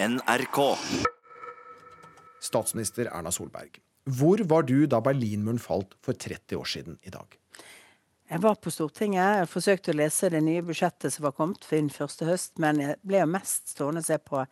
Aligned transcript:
NRK. 0.00 0.78
Statsminister 2.40 3.08
Erna 3.10 3.32
Solberg. 3.34 3.80
Hvor 4.04 4.38
var 4.38 4.62
du 4.62 4.86
da 4.86 5.00
Berlinmuren 5.02 5.58
falt 5.58 5.96
for 6.06 6.14
30 6.14 6.56
år 6.56 6.68
siden 6.70 6.98
i 7.02 7.10
dag? 7.10 7.34
Jeg 8.30 8.42
var 8.44 8.60
på 8.62 8.70
Stortinget. 8.70 9.40
Jeg 9.40 9.48
forsøkte 9.50 9.90
å 9.90 9.96
lese 9.98 10.30
det 10.30 10.44
nye 10.46 10.62
budsjettet 10.62 11.10
som 11.10 11.26
var 11.26 11.34
kommet 11.34 11.66
for 11.66 11.80
inn 11.80 11.88
første 11.90 12.28
høst, 12.28 12.52
men 12.62 12.78
jeg 12.84 12.98
ble 13.02 13.24
jo 13.24 13.30
mest 13.32 13.72
stående 13.72 14.04
og 14.04 14.06
se 14.06 14.20
på 14.22 14.44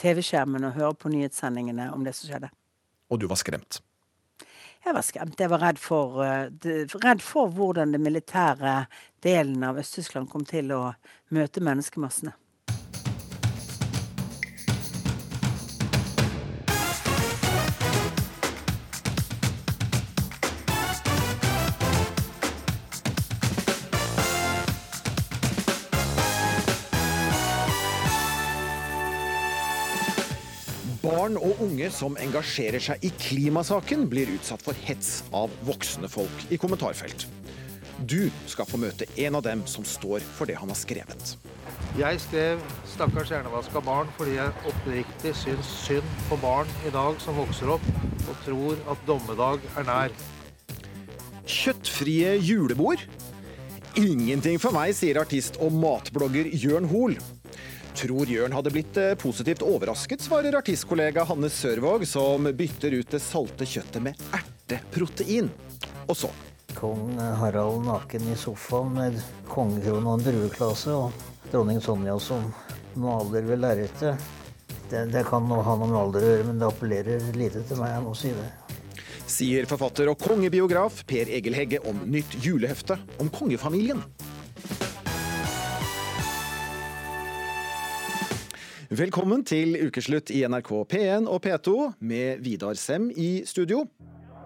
TV-skjermen 0.00 0.64
og 0.70 0.78
høre 0.78 0.96
på 0.96 1.12
nyhetssendingene 1.12 1.90
om 1.92 2.06
det 2.06 2.14
som 2.16 2.30
skjedde. 2.30 2.48
Og 3.12 3.20
du 3.20 3.26
var 3.28 3.42
skremt? 3.42 3.82
Jeg 4.84 4.96
var 4.96 5.04
skremt. 5.04 5.36
Jeg 5.36 5.52
var 5.52 5.64
redd 5.66 5.82
for, 5.84 6.24
uh, 6.24 6.48
redd 7.04 7.20
for 7.24 7.52
hvordan 7.52 7.92
den 7.92 8.06
militære 8.08 8.86
delen 9.24 9.68
av 9.68 9.84
Øst-Tyskland 9.84 10.32
kom 10.32 10.48
til 10.48 10.72
å 10.72 10.80
møte 11.36 11.60
menneskemassene. 11.60 12.32
Unge 31.84 31.92
som 31.92 32.16
engasjerer 32.16 32.80
seg 32.80 33.02
i 33.04 33.10
klimasaken, 33.10 34.08
blir 34.08 34.30
utsatt 34.32 34.62
for 34.62 34.74
hets 34.86 35.24
av 35.32 35.50
voksne 35.64 36.08
folk 36.08 36.46
i 36.50 36.56
kommentarfelt. 36.56 37.26
Du 38.08 38.30
skal 38.48 38.66
få 38.66 38.78
møte 38.80 39.06
en 39.20 39.36
av 39.36 39.42
dem 39.44 39.64
som 39.66 39.84
står 39.84 40.20
for 40.34 40.46
det 40.46 40.56
han 40.56 40.68
har 40.68 40.76
skrevet. 40.76 41.36
Jeg 41.98 42.20
skrev 42.20 42.58
'Stakkars 42.86 43.30
hjernevaska 43.30 43.80
barn' 43.80 44.10
fordi 44.16 44.34
jeg 44.34 44.50
oppriktig 44.66 45.34
syns 45.36 45.66
synd 45.86 46.08
på 46.28 46.36
barn 46.40 46.66
i 46.86 46.90
dag 46.90 47.20
som 47.20 47.36
vokser 47.36 47.68
opp 47.68 47.86
og 48.28 48.36
tror 48.44 48.74
at 48.90 48.98
dommedag 49.06 49.60
er 49.76 49.84
nær. 49.84 50.10
Kjøttfrie 51.46 52.40
julebord? 52.40 52.98
Ingenting 53.96 54.58
for 54.58 54.72
meg, 54.72 54.94
sier 54.94 55.20
artist 55.20 55.56
og 55.60 55.70
matblogger 55.72 56.50
Jørn 56.50 56.88
Hoel. 56.88 57.18
Tror 57.94 58.26
Jørn 58.26 58.54
hadde 58.56 58.72
blitt 58.74 58.96
eh, 58.98 59.12
positivt 59.14 59.62
overrasket, 59.62 60.24
svarer 60.24 60.56
artistkollega 60.58 61.22
Hanne 61.28 61.50
Sørvåg, 61.52 62.02
som 62.10 62.48
bytter 62.50 62.96
ut 62.98 63.12
det 63.14 63.22
salte 63.22 63.68
kjøttet 63.68 64.02
med 64.02 64.24
erteprotein. 64.34 65.52
Og 66.08 66.18
så 66.18 66.30
Kong 66.74 67.14
Harald 67.38 67.84
naken 67.86 68.26
i 68.32 68.36
sofaen 68.36 68.90
med 68.96 69.20
kongekrone 69.46 70.10
og 70.10 70.18
en 70.18 70.26
drueklase, 70.26 70.90
og 70.90 71.46
dronning 71.52 71.78
Sonja 71.82 72.16
som 72.18 72.50
maler 72.98 73.46
ved 73.46 73.62
lerretet. 73.62 74.18
Det, 74.90 75.06
det, 75.14 75.22
kan 75.28 75.46
ha 75.46 75.78
noe 75.78 75.86
med 75.86 75.98
alder 76.00 76.26
å 76.26 76.32
gjøre, 76.32 76.48
men 76.50 76.58
det 76.60 76.68
appellerer 76.68 77.30
lite 77.38 77.62
til 77.68 77.78
meg, 77.80 77.94
jeg 77.94 78.04
må 78.04 78.18
si 78.18 78.34
det. 78.34 78.50
Sier 79.30 79.70
forfatter 79.70 80.10
og 80.10 80.18
kongebiograf 80.20 81.04
Per 81.08 81.30
Egil 81.32 81.56
Hegge 81.56 81.80
om 81.88 82.02
nytt 82.10 82.36
julehefte 82.42 82.98
om 83.22 83.30
kongefamilien. 83.32 84.02
Velkommen 88.94 89.40
til 89.42 89.72
ukeslutt 89.88 90.28
i 90.30 90.44
NRK 90.46 90.68
P1 90.92 91.24
og 91.26 91.40
P2 91.42 91.72
med 92.06 92.42
Vidar 92.44 92.76
Sem 92.78 93.08
i 93.10 93.42
studio. 93.48 93.80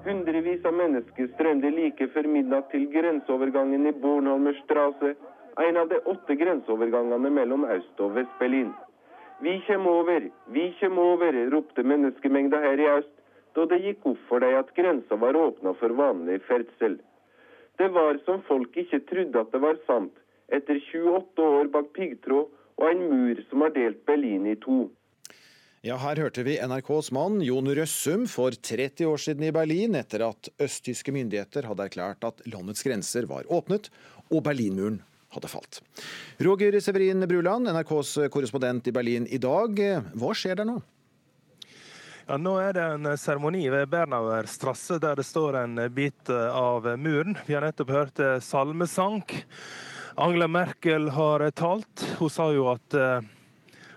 Hundrevis 0.06 0.64
av 0.64 0.72
mennesker 0.78 1.28
strømde 1.34 1.68
like 1.74 2.06
før 2.14 2.28
midnatt 2.32 2.70
til 2.72 2.86
grenseovergangen 2.94 3.84
i 3.90 3.92
Bornholmer 3.92 4.56
Strasse, 4.62 5.10
en 5.60 5.80
av 5.82 5.90
de 5.90 5.98
åtte 6.08 6.38
grenseovergangene 6.40 7.32
mellom 7.34 7.66
Øst- 7.74 8.00
og 8.00 8.14
Vest-Berlin. 8.16 8.70
Vi 9.44 9.58
kjem 9.66 9.84
over, 9.90 10.30
vi 10.54 10.64
kjem 10.78 10.96
over, 11.02 11.42
ropte 11.52 11.84
menneskemengda 11.84 12.62
her 12.64 12.80
i 12.80 12.88
øst, 12.94 13.12
da 13.58 13.66
det 13.68 13.82
gikk 13.84 14.06
opp 14.14 14.22
for 14.30 14.40
dem 14.46 14.56
at 14.62 14.72
grensa 14.78 15.18
var 15.26 15.36
åpna 15.36 15.74
for 15.82 15.92
vanlig 15.98 16.40
ferdsel. 16.48 16.96
Det 17.76 17.90
var 17.92 18.22
som 18.24 18.40
folk 18.48 18.80
ikke 18.80 19.04
trodde 19.12 19.44
at 19.44 19.52
det 19.52 19.60
var 19.66 19.82
sant, 19.90 20.14
etter 20.48 20.80
28 20.94 21.50
år 21.58 21.68
bak 21.74 21.92
piggtråd 21.98 22.54
og 22.78 22.86
en 22.90 23.04
mur 23.10 23.42
som 23.50 23.64
har 23.66 23.74
delt 23.74 24.04
Berlin 24.06 24.46
i 24.48 24.56
to. 24.62 24.86
Ja, 25.86 25.94
her 26.02 26.18
hørte 26.18 26.42
vi 26.42 26.56
NRKs 26.58 27.12
mann 27.14 27.38
Jon 27.44 27.70
Røssum 27.70 28.24
for 28.30 28.50
30 28.50 29.06
år 29.06 29.20
siden 29.22 29.46
i 29.46 29.52
Berlin, 29.54 29.94
etter 29.94 30.24
at 30.26 30.50
østtyske 30.58 31.14
myndigheter 31.14 31.68
hadde 31.70 31.86
erklært 31.86 32.26
at 32.26 32.42
landets 32.50 32.82
grenser 32.82 33.28
var 33.30 33.46
åpnet 33.46 33.86
og 34.28 34.42
Berlinmuren 34.46 34.98
hadde 35.34 35.50
falt. 35.50 35.80
Roger 36.42 36.74
Severin 36.82 37.22
Bruland, 37.30 37.70
NRKs 37.70 38.14
korrespondent 38.34 38.90
i 38.90 38.94
Berlin 38.96 39.28
i 39.30 39.38
dag. 39.38 39.78
Hva 40.18 40.32
skjer 40.34 40.58
der 40.58 40.66
nå? 40.66 40.80
Ja, 42.28 42.36
nå 42.36 42.58
er 42.60 42.74
det 42.76 42.84
en 42.96 43.12
seremoni 43.16 43.62
ved 43.72 43.88
Bernauer 43.88 44.50
strasse 44.50 44.98
der 45.00 45.16
det 45.16 45.24
står 45.24 45.62
en 45.62 45.78
bit 45.94 46.28
av 46.28 46.90
muren. 47.00 47.38
Vi 47.46 47.54
har 47.56 47.64
nettopp 47.64 47.94
hørt 47.94 48.24
salmesang. 48.44 49.22
Angela 50.18 50.48
Merkel 50.48 51.08
har 51.08 51.50
talt. 51.50 52.16
Hun 52.18 52.30
sa 52.30 52.48
jo 52.50 52.64
at 52.72 52.94
uh, 52.98 53.20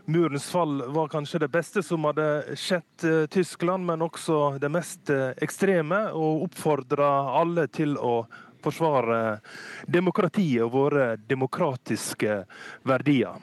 murens 0.06 0.46
fall 0.54 0.84
var 0.94 1.10
kanskje 1.10 1.40
det 1.42 1.50
beste 1.50 1.82
som 1.82 2.06
hadde 2.06 2.58
skjedd 2.62 3.06
uh, 3.10 3.24
Tyskland, 3.26 3.88
men 3.90 4.06
også 4.06 4.60
det 4.62 4.70
mest 4.70 5.10
ekstreme, 5.42 6.04
og 6.14 6.46
oppfordra 6.46 7.10
alle 7.42 7.66
til 7.74 7.98
å 7.98 8.20
forsvare 8.62 9.40
demokratiet 9.90 10.62
og 10.62 10.76
våre 10.76 11.08
demokratiske 11.26 12.44
verdier. 12.86 13.42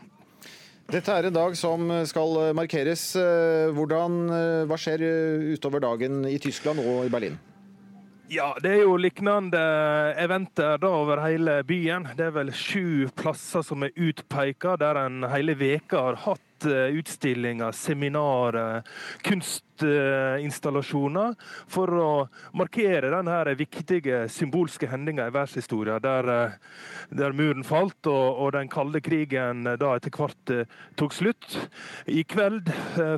Dette 0.86 1.18
er 1.18 1.26
en 1.26 1.34
dag 1.34 1.58
som 1.58 1.90
skal 2.06 2.54
markeres. 2.56 3.10
Hvordan, 3.74 4.22
hva 4.70 4.78
skjer 4.78 5.02
utover 5.50 5.82
dagen 5.82 6.22
i 6.30 6.38
Tyskland 6.40 6.80
og 6.80 7.02
i 7.04 7.12
Berlin? 7.12 7.36
Ja, 8.28 8.50
det 8.60 8.70
er 8.74 8.82
jo 8.82 8.98
lignende 9.00 9.60
eventer 10.20 10.76
da 10.82 10.88
over 10.92 11.22
hele 11.24 11.62
byen. 11.64 12.10
Det 12.18 12.26
er 12.26 12.34
vel 12.36 12.50
sju 12.52 13.08
plasser 13.16 13.64
som 13.64 13.86
er 13.86 13.94
utpeka, 13.96 14.74
der 14.76 15.00
en 15.00 15.24
hele 15.32 15.54
veka 15.56 16.02
har 16.10 16.18
hatt 16.26 16.47
Eh, 16.66 16.98
utstillinger, 16.98 17.72
seminarer, 17.72 18.82
kunstinstallasjoner 19.22 21.34
for 21.70 21.88
å 21.94 22.28
markere 22.58 23.10
denne 23.12 23.54
viktige 23.58 24.28
symbolske 24.32 24.86
hendinga 24.90 25.26
i 25.28 25.30
verdenshistorien, 25.34 26.02
der, 26.02 26.28
eh, 26.28 26.50
der, 27.14 27.32
muren 27.32 27.64
falt 27.64 28.06
og, 28.10 28.38
og, 28.42 28.52
den 28.56 28.68
kalde 28.68 29.00
krigen 29.04 29.64
da 29.64 29.94
etter 29.94 30.10
hvert 30.10 30.50
eh, 30.50 30.64
tok 30.98 31.12
slutt. 31.14 31.68
I 32.10 32.24
kveld 32.26 32.70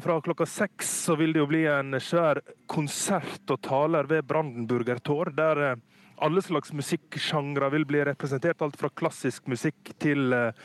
fra 0.04 0.20
klokka 0.20 0.46
seks 0.46 0.86
så 1.06 1.16
vil 1.16 1.32
det 1.32 1.40
jo 1.40 1.46
bli 1.48 1.66
en 1.70 2.00
svær 2.00 2.40
konsert 2.68 3.40
og 3.48 3.60
taler 3.64 4.04
ved 4.10 4.26
Brandenburger 4.28 4.98
Tor. 5.00 5.30
der 5.32 5.76
alle 6.20 6.42
slags 6.42 6.72
musikksjangre 6.76 7.70
vil 7.74 7.86
bli 7.88 8.04
representert. 8.04 8.62
Alt 8.62 8.78
fra 8.80 8.90
klassisk 8.92 9.48
musikk 9.50 9.92
til, 9.98 10.32
eh, 10.32 10.56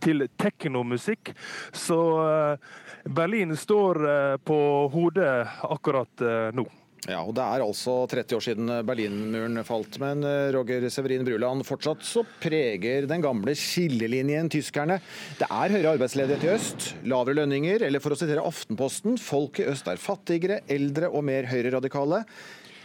til 0.00 0.26
teknomusikk. 0.40 1.34
Så 1.72 1.98
eh, 2.26 2.70
Berlin 3.04 3.56
står 3.56 4.06
eh, 4.08 4.36
på 4.44 4.60
hodet 4.92 5.34
akkurat 5.68 6.30
nå. 6.56 6.64
Ja, 7.02 7.18
og 7.26 7.32
Det 7.34 7.42
er 7.42 7.64
altså 7.64 7.96
30 8.06 8.36
år 8.36 8.42
siden 8.44 8.68
Berlinmuren 8.86 9.58
falt. 9.66 9.96
Men 9.98 10.22
Roger 10.54 10.86
Severin 10.86 11.24
Bruland, 11.26 11.64
fortsatt 11.66 12.04
så 12.06 12.22
preger 12.38 13.08
den 13.10 13.24
gamle 13.24 13.56
skillelinjen 13.58 14.46
tyskerne. 14.54 15.00
Det 15.40 15.48
er 15.50 15.74
høyere 15.74 15.96
arbeidsledighet 15.96 16.46
i 16.46 16.52
øst, 16.54 16.92
lavere 17.02 17.40
lønninger, 17.40 17.82
eller 17.88 17.98
for 17.98 18.14
å 18.14 18.20
sitere 18.20 18.46
Aftenposten, 18.46 19.18
folk 19.18 19.58
i 19.58 19.66
øst 19.74 19.90
er 19.90 19.98
fattigere, 19.98 20.62
eldre 20.70 21.10
og 21.10 21.26
mer 21.26 21.50
høyreradikale. 21.50 22.22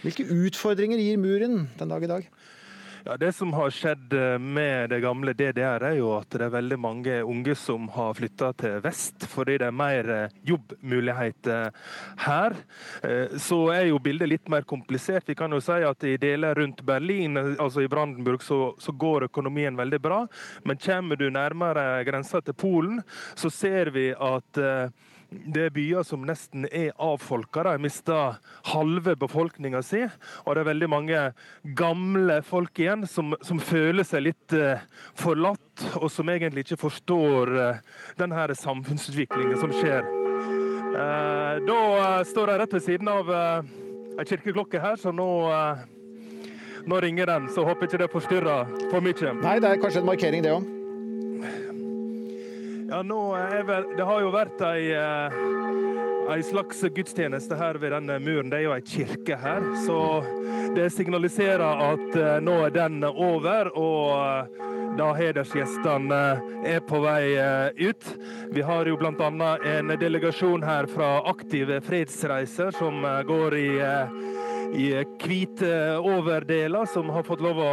Hvilke 0.07 0.23
utfordringer 0.31 1.01
gir 1.03 1.17
muren 1.19 1.65
den 1.75 1.89
dag 1.91 2.03
i 2.05 2.07
dag? 2.07 2.27
Ja, 3.03 3.17
Det 3.17 3.33
som 3.35 3.49
har 3.53 3.73
skjedd 3.75 4.13
eh, 4.15 4.37
med 4.39 4.89
det 4.89 5.01
gamle 5.03 5.33
DDR, 5.35 5.83
er 5.83 5.97
jo 5.97 6.13
at 6.15 6.31
det 6.31 6.45
er 6.45 6.53
veldig 6.53 6.77
mange 6.79 7.17
unge 7.27 7.55
som 7.59 7.89
har 7.91 8.15
flytta 8.15 8.53
til 8.55 8.77
vest, 8.85 9.25
fordi 9.27 9.57
det 9.59 9.67
er 9.67 9.75
mer 9.75 10.11
eh, 10.13 10.37
jobbmuligheter 10.47 11.75
her. 12.23 12.55
Eh, 13.03 13.35
så 13.35 13.59
er 13.75 13.89
jo 13.89 13.99
bildet 14.03 14.31
litt 14.31 14.47
mer 14.51 14.63
komplisert. 14.67 15.27
Vi 15.27 15.35
kan 15.35 15.51
jo 15.51 15.59
si 15.63 15.75
at 15.89 16.07
i 16.07 16.15
deler 16.23 16.55
rundt 16.55 16.85
Berlin, 16.87 17.35
altså 17.57 17.83
i 17.83 17.91
Brandenburg, 17.91 18.47
så, 18.47 18.61
så 18.79 18.95
går 18.95 19.27
økonomien 19.27 19.75
veldig 19.75 19.99
bra. 20.07 20.23
Men 20.63 20.79
kommer 20.87 21.19
du 21.19 21.27
nærmere 21.27 22.05
grensa 22.07 22.39
til 22.39 22.55
Polen, 22.55 23.03
så 23.35 23.51
ser 23.51 23.91
vi 23.91 24.13
at 24.15 24.63
det 25.29 25.65
er 25.67 25.73
byer 25.75 26.05
som 26.07 26.23
nesten 26.27 26.67
er 26.71 26.93
avfolka. 27.03 27.65
De 27.67 27.81
mista 27.83 28.37
halve 28.71 29.15
befolkninga 29.19 29.81
si. 29.83 30.05
Og 30.45 30.55
det 30.55 30.63
er 30.63 30.69
veldig 30.69 30.89
mange 30.91 31.23
gamle 31.77 32.39
folk 32.47 32.79
igjen 32.79 33.03
som, 33.09 33.35
som 33.43 33.59
føler 33.59 34.07
seg 34.07 34.27
litt 34.29 34.55
uh, 34.55 34.79
forlatt, 35.19 35.83
og 35.99 36.07
som 36.11 36.29
egentlig 36.31 36.65
ikke 36.65 36.79
forstår 36.87 37.17
Denne 37.47 38.27
den 38.27 38.35
her 38.35 38.51
samfunnsutviklingen 38.55 39.59
som 39.59 39.71
skjer. 39.71 40.07
Uh, 40.95 41.59
da 41.67 41.79
står 42.27 42.51
jeg 42.51 42.61
rett 42.61 42.73
ved 42.77 42.85
siden 42.87 43.11
av 43.11 43.29
uh, 43.31 43.67
ei 44.17 44.25
kirkeklokke 44.27 44.81
her, 44.83 44.97
så 44.99 45.13
nå 45.15 45.27
nå 46.87 47.01
ringer 47.03 47.27
den, 47.27 47.49
så 47.51 47.65
håper 47.67 47.89
ikke 47.89 47.99
det 47.99 48.11
forstyrrer 48.13 48.73
for 48.87 49.03
mye. 49.03 49.35
Nei, 49.43 49.59
det 49.59 49.73
er 49.73 49.83
kanskje 49.83 50.03
en 50.03 50.07
markering, 50.07 50.43
det 50.45 50.55
òg. 50.55 50.76
Ja, 52.87 53.01
nå 53.03 53.35
er 53.35 53.63
vel 53.67 53.89
Det 53.97 54.05
har 54.07 54.21
jo 54.23 54.29
vært 54.31 54.61
ei, 54.63 54.91
eh, 54.95 55.33
ei 56.31 56.43
slags 56.45 56.79
gudstjeneste 56.95 57.57
her 57.59 57.79
ved 57.81 57.91
denne 57.91 58.15
muren. 58.23 58.51
Det 58.51 58.61
er 58.61 58.63
jo 58.67 58.75
ei 58.75 58.83
kirke 58.85 59.35
her, 59.39 59.65
så 59.83 59.99
det 60.75 60.87
signaliserer 60.95 61.83
at 61.89 62.15
eh, 62.15 62.37
nå 62.43 62.55
er 62.67 62.71
den 62.75 63.03
over. 63.03 63.71
og 63.75 64.13
eh, 64.15 64.63
da 64.97 65.11
hedersgjestene 65.13 66.21
er 66.65 66.79
på 66.87 67.03
vei 67.03 67.35
ut. 67.77 68.05
Vi 68.49 68.63
har 68.65 68.87
jo 68.89 68.95
bl.a. 68.97 69.49
en 69.61 69.93
delegasjon 69.99 70.63
her 70.65 70.87
fra 70.89 71.19
Aktive 71.29 71.77
fredsreiser 71.85 72.71
som 72.73 73.05
går 73.27 73.57
i, 73.59 73.69
i 74.73 74.87
hvite 75.21 75.99
overdeler, 76.01 76.89
som 76.89 77.13
har 77.13 77.27
fått 77.29 77.45
lov 77.45 77.61
å 77.61 77.71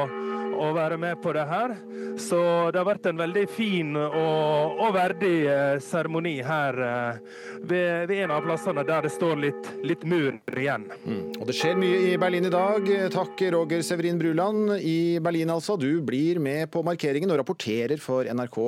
å 0.54 0.70
være 0.76 0.98
med 1.00 1.20
på 1.22 1.32
det 1.36 1.44
her. 1.48 1.74
Så 2.20 2.38
det 2.72 2.78
har 2.78 2.86
vært 2.86 3.08
en 3.10 3.18
veldig 3.18 3.44
fin 3.50 3.94
og, 3.98 4.78
og 4.84 4.94
verdig 4.94 5.32
eh, 5.50 5.78
seremoni 5.82 6.36
her 6.46 6.78
eh, 6.86 7.18
ved, 7.64 8.06
ved, 8.10 8.14
en 8.24 8.34
av 8.36 8.44
plassene 8.46 8.84
der 8.86 9.06
det 9.06 9.12
står 9.14 9.40
litt, 9.42 9.70
litt 9.86 10.04
mur 10.08 10.38
igjen. 10.54 10.86
Mm. 11.04 11.22
Og 11.40 11.48
det 11.48 11.56
skjer 11.58 11.78
mye 11.80 12.00
i 12.12 12.14
Berlin 12.20 12.48
i 12.48 12.52
dag. 12.54 12.88
Takk 13.14 13.44
Roger 13.56 13.82
Severin 13.86 14.20
Bruland 14.20 14.76
i 14.78 15.18
Berlin 15.24 15.52
altså. 15.54 15.78
Du 15.80 16.00
blir 16.06 16.40
med 16.42 16.70
på 16.72 16.84
markeringen 16.86 17.32
og 17.34 17.40
rapporterer 17.42 18.00
for 18.02 18.28
NRK 18.30 18.60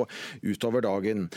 utover 0.43 0.83
dagen. 0.85 1.27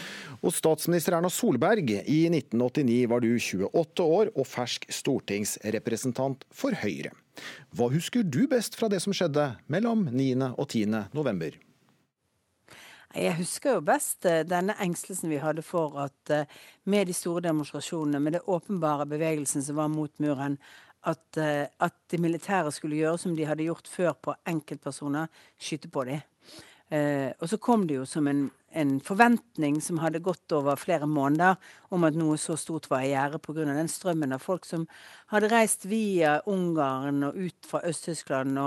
Og 0.40 0.54
statsminister 0.56 1.18
Erna 1.18 1.30
Solberg, 1.32 1.94
i 2.10 2.22
1989 2.30 3.00
var 3.10 3.24
du 3.24 3.32
28 3.38 4.06
år 4.18 4.34
og 4.34 4.48
fersk 4.48 4.88
stortingsrepresentant 4.94 6.46
for 6.54 6.74
Høyre. 6.82 7.14
Hva 7.76 7.90
husker 7.92 8.22
du 8.26 8.46
best 8.50 8.76
fra 8.78 8.88
det 8.90 9.00
som 9.04 9.14
skjedde 9.16 9.52
mellom 9.70 10.08
9. 10.10 10.54
og 10.56 10.68
10. 10.68 11.10
november? 11.16 11.56
Jeg 13.10 13.34
husker 13.40 13.74
jo 13.74 13.82
best 13.82 14.26
eh, 14.30 14.44
denne 14.46 14.76
engstelsen 14.78 15.32
vi 15.32 15.40
hadde 15.42 15.64
for 15.66 15.96
at 15.98 16.30
eh, 16.30 16.60
med 16.86 17.08
de 17.10 17.14
store 17.16 17.42
demonstrasjonene, 17.48 18.20
med 18.22 18.36
det 18.36 18.44
åpenbare 18.46 19.06
bevegelsen 19.10 19.64
som 19.66 19.80
var 19.80 19.88
mot 19.90 20.12
muren, 20.22 20.54
at, 21.02 21.24
eh, 21.36 21.66
at 21.66 21.96
de 22.12 22.20
militære 22.22 22.70
skulle 22.70 23.00
gjøre 23.00 23.18
som 23.18 23.34
de 23.34 23.48
hadde 23.48 23.66
gjort 23.66 23.90
før 23.90 24.14
på 24.14 24.36
enkeltpersoner, 24.46 25.26
skyte 25.58 25.90
på 25.90 26.06
dem. 26.06 26.22
Og 26.90 27.46
så 27.46 27.56
kom 27.62 27.84
det 27.86 28.00
jo 28.00 28.04
som 28.06 28.26
en, 28.26 28.48
en, 28.70 29.00
forventning 29.00 29.80
som 29.82 29.98
hadde 30.02 30.22
gått 30.24 30.52
over 30.52 30.78
flere 30.78 31.06
måneder, 31.10 31.56
om 31.90 32.04
at 32.06 32.16
noe 32.18 32.38
så 32.38 32.56
stort 32.60 32.88
var 32.90 33.04
i 33.04 33.12
gjære 33.12 33.40
pga. 33.42 33.64
den 33.66 33.88
strømmen 33.88 34.32
av 34.32 34.42
folk 34.44 34.64
som 34.68 34.86
hadde 35.32 35.50
reist 35.50 35.84
via 35.84 36.40
Ungarn 36.46 37.22
og 37.24 37.36
ut 37.36 37.66
fra 37.66 37.82
Øst-Tyskland. 37.82 38.58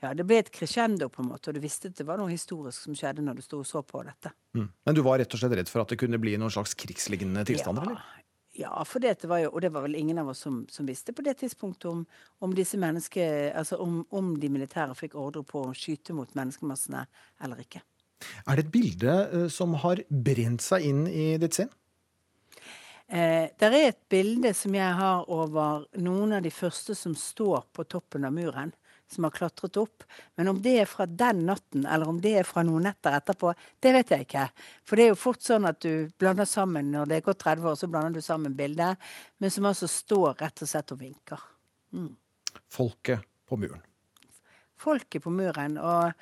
ja, 0.00 0.14
Det 0.14 0.26
ble 0.26 0.38
et 0.38 0.50
crescendo, 0.50 1.08
på 1.08 1.22
en 1.22 1.28
måte, 1.28 1.48
og 1.48 1.54
du 1.54 1.60
visste 1.60 1.88
at 1.88 1.96
det 1.96 2.06
var 2.06 2.18
noe 2.18 2.30
historisk 2.30 2.82
som 2.82 2.94
skjedde 2.94 3.22
når 3.22 3.34
du 3.34 3.42
sto 3.42 3.58
og 3.58 3.66
så 3.66 3.82
på 3.82 4.02
dette. 4.02 4.32
Mm. 4.56 4.68
Men 4.86 4.94
du 4.94 5.02
var 5.02 5.18
rett 5.18 5.34
og 5.34 5.40
slett 5.40 5.56
redd 5.56 5.68
for 5.68 5.82
at 5.82 5.88
det 5.88 5.98
kunne 5.98 6.18
bli 6.18 6.36
noen 6.36 6.50
slags 6.50 6.74
krigslignende 6.74 7.44
tilstander? 7.44 7.82
Ja, 7.82 7.90
eller? 7.90 8.22
Ja, 8.54 8.84
for 8.84 9.00
det 9.00 9.24
var 9.24 9.38
jo, 9.40 9.50
og 9.50 9.62
det 9.64 9.70
var 9.72 9.86
vel 9.86 9.94
ingen 9.96 10.18
av 10.20 10.28
oss 10.28 10.42
som, 10.44 10.66
som 10.68 10.84
visste 10.86 11.14
på 11.16 11.24
det 11.24 11.38
tidspunktet 11.40 11.86
om, 11.88 12.02
om 12.44 12.52
disse 12.54 12.76
menneske, 12.76 13.24
altså 13.56 13.78
om, 13.80 14.02
om, 14.12 14.34
de 14.40 14.50
militære 14.52 14.96
fikk 14.98 15.16
ordre 15.16 15.40
på 15.48 15.62
å 15.70 15.72
skyte 15.72 16.12
mot 16.12 16.34
menneskemassene 16.36 17.06
eller 17.40 17.62
ikke. 17.64 17.80
Er 18.46 18.58
det 18.58 18.66
et 18.66 18.74
bilde 18.74 19.16
uh, 19.32 19.46
som 19.52 19.76
har 19.84 20.02
brent 20.08 20.64
seg 20.64 20.88
inn 20.88 21.06
i 21.08 21.32
ditt 21.42 21.58
sinn? 21.58 21.72
Eh, 23.12 23.50
det 23.58 23.68
er 23.68 23.78
et 23.90 24.04
bilde 24.08 24.54
som 24.56 24.74
jeg 24.74 24.92
har 24.96 25.26
over 25.28 25.84
noen 26.00 26.38
av 26.38 26.46
de 26.46 26.52
første 26.54 26.96
som 26.96 27.16
står 27.18 27.66
på 27.76 27.84
toppen 27.84 28.24
av 28.24 28.32
muren 28.32 28.72
som 29.12 29.24
har 29.24 29.34
klatret 29.36 29.76
opp. 29.76 30.04
Men 30.34 30.48
om 30.48 30.62
det 30.62 30.72
er 30.80 30.88
fra 30.88 31.06
den 31.06 31.44
natten, 31.46 31.84
eller 31.86 32.08
om 32.08 32.20
det 32.24 32.32
er 32.40 32.48
fra 32.48 32.64
noen 32.64 32.86
netter 32.88 33.16
etterpå, 33.18 33.52
det 33.84 33.92
vet 33.96 34.14
jeg 34.14 34.26
ikke. 34.26 34.46
For 34.88 34.96
det 34.96 35.04
er 35.04 35.12
jo 35.12 35.20
fort 35.20 35.44
sånn 35.44 35.68
at 35.68 35.82
du 35.84 36.08
blander 36.18 36.48
sammen 36.48 36.88
når 36.94 37.10
det 37.10 37.18
er 37.18 37.26
gått 37.28 37.42
30 37.44 37.68
år, 37.68 37.78
så 37.78 37.90
blander 37.92 38.16
du 38.16 38.24
sammen 38.24 38.56
bildet, 38.56 39.10
men 39.38 39.52
som 39.52 39.68
altså 39.68 39.90
står 39.90 40.38
rett 40.40 40.64
og 40.64 40.72
slett 40.72 40.94
og 40.94 41.02
vinker. 41.02 41.48
Mm. 41.92 42.12
Folket 42.72 43.26
på 43.48 43.60
muren. 43.60 43.82
Folket 44.80 45.22
på 45.22 45.30
muren. 45.30 45.76
og 45.78 46.12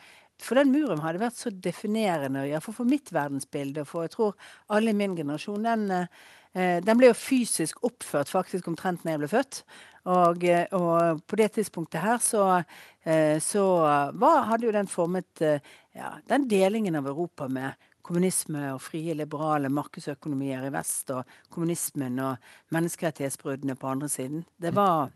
for 0.45 0.59
den 0.59 0.73
muren 0.73 1.03
hadde 1.05 1.23
vært 1.23 1.39
så 1.39 1.53
definerende, 1.53 2.47
iallfall 2.49 2.77
for 2.81 2.89
mitt 2.89 3.13
verdensbilde. 3.15 3.85
For 3.89 4.07
jeg 4.07 4.15
tror 4.15 4.35
alle 4.73 4.93
i 4.93 4.97
min 4.97 5.17
generasjon, 5.19 5.67
den, 5.67 5.91
eh, 5.91 6.79
den 6.85 6.99
ble 6.99 7.11
jo 7.11 7.19
fysisk 7.19 7.83
oppført 7.87 8.33
faktisk 8.33 8.69
omtrent 8.71 9.05
når 9.05 9.13
jeg 9.13 9.23
ble 9.23 9.31
født. 9.35 9.63
Og, 10.11 10.45
eh, 10.45 10.67
og, 10.73 11.21
på 11.27 11.37
det 11.37 11.53
tidspunktet 11.57 12.01
her 12.01 12.19
så, 12.19 12.65
eh, 13.05 13.39
så 13.39 13.65
var, 14.15 14.47
hadde 14.49 14.67
jo 14.67 14.73
den 14.73 14.89
formet 14.89 15.45
ja, 15.93 16.15
den 16.29 16.49
delingen 16.49 16.97
av 16.97 17.07
Europa 17.07 17.49
med 17.49 17.75
kommunisme 18.03 18.73
og 18.75 18.81
frie, 18.83 19.15
liberale 19.15 19.69
markedsøkonomier 19.69 20.67
i 20.67 20.73
vest, 20.73 21.11
og 21.11 21.25
kommunismen 21.51 22.19
og 22.19 22.37
menneskerettighetsbruddene 22.73 23.77
på 23.77 23.87
andre 23.87 24.09
siden. 24.09 24.45
Det 24.59 24.73
var, 24.75 25.11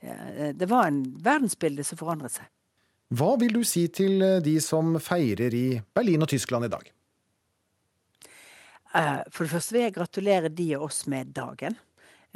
det 0.00 0.68
var 0.68 0.88
en 0.88 1.00
verdensbilde 1.22 1.84
som 1.84 1.98
forandret 1.98 2.34
seg. 2.34 2.50
Hva 3.14 3.36
vil 3.38 3.54
du 3.54 3.62
si 3.62 3.86
til 3.94 4.18
de 4.42 4.56
som 4.64 4.96
feirer 4.98 5.54
i 5.54 5.66
Berlin 5.94 6.24
og 6.26 6.30
Tyskland 6.32 6.66
i 6.66 6.72
dag? 6.72 6.88
For 9.30 9.44
det 9.44 9.52
første 9.52 9.76
vil 9.76 9.84
jeg 9.84 9.94
gratulere 9.94 10.50
de 10.50 10.70
og 10.78 10.88
oss 10.88 11.04
med 11.10 11.34
dagen. 11.36 11.76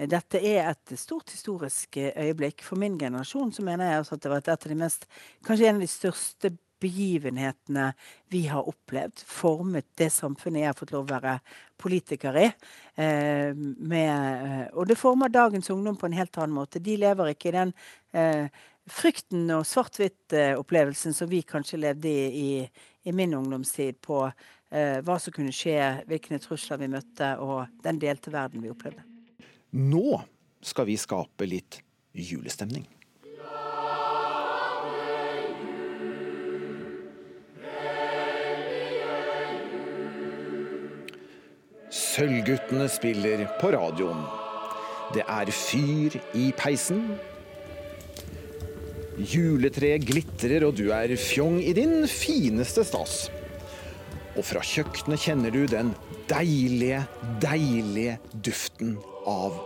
Dette 0.08 0.40
er 0.40 0.70
et 0.70 0.92
stort 0.98 1.30
historisk 1.34 1.98
eh, 2.00 2.12
øyeblikk. 2.16 2.62
For 2.64 2.80
min 2.80 2.98
generasjon 2.98 3.52
så 3.52 3.64
mener 3.66 3.90
jeg 3.90 4.06
at 4.06 4.22
det 4.22 4.32
var 4.32 4.40
et 4.40 4.50
av 4.52 4.68
de 4.70 4.78
mest 4.78 5.06
Kanskje 5.44 5.68
en 5.68 5.80
av 5.80 5.84
de 5.84 5.90
største 5.90 6.52
begivenhetene 6.80 7.90
vi 8.32 8.46
har 8.48 8.68
opplevd. 8.68 9.20
Formet 9.28 9.90
det 10.00 10.08
samfunnet 10.14 10.62
jeg 10.62 10.70
har 10.70 10.78
fått 10.78 10.94
lov 10.94 11.04
å 11.04 11.12
være 11.12 11.34
politiker 11.80 12.38
i. 12.40 12.46
Eh, 12.96 13.52
med, 13.52 14.14
eh, 14.14 14.66
og 14.72 14.88
det 14.88 14.96
former 14.96 15.28
dagens 15.28 15.68
ungdom 15.70 16.00
på 16.00 16.08
en 16.08 16.16
helt 16.16 16.38
annen 16.38 16.56
måte. 16.56 16.80
De 16.80 16.96
lever 16.96 17.34
ikke 17.34 17.50
i 17.52 17.56
den 17.58 17.74
eh, 18.16 18.48
frykten 18.90 19.50
og 19.54 19.66
svart-hvitt-opplevelsen 19.68 21.14
som 21.16 21.30
vi 21.30 21.42
kanskje 21.46 21.80
levde 21.80 22.10
i, 22.10 22.26
i, 22.40 22.86
i 23.08 23.14
min 23.16 23.34
ungdomstid. 23.38 24.00
På 24.02 24.24
eh, 24.26 24.98
hva 25.06 25.18
som 25.22 25.34
kunne 25.34 25.54
skje, 25.54 26.04
hvilke 26.10 26.40
trusler 26.42 26.82
vi 26.82 26.90
møtte, 26.92 27.34
og 27.42 27.70
den 27.84 28.00
delte 28.02 28.32
verden 28.34 28.64
vi 28.64 28.72
opplevde. 28.72 29.06
Nå 29.70 30.20
skal 30.60 30.88
vi 30.90 30.98
skape 31.00 31.46
litt 31.48 31.80
julestemning. 32.12 32.88
Sølvguttene 41.90 42.86
spiller 42.90 43.46
på 43.58 43.70
radioen. 43.74 44.22
Det 45.14 45.24
er 45.26 45.50
fyr 45.54 46.14
i 46.38 46.50
peisen. 46.58 47.02
Juletreet 49.20 50.04
glitrer, 50.08 50.64
og 50.64 50.78
du 50.78 50.88
er 50.96 51.12
fjong 51.20 51.58
i 51.60 51.74
din 51.76 52.06
fineste 52.08 52.84
stas. 52.88 53.26
Og 54.38 54.46
fra 54.46 54.62
kjøkkenet 54.64 55.20
kjenner 55.20 55.52
du 55.52 55.64
den 55.68 55.92
deilige, 56.30 57.02
deilige 57.42 58.16
duften 58.32 58.94
av 59.28 59.58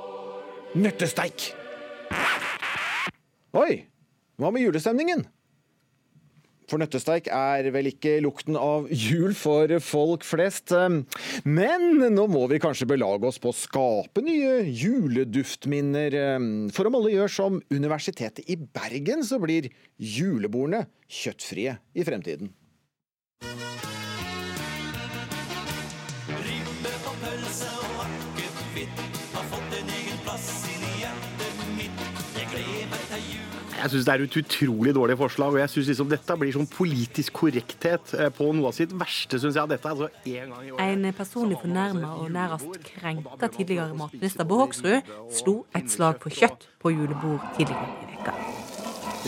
nøttesteik. 0.75 1.53
Oi, 3.55 3.85
hva 4.41 4.51
med 4.51 4.65
julestemningen? 4.65 5.23
For 6.71 6.81
nøttesteik 6.81 7.29
er 7.33 7.69
vel 7.75 7.91
ikke 7.91 8.17
lukten 8.25 8.57
av 8.59 8.89
jul 8.89 9.35
for 9.37 9.71
folk 9.85 10.25
flest. 10.27 10.73
Men 11.45 12.01
nå 12.15 12.27
må 12.31 12.47
vi 12.51 12.61
kanskje 12.63 12.89
belage 12.95 13.29
oss 13.29 13.41
på 13.43 13.53
å 13.53 13.59
skape 13.59 14.25
nye 14.25 14.63
juleduftminner. 14.69 16.19
For 16.75 16.91
om 16.91 17.01
alle 17.01 17.15
gjør 17.17 17.35
som 17.37 17.63
Universitetet 17.73 18.49
i 18.49 18.57
Bergen, 18.57 19.25
så 19.27 19.41
blir 19.43 19.71
julebordene 20.01 20.87
kjøttfrie 21.09 21.79
i 21.95 22.07
fremtiden. 22.07 22.53
Jeg 33.85 33.93
syns 33.93 34.07
det 34.07 34.13
er 34.15 34.23
et 34.25 34.37
utrolig 34.41 34.93
dårlig 34.97 35.15
forslag. 35.21 35.53
og 35.53 35.59
jeg 35.59 35.71
synes 35.71 35.89
liksom 35.91 36.09
Dette 36.09 36.37
blir 36.41 36.55
sånn 36.57 36.69
politisk 36.73 37.35
korrekthet 37.37 38.15
eh, 38.17 38.31
på 38.33 38.47
noe 38.57 38.71
av 38.71 38.77
sitt 38.79 38.95
verste, 38.97 39.37
syns 39.43 39.59
jeg. 39.61 39.69
Dette 39.69 39.91
altså 39.91 40.09
en 40.09 40.55
gang 40.55 40.63
i 40.65 40.71
året. 40.73 40.93
En 41.05 41.13
personlig 41.19 41.59
fornærma 41.61 42.15
og 42.23 42.31
nærmest 42.33 42.79
krenka 42.87 43.51
tidligere 43.53 43.93
matminister 43.99 44.49
Bård 44.49 44.63
Hoksrud 44.63 45.13
slo 45.37 45.55
et 45.77 45.93
slag 45.93 46.17
for 46.25 46.33
kjøtt 46.33 46.65
på 46.81 46.95
julebord 46.95 47.45
tidligere 47.59 47.91
i 48.07 48.09
veka. 48.15 48.35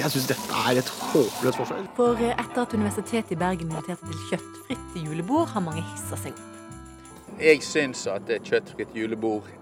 Jeg 0.00 0.14
syns 0.14 0.30
dette 0.32 0.64
er 0.64 0.80
et 0.80 0.94
håpløst 1.10 1.60
forslag. 1.60 1.92
For 2.00 2.16
eh, 2.16 2.32
etter 2.32 2.64
at 2.64 2.80
Universitetet 2.80 3.36
i 3.36 3.40
Bergen 3.44 3.68
inviterte 3.68 4.08
til 4.08 4.24
kjøttfritt 4.32 4.98
julebord, 5.04 5.52
har 5.52 5.68
mange 5.68 5.84
hissa 5.92 6.16
seg. 6.24 6.44
Jeg 7.36 7.60
syns 7.60 8.08
at 8.08 8.32
kjøttfritt 8.40 8.96
julebord 8.96 9.52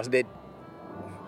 Altså, 0.00 0.12
det 0.14 0.22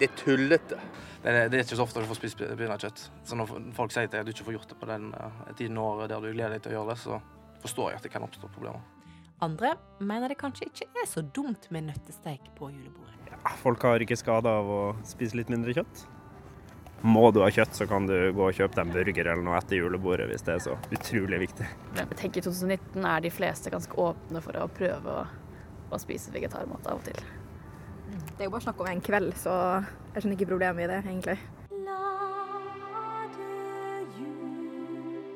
det 0.03 0.09
er 0.11 0.17
tullete. 0.19 0.79
Det 1.23 1.31
er, 1.31 1.45
det 1.47 1.59
er, 1.61 1.63
ikke 1.63 1.79
så 1.79 1.85
ofte 1.85 2.03
du 2.03 2.09
får 2.11 2.19
spist 2.19 2.41
pinnekjøtt. 2.43 3.05
Så 3.29 3.37
når 3.39 3.53
folk 3.77 3.93
sier 3.95 4.09
til 4.09 4.17
deg 4.17 4.25
at 4.25 4.27
du 4.27 4.33
ikke 4.35 4.49
får 4.49 4.57
gjort 4.57 4.73
det 4.73 4.79
på 4.81 4.89
den 4.91 5.13
uh, 5.15 5.45
tiden 5.55 5.79
av 5.79 5.93
året 5.93 6.11
der 6.11 6.25
du 6.25 6.33
gleder 6.33 6.57
deg 6.57 6.65
til 6.65 6.73
å 6.73 6.81
gjøre 6.81 6.91
det, 6.91 6.99
så 7.05 7.21
forstår 7.63 7.93
jeg 7.93 8.01
at 8.01 8.09
det 8.09 8.11
kan 8.17 8.27
oppstå 8.27 8.51
problemer. 8.51 8.83
Andre 9.43 9.77
mener 10.03 10.31
det 10.31 10.39
kanskje 10.41 10.67
ikke 10.71 10.89
er 11.03 11.07
så 11.11 11.23
dumt 11.23 11.69
med 11.75 11.87
nøttesteik 11.91 12.49
på 12.59 12.71
julebordet. 12.73 13.31
Ja, 13.31 13.55
Folk 13.63 13.87
har 13.87 14.03
ikke 14.03 14.19
skade 14.19 14.51
av 14.51 14.71
å 14.71 14.81
spise 15.07 15.39
litt 15.39 15.51
mindre 15.53 15.75
kjøtt. 15.75 16.03
Må 17.03 17.29
du 17.35 17.41
ha 17.43 17.51
kjøtt, 17.51 17.75
så 17.75 17.87
kan 17.91 18.07
du 18.07 18.15
gå 18.35 18.45
og 18.47 18.55
kjøpe 18.55 18.77
deg 18.79 18.85
en 18.85 18.95
burger 18.95 19.31
eller 19.33 19.43
noe 19.47 19.59
etter 19.59 19.79
julebordet 19.79 20.29
hvis 20.31 20.47
det 20.47 20.57
er 20.57 20.65
så 20.67 20.77
utrolig 20.95 21.41
viktig. 21.49 21.67
Jeg 21.99 22.19
tenker 22.19 22.43
I 22.43 22.47
2019 22.47 23.07
er 23.15 23.23
de 23.23 23.35
fleste 23.35 23.75
ganske 23.75 23.99
åpne 23.99 24.43
for 24.43 24.59
å 24.59 24.69
prøve 24.71 25.17
å, 25.23 25.25
å 25.91 26.03
spise 26.03 26.35
vegetarmat 26.35 26.91
av 26.91 27.03
og 27.03 27.07
til. 27.11 27.23
Det 28.37 28.47
er 28.47 28.49
jo 28.49 28.55
bare 28.55 28.65
snakk 28.65 28.81
om 28.81 28.89
en 28.89 29.03
kveld, 29.05 29.35
så 29.37 29.55
jeg 30.15 30.23
skjønner 30.23 30.39
ikke 30.39 30.53
problemet 30.55 30.87
i 30.87 30.89
det, 30.91 31.01
egentlig. 31.05 31.37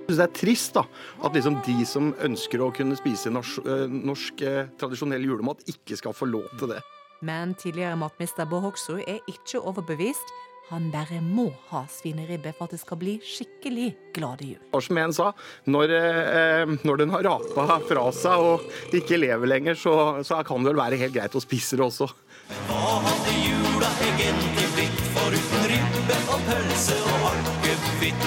Jeg 0.07 0.15
synes 0.15 0.21
det 0.21 0.26
er 0.26 0.35
trist 0.38 0.76
da, 0.76 0.85
at 1.26 1.35
liksom 1.35 1.57
de 1.67 1.76
som 1.88 2.12
ønsker 2.23 2.62
å 2.62 2.71
kunne 2.75 2.95
spise 2.95 3.31
norsk, 3.35 3.65
eh, 3.67 3.88
norsk 3.91 4.43
eh, 4.47 4.69
tradisjonell 4.79 5.25
julemat, 5.26 5.65
ikke 5.67 5.99
skal 5.99 6.15
få 6.15 6.29
lov 6.31 6.47
til 6.61 6.71
det. 6.76 6.83
Men 7.26 7.57
tidligere 7.59 7.99
matminister 7.99 8.47
Bård 8.47 8.69
Hoksrud 8.69 9.03
er 9.03 9.19
ikke 9.26 9.59
overbevist. 9.59 10.31
Han 10.69 10.88
bare 10.91 11.21
må 11.23 11.49
ha 11.71 11.85
svineribbe 11.91 12.50
for 12.57 12.67
at 12.67 12.75
det 12.75 12.81
skal 12.83 12.99
bli 12.99 13.17
skikkelig 13.23 13.93
glade 14.17 14.49
jul. 14.49 14.62
Og 14.75 14.83
som 14.83 14.99
en 14.99 15.15
sa, 15.15 15.29
når, 15.71 15.93
eh, 15.95 16.73
når 16.87 17.03
den 17.03 17.15
har 17.15 17.26
rapa 17.26 17.81
fra 17.87 18.07
seg 18.15 18.47
og 18.47 18.95
ikke 18.95 19.21
lever 19.21 19.47
lenger, 19.47 19.79
så, 19.79 19.95
så 20.26 20.41
kan 20.47 20.62
det 20.62 20.73
vel 20.73 20.83
være 20.83 20.99
helt 21.03 21.15
greit 21.15 21.38
å 21.38 21.43
spise 21.43 21.79
det 21.79 21.87
også. 21.87 22.09
Hva 22.47 22.99
hadde 23.03 23.33
jula 23.43 23.88
egentlig 24.07 24.67
blitt 24.76 25.00
foruten 25.17 25.65
ribbe 25.71 26.19
og 26.35 26.45
pølse 26.47 26.99
og 27.03 27.25
akevitt? 27.33 28.26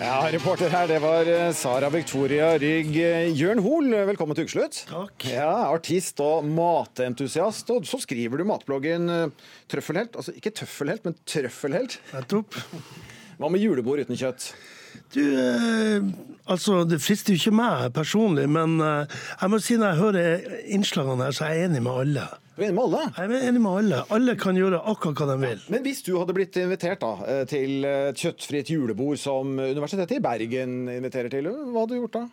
Ja, 0.00 0.16
reporter 0.32 0.72
her, 0.72 0.88
det 0.88 0.96
var 1.04 1.28
eh, 1.28 1.50
Sara 1.54 1.90
Victoria 1.92 2.54
Rygg. 2.58 2.94
Jørn 3.36 3.60
Hoel, 3.62 3.92
velkommen 4.08 4.34
til 4.34 4.48
ukeslutt. 4.48 4.80
Takk. 4.88 5.26
Ja, 5.28 5.52
Artist 5.68 6.18
og 6.24 6.48
matentusiast. 6.48 7.70
Og 7.76 7.86
så 7.86 8.00
skriver 8.02 8.40
du 8.40 8.46
matbloggen 8.48 9.06
eh, 9.12 9.52
Trøffelhelt. 9.70 10.16
Altså 10.18 10.34
ikke 10.34 10.54
tøffelhelt, 10.62 11.04
men 11.06 11.18
trøffelhelt. 11.28 12.00
Nettopp. 12.16 12.58
Hva 13.38 13.52
med 13.52 13.62
julebord 13.62 14.02
uten 14.02 14.18
kjøtt? 14.18 14.50
Du, 15.14 15.20
eh, 15.22 16.00
altså 16.50 16.80
Det 16.88 16.98
frister 17.02 17.34
jo 17.34 17.40
ikke 17.40 17.54
meg 17.56 17.92
personlig, 17.96 18.46
men 18.50 18.76
eh, 18.84 19.18
jeg 19.40 19.50
må 19.52 19.60
si 19.62 19.76
når 19.80 19.92
jeg 19.92 20.00
hører 20.02 20.46
innslagene 20.76 21.26
her, 21.28 21.36
så 21.36 21.46
er 21.48 21.54
jeg 21.58 21.70
enig 21.70 21.82
med 21.86 22.00
alle. 22.04 22.26
Du 22.56 22.64
er 22.64 22.68
enig 22.68 22.76
med 22.76 22.84
alle? 22.88 23.04
Jeg 23.16 23.30
er 23.38 23.46
enig 23.48 23.62
med 23.64 23.78
alle. 23.80 24.00
Alle 24.16 24.34
kan 24.40 24.58
gjøre 24.58 24.82
akkurat 24.92 25.22
hva 25.22 25.28
de 25.30 25.38
vil. 25.46 25.62
Men 25.72 25.84
hvis 25.86 26.02
du 26.04 26.10
hadde 26.18 26.34
blitt 26.36 26.58
invitert 26.60 27.00
da, 27.04 27.12
eh, 27.30 27.44
til 27.48 27.86
et 27.88 28.20
kjøttfritt 28.20 28.72
julebord 28.74 29.16
som 29.22 29.54
Universitetet 29.56 30.18
i 30.18 30.24
Bergen 30.24 30.76
inviterer 30.92 31.32
til, 31.32 31.48
hva 31.48 31.84
hadde 31.86 31.94
du 31.96 32.02
gjort 32.02 32.18
da? 32.18 32.26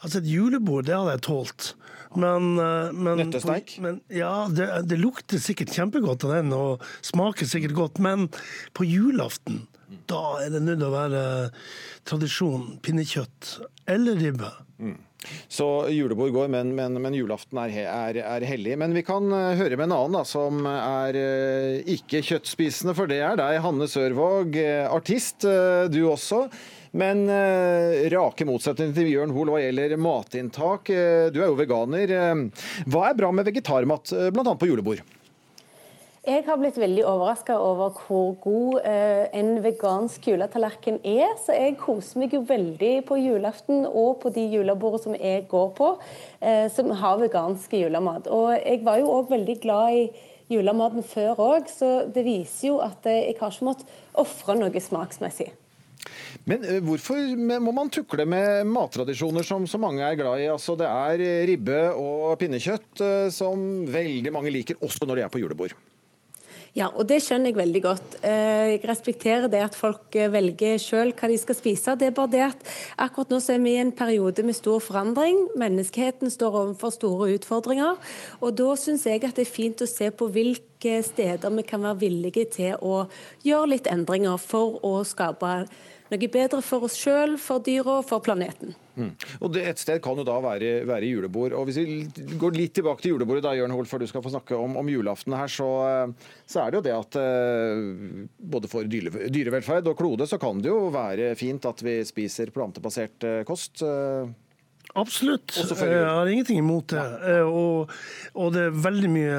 Altså 0.00 0.22
Et 0.22 0.30
julebord, 0.32 0.86
det 0.88 0.96
hadde 0.96 1.12
jeg 1.18 1.26
tålt. 1.26 1.72
Men, 2.16 2.46
eh, 2.58 2.88
men 2.96 3.20
Nøttesteik? 3.20 3.74
på- 3.76 3.82
Men, 3.84 4.00
ja, 4.10 4.46
det, 4.48 4.66
det 4.88 4.96
lukter 4.98 5.38
sikkert 5.38 5.70
kjempegodt 5.76 6.24
av 6.26 6.32
den, 6.38 6.52
og 6.56 6.80
smaker 7.06 7.46
sikkert 7.46 7.76
godt. 7.76 8.00
Men 8.02 8.30
på 8.74 8.82
julaften, 8.88 9.66
da 10.10 10.22
er 10.44 10.50
det 10.54 10.62
nødt 10.64 10.82
å 10.86 10.90
være 10.94 11.22
tradisjon. 12.08 12.76
Pinnekjøtt 12.84 13.56
eller 13.90 14.18
ribbe. 14.20 14.50
Så 15.52 15.66
julebord 15.92 16.30
går, 16.32 16.46
men, 16.48 16.70
men, 16.78 16.94
men 17.04 17.12
julaften 17.12 17.58
er, 17.60 17.74
er, 17.84 18.18
er 18.24 18.44
hellig. 18.48 18.72
Men 18.80 18.94
vi 18.96 19.02
kan 19.04 19.26
eh, 19.36 19.50
høre 19.58 19.76
med 19.76 19.90
en 19.90 19.96
annen 19.98 20.16
da, 20.16 20.22
som 20.24 20.62
er 20.70 21.18
eh, 21.20 21.82
ikke 21.92 22.22
kjøttspisende, 22.24 22.94
for 22.96 23.10
det 23.10 23.18
er 23.26 23.36
deg, 23.36 23.58
Hanne 23.60 23.84
Sørvåg. 23.90 24.56
eh, 24.56 24.86
Artist, 24.88 25.44
eh, 25.44 25.84
du 25.92 26.00
også. 26.08 26.46
Men 26.96 27.26
eh, 27.30 28.08
rake 28.10 28.48
motsetning 28.48 28.94
til 28.96 29.10
Bjørn 29.10 29.36
Hoel 29.36 29.52
hva 29.52 29.60
gjelder 29.60 29.92
matinntak. 30.00 30.88
Eh, 30.90 31.28
du 31.34 31.42
er 31.44 31.50
jo 31.52 31.58
veganer. 31.60 32.16
Eh, 32.16 32.66
Hva 32.88 33.10
er 33.10 33.20
bra 33.20 33.28
med 33.36 33.46
vegetarmat, 33.52 34.16
eh, 34.16 34.30
bl.a. 34.32 34.56
på 34.56 34.72
julebord? 34.72 35.04
Jeg 36.20 36.42
har 36.44 36.58
blitt 36.60 36.76
veldig 36.76 37.00
overraska 37.08 37.54
over 37.64 37.94
hvor 38.04 38.34
god 38.44 38.82
eh, 38.84 39.22
en 39.40 39.54
vegansk 39.64 40.26
juletallerken 40.28 40.98
er. 41.00 41.30
Så 41.40 41.54
jeg 41.56 41.78
koser 41.80 42.20
meg 42.20 42.34
jo 42.36 42.42
veldig 42.44 42.90
på 43.08 43.16
julaften 43.16 43.86
og 43.88 44.18
på 44.20 44.32
de 44.34 44.44
julebordene 44.52 45.00
som 45.00 45.14
jeg 45.16 45.46
går 45.48 45.70
på, 45.78 45.88
eh, 46.44 46.66
som 46.68 46.92
har 47.00 47.22
vegansk 47.22 47.72
julemat. 47.72 48.28
Og 48.28 48.52
jeg 48.52 48.82
var 48.84 49.00
jo 49.00 49.08
òg 49.14 49.32
veldig 49.32 49.56
glad 49.62 49.96
i 49.96 50.04
julematen 50.52 51.06
før 51.08 51.40
òg, 51.40 51.72
så 51.72 52.04
det 52.12 52.26
viser 52.26 52.68
jo 52.68 52.82
at 52.84 53.08
eh, 53.08 53.30
jeg 53.30 53.38
har 53.40 53.56
ikke 53.56 53.70
måttet 53.70 53.98
ofre 54.20 54.58
noe 54.60 54.82
smaksmessig. 54.90 55.48
Men 56.44 56.66
eh, 56.68 56.82
hvorfor 56.84 57.32
må 57.64 57.72
man 57.72 57.88
tukle 57.88 58.26
med 58.28 58.68
mattradisjoner 58.68 59.46
som 59.46 59.64
så 59.64 59.80
mange 59.80 60.04
er 60.04 60.20
glad 60.20 60.44
i? 60.44 60.50
Altså, 60.52 60.76
det 60.76 60.90
er 60.90 61.24
ribbe 61.48 61.80
og 61.94 62.36
pinnekjøtt 62.44 63.06
eh, 63.08 63.30
som 63.32 63.86
veldig 63.88 64.36
mange 64.36 64.52
liker, 64.52 64.84
også 64.84 65.08
når 65.08 65.22
de 65.22 65.24
er 65.24 65.32
på 65.32 65.40
julebord. 65.40 65.80
Ja, 66.70 66.86
og 66.94 67.08
det 67.10 67.18
skjønner 67.24 67.50
jeg 67.50 67.58
veldig 67.58 67.80
godt. 67.82 68.12
Eh, 68.22 68.70
Jeg 68.70 68.84
respekterer 68.86 69.48
det 69.50 69.58
at 69.64 69.74
folk 69.74 70.14
eh, 70.14 70.30
velger 70.30 70.78
selv 70.78 71.16
hva 71.18 71.26
de 71.28 71.38
skal 71.40 71.56
spise. 71.58 71.96
Det 71.98 72.06
er 72.06 72.14
bare 72.14 72.30
det 72.30 72.42
at 72.46 72.70
akkurat 72.96 73.32
nå 73.32 73.40
så 73.42 73.56
er 73.56 73.64
vi 73.64 73.72
i 73.74 73.80
en 73.82 73.90
periode 73.90 74.44
med 74.46 74.54
stor 74.54 74.78
forandring. 74.78 75.48
Menneskeheten 75.58 76.30
står 76.30 76.58
overfor 76.62 76.94
store 76.94 77.32
utfordringer. 77.34 77.98
Og 78.40 78.54
da 78.54 78.76
syns 78.78 79.06
jeg 79.06 79.24
at 79.24 79.34
det 79.34 79.48
er 79.48 79.50
fint 79.50 79.82
å 79.82 79.90
se 79.90 80.12
på 80.14 80.30
hvilke 80.30 81.00
steder 81.02 81.50
vi 81.58 81.66
kan 81.66 81.82
være 81.82 82.04
villige 82.06 82.46
til 82.54 82.78
å 82.78 83.08
gjøre 83.42 83.72
litt 83.74 83.90
endringer 83.90 84.38
for 84.38 84.78
å 84.86 85.00
skape 85.02 85.64
noe 86.10 86.28
bedre 86.32 86.60
for 86.64 86.86
oss 86.86 86.96
sjøl, 86.98 87.36
for 87.40 87.62
dyra 87.64 88.00
og 88.00 88.06
for 88.08 88.22
planeten. 88.24 88.74
Mm. 88.96 89.12
Og 89.40 89.52
det, 89.54 89.62
Et 89.70 89.78
sted 89.80 90.00
kan 90.04 90.18
jo 90.18 90.24
da 90.26 90.36
være, 90.42 90.84
være 90.88 91.08
julebord. 91.08 91.54
Og 91.56 91.68
Hvis 91.68 91.78
vi 91.80 92.36
går 92.40 92.56
litt 92.58 92.74
tilbake 92.76 93.04
til 93.04 93.14
julebordet, 93.14 93.44
da, 93.46 93.54
Jørn 93.56 93.72
Hoel, 93.74 93.88
før 93.88 94.02
du 94.02 94.08
skal 94.10 94.24
få 94.24 94.32
snakke 94.34 94.58
om, 94.58 94.76
om 94.80 94.90
julaften 94.90 95.36
her, 95.38 95.48
så, 95.48 95.70
eh, 95.86 96.28
så 96.50 96.64
er 96.64 96.70
det 96.70 96.80
jo 96.80 96.84
det 96.88 96.96
at 96.98 97.20
eh, 97.22 98.26
både 98.56 98.70
for 98.70 98.90
dyrevelferd 98.90 99.88
og 99.92 99.98
klode, 99.98 100.28
så 100.28 100.38
kan 100.42 100.60
det 100.60 100.72
jo 100.72 100.90
være 100.94 101.32
fint 101.38 101.64
at 101.70 101.82
vi 101.86 102.00
spiser 102.08 102.52
plantebasert 102.54 103.28
eh, 103.28 103.42
kost. 103.48 103.84
Absolutt. 104.98 105.54
Jeg 105.54 106.02
har 106.04 106.26
ingenting 106.26 106.58
imot 106.58 106.90
det. 106.92 107.04
Eh, 107.30 107.46
Og, 107.46 107.90
og 108.34 108.52
det 108.54 108.66
er 108.66 108.82
veldig 108.84 109.10
mye 109.12 109.38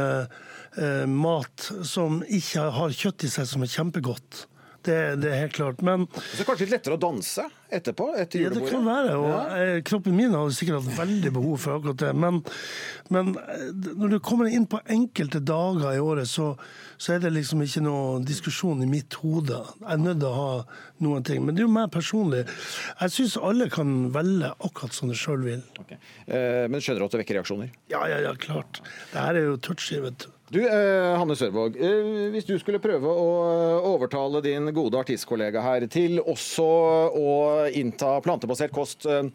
eh, 0.79 1.05
mat 1.07 1.71
som 1.87 2.21
ikke 2.23 2.69
har 2.77 2.95
kjøtt 2.95 3.27
i 3.27 3.31
seg, 3.31 3.49
som 3.49 3.65
er 3.65 3.71
kjempegodt. 3.71 4.45
Det, 4.83 4.95
det 5.21 5.29
er 5.29 5.39
helt 5.43 5.53
klart. 5.53 5.81
Men 5.85 6.07
Så 6.33 6.43
kanskje 6.47 6.65
litt 6.65 6.71
lettere 6.79 6.95
å 6.97 7.01
danse 7.01 7.43
etterpå? 7.71 8.07
etter 8.19 8.41
ja, 8.41 8.49
det 8.49 8.63
kan 8.69 8.81
være. 8.87 9.11
Og 9.19 9.27
Ja. 9.29 9.41
eh, 9.61 9.81
kroppen 9.85 10.15
min 10.17 10.33
har 10.33 10.49
sikkert 10.49 10.81
hatt 10.81 10.97
veldig 10.97 11.31
behov 11.35 11.59
for 11.61 11.75
akkurat 11.77 11.99
det. 12.01 12.09
Men, 12.17 12.39
men 13.13 13.29
eh, 13.37 13.67
når 13.95 14.15
du 14.15 14.19
kommer 14.25 14.49
inn 14.49 14.65
på 14.65 14.79
enkelte 14.89 15.39
dager 15.45 15.93
i 15.93 16.01
året, 16.01 16.27
så, 16.27 16.55
så 16.97 17.13
er 17.13 17.21
det 17.27 17.31
liksom 17.37 17.61
ikke 17.61 17.83
noe 17.85 18.19
diskusjon 18.25 18.81
i 18.81 18.89
mitt 18.89 19.13
hode. 19.21 19.61
Jeg 19.83 19.91
er 19.93 20.01
nødt 20.01 20.19
til 20.23 20.27
å 20.31 20.33
ha 20.39 20.49
noen 21.05 21.23
ting. 21.29 21.45
Men 21.45 21.55
det 21.55 21.61
er 21.63 21.69
jo 21.69 21.75
meg 21.77 21.93
personlig. 21.93 22.41
Jeg 23.03 23.15
syns 23.19 23.37
alle 23.37 23.69
kan 23.69 24.09
velge 24.17 24.49
akkurat 24.65 24.97
som 24.97 25.13
de 25.13 25.15
sjøl 25.21 25.45
vil. 25.45 25.61
Okay. 25.85 26.01
Men 26.67 26.81
skjønner 26.81 27.05
du 27.05 27.05
at 27.11 27.15
det 27.15 27.21
vekker 27.23 27.37
reaksjoner? 27.39 27.69
Ja, 27.93 28.01
ja, 28.09 28.17
ja, 28.25 28.33
klart. 28.33 28.81
Det 29.13 29.21
her 29.21 29.37
er 29.37 29.51
jo 29.51 29.57
touchy, 29.61 30.01
vet 30.01 30.25
du. 30.25 30.29
Du, 30.51 30.59
eh, 30.67 31.13
Hanne 31.15 31.35
Sørvåg. 31.39 31.77
Eh, 31.79 32.27
hvis 32.33 32.43
du 32.43 32.57
skulle 32.59 32.81
prøve 32.83 33.07
å 33.07 33.27
eh, 33.47 33.85
overtale 33.87 34.41
din 34.43 34.67
gode 34.75 34.99
artistkollega 34.99 35.61
her 35.63 35.85
til 35.87 36.19
også 36.19 36.65
å 37.15 37.29
innta 37.79 38.17
plantebasert 38.25 38.73
kost 38.75 39.07
eh, 39.07 39.29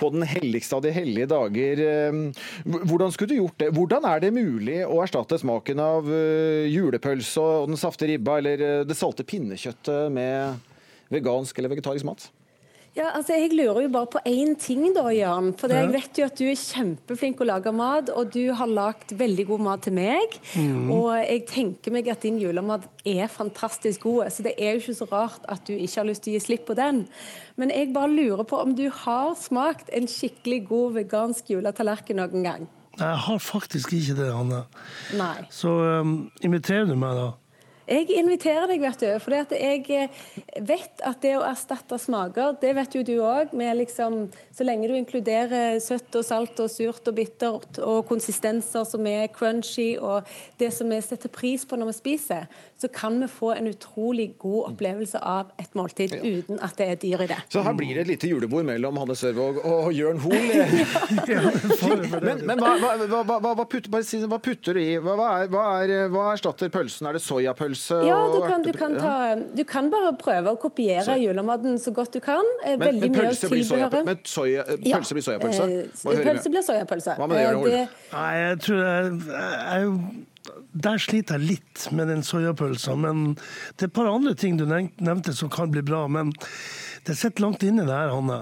på 0.00 0.10
den 0.14 0.24
helligste 0.24 0.78
av 0.78 0.86
de 0.86 0.94
hellige 0.96 1.28
dager, 1.28 1.82
eh, 1.84 2.40
hvordan 2.88 3.12
skulle 3.12 3.34
du 3.34 3.42
gjort 3.42 3.60
det? 3.60 3.68
Hvordan 3.76 4.08
er 4.08 4.24
det 4.24 4.32
mulig 4.32 4.78
å 4.86 5.02
erstatte 5.04 5.36
smaken 5.42 5.82
av 5.84 6.08
eh, 6.08 6.64
julepølse 6.72 7.44
og 7.44 7.68
den 7.74 7.80
safte 7.82 8.08
ribba 8.08 8.40
eller 8.40 8.86
det 8.88 8.96
salte 8.96 9.28
pinnekjøttet 9.28 10.08
med 10.16 10.56
vegansk 11.12 11.60
eller 11.60 11.76
vegetarisk 11.76 12.08
mat? 12.08 12.30
Ja, 12.92 13.06
altså 13.16 13.32
Jeg 13.32 13.54
lurer 13.56 13.86
jo 13.86 13.88
bare 13.88 14.08
på 14.12 14.20
én 14.28 14.52
ting, 14.60 14.82
da, 14.92 15.06
Jørn. 15.08 15.54
For 15.56 15.72
jeg 15.72 15.88
vet 15.94 16.18
jo 16.20 16.26
at 16.28 16.36
du 16.36 16.44
er 16.44 16.58
kjempeflink 16.60 17.38
til 17.38 17.46
å 17.46 17.48
lage 17.54 17.72
mat, 17.72 18.10
og 18.12 18.34
du 18.34 18.52
har 18.52 18.68
lagd 18.68 19.14
veldig 19.16 19.46
god 19.48 19.64
mat 19.64 19.84
til 19.86 19.96
meg. 19.96 20.36
Mm. 20.52 20.90
Og 20.92 21.08
jeg 21.16 21.46
tenker 21.48 21.94
meg 21.94 22.10
at 22.12 22.26
din 22.26 22.36
julemat 22.42 22.84
er 23.08 23.32
fantastisk 23.32 24.04
god, 24.04 24.28
så 24.34 24.44
det 24.44 24.52
er 24.58 24.74
jo 24.74 24.82
ikke 24.82 24.98
så 25.00 25.08
rart 25.08 25.48
at 25.48 25.64
du 25.64 25.72
ikke 25.72 26.02
har 26.02 26.08
lyst 26.10 26.26
til 26.26 26.34
å 26.34 26.36
gi 26.36 26.44
slipp 26.44 26.68
på 26.68 26.76
den. 26.76 27.06
Men 27.56 27.72
jeg 27.72 27.94
bare 27.96 28.12
lurer 28.12 28.44
på 28.48 28.60
om 28.60 28.76
du 28.76 28.84
har 28.92 29.32
smakt 29.40 29.88
en 29.96 30.10
skikkelig 30.10 30.60
god 30.68 31.00
vegansk 31.00 31.48
juletallerken 31.56 32.20
noen 32.20 32.44
gang? 32.44 32.70
Jeg 33.00 33.20
har 33.24 33.38
faktisk 33.40 33.94
ikke 33.96 34.18
det, 34.18 34.28
Hanne. 34.36 34.66
Nei. 35.16 35.46
Så 35.48 35.72
um, 36.02 36.16
inviterer 36.44 36.84
du 36.90 36.92
meg, 37.00 37.16
da? 37.16 37.30
Jeg 37.88 38.08
inviterer 38.14 38.68
deg, 38.70 38.82
vet 38.82 39.02
du. 39.02 39.08
For 39.22 39.34
jeg 39.34 39.86
eh, 39.90 40.22
vet 40.62 41.02
at 41.06 41.22
det 41.24 41.34
å 41.38 41.44
erstatte 41.46 41.98
smaker, 42.00 42.56
det 42.62 42.74
vet 42.78 42.96
jo 42.96 43.04
du 43.06 43.14
òg. 43.24 43.54
Liksom, 43.82 44.18
så 44.54 44.66
lenge 44.66 44.90
du 44.90 44.96
inkluderer 44.98 45.80
søtt 45.82 46.14
og 46.18 46.26
salt 46.26 46.60
og 46.62 46.70
surt 46.70 47.08
og 47.10 47.16
bittert 47.16 47.80
og 47.82 48.04
konsistenser 48.08 48.86
som 48.88 49.06
er 49.08 49.30
crunchy 49.32 49.96
og 49.98 50.28
det 50.60 50.70
som 50.74 50.90
vi 50.92 51.00
setter 51.02 51.32
pris 51.32 51.64
på 51.66 51.78
når 51.78 51.92
vi 51.92 51.96
spiser, 51.98 52.46
så 52.78 52.90
kan 52.92 53.18
vi 53.22 53.28
få 53.30 53.52
en 53.56 53.70
utrolig 53.70 54.32
god 54.42 54.72
opplevelse 54.72 55.18
av 55.18 55.52
et 55.62 55.74
måltid 55.78 56.14
uten 56.22 56.60
at 56.62 56.76
det 56.78 56.88
er 56.92 57.00
dyr 57.02 57.26
i 57.26 57.30
det. 57.30 57.40
Så 57.52 57.62
her 57.64 57.76
blir 57.78 57.94
det 57.94 58.06
et 58.06 58.12
lite 58.14 58.30
julebord 58.30 58.66
mellom 58.68 58.98
Hanne 59.02 59.16
Sørvåg 59.18 59.62
og 59.62 59.90
Jørn 59.94 60.22
Hoel. 60.22 60.50
men 62.26 62.42
men 62.52 62.62
hva, 62.62 62.72
hva, 62.78 63.22
hva, 63.24 63.52
hva, 63.54 63.64
putter, 63.66 63.90
bare 63.92 64.06
si, 64.06 64.20
hva 64.28 64.38
putter 64.42 64.76
du 64.76 64.82
i? 64.82 64.96
Hva, 65.02 65.14
er, 65.42 65.50
hva, 65.52 65.64
er, 65.82 66.08
hva 66.12 66.28
erstatter 66.32 66.70
pølsen? 66.72 67.08
Er 67.08 67.16
det 67.16 67.22
soyapølse? 67.24 67.81
Ja, 67.90 68.18
du 68.32 68.40
kan, 68.46 68.62
du, 68.62 68.72
kan 68.76 68.96
ta, 68.98 69.14
du 69.56 69.62
kan, 69.68 69.90
bare 69.92 70.14
prøve 70.20 70.54
å 70.54 70.58
kopiere 70.60 71.04
så. 71.06 71.18
julematen 71.20 71.78
så 71.82 71.92
godt 71.96 72.16
du 72.16 72.20
kan. 72.24 72.46
Eh, 72.64 72.76
men, 72.80 73.00
men 73.02 73.14
pølse 73.16 73.50
blir 73.52 73.64
soyapølse? 73.66 74.04
Men 74.08 74.20
soya, 74.28 74.66
pølse 74.66 74.88
ja. 74.88 75.00
blir 75.16 75.26
soyapølse? 75.28 75.70
Eh, 75.72 76.26
pølse 76.26 76.52
blir 76.52 76.66
soyapølse. 76.66 77.16
Hva 77.20 77.30
med 77.30 77.40
det, 77.40 77.46
Jørn 77.46 77.62
Hoel? 77.62 77.96
Nei, 78.12 78.28
jeg 78.42 78.60
tror 78.66 78.84
jeg, 78.84 79.16
jeg 79.30 79.96
der 80.72 80.98
sliter 80.98 81.38
jeg 81.38 81.48
litt 81.52 81.84
med 81.94 82.08
den 82.10 82.22
soyapølsa. 82.26 82.96
Men 82.98 83.34
det 83.76 83.86
er 83.86 83.90
et 83.90 83.96
par 83.96 84.10
andre 84.10 84.34
ting 84.38 84.58
du 84.58 84.64
nevnte 84.66 85.34
som 85.36 85.50
kan 85.52 85.70
bli 85.72 85.84
bra. 85.86 86.06
Men 86.10 86.32
det 87.02 87.16
sitter 87.18 87.42
langt 87.42 87.64
inne 87.66 87.82
det 87.82 87.94
her, 87.94 88.12
Hanne. 88.14 88.36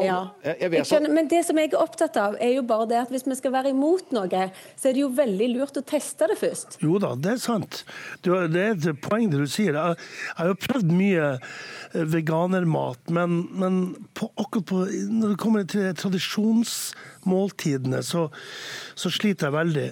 Ja. 0.00 0.32
Jeg 0.40 0.86
skjønner, 0.88 1.12
men 1.12 1.26
det 1.28 1.42
som 1.44 1.58
jeg 1.60 1.68
er 1.68 1.82
opptatt 1.82 2.16
av, 2.16 2.38
er 2.40 2.54
jo 2.54 2.62
bare 2.64 2.86
det 2.88 2.96
at 3.02 3.10
hvis 3.12 3.26
vi 3.28 3.36
skal 3.36 3.52
være 3.52 3.74
imot 3.74 4.08
noe, 4.16 4.46
så 4.80 4.88
er 4.88 4.96
det 4.96 5.02
jo 5.02 5.10
veldig 5.18 5.48
lurt 5.52 5.76
å 5.76 5.82
teste 5.84 6.24
det 6.30 6.38
først. 6.40 6.78
Jo 6.80 6.96
da, 7.02 7.12
det 7.12 7.34
er 7.34 7.42
sant. 7.42 7.82
det 8.24 8.32
er 8.32 8.72
et 8.72 8.88
poeng 9.04 9.28
det 9.32 9.42
du 9.42 9.48
sier. 9.52 9.76
Jeg, 9.76 10.00
har 10.38 10.48
jo 10.48 10.56
prøvd 10.64 10.88
mye 10.96 11.26
eh, 11.36 12.06
veganermat, 12.16 13.12
men, 13.12 13.44
men 13.52 13.78
på, 14.16 14.30
akkurat 14.40 14.66
på, 14.72 14.80
når 15.12 15.34
det 15.34 15.42
kommer 15.44 15.68
til 15.68 15.92
tradisjonsmåltidene, 16.00 18.00
så, 18.00 18.32
så 18.96 19.12
sliter 19.12 19.50
jeg 19.50 19.58
veldig. 19.60 19.88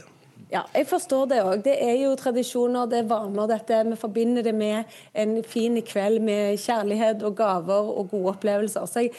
Ja, 0.52 0.60
jeg 0.74 0.86
forstår 0.86 1.24
det 1.30 1.38
òg. 1.42 1.62
Det 1.64 1.74
er 1.80 1.94
jo 2.02 2.12
tradisjoner, 2.20 2.88
det 2.90 2.98
er 3.00 3.08
vaner, 3.08 3.48
dette. 3.48 3.78
Vi 3.88 3.96
forbinder 3.96 4.44
det 4.44 4.52
med 4.54 4.90
en 5.16 5.38
fin 5.48 5.78
kveld 5.82 6.20
med 6.22 6.58
kjærlighet 6.60 7.24
og 7.24 7.36
gaver 7.38 7.88
og 7.94 8.10
gode 8.10 8.34
opplevelser. 8.34 8.84
Så 8.86 9.06
jeg, 9.06 9.14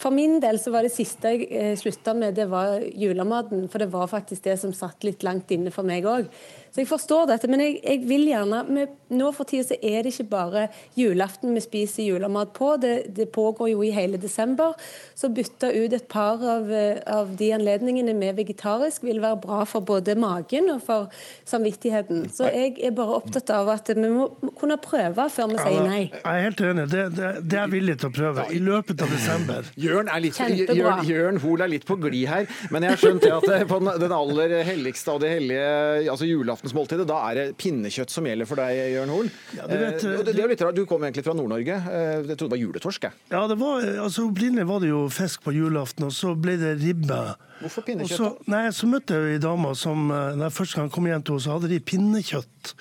for 0.00 0.10
min 0.10 0.38
del 0.40 0.56
så 0.60 0.70
var 0.72 0.86
det 0.86 0.94
siste 0.94 1.34
jeg 1.34 1.44
eh, 1.52 1.74
slutta 1.76 2.14
med, 2.16 2.32
det 2.38 2.48
var 2.48 2.80
julematen. 2.80 3.66
For 3.68 3.84
det 3.84 3.90
var 3.92 4.08
faktisk 4.08 4.46
det 4.46 4.56
som 4.62 4.72
satt 4.72 5.04
litt 5.04 5.24
langt 5.26 5.52
inne 5.52 5.72
for 5.74 5.84
meg 5.84 6.08
òg. 6.08 6.30
Så 6.72 6.80
jeg 6.80 6.88
forstår 6.88 7.26
dette, 7.28 7.48
men 7.52 7.60
jeg, 7.60 7.74
jeg 7.84 8.00
vil 8.08 8.24
gjerne 8.30 8.62
med, 8.72 8.98
Nå 9.12 9.26
for 9.36 9.44
tida 9.44 9.66
så 9.68 9.76
er 9.84 10.06
det 10.06 10.14
ikke 10.14 10.24
bare 10.30 10.60
julaften 10.96 11.52
vi 11.52 11.60
spiser 11.60 12.06
julemat 12.06 12.54
på, 12.56 12.70
det, 12.80 13.10
det, 13.12 13.26
pågår 13.28 13.68
jo 13.74 13.82
i 13.84 13.90
hele 13.92 14.16
desember. 14.16 14.72
Så 15.12 15.28
bytte 15.28 15.68
ut 15.68 15.92
et 15.92 16.06
par 16.08 16.40
av, 16.40 16.70
av, 17.04 17.34
de 17.36 17.50
anledningene 17.52 18.14
med 18.16 18.38
vegetarisk 18.40 19.04
vil 19.04 19.20
være 19.20 19.42
bra 19.44 19.66
for 19.68 19.84
både 19.84 20.16
magen 20.16 20.72
og 20.72 20.80
for 20.86 21.12
samvittigheten. 21.44 22.24
Så 22.32 22.48
jeg 22.48 22.78
er 22.80 22.96
bare 22.96 23.18
opptatt 23.20 23.52
av 23.52 23.68
at 23.74 23.92
vi 23.92 24.08
må 24.08 24.30
kunne 24.56 24.80
prøve 24.80 25.28
før 25.28 25.52
vi 25.52 25.60
sier 25.60 25.84
nei. 25.84 26.02
Jeg 26.08 26.24
er 26.24 26.48
helt 26.48 26.64
enig, 26.70 26.88
det, 26.88 27.04
det, 27.18 27.34
det 27.44 27.60
er 27.60 27.66
jeg 27.66 27.74
villig 27.76 28.00
til 28.00 28.08
å 28.08 28.16
prøve. 28.16 28.48
I 28.48 28.64
løpet 28.64 29.04
av 29.04 29.12
desember. 29.12 29.41
Jørn, 29.80 30.08
er 30.12 30.22
litt, 30.22 30.38
Jørn, 30.38 31.02
Jørn 31.06 31.40
Hoel 31.42 31.64
er 31.64 31.70
litt 31.72 31.86
på 31.88 31.96
glid 32.00 32.26
her, 32.30 32.48
men 32.72 32.86
jeg 32.86 32.94
har 32.94 33.00
skjønt 33.00 33.26
at 33.28 33.66
på 33.70 33.78
den 34.02 34.14
aller 34.14 34.54
helligste 34.66 35.14
av 35.14 35.20
det 35.22 35.32
hellige, 35.34 35.68
altså 36.12 36.28
julaftensmåltidet, 36.28 37.06
da 37.08 37.20
er 37.28 37.38
det 37.38 37.46
pinnekjøtt 37.60 38.12
som 38.12 38.26
gjelder 38.28 38.48
for 38.48 38.62
deg, 38.62 38.80
Jørn 38.96 39.14
Hoel. 39.14 39.30
Ja, 39.56 39.68
du, 39.68 39.76
vet, 39.76 40.06
eh, 40.06 40.22
det, 40.22 40.36
det 40.36 40.44
er 40.44 40.52
litt 40.52 40.64
rart, 40.64 40.78
du 40.78 40.86
kom 40.88 41.04
egentlig 41.06 41.24
fra 41.26 41.36
Nord-Norge. 41.38 41.78
Eh, 41.92 42.10
jeg 42.32 42.36
trodde 42.36 42.48
det 42.48 42.56
var 42.56 42.62
juletorsk. 42.62 43.08
Jeg. 43.08 43.20
Ja, 43.32 43.44
det 43.50 43.58
var, 43.60 43.86
altså 44.06 44.26
Opprinnelig 44.28 44.66
var 44.68 44.82
det 44.84 44.92
jo 44.92 45.04
fisk 45.12 45.44
på 45.46 45.54
julaften, 45.56 46.08
og 46.08 46.14
så 46.16 46.34
ble 46.38 46.56
det 46.60 46.76
ribbe. 46.82 47.20
Hvorfor 47.62 47.86
pinnekjøtt? 47.86 48.18
Så, 48.18 48.32
nei, 48.50 48.64
så 48.74 48.88
møtte 48.90 49.18
jeg 49.18 49.36
ei 49.36 49.42
dame 49.42 49.74
som 49.78 50.08
da 50.10 50.48
jeg 50.48 50.56
første 50.56 50.80
gang 50.80 50.90
kom 50.94 51.06
hjem 51.10 51.22
til 51.26 51.36
henne, 51.36 51.44
så 51.44 51.56
hadde 51.56 51.70
de 51.70 51.78
pinnekjøtt. 51.92 52.74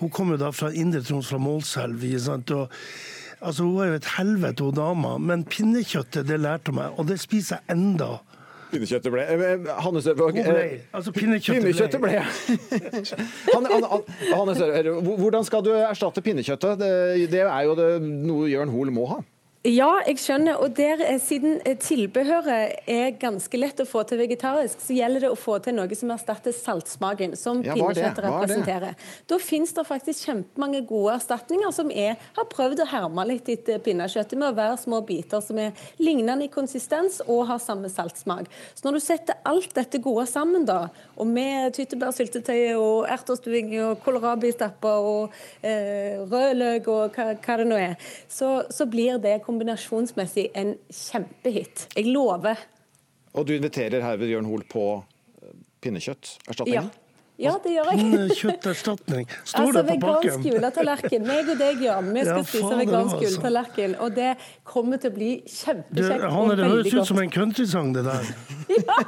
Hun 0.00 0.12
kom 0.14 0.34
jo 0.34 0.40
da 0.40 0.50
fra 0.54 0.72
Indre 0.74 1.02
Troms, 1.06 1.30
fra 1.30 1.40
Målselv. 1.42 2.04
og 2.58 2.74
Altså, 3.40 3.62
Hun 3.62 3.76
var 3.76 3.92
jo 3.92 3.98
et 3.98 4.08
helvete, 4.16 4.64
hun 4.64 4.74
dama, 4.74 5.18
men 5.18 5.44
pinnekjøttet 5.44 6.26
det 6.28 6.40
lærte 6.42 6.74
meg, 6.74 6.96
og 6.98 7.06
det 7.08 7.20
spiser 7.22 7.60
jeg 7.60 7.76
enda. 7.76 8.18
Pinnekjøttet 8.68 9.12
ble 9.14 9.22
eh, 9.24 9.68
Hanne 9.80 10.02
Sørvåg 10.04 10.36
Altså, 10.42 11.12
pinnekjøttet 11.16 12.00
ble. 12.02 12.18
Hanne 14.34 14.56
Sørvåg, 14.58 15.02
hvordan 15.22 15.46
skal 15.48 15.64
du 15.64 15.72
erstatte 15.78 16.24
pinnekjøttet? 16.24 16.82
Det, 16.82 16.92
det 17.32 17.44
er 17.46 17.62
jo 17.64 17.76
det, 17.78 17.88
noe 18.02 18.50
Jørn 18.50 18.74
Hoel 18.74 18.92
må 18.92 19.06
ha. 19.14 19.22
Ja, 19.66 19.88
jeg 20.06 20.20
skjønner. 20.22 20.60
Og 20.62 20.76
der, 20.76 21.00
eh, 21.02 21.18
siden 21.18 21.58
eh, 21.66 21.74
tilbehøret 21.74 22.78
er 22.86 23.10
ganske 23.18 23.58
lett 23.58 23.80
å 23.82 23.86
få 23.88 24.04
til 24.06 24.20
vegetarisk, 24.20 24.78
så 24.78 24.94
gjelder 24.94 25.24
det 25.26 25.30
å 25.32 25.38
få 25.38 25.56
til 25.58 25.74
noe 25.74 25.96
som 25.98 26.12
erstatter 26.14 26.54
saltsmaken, 26.54 27.34
som 27.36 27.64
ja, 27.66 27.74
pinnekjøttet 27.74 28.22
representerer. 28.22 28.94
Da 29.26 29.38
finnes 29.42 29.74
det 29.74 29.84
faktisk 29.88 30.28
kjempemange 30.28 30.84
gode 30.86 31.16
erstatninger 31.18 31.74
som 31.74 31.90
jeg 31.90 32.14
har 32.36 32.46
prøvd 32.52 32.84
å 32.84 32.86
herme 32.92 33.24
litt 33.26 33.50
etter 33.50 33.82
pinnekjøttet, 33.82 34.38
med 34.38 34.52
å 34.52 34.58
være 34.60 34.76
små 34.78 35.02
biter 35.02 35.42
som 35.42 35.58
er 35.58 35.74
lignende 35.98 36.46
i 36.46 36.52
konsistens 36.52 37.18
og 37.26 37.48
har 37.50 37.58
samme 37.58 37.90
saltsmak. 37.90 38.46
Så 38.78 38.86
når 38.86 39.00
du 39.00 39.04
setter 39.08 39.42
alt 39.42 39.74
dette 39.74 39.98
gode 39.98 40.28
sammen, 40.30 40.68
da, 40.70 40.86
og 41.18 41.26
med 41.26 41.74
tyttebærsyltetøy 41.74 42.78
og 42.78 43.10
ertestuing 43.10 43.74
og 43.82 43.98
kålrabistapper 44.06 45.10
og 45.10 45.36
eh, 45.66 46.22
rødløk 46.30 46.88
og 46.94 47.18
hva, 47.18 47.34
hva, 47.34 47.58
det 47.58 47.66
nå 47.66 47.82
er, 47.82 47.98
så, 48.30 48.62
så 48.70 48.86
blir 48.86 49.18
det 49.18 49.40
kombinasjonsmessig 49.48 50.50
en 50.58 50.74
kjempehit. 50.92 51.88
Jeg 51.96 52.12
lover. 52.12 52.60
Og 53.34 53.48
du 53.48 53.54
inviterer 53.56 54.04
herved 54.04 54.30
Jørn 54.30 54.48
Hoel 54.48 54.64
på 54.68 54.86
eh, 54.98 55.54
pinnekjøtterstatningen? 55.84 56.90
Ja. 56.92 57.07
Ja, 57.38 57.52
det 57.62 57.70
gjør 57.70 57.90
jeg. 57.94 58.34
Kjøtterstatning. 58.34 59.28
Står 59.46 59.68
altså, 59.68 59.82
det 59.86 59.94
på 60.00 60.08
pakken? 60.08 60.24
Vegansk 60.24 60.48
juletallerken. 60.48 61.26
Meg 61.28 61.50
og 61.52 61.60
deg, 61.60 61.84
Jan. 61.86 62.08
Vi 62.10 62.24
skal 62.26 62.40
ja, 62.40 62.46
spise 62.48 62.78
vegansk 62.80 63.14
altså. 63.14 63.28
juletallerken. 63.28 63.94
Og 64.02 64.16
det 64.16 64.30
kommer 64.66 64.98
til 64.98 65.12
å 65.12 65.14
bli 65.14 65.28
kjempekjekt. 65.46 66.26
Hanne, 66.34 66.56
det 66.58 66.70
høres 66.72 66.96
ut 66.96 67.12
som 67.12 67.22
en 67.22 67.30
countrysang, 67.30 67.92
det 67.94 68.02
der. 68.08 68.32
ja, 68.74 68.98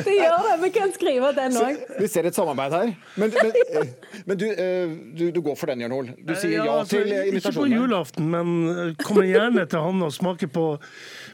det 0.00 0.16
gjør 0.16 0.48
det. 0.48 0.56
Vi 0.64 0.72
kan 0.78 0.96
skrive 0.96 1.34
den 1.36 1.60
òg. 1.60 1.84
Vi 2.00 2.08
ser 2.08 2.30
et 2.30 2.40
samarbeid 2.40 2.78
her. 2.78 2.94
Men, 3.20 3.36
men, 3.36 3.52
eh, 3.82 4.20
men 4.24 4.40
du, 4.40 4.48
eh, 4.48 4.98
du, 5.20 5.26
du, 5.28 5.44
går 5.44 5.60
for 5.60 5.74
den, 5.74 5.84
Jørn 5.84 5.98
Hoel? 5.98 6.12
Du 6.24 6.32
sier 6.32 6.56
ja, 6.56 6.70
ja 6.70 6.78
altså, 6.80 7.02
til 7.02 7.12
invitasjonen? 7.18 7.36
Ikke 7.36 7.56
på 7.60 7.68
julaften, 7.74 8.32
men 8.32 8.96
kommer 9.04 9.28
gjerne 9.28 9.68
til 9.68 9.90
han 9.90 10.08
og 10.08 10.16
smaker 10.16 10.48
på 10.56 10.70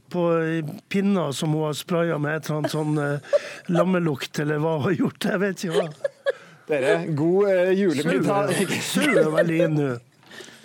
på 0.08 0.22
pinner 0.88 1.32
som 1.32 1.50
hun 1.50 1.64
har 1.64 1.72
spraya 1.72 2.18
med 2.18 2.36
et 2.36 2.46
eller 2.46 2.60
annet 2.60 2.74
sånn 2.74 2.98
eh, 3.02 3.40
lammelukt, 3.74 4.38
eller 4.38 4.60
hva 4.62 4.76
hun 4.76 4.84
har 4.86 4.96
gjort. 5.00 5.26
Jeg 5.26 5.42
vet 5.42 5.64
ikke. 5.64 5.75
Dere, 6.66 6.98
god 7.14 7.48
eh, 7.52 7.72
julemiddag. 7.78 8.52
Sau 8.82 9.06
er 9.06 9.30
veldig 9.30 9.58
inn 9.68 9.76
nå. 9.78 9.94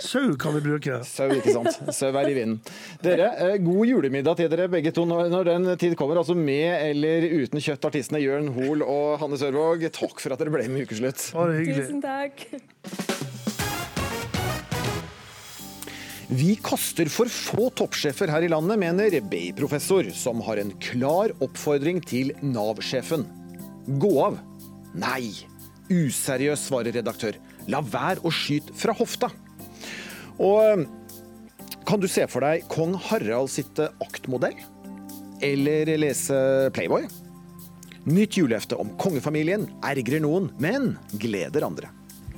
Sau 0.02 0.34
kan 0.42 0.56
vi 0.56 0.62
bruke. 0.66 0.98
Sau, 1.06 1.28
ikke 1.30 1.54
sant. 1.54 1.78
Sau 1.94 2.10
er 2.10 2.30
i 2.32 2.34
vinden. 2.34 2.58
Dere, 3.06 3.30
eh, 3.38 3.58
god 3.62 3.86
julemiddag 3.86 4.40
til 4.40 4.50
dere 4.50 4.66
begge 4.72 4.94
to 4.96 5.06
når, 5.06 5.30
når 5.30 5.50
den 5.52 5.70
tid 5.82 5.96
kommer. 6.00 6.18
Altså 6.18 6.34
med 6.38 6.74
eller 6.74 7.28
uten 7.30 7.62
kjøtt, 7.62 7.86
artistene 7.92 8.24
Jørn 8.24 8.50
Hoel 8.56 8.82
og 8.82 9.22
Hanne 9.22 9.38
Sørvåg. 9.38 9.86
Takk 9.94 10.18
for 10.24 10.34
at 10.34 10.42
dere 10.42 10.54
ble 10.54 10.66
med 10.74 10.82
i 10.82 10.90
Ukeslutt. 10.90 11.30
Bare 11.38 11.60
hyggelig. 11.62 11.86
Tusen 11.86 12.02
takk. 12.02 12.48
Vi 16.32 16.54
kaster 16.64 17.10
for 17.12 17.28
få 17.28 17.68
toppsjefer 17.76 18.32
her 18.32 18.46
i 18.48 18.50
landet, 18.50 18.80
mener 18.80 19.18
BI-professor, 19.30 20.08
som 20.16 20.40
har 20.48 20.62
en 20.64 20.72
klar 20.80 21.34
oppfordring 21.44 22.00
til 22.08 22.32
Nav-sjefen. 22.40 23.28
Gå 24.00 24.16
av. 24.24 24.40
Nei. 24.98 25.32
Useriøs, 25.92 26.68
svarer 26.70 26.96
redaktør. 26.96 27.38
La 27.72 27.82
være 27.84 28.24
å 28.26 28.32
skyte 28.34 28.76
fra 28.78 28.96
hofta. 28.96 29.32
Og 30.42 30.86
kan 31.88 32.02
du 32.02 32.08
se 32.10 32.26
for 32.32 32.46
deg 32.46 32.68
kong 32.72 32.96
Harald 33.10 33.52
sitte 33.52 33.90
aktmodell? 34.04 34.56
Eller 35.42 35.90
lese 36.00 36.38
Playboy? 36.76 37.08
Nytt 38.08 38.38
julehefte 38.40 38.78
om 38.82 38.94
kongefamilien 39.02 39.68
ergrer 39.86 40.24
noen, 40.24 40.50
men 40.62 40.96
gleder 41.22 41.68
andre. 41.68 41.92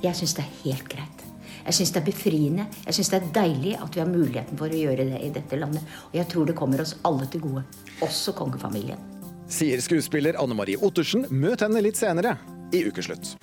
Jeg 0.04 0.18
syns 0.18 0.34
det 0.36 0.44
er 0.44 0.56
helt 0.64 0.90
greit. 0.92 1.22
Jeg 1.64 1.78
syns 1.78 1.94
det 1.94 2.02
er 2.02 2.08
befriende. 2.10 2.66
Jeg 2.84 2.98
syns 2.98 3.10
det 3.12 3.20
er 3.20 3.32
deilig 3.38 3.72
at 3.80 3.96
vi 3.96 4.02
har 4.02 4.10
muligheten 4.10 4.60
for 4.60 4.68
å 4.68 4.82
gjøre 4.82 5.08
det 5.08 5.22
i 5.24 5.32
dette 5.32 5.56
landet. 5.56 5.96
Og 6.10 6.18
jeg 6.20 6.28
tror 6.32 6.50
det 6.50 6.58
kommer 6.58 6.84
oss 6.84 6.98
alle 7.08 7.30
til 7.32 7.46
gode. 7.46 7.64
Også 8.04 8.36
kongefamilien. 8.36 9.13
Sier 9.48 9.80
skuespiller 9.84 10.38
Anne 10.40 10.56
Marie 10.56 10.80
Ottersen. 10.80 11.26
Møt 11.30 11.64
henne 11.64 11.82
litt 11.84 12.00
senere 12.00 12.38
i 12.72 12.84
Ukeslutt. 12.88 13.34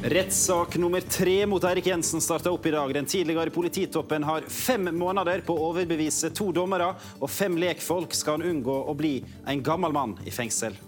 Rettssak 0.00 0.78
nummer 0.80 1.04
tre 1.04 1.42
mot 1.44 1.64
Eirik 1.68 1.90
Jensen 1.90 2.22
starta 2.24 2.52
opp 2.54 2.64
i 2.66 2.72
dag. 2.72 2.92
Den 2.96 3.08
tidligere 3.10 3.52
polititoppen 3.52 4.24
har 4.24 4.46
fem 4.48 4.88
måneder 4.96 5.42
på 5.44 5.52
å 5.52 5.72
overbevise 5.72 6.30
to 6.32 6.48
dommere, 6.56 6.94
og 7.20 7.28
fem 7.28 7.58
lekfolk 7.60 8.16
skal 8.16 8.38
han 8.38 8.54
unngå 8.54 8.78
å 8.88 8.94
bli 8.96 9.18
en 9.50 9.60
gammel 9.66 9.92
mann 9.92 10.16
i 10.24 10.32
fengsel. 10.32 10.78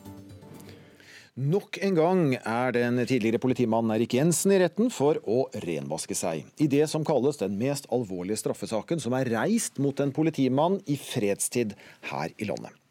Nok 1.33 1.79
en 1.85 1.95
gang 1.97 2.25
er 2.37 2.75
den 2.77 3.01
tidligere 3.09 3.41
politimannen 3.41 3.95
Erik 3.95 4.17
Jensen 4.17 4.53
i 4.53 4.61
retten 4.61 4.91
for 4.93 5.21
å 5.25 5.47
renvaske 5.65 6.17
seg 6.17 6.45
i 6.61 6.69
det 6.69 6.85
som 6.93 7.05
kalles 7.09 7.41
den 7.41 7.57
mest 7.61 7.89
alvorlige 7.93 8.41
straffesaken 8.41 9.01
som 9.01 9.17
er 9.17 9.33
reist 9.33 9.81
mot 9.81 10.01
en 10.05 10.13
politimann 10.13 10.77
i 10.85 10.99
fredstid 11.01 11.73
her 12.13 12.37
i 12.37 12.49
landet. 12.49 12.82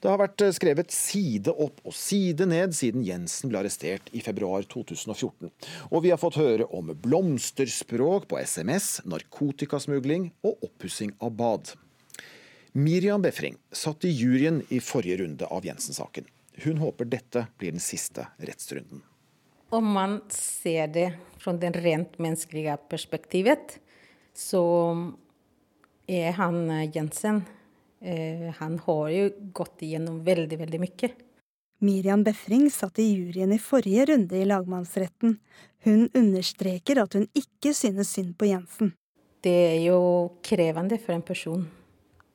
Det 0.00 0.08
har 0.08 0.20
vært 0.20 0.44
skrevet 0.54 0.92
side 0.94 1.52
opp 1.52 1.80
og 1.84 1.94
side 1.96 2.46
ned 2.48 2.76
siden 2.76 3.04
Jensen 3.06 3.50
ble 3.50 3.60
arrestert 3.62 4.08
i 4.16 4.22
februar 4.24 4.64
2014. 4.70 5.50
Og 5.90 6.04
vi 6.04 6.12
har 6.14 6.20
fått 6.20 6.38
høre 6.40 6.68
om 6.74 6.92
blomsterspråk 6.94 8.28
på 8.30 8.40
SMS, 8.40 9.00
narkotikasmugling 9.08 10.30
og 10.46 10.64
oppussing 10.70 11.12
av 11.18 11.34
bad. 11.38 11.74
Miriam 12.78 13.22
Befring 13.24 13.58
satt 13.74 14.04
i 14.06 14.12
juryen 14.14 14.62
i 14.68 14.80
forrige 14.84 15.22
runde 15.22 15.46
av 15.50 15.66
Jensen-saken. 15.66 16.28
Hun 16.64 16.78
håper 16.78 17.08
dette 17.10 17.46
blir 17.58 17.74
den 17.74 17.82
siste 17.82 18.28
rettsrunden. 18.38 19.02
Om 19.70 19.90
man 19.92 20.20
ser 20.32 20.88
det 20.88 21.10
fra 21.38 21.52
det 21.52 21.74
rent 21.76 22.16
menneskelige 22.18 22.76
perspektivet, 22.88 23.76
så 24.34 24.62
er 26.08 26.32
han 26.38 26.62
Jensen 26.94 27.42
eh, 27.42 27.54
Han 27.98 28.76
har 28.84 29.08
jo 29.10 29.24
gått 29.58 29.82
igjennom 29.82 30.20
veldig, 30.22 30.58
veldig 30.60 30.78
mye. 30.78 31.08
Miriam 31.82 32.24
Befring 32.24 32.70
satt 32.70 32.98
i 32.98 33.08
juryen 33.08 33.52
i 33.52 33.58
forrige 33.58 34.04
runde 34.12 34.36
i 34.38 34.44
lagmannsretten. 34.46 35.36
Hun 35.86 36.08
understreker 36.14 36.98
at 37.02 37.14
hun 37.14 37.28
ikke 37.38 37.72
synes 37.74 38.10
synd 38.14 38.36
på 38.38 38.48
Jensen. 38.50 38.92
Det 39.42 39.54
er 39.72 39.80
jo 39.84 39.98
krevende 40.42 40.98
for 40.98 41.14
en 41.14 41.22
person 41.26 41.62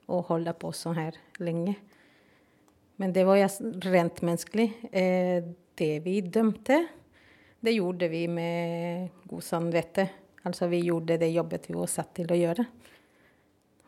å 0.07 0.21
holde 0.29 0.53
på 0.55 0.71
sånn 0.75 0.95
her 0.95 1.19
lenge. 1.43 1.75
Men 2.95 3.11
det 3.15 3.25
var 3.27 3.41
rent 3.91 4.23
menneskelig. 4.23 4.69
Eh, 4.91 5.43
det 5.75 5.93
vi 6.05 6.21
dømte, 6.21 6.79
det 7.63 7.75
gjorde 7.75 8.07
vi 8.11 8.27
med 8.31 9.09
god 9.27 9.43
samvittighet. 9.43 10.19
Altså 10.43 10.67
vi 10.67 10.81
gjorde 10.83 11.15
det 11.17 11.29
jobbet 11.31 11.69
vi 11.69 11.75
var 11.77 11.87
satt 11.87 12.09
til 12.17 12.31
å 12.31 12.35
gjøre. 12.35 12.65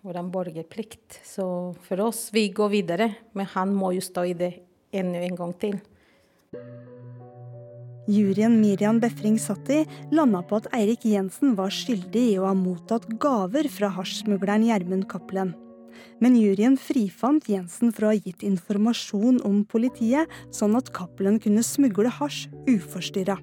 Vår 0.06 0.20
borgerplikt. 0.30 1.20
Så 1.26 1.74
for 1.82 2.02
oss, 2.06 2.30
vi 2.34 2.50
går 2.54 2.70
videre. 2.70 3.08
Men 3.34 3.48
han 3.56 3.72
må 3.74 3.90
jo 3.96 4.04
stå 4.06 4.28
i 4.30 4.36
det 4.38 4.52
enda 4.94 5.24
en 5.26 5.38
gang 5.40 5.54
til. 5.58 5.80
Juryen 8.06 8.60
Miriam 8.62 9.00
Befring 9.02 9.40
satt 9.42 9.66
i, 9.74 9.80
landa 10.14 10.44
på 10.46 10.60
at 10.60 10.68
Eirik 10.78 11.08
Jensen 11.10 11.56
var 11.58 11.74
skyldig 11.74 12.22
i 12.36 12.36
å 12.38 12.46
ha 12.46 12.52
mottatt 12.54 13.08
gaver 13.18 13.66
fra 13.74 13.90
hasjsmugleren 13.96 14.68
Gjermund 14.68 15.08
Cappelen. 15.10 15.56
Men 16.22 16.38
juryen 16.38 16.78
frifant 16.78 17.50
Jensen 17.50 17.90
for 17.90 18.06
å 18.06 18.14
ha 18.14 18.20
gitt 18.20 18.46
informasjon 18.46 19.42
om 19.42 19.64
politiet, 19.66 20.30
sånn 20.54 20.78
at 20.78 20.94
Cappelen 20.94 21.42
kunne 21.42 21.66
smugle 21.66 22.14
hasj 22.14 22.46
uforstyrra. 22.70 23.40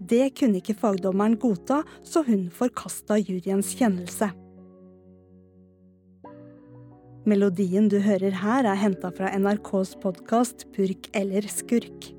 Det 0.00 0.32
kunne 0.40 0.64
ikke 0.64 0.78
fagdommeren 0.80 1.36
godta, 1.36 1.82
så 2.00 2.24
hun 2.24 2.48
forkasta 2.48 3.20
juryens 3.20 3.76
kjennelse. 3.76 4.32
Melodien 7.26 7.88
du 7.90 7.96
hører 7.98 8.36
her, 8.38 8.62
er 8.70 8.78
henta 8.78 9.08
fra 9.10 9.32
NRKs 9.34 9.96
podkast 9.98 10.62
'Purk 10.70 11.08
eller 11.10 11.42
skurk'. 11.50 12.12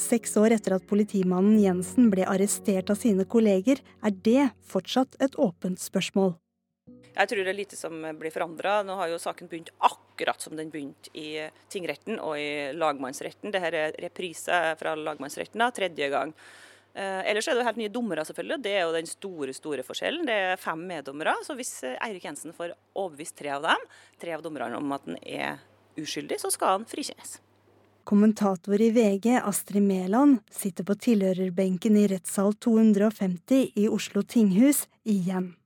Seks 0.00 0.32
år 0.40 0.54
etter 0.56 0.78
at 0.78 0.86
politimannen 0.88 1.58
Jensen 1.60 2.08
ble 2.08 2.24
arrestert 2.24 2.88
av 2.88 2.96
sine 2.96 3.26
kolleger, 3.28 3.82
er 4.00 4.14
det 4.24 4.46
fortsatt 4.64 5.20
et 5.20 5.36
åpent 5.36 5.76
spørsmål. 5.76 6.38
Jeg 6.88 7.28
tror 7.28 7.44
det 7.44 7.52
er 7.52 7.58
lite 7.58 7.76
som 7.76 8.00
blir 8.16 8.32
forandra. 8.32 8.80
Nå 8.80 8.96
har 8.96 9.12
jo 9.12 9.20
saken 9.20 9.52
begynt 9.52 9.74
akkurat 9.76 10.40
som 10.40 10.56
den 10.56 10.72
begynte 10.72 11.12
i 11.12 11.50
tingretten 11.68 12.16
og 12.16 12.40
i 12.40 12.72
lagmannsretten. 12.72 13.52
Dette 13.52 13.68
er 13.68 13.92
reprise 14.08 14.62
fra 14.80 14.96
lagmannsretten, 14.96 15.60
da, 15.60 15.68
tredje 15.68 16.08
gang. 16.16 16.32
Eh, 16.96 17.22
ellers 17.28 17.44
er 17.48 17.56
det 17.56 17.60
jo 17.60 17.68
helt 17.68 17.80
nye 17.82 17.92
dommere, 17.92 18.24
selvfølgelig. 18.24 18.62
Det 18.64 18.72
er 18.72 18.86
jo 18.86 18.94
den 18.94 19.08
store 19.10 19.52
store 19.56 19.84
forskjellen. 19.84 20.24
Det 20.28 20.36
er 20.50 20.60
fem 20.60 20.80
meddommere. 20.88 21.34
Så 21.44 21.56
hvis 21.58 21.74
Eirik 21.92 22.24
Jensen 22.24 22.56
får 22.56 22.72
overbevist 22.96 23.36
tre 23.36 23.52
av 23.52 23.66
dem, 23.68 23.88
tre 24.22 24.32
av 24.36 24.44
dommerne 24.44 24.80
om 24.80 24.96
at 24.96 25.04
han 25.04 25.20
er 25.20 25.60
uskyldig, 26.00 26.40
så 26.40 26.52
skal 26.52 26.78
han 26.78 26.88
frikjennes. 26.88 27.36
Kommentator 28.06 28.80
i 28.80 28.92
VG, 28.94 29.32
Astrid 29.42 29.82
Mæland, 29.82 30.38
sitter 30.54 30.86
på 30.86 30.94
tilhørerbenken 30.94 31.96
i 31.98 32.06
rettssal 32.12 32.54
250 32.54 33.72
i 33.82 33.88
Oslo 33.90 34.22
tinghus 34.22 34.84
igjen. 35.02 35.56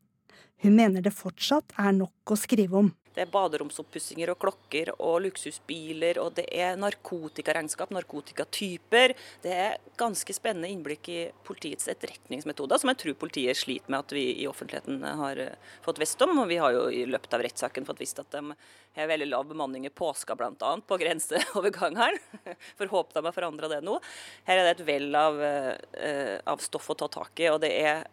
Hun 0.61 0.77
mener 0.77 1.01
det 1.01 1.15
fortsatt 1.17 1.73
er 1.81 1.95
nok 1.97 2.35
å 2.35 2.37
skrive 2.37 2.83
om. 2.83 2.91
Det 3.11 3.25
er 3.25 3.31
baderomsoppussinger 3.33 4.31
og 4.31 4.39
klokker 4.39 4.93
og 4.95 5.17
luksusbiler, 5.25 6.21
og 6.23 6.37
det 6.37 6.45
er 6.55 6.77
narkotikaregnskap, 6.79 7.91
narkotikatyper. 7.97 9.15
Det 9.43 9.55
er 9.65 9.81
ganske 9.99 10.35
spennende 10.37 10.71
innblikk 10.71 11.09
i 11.11 11.19
politiets 11.47 11.91
etterretningsmetoder, 11.91 12.79
som 12.79 12.93
jeg 12.93 13.01
tror 13.03 13.17
politiet 13.25 13.59
sliter 13.59 13.91
med 13.91 14.05
at 14.05 14.15
vi 14.15 14.23
i 14.37 14.47
offentligheten 14.51 15.03
har 15.03 15.43
eh, 15.43 15.75
fått 15.83 15.99
visst 16.03 16.23
om. 16.23 16.37
Og 16.45 16.47
vi 16.53 16.61
har 16.63 16.77
jo 16.77 16.87
i 16.93 17.03
løpet 17.11 17.35
av 17.35 17.43
rettssaken 17.49 17.89
fått 17.89 18.05
visst 18.05 18.23
at 18.23 18.31
de 18.37 18.55
har 19.01 19.11
veldig 19.11 19.29
lav 19.33 19.51
bemanning 19.51 19.89
i 19.91 19.93
påska 19.93 20.39
bl.a. 20.39 20.73
på 20.87 21.01
grenseovergangene. 21.03 22.13
For 22.79 22.95
håp 22.95 23.13
de 23.17 23.27
har 23.27 23.35
forandra 23.35 23.73
det 23.75 23.83
nå. 23.87 23.99
Her 24.47 24.63
er 24.63 24.71
det 24.71 24.79
et 24.79 24.87
vell 24.87 25.11
av, 25.19 25.43
eh, 25.43 26.39
av 26.47 26.63
stoff 26.63 26.93
å 26.95 26.99
ta 27.03 27.11
tak 27.11 27.43
i, 27.43 27.51
og 27.51 27.59
det 27.67 27.75
er 27.83 28.07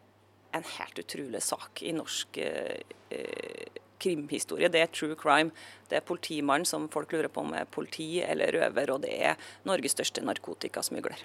en 0.59 0.71
helt 0.77 0.99
utrolig 1.01 1.41
sak 1.43 1.83
i 1.85 1.93
norsk 1.95 2.39
eh, 2.43 2.79
krimhistorie. 4.01 4.69
Det 4.69 4.81
er 4.81 4.91
true 4.93 5.17
crime. 5.19 5.53
Det 5.89 5.99
er 5.99 6.05
politimannen 6.05 6.67
som 6.67 6.87
folk 6.93 7.13
lurer 7.15 7.31
på 7.33 7.43
om 7.43 7.55
er 7.57 7.69
politi 7.69 8.21
eller 8.23 8.53
røver, 8.55 8.93
og 8.93 9.03
det 9.05 9.15
er 9.31 9.49
Norges 9.67 9.97
største 9.97 10.23
narkotikasmugler. 10.25 11.23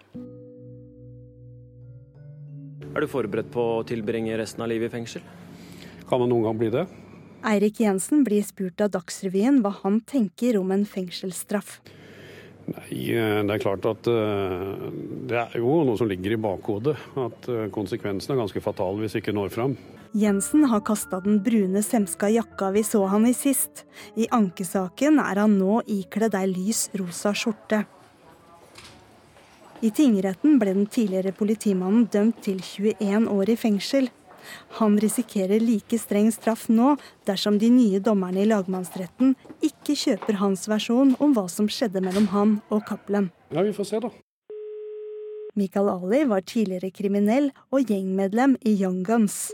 Er 2.93 3.01
du 3.01 3.09
forberedt 3.09 3.53
på 3.53 3.63
å 3.79 3.85
tilbringe 3.89 4.37
resten 4.37 4.65
av 4.65 4.69
livet 4.73 4.91
i 4.91 4.97
fengsel? 4.99 5.25
Kan 6.09 6.21
man 6.21 6.33
noen 6.33 6.49
gang 6.49 6.61
bli 6.61 6.69
det? 6.73 6.87
Eirik 7.49 7.81
Jensen 7.83 8.23
blir 8.27 8.45
spurt 8.47 8.83
av 8.85 8.93
Dagsrevyen 8.95 9.63
hva 9.65 9.73
han 9.81 10.03
tenker 10.07 10.59
om 10.61 10.71
en 10.75 10.85
fengselsstraff. 10.87 11.81
Nei, 12.73 13.13
eh, 13.13 13.41
Det 13.45 13.55
er 13.55 13.63
klart 13.63 13.87
at 13.89 14.09
uh, 14.09 14.89
det 15.29 15.39
er 15.39 15.57
jo 15.61 15.83
noe 15.87 15.99
som 16.01 16.09
ligger 16.09 16.37
i 16.37 16.41
bakhodet. 16.41 16.97
At 17.19 17.49
uh, 17.51 17.67
konsekvensen 17.75 18.35
er 18.35 18.41
ganske 18.41 18.63
fatal 18.65 19.01
hvis 19.01 19.19
ikke 19.19 19.35
når 19.35 19.53
fram. 19.55 19.77
Jensen 20.17 20.67
har 20.69 20.85
kasta 20.85 21.23
den 21.25 21.41
brune 21.45 21.81
semska 21.85 22.29
jakka 22.29 22.71
vi 22.75 22.83
så 22.85 23.07
han 23.09 23.27
i 23.29 23.33
sist. 23.37 23.87
I 24.17 24.29
ankesaken 24.33 25.21
er 25.23 25.41
han 25.41 25.57
nå 25.59 25.81
ikledd 25.89 26.37
ei 26.37 26.49
lys 26.51 26.89
rosa 27.01 27.33
skjorte. 27.33 27.85
I 29.83 29.91
tingretten 29.91 30.61
ble 30.61 30.77
den 30.77 30.87
tidligere 30.87 31.33
politimannen 31.35 32.05
dømt 32.13 32.45
til 32.45 32.61
21 32.63 33.31
år 33.33 33.51
i 33.51 33.57
fengsel. 33.59 34.13
Han 34.81 34.99
risikerer 35.01 35.63
like 35.63 35.99
streng 36.01 36.31
straff 36.35 36.69
nå 36.69 36.97
dersom 37.29 37.59
de 37.63 37.71
nye 37.73 38.01
dommerne 38.03 38.43
i 38.43 38.49
lagmannsretten 38.51 39.37
ikke 39.63 39.97
kjøper 39.99 40.41
hans 40.43 40.69
versjon 40.71 41.17
om 41.23 41.35
hva 41.37 41.49
som 41.53 41.71
skjedde 41.71 42.03
mellom 42.05 42.29
han 42.35 42.59
og 42.71 42.85
Cappelen. 42.89 43.31
Ja, 43.53 43.63
vi 43.63 43.75
får 43.77 43.91
se, 43.91 44.03
da. 44.03 44.13
Mikael 45.55 45.91
Ali 45.93 46.23
var 46.25 46.47
tidligere 46.49 46.91
kriminell 46.95 47.51
og 47.71 47.91
gjengmedlem 47.91 48.57
i 48.65 48.73
Young 48.81 49.03
Guns. 49.05 49.51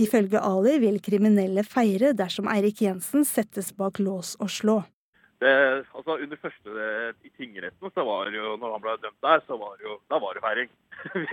Ifølge 0.00 0.40
Ali 0.40 0.78
vil 0.80 1.02
kriminelle 1.04 1.64
feire 1.68 2.14
dersom 2.16 2.48
Eirik 2.48 2.80
Jensen 2.80 3.26
settes 3.28 3.74
bak 3.76 4.00
lås 4.00 4.36
og 4.40 4.48
slå. 4.50 4.78
Det, 5.42 5.52
altså 5.96 6.16
Under 6.22 6.38
første 6.38 6.88
i 7.26 7.30
tingretten, 7.34 7.90
så 7.90 8.04
var 8.06 8.30
det 8.30 8.38
jo, 8.38 8.54
når 8.60 8.76
han 8.76 8.82
ble 8.84 8.92
dømt 9.02 9.24
der, 9.26 9.40
så 9.48 9.56
var 9.58 9.74
det 9.78 9.88
jo, 9.88 9.96
da 10.12 10.20
var 10.22 10.36
det 10.36 10.42
feiring. 10.44 10.70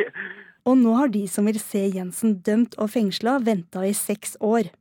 og 0.69 0.78
nå 0.80 0.93
har 0.98 1.12
de 1.13 1.22
som 1.30 1.45
vil 1.45 1.60
se 1.62 1.84
Jensen 1.93 2.39
dømt 2.45 2.78
og 2.82 2.89
fengsla, 2.95 3.38
venta 3.45 3.84
i 3.86 3.93
seks 3.93 4.34
år. 4.41 4.72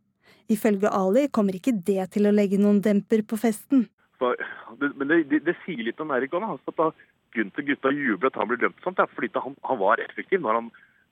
Ifølge 0.49 0.89
Ali 0.97 1.27
kommer 1.29 1.59
ikke 1.59 1.77
det 1.77 2.09
til 2.15 2.29
å 2.29 2.33
legge 2.33 2.61
noen 2.61 2.81
demper 2.85 3.21
på 3.29 3.37
festen. 3.41 3.85
For, 4.19 4.39
men 4.81 5.11
det, 5.11 5.19
det, 5.31 5.43
det, 5.47 5.57
sier 5.67 5.85
litt 5.85 6.01
om 6.01 6.15
Erik 6.17 6.33
òg. 6.33 6.47
Altså, 6.49 6.73
at 6.73 6.81
da 6.81 6.89
Gunther 7.37 7.67
gutta 7.69 7.93
jubler 7.93 8.33
at 8.33 8.39
han 8.41 8.49
blir 8.49 8.63
dømt 8.63 8.81
sånt, 8.83 9.03
fordi 9.13 9.29
han, 9.37 9.59
han, 9.69 9.81
var 9.83 10.01
effektiv 10.01 10.41
når 10.41 10.63
han 10.63 10.71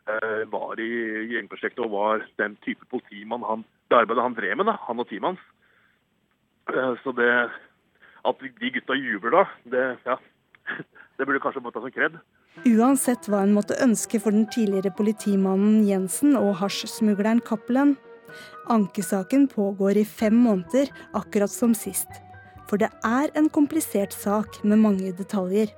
øh, 0.09 0.43
var 0.55 0.81
i 0.81 0.89
gjengprosjektet 1.35 1.85
og 1.85 1.93
var 1.93 2.25
den 2.41 2.57
type 2.65 2.89
politimann 2.89 3.45
han, 3.45 3.67
det 3.93 4.01
arbeidet 4.01 4.25
han 4.25 4.39
drev 4.39 4.57
med, 4.57 4.71
da, 4.73 4.79
han 4.89 5.05
og 5.05 5.09
teamet 5.11 5.35
hans. 5.35 5.45
Eh, 6.73 6.95
så 7.05 7.13
det 7.21 7.31
at 8.27 8.43
de 8.43 8.73
gutta 8.75 8.97
jubler 8.99 9.39
da, 9.39 9.45
det, 9.73 9.85
ja, 10.07 10.17
det 11.17 11.27
burde 11.27 11.43
kanskje 11.45 11.63
måttet 11.65 11.87
som 11.87 11.95
kred. 11.95 12.19
Uansett 12.67 13.29
hva 13.29 13.43
en 13.45 13.55
måtte 13.57 13.77
ønske 13.85 14.21
for 14.23 14.35
den 14.35 14.47
tidligere 14.53 14.95
politimannen 14.97 15.83
Jensen 15.87 16.37
og 16.41 16.57
hasjsmugleren 16.63 17.43
Cappelen, 17.45 17.97
ankesaken 18.73 19.47
pågår 19.53 20.01
i 20.01 20.05
fem 20.05 20.35
måneder, 20.35 20.91
akkurat 21.15 21.53
som 21.53 21.75
sist. 21.77 22.09
For 22.67 22.81
det 22.83 22.91
er 23.07 23.31
en 23.39 23.49
komplisert 23.53 24.15
sak 24.17 24.59
med 24.65 24.83
mange 24.83 25.13
detaljer. 25.15 25.71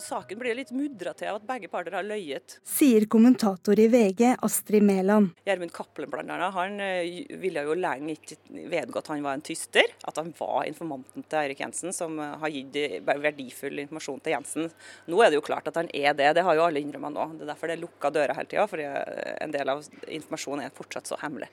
Saken 0.00 0.38
blir 0.40 0.56
litt 0.56 0.70
mudra 0.72 1.12
til 1.16 1.28
av 1.28 1.38
at 1.40 1.44
begge 1.46 1.68
parter 1.72 1.92
har 1.98 2.06
løyet. 2.06 2.56
Sier 2.66 3.04
kommentator 3.12 3.78
i 3.78 3.88
VG 3.92 4.38
Astrid 4.40 4.84
Mæland. 4.86 5.34
Gjermund 5.44 5.74
Cappelen 5.76 6.30
annet, 6.32 6.48
han 6.54 6.80
eh, 6.80 7.36
ville 7.42 7.64
jo 7.66 7.76
lenge 7.76 8.16
ikke 8.16 8.38
vedgå 8.72 9.02
at 9.02 9.10
han 9.12 9.24
var 9.26 9.36
en 9.36 9.44
tyster. 9.44 9.92
At 10.08 10.16
han 10.20 10.32
var 10.38 10.64
informanten 10.68 11.26
til 11.26 11.40
Eirik 11.42 11.60
Jensen, 11.60 11.92
som 11.96 12.16
eh, 12.16 12.34
har 12.40 12.54
gitt 12.54 12.80
eh, 12.80 12.98
verdifull 13.04 13.84
informasjon 13.84 14.24
til 14.24 14.36
Jensen. 14.36 14.70
Nå 15.12 15.20
er 15.20 15.32
det 15.32 15.40
jo 15.42 15.46
klart 15.46 15.68
at 15.68 15.80
han 15.80 15.92
er 15.92 16.16
det, 16.16 16.32
det 16.38 16.46
har 16.46 16.56
jo 16.56 16.66
alle 16.66 16.80
innrømmet 16.80 17.16
nå. 17.18 17.28
Det 17.36 17.46
er 17.46 17.52
derfor 17.52 17.68
det 17.68 17.76
er 17.76 17.84
lukka 17.84 18.12
dører 18.16 18.36
hele 18.38 18.52
tida, 18.52 18.68
for 18.70 18.80
en 18.82 19.56
del 19.56 19.74
av 19.76 19.84
informasjonen 20.08 20.66
er 20.66 20.76
fortsatt 20.76 21.12
så 21.12 21.20
hemmelig. 21.20 21.52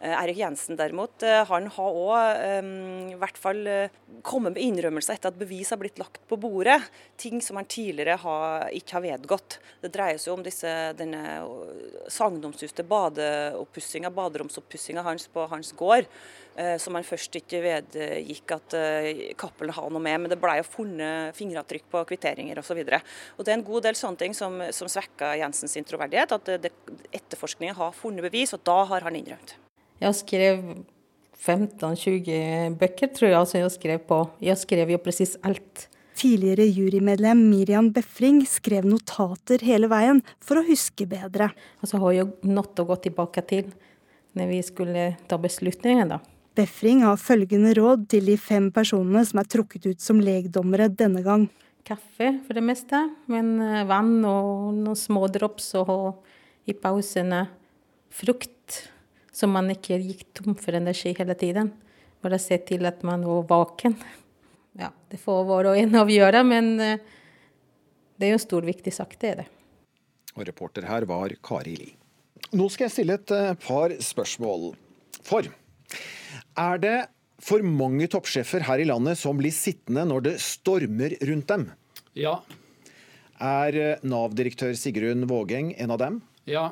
Eh, 0.00 0.16
Eirik 0.16 0.38
Jensen 0.40 0.78
derimot, 0.80 1.22
eh, 1.22 1.44
han 1.44 1.66
har 1.68 1.96
òg 2.00 2.38
i 3.12 3.16
hvert 3.20 3.36
fall 3.36 3.66
eh, 3.68 3.92
kommet 4.24 4.54
med 4.54 4.62
innrømmelser 4.64 5.18
etter 5.18 5.28
at 5.28 5.36
bevis 5.36 5.74
har 5.74 5.80
blitt 5.82 6.00
lagt 6.00 6.22
på 6.28 6.38
bordet. 6.40 6.78
Ting 7.20 7.42
som 7.44 7.58
han 7.60 7.68
tidligere 7.68 8.16
har, 8.22 8.70
ikke 8.72 8.96
har 8.96 9.04
vedgått. 9.04 9.58
Det 9.84 9.92
dreier 9.92 10.16
seg 10.16 10.32
om 10.32 10.46
disse, 10.46 10.72
denne 10.96 11.42
sagnomsuste 12.08 12.86
badeoppussinga, 12.88 14.08
baderomsoppussinga 14.16 15.04
hans 15.04 15.28
på 15.28 15.44
hans 15.52 15.74
gård. 15.76 16.08
Som 16.82 16.96
han 16.98 17.06
først 17.06 17.36
ikke 17.38 17.60
vedgikk 17.62 18.52
at 18.52 18.74
Cappelen 19.38 19.72
har 19.72 19.86
noe 19.88 20.02
med, 20.02 20.18
men 20.24 20.32
det 20.32 20.36
ble 20.42 20.58
jo 20.58 20.66
funnet 20.66 21.38
fingeravtrykk 21.38 21.86
på 21.94 22.02
kvitteringer 22.10 22.60
osv. 22.60 22.82
Det 22.82 23.00
er 23.46 23.54
en 23.54 23.64
god 23.64 23.86
del 23.86 23.96
sånne 23.96 24.20
ting 24.20 24.36
som, 24.36 24.58
som 24.74 24.90
svekker 24.90 25.38
Jensens 25.40 25.78
troverdighet. 25.88 26.36
At 26.36 26.52
etterforskningen 27.22 27.78
har 27.80 27.96
funnet 27.96 28.28
bevis, 28.28 28.52
og 28.58 28.66
da 28.66 28.82
har 28.92 29.08
han 29.08 29.16
innrømt. 29.16 29.56
Jeg 30.00 30.16
skrev 30.16 30.60
15-20 31.40 32.76
bøker, 32.80 33.10
tror 33.16 33.32
jeg, 33.32 33.48
som 33.48 33.60
jeg 33.60 33.72
skrev 33.76 34.02
på. 34.08 34.20
Jeg 34.44 34.60
skrev 34.60 34.92
jo 34.94 35.00
presis 35.02 35.36
alt. 35.44 35.86
Tidligere 36.20 36.66
jurymedlem 36.68 37.38
Miriam 37.48 37.88
Befring 37.96 38.42
skrev 38.48 38.84
notater 38.88 39.62
hele 39.64 39.88
veien 39.88 40.20
for 40.44 40.60
å 40.60 40.64
huske 40.66 41.06
bedre. 41.08 41.50
Og 41.80 41.88
så 41.88 42.00
har 42.02 42.16
jeg 42.16 42.32
nått 42.44 42.80
å 42.80 42.88
gå 42.90 42.98
tilbake 43.06 43.44
til 43.48 43.70
når 44.36 44.50
vi 44.50 44.60
skulle 44.64 45.06
ta 45.30 45.38
beslutningen, 45.40 46.12
da. 46.12 46.20
Befring 46.58 47.04
har 47.06 47.20
følgende 47.20 47.72
råd 47.78 48.04
til 48.12 48.26
de 48.28 48.36
fem 48.40 48.68
personene 48.74 49.22
som 49.26 49.40
er 49.40 49.48
trukket 49.48 49.86
ut 49.86 50.02
som 50.02 50.20
legdommere 50.20 50.90
denne 50.92 51.22
gang. 51.24 51.46
Kaffe 51.86 52.34
for 52.44 52.56
det 52.58 52.64
meste, 52.66 53.00
men 53.30 53.54
eh, 53.64 53.86
vann 53.88 54.18
og 54.28 54.74
noen 54.76 54.98
smådrops 54.98 55.72
og 55.80 56.20
i 56.68 56.76
pausene 56.76 57.46
frukt 58.12 58.82
så 59.32 59.48
man 59.50 59.70
ikke 59.72 59.98
gikk 60.00 60.26
tom 60.36 60.56
for 60.58 60.76
energi 60.76 61.14
hele 61.18 61.36
tiden. 61.38 61.72
Bare 62.20 62.40
se 62.42 62.58
til 62.66 62.86
at 62.88 63.04
man 63.06 63.24
var 63.26 63.46
våken. 63.48 63.96
Ja, 64.78 64.90
det 65.10 65.20
får 65.22 65.46
hver 65.48 65.70
og 65.72 65.78
en 65.78 65.96
avgjøre, 66.02 66.42
men 66.46 66.74
eh, 66.82 67.00
det 68.20 68.28
er 68.28 68.34
jo 68.34 68.40
en 68.40 68.44
stor, 68.44 68.66
viktig 68.66 68.92
sak, 68.94 69.16
det 69.20 69.30
er 69.32 69.42
det. 69.42 69.48
Og 70.36 70.44
reporter 70.46 70.86
her 70.86 71.06
var 71.08 71.32
Kari 71.42 71.74
Li. 71.78 71.88
Nå 72.56 72.66
skal 72.72 72.86
jeg 72.88 72.94
stille 72.94 73.16
et 73.18 73.32
eh, 73.34 73.56
par 73.62 73.94
spørsmål. 74.04 74.70
For 75.26 75.48
er 75.48 76.82
det 76.82 76.96
for 77.40 77.64
mange 77.64 78.08
toppsjefer 78.12 78.64
her 78.68 78.82
i 78.82 78.88
landet 78.88 79.18
som 79.18 79.38
blir 79.40 79.54
sittende 79.54 80.04
når 80.08 80.26
det 80.28 80.34
stormer 80.44 81.16
rundt 81.28 81.48
dem? 81.50 81.66
Ja. 82.18 82.40
Er 83.40 83.76
eh, 83.80 84.04
Nav-direktør 84.04 84.76
Sigrun 84.76 85.24
Vågeng 85.30 85.72
en 85.78 85.96
av 85.96 86.02
dem? 86.02 86.20
Ja. 86.50 86.70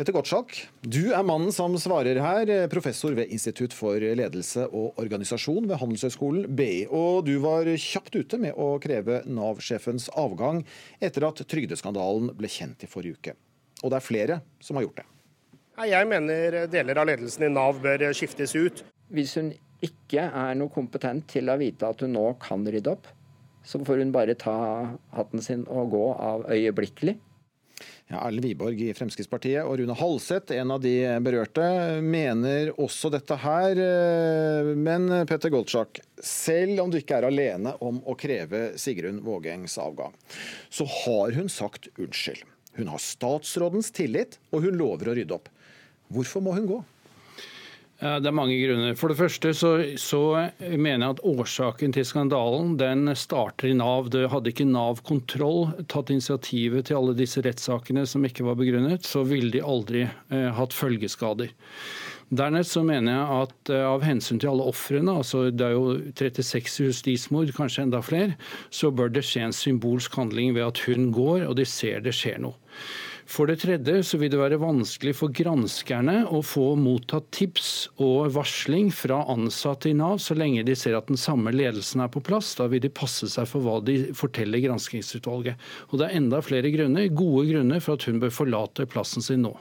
Petter 0.00 0.14
Gottschalk, 0.16 0.54
du 0.80 1.10
er 1.12 1.24
mannen 1.28 1.50
som 1.52 1.74
svarer 1.76 2.16
her, 2.24 2.50
professor 2.72 3.12
ved 3.12 3.28
Institutt 3.36 3.74
for 3.76 4.00
ledelse 4.00 4.62
og 4.72 4.96
organisasjon 5.02 5.66
ved 5.68 5.76
Handelshøyskolen 5.76 6.46
BI. 6.56 6.86
Og 6.88 7.26
du 7.26 7.34
var 7.44 7.68
kjapt 7.68 8.16
ute 8.16 8.40
med 8.40 8.56
å 8.56 8.70
kreve 8.80 9.18
Nav-sjefens 9.28 10.08
avgang 10.16 10.62
etter 11.04 11.28
at 11.28 11.44
trygdeskandalen 11.44 12.32
ble 12.32 12.48
kjent 12.48 12.80
i 12.80 12.88
forrige 12.88 13.20
uke. 13.20 13.36
Og 13.82 13.92
det 13.92 14.00
er 14.00 14.08
flere 14.08 14.40
som 14.64 14.80
har 14.80 14.88
gjort 14.88 15.02
det. 15.02 15.08
Jeg 15.92 16.12
mener 16.16 16.60
deler 16.72 17.04
av 17.04 17.12
ledelsen 17.12 17.50
i 17.50 17.54
Nav 17.60 17.84
bør 17.84 18.08
skiftes 18.16 18.56
ut. 18.56 18.80
Hvis 19.12 19.36
hun 19.36 19.52
ikke 19.84 20.30
er 20.32 20.56
noe 20.56 20.72
kompetent 20.72 21.28
til 21.36 21.52
å 21.52 21.60
vite 21.60 21.92
at 21.92 22.00
hun 22.00 22.16
nå 22.16 22.30
kan 22.40 22.64
rydde 22.64 22.96
opp, 22.96 23.04
så 23.68 23.84
får 23.84 24.00
hun 24.00 24.16
bare 24.16 24.40
ta 24.48 24.60
hatten 25.12 25.44
sin 25.44 25.68
og 25.68 25.92
gå 25.92 26.06
av 26.16 26.48
øyeblikkelig. 26.48 27.20
Ja, 28.10 28.24
Erlend 28.26 28.42
Wiborg 28.42 28.80
i 28.82 28.88
Fremskrittspartiet 28.90 29.62
og 29.62 29.76
Rune 29.78 29.94
Halseth, 29.94 30.50
en 30.50 30.72
av 30.74 30.80
de 30.82 30.96
berørte, 31.22 31.62
mener 32.02 32.72
også 32.74 33.06
dette 33.14 33.36
her. 33.38 33.78
Men 34.74 35.06
Petter 35.30 35.52
Goldschak, 35.54 36.00
selv 36.18 36.82
om 36.82 36.90
du 36.90 36.98
ikke 36.98 37.20
er 37.20 37.28
alene 37.28 37.76
om 37.78 38.00
å 38.02 38.16
kreve 38.18 38.72
Sigrun 38.82 39.20
Vågengs 39.22 39.78
avgang, 39.78 40.16
så 40.74 40.88
har 40.90 41.38
hun 41.38 41.46
sagt 41.46 41.86
unnskyld. 41.94 42.42
Hun 42.80 42.90
har 42.90 43.02
statsrådens 43.04 43.92
tillit, 43.94 44.40
og 44.50 44.66
hun 44.66 44.80
lover 44.80 45.12
å 45.12 45.14
rydde 45.20 45.38
opp. 45.38 45.46
Hvorfor 46.10 46.42
må 46.42 46.58
hun 46.58 46.66
gå? 46.66 46.80
Det 48.00 48.30
er 48.30 48.32
mange 48.32 48.56
grunner. 48.56 48.94
For 48.96 49.12
det 49.12 49.18
første 49.18 49.50
så, 49.52 49.70
så, 50.00 50.20
mener 50.56 51.02
jeg 51.04 51.16
at 51.18 51.24
årsaken 51.28 51.92
til 51.92 52.06
skandalen 52.08 52.78
den 52.80 53.12
starter 53.12 53.68
i 53.68 53.74
Nav. 53.76 54.08
Det 54.08 54.22
hadde 54.32 54.54
ikke 54.54 54.64
Nav 54.64 55.02
kontroll 55.04 55.74
tatt 55.92 56.12
initiativet 56.14 56.88
til 56.88 56.96
alle 56.96 57.16
disse 57.18 57.44
rettssakene 57.44 58.06
som 58.08 58.24
ikke 58.24 58.46
var 58.46 58.56
begrunnet, 58.56 59.04
så 59.04 59.20
ville 59.28 59.52
de 59.52 59.60
aldri 59.60 60.06
eh, 60.06 60.48
hatt 60.56 60.76
følgeskader. 60.76 61.52
Dernest 62.30 62.76
så 62.76 62.84
mener 62.86 63.10
jeg 63.10 63.44
at 63.44 63.70
eh, 63.74 63.84
av 63.84 64.04
hensyn 64.06 64.38
til 64.38 64.52
alle 64.52 64.68
ofrene, 64.70 65.16
altså 65.18 65.48
det 65.50 65.66
er 65.66 65.74
jo 65.74 65.96
36 66.14 66.86
justismord, 66.86 67.50
kanskje 67.56 67.88
enda 67.88 68.00
flere, 68.06 68.36
så 68.70 68.92
bør 68.94 69.10
det 69.10 69.24
skje 69.26 69.48
en 69.48 69.56
symbolsk 69.56 70.14
handling 70.14 70.54
ved 70.54 70.68
at 70.68 70.82
hun 70.86 71.10
går, 71.12 71.48
og 71.48 71.56
de 71.58 71.66
ser 71.66 72.04
det 72.06 72.14
skjer 72.14 72.38
noe. 72.46 72.54
For 73.30 73.46
det 73.46 73.60
tredje 73.62 74.00
så 74.02 74.18
vil 74.18 74.32
det 74.32 74.40
være 74.40 74.58
vanskelig 74.58 75.12
for 75.14 75.30
granskerne 75.30 76.24
å 76.34 76.40
få 76.42 76.72
mottatt 76.74 77.28
tips 77.36 77.68
og 78.02 78.32
varsling 78.34 78.88
fra 78.90 79.20
ansatte 79.30 79.92
i 79.92 79.94
Nav 79.94 80.18
så 80.18 80.34
lenge 80.34 80.64
de 80.66 80.74
ser 80.74 80.96
at 80.98 81.06
den 81.06 81.20
samme 81.20 81.52
ledelsen 81.54 82.02
er 82.02 82.10
på 82.10 82.22
plass. 82.26 82.56
Da 82.58 82.66
vil 82.72 82.82
de 82.82 82.90
passe 82.90 83.28
seg 83.30 83.46
for 83.46 83.62
hva 83.62 83.76
de 83.86 84.10
forteller 84.18 84.64
granskingsutvalget. 84.64 85.62
Og 85.92 86.00
det 86.00 86.08
er 86.08 86.18
enda 86.18 86.42
flere 86.42 86.74
grunner, 86.74 87.06
gode 87.14 87.46
grunner 87.52 87.84
for 87.84 87.94
at 87.94 88.08
hun 88.10 88.18
bør 88.18 88.34
forlate 88.34 88.88
plassen 88.90 89.22
sin 89.22 89.46
nå. 89.46 89.54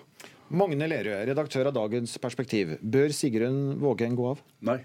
Magne 0.49 0.89
Lerøe, 0.89 1.21
redaktør 1.29 1.69
av 1.69 1.77
Dagens 1.77 2.17
Perspektiv. 2.17 2.73
Bør 2.81 3.13
Sigrun 3.13 3.77
Vågeng 3.83 4.17
gå 4.17 4.31
av? 4.31 4.41
Nei. 4.65 4.79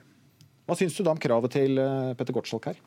Hva 0.69 0.77
syns 0.77 0.97
du 0.99 1.07
da 1.07 1.17
om 1.17 1.21
kravet 1.21 1.57
til 1.57 1.81
eh, 1.81 2.13
Petter 2.19 2.37
Gottschalk 2.37 2.69
her? 2.69 2.85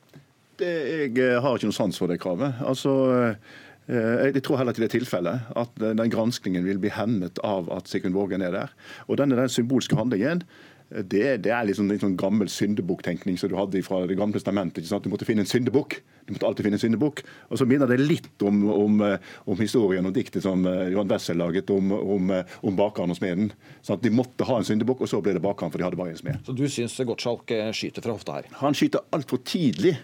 Det, 0.58 0.70
jeg 0.70 1.18
eh, 1.22 1.40
har 1.42 1.58
ikke 1.58 1.70
noe 1.72 1.78
sans 1.78 1.98
for 1.98 2.10
det 2.10 2.22
kravet. 2.22 2.62
Altså, 2.66 2.94
Eh, 3.18 3.58
jeg 3.88 4.44
tror 4.44 4.60
heller 4.60 4.76
ikke 4.76 4.84
det 4.84 4.90
er 4.90 4.98
tilfellet. 5.00 5.52
At 5.56 5.84
eh, 5.84 5.96
den 5.96 6.12
granskningen 6.12 6.66
vil 6.68 6.80
bli 6.84 6.92
hemmet 6.92 7.40
av 7.46 7.70
at 7.74 7.88
Sigurd 7.88 8.18
Vågen 8.18 8.44
er 8.44 8.56
der. 8.56 8.74
Og 9.08 9.22
denne 9.22 9.38
den 9.40 9.52
symbolske 9.52 9.96
handlingen 9.96 10.44
eh, 10.92 11.06
det, 11.08 11.24
det 11.46 11.54
er 11.56 11.70
liksom 11.70 11.88
en 11.92 12.02
sånn 12.02 12.18
gammel 12.20 12.52
syndebukktenkning 12.52 13.40
som 13.40 13.52
du 13.52 13.56
hadde 13.60 13.84
fra 13.88 14.02
Det 14.10 14.18
gamle 14.20 14.36
testamentet. 14.36 14.84
Du 14.84 15.10
måtte 15.12 15.28
finne 15.28 15.46
en 15.46 15.50
syndebukk. 15.50 16.02
Du 16.28 16.34
måtte 16.36 16.50
alltid 16.50 16.68
finne 16.68 16.76
en 16.80 16.84
syndebukk. 16.84 17.24
Og 17.48 17.62
så 17.62 17.68
minner 17.70 17.88
det 17.88 18.02
litt 18.02 18.44
om, 18.44 18.66
om, 18.74 19.00
om 19.48 19.64
historien 19.64 20.10
og 20.10 20.18
diktet 20.20 20.44
som 20.44 20.68
Johan 20.68 21.08
Wessel 21.08 21.40
laget 21.40 21.72
om, 21.72 21.96
om, 21.96 22.36
om 22.68 22.76
bakeren 22.76 23.16
og 23.16 23.22
smeden. 23.22 23.54
Sånn 23.80 24.02
at 24.02 24.04
De 24.04 24.12
måtte 24.12 24.48
ha 24.50 24.60
en 24.60 24.68
syndebukk, 24.68 25.06
og 25.06 25.12
så 25.14 25.24
ble 25.24 25.38
det 25.38 25.46
bakeren, 25.48 25.72
for 25.72 25.80
de 25.80 25.88
hadde 25.88 26.00
bare 26.00 26.12
en 26.12 26.20
smed. 26.20 26.44
Så 26.44 26.56
du 26.60 26.68
syns 26.68 27.00
Gottschalk 27.08 27.56
skyter 27.72 28.04
fra 28.04 28.20
hofta 28.20 28.42
her? 28.42 28.52
Han 28.60 28.76
skyter 28.76 29.08
altfor 29.16 29.40
tidlig. 29.48 29.96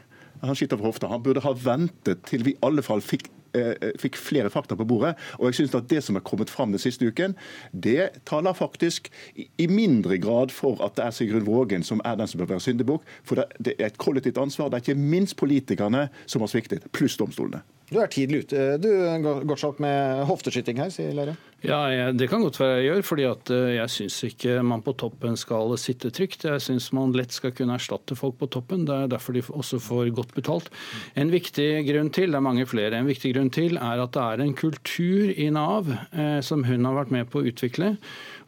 Han 0.43 0.57
skyter 0.59 0.79
fra 0.79 0.91
hofta. 0.91 1.11
Han 1.11 1.23
burde 1.23 1.43
ha 1.45 1.55
ventet 1.55 2.25
til 2.27 2.43
vi 2.43 2.55
i 2.55 2.61
alle 2.65 2.83
fall 2.85 3.03
fikk 3.03 3.29
Eh, 3.53 3.67
eh, 3.81 3.91
fikk 4.01 4.15
flere 4.17 4.49
fakta 4.49 4.73
på 4.75 4.85
bordet. 4.89 5.13
Og 5.37 5.45
jeg 5.45 5.59
synes 5.59 5.75
at 5.77 5.89
det 5.89 6.01
som 6.01 6.17
er 6.17 6.25
kommet 6.25 6.49
fram 6.49 6.71
den 6.73 6.81
siste 6.81 7.05
uken, 7.05 7.35
det 7.71 8.23
taler 8.25 8.55
faktisk 8.57 9.11
i 9.37 9.67
mindre 9.69 10.17
grad 10.17 10.49
for 10.49 10.81
at 10.81 10.95
det 10.97 11.05
er 11.05 11.13
Sigrun 11.13 11.45
Vågen 11.45 11.85
som 11.85 12.01
er 12.03 12.17
den 12.17 12.27
som 12.27 12.41
bør 12.41 12.55
være 12.55 12.65
syndebukk. 12.65 13.05
For 13.23 13.43
det 13.61 13.75
er 13.77 13.91
et 13.91 14.01
kollektivt 14.01 14.41
ansvar. 14.41 14.71
Det 14.71 14.79
er 14.79 14.85
ikke 14.87 15.05
minst 15.13 15.37
politikerne 15.37 16.07
som 16.25 16.41
har 16.41 16.49
sviktet, 16.49 16.89
pluss 16.97 17.17
domstolene. 17.21 17.61
Du 17.91 17.99
er 18.01 18.09
tidlig 18.09 18.47
ute. 18.47 18.77
Du, 18.81 18.89
Gottschalk, 19.45 19.77
med 19.79 20.25
hofteskyting 20.25 20.81
her, 20.81 20.89
sier 20.89 21.13
Lære. 21.13 21.37
Ja, 21.63 22.11
Det 22.11 22.27
kan 22.27 22.41
godt 22.43 22.59
være 22.59 22.81
jeg 22.81 22.89
gjør, 22.89 23.03
fordi 23.07 23.23
at 23.23 23.51
eh, 23.55 23.69
jeg 23.77 23.91
syns 23.93 24.17
ikke 24.27 24.57
man 24.67 24.81
på 24.83 24.91
toppen 24.99 25.37
skal 25.39 25.71
sitte 25.79 26.11
trygt. 26.11 26.43
Jeg 26.43 26.59
syns 26.59 26.89
man 26.91 27.15
lett 27.15 27.31
skal 27.31 27.53
kunne 27.55 27.77
erstatte 27.79 28.17
folk 28.19 28.35
på 28.41 28.49
toppen. 28.51 28.83
Det 28.83 28.97
er 28.97 29.13
derfor 29.13 29.31
de 29.37 29.45
også 29.47 29.79
får 29.79 30.11
godt 30.11 30.35
betalt. 30.35 30.67
En 31.15 31.31
viktig 31.31 31.85
grunn 31.87 32.11
til, 32.11 32.35
det 32.35 32.39
er 32.41 32.43
mange 32.43 32.67
flere, 32.67 32.99
en 32.99 33.07
viktig 33.07 33.31
grunn 33.37 33.51
til 33.55 33.79
er 33.79 34.03
at 34.03 34.11
det 34.11 34.25
er 34.25 34.43
en 34.43 34.55
kultur 34.59 35.31
i 35.31 35.47
Nav 35.55 35.87
eh, 36.11 36.41
som 36.43 36.67
hun 36.67 36.83
har 36.83 36.99
vært 36.99 37.15
med 37.15 37.31
på 37.31 37.39
å 37.39 37.47
utvikle 37.47 37.93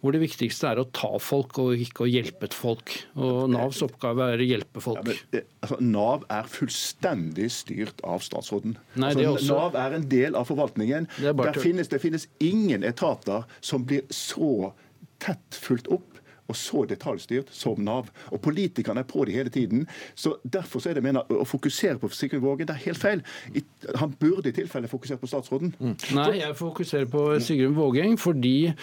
hvor 0.01 0.15
det 0.15 0.21
viktigste 0.23 0.69
er 0.71 0.81
å 0.81 0.87
ta 0.95 1.11
folk 1.21 1.59
og 1.63 1.83
ikke 1.85 2.05
å 2.05 2.09
hjelpe 2.09 2.49
folk. 2.53 2.95
Og 3.19 3.45
Navs 3.53 3.81
oppgave 3.85 4.29
er 4.33 4.43
å 4.43 4.47
hjelpe 4.47 4.83
folk. 4.83 5.03
Ja, 5.05 5.17
men, 5.33 5.45
altså, 5.65 5.79
Nav 5.83 6.25
er 6.37 6.49
fullstendig 6.51 7.51
styrt 7.53 8.03
av 8.07 8.25
statsråden. 8.25 8.77
Nei, 8.95 9.13
altså, 9.13 9.35
også... 9.35 9.59
Nav 9.59 9.79
er 9.85 9.99
en 9.99 10.09
del 10.11 10.39
av 10.39 10.49
forvaltningen. 10.49 11.09
Det, 11.19 11.55
finnes, 11.61 11.91
det 11.91 12.01
finnes 12.03 12.27
ingen 12.43 12.85
etater 12.87 13.47
som 13.61 13.85
blir 13.87 14.05
så 14.13 14.73
tett 15.23 15.57
fulgt 15.61 15.89
opp 15.93 16.15
og 16.47 16.55
så 16.55 16.83
detaljstyrt 16.89 17.49
som 17.55 17.79
Nav. 17.81 18.09
Og 18.31 18.41
Politikerne 18.45 19.01
er 19.01 19.07
på 19.09 19.25
det 19.25 19.33
hele 19.35 19.49
tiden. 19.49 19.87
så 20.15 20.35
Derfor 20.45 20.79
så 20.83 20.89
er 20.91 20.93
det 20.99 21.03
mener, 21.03 21.23
å 21.29 21.45
fokusere 21.47 21.97
på 21.99 22.09
Sigrun 22.13 22.41
Våge, 22.43 22.65
det 22.69 22.75
er 22.75 22.83
helt 22.85 23.01
feil. 23.01 23.23
Han 23.99 24.15
burde 24.19 24.49
i 24.49 24.55
tilfelle 24.55 24.87
fokusert 24.91 25.19
på 25.21 25.27
statsråden. 25.31 25.73
Nei, 26.13 26.39
jeg 26.41 26.55
fokuserer 26.59 27.09
på 27.09 27.25
Sigrun 27.41 27.75
Vågeng 27.77 28.17
fordi 28.21 28.73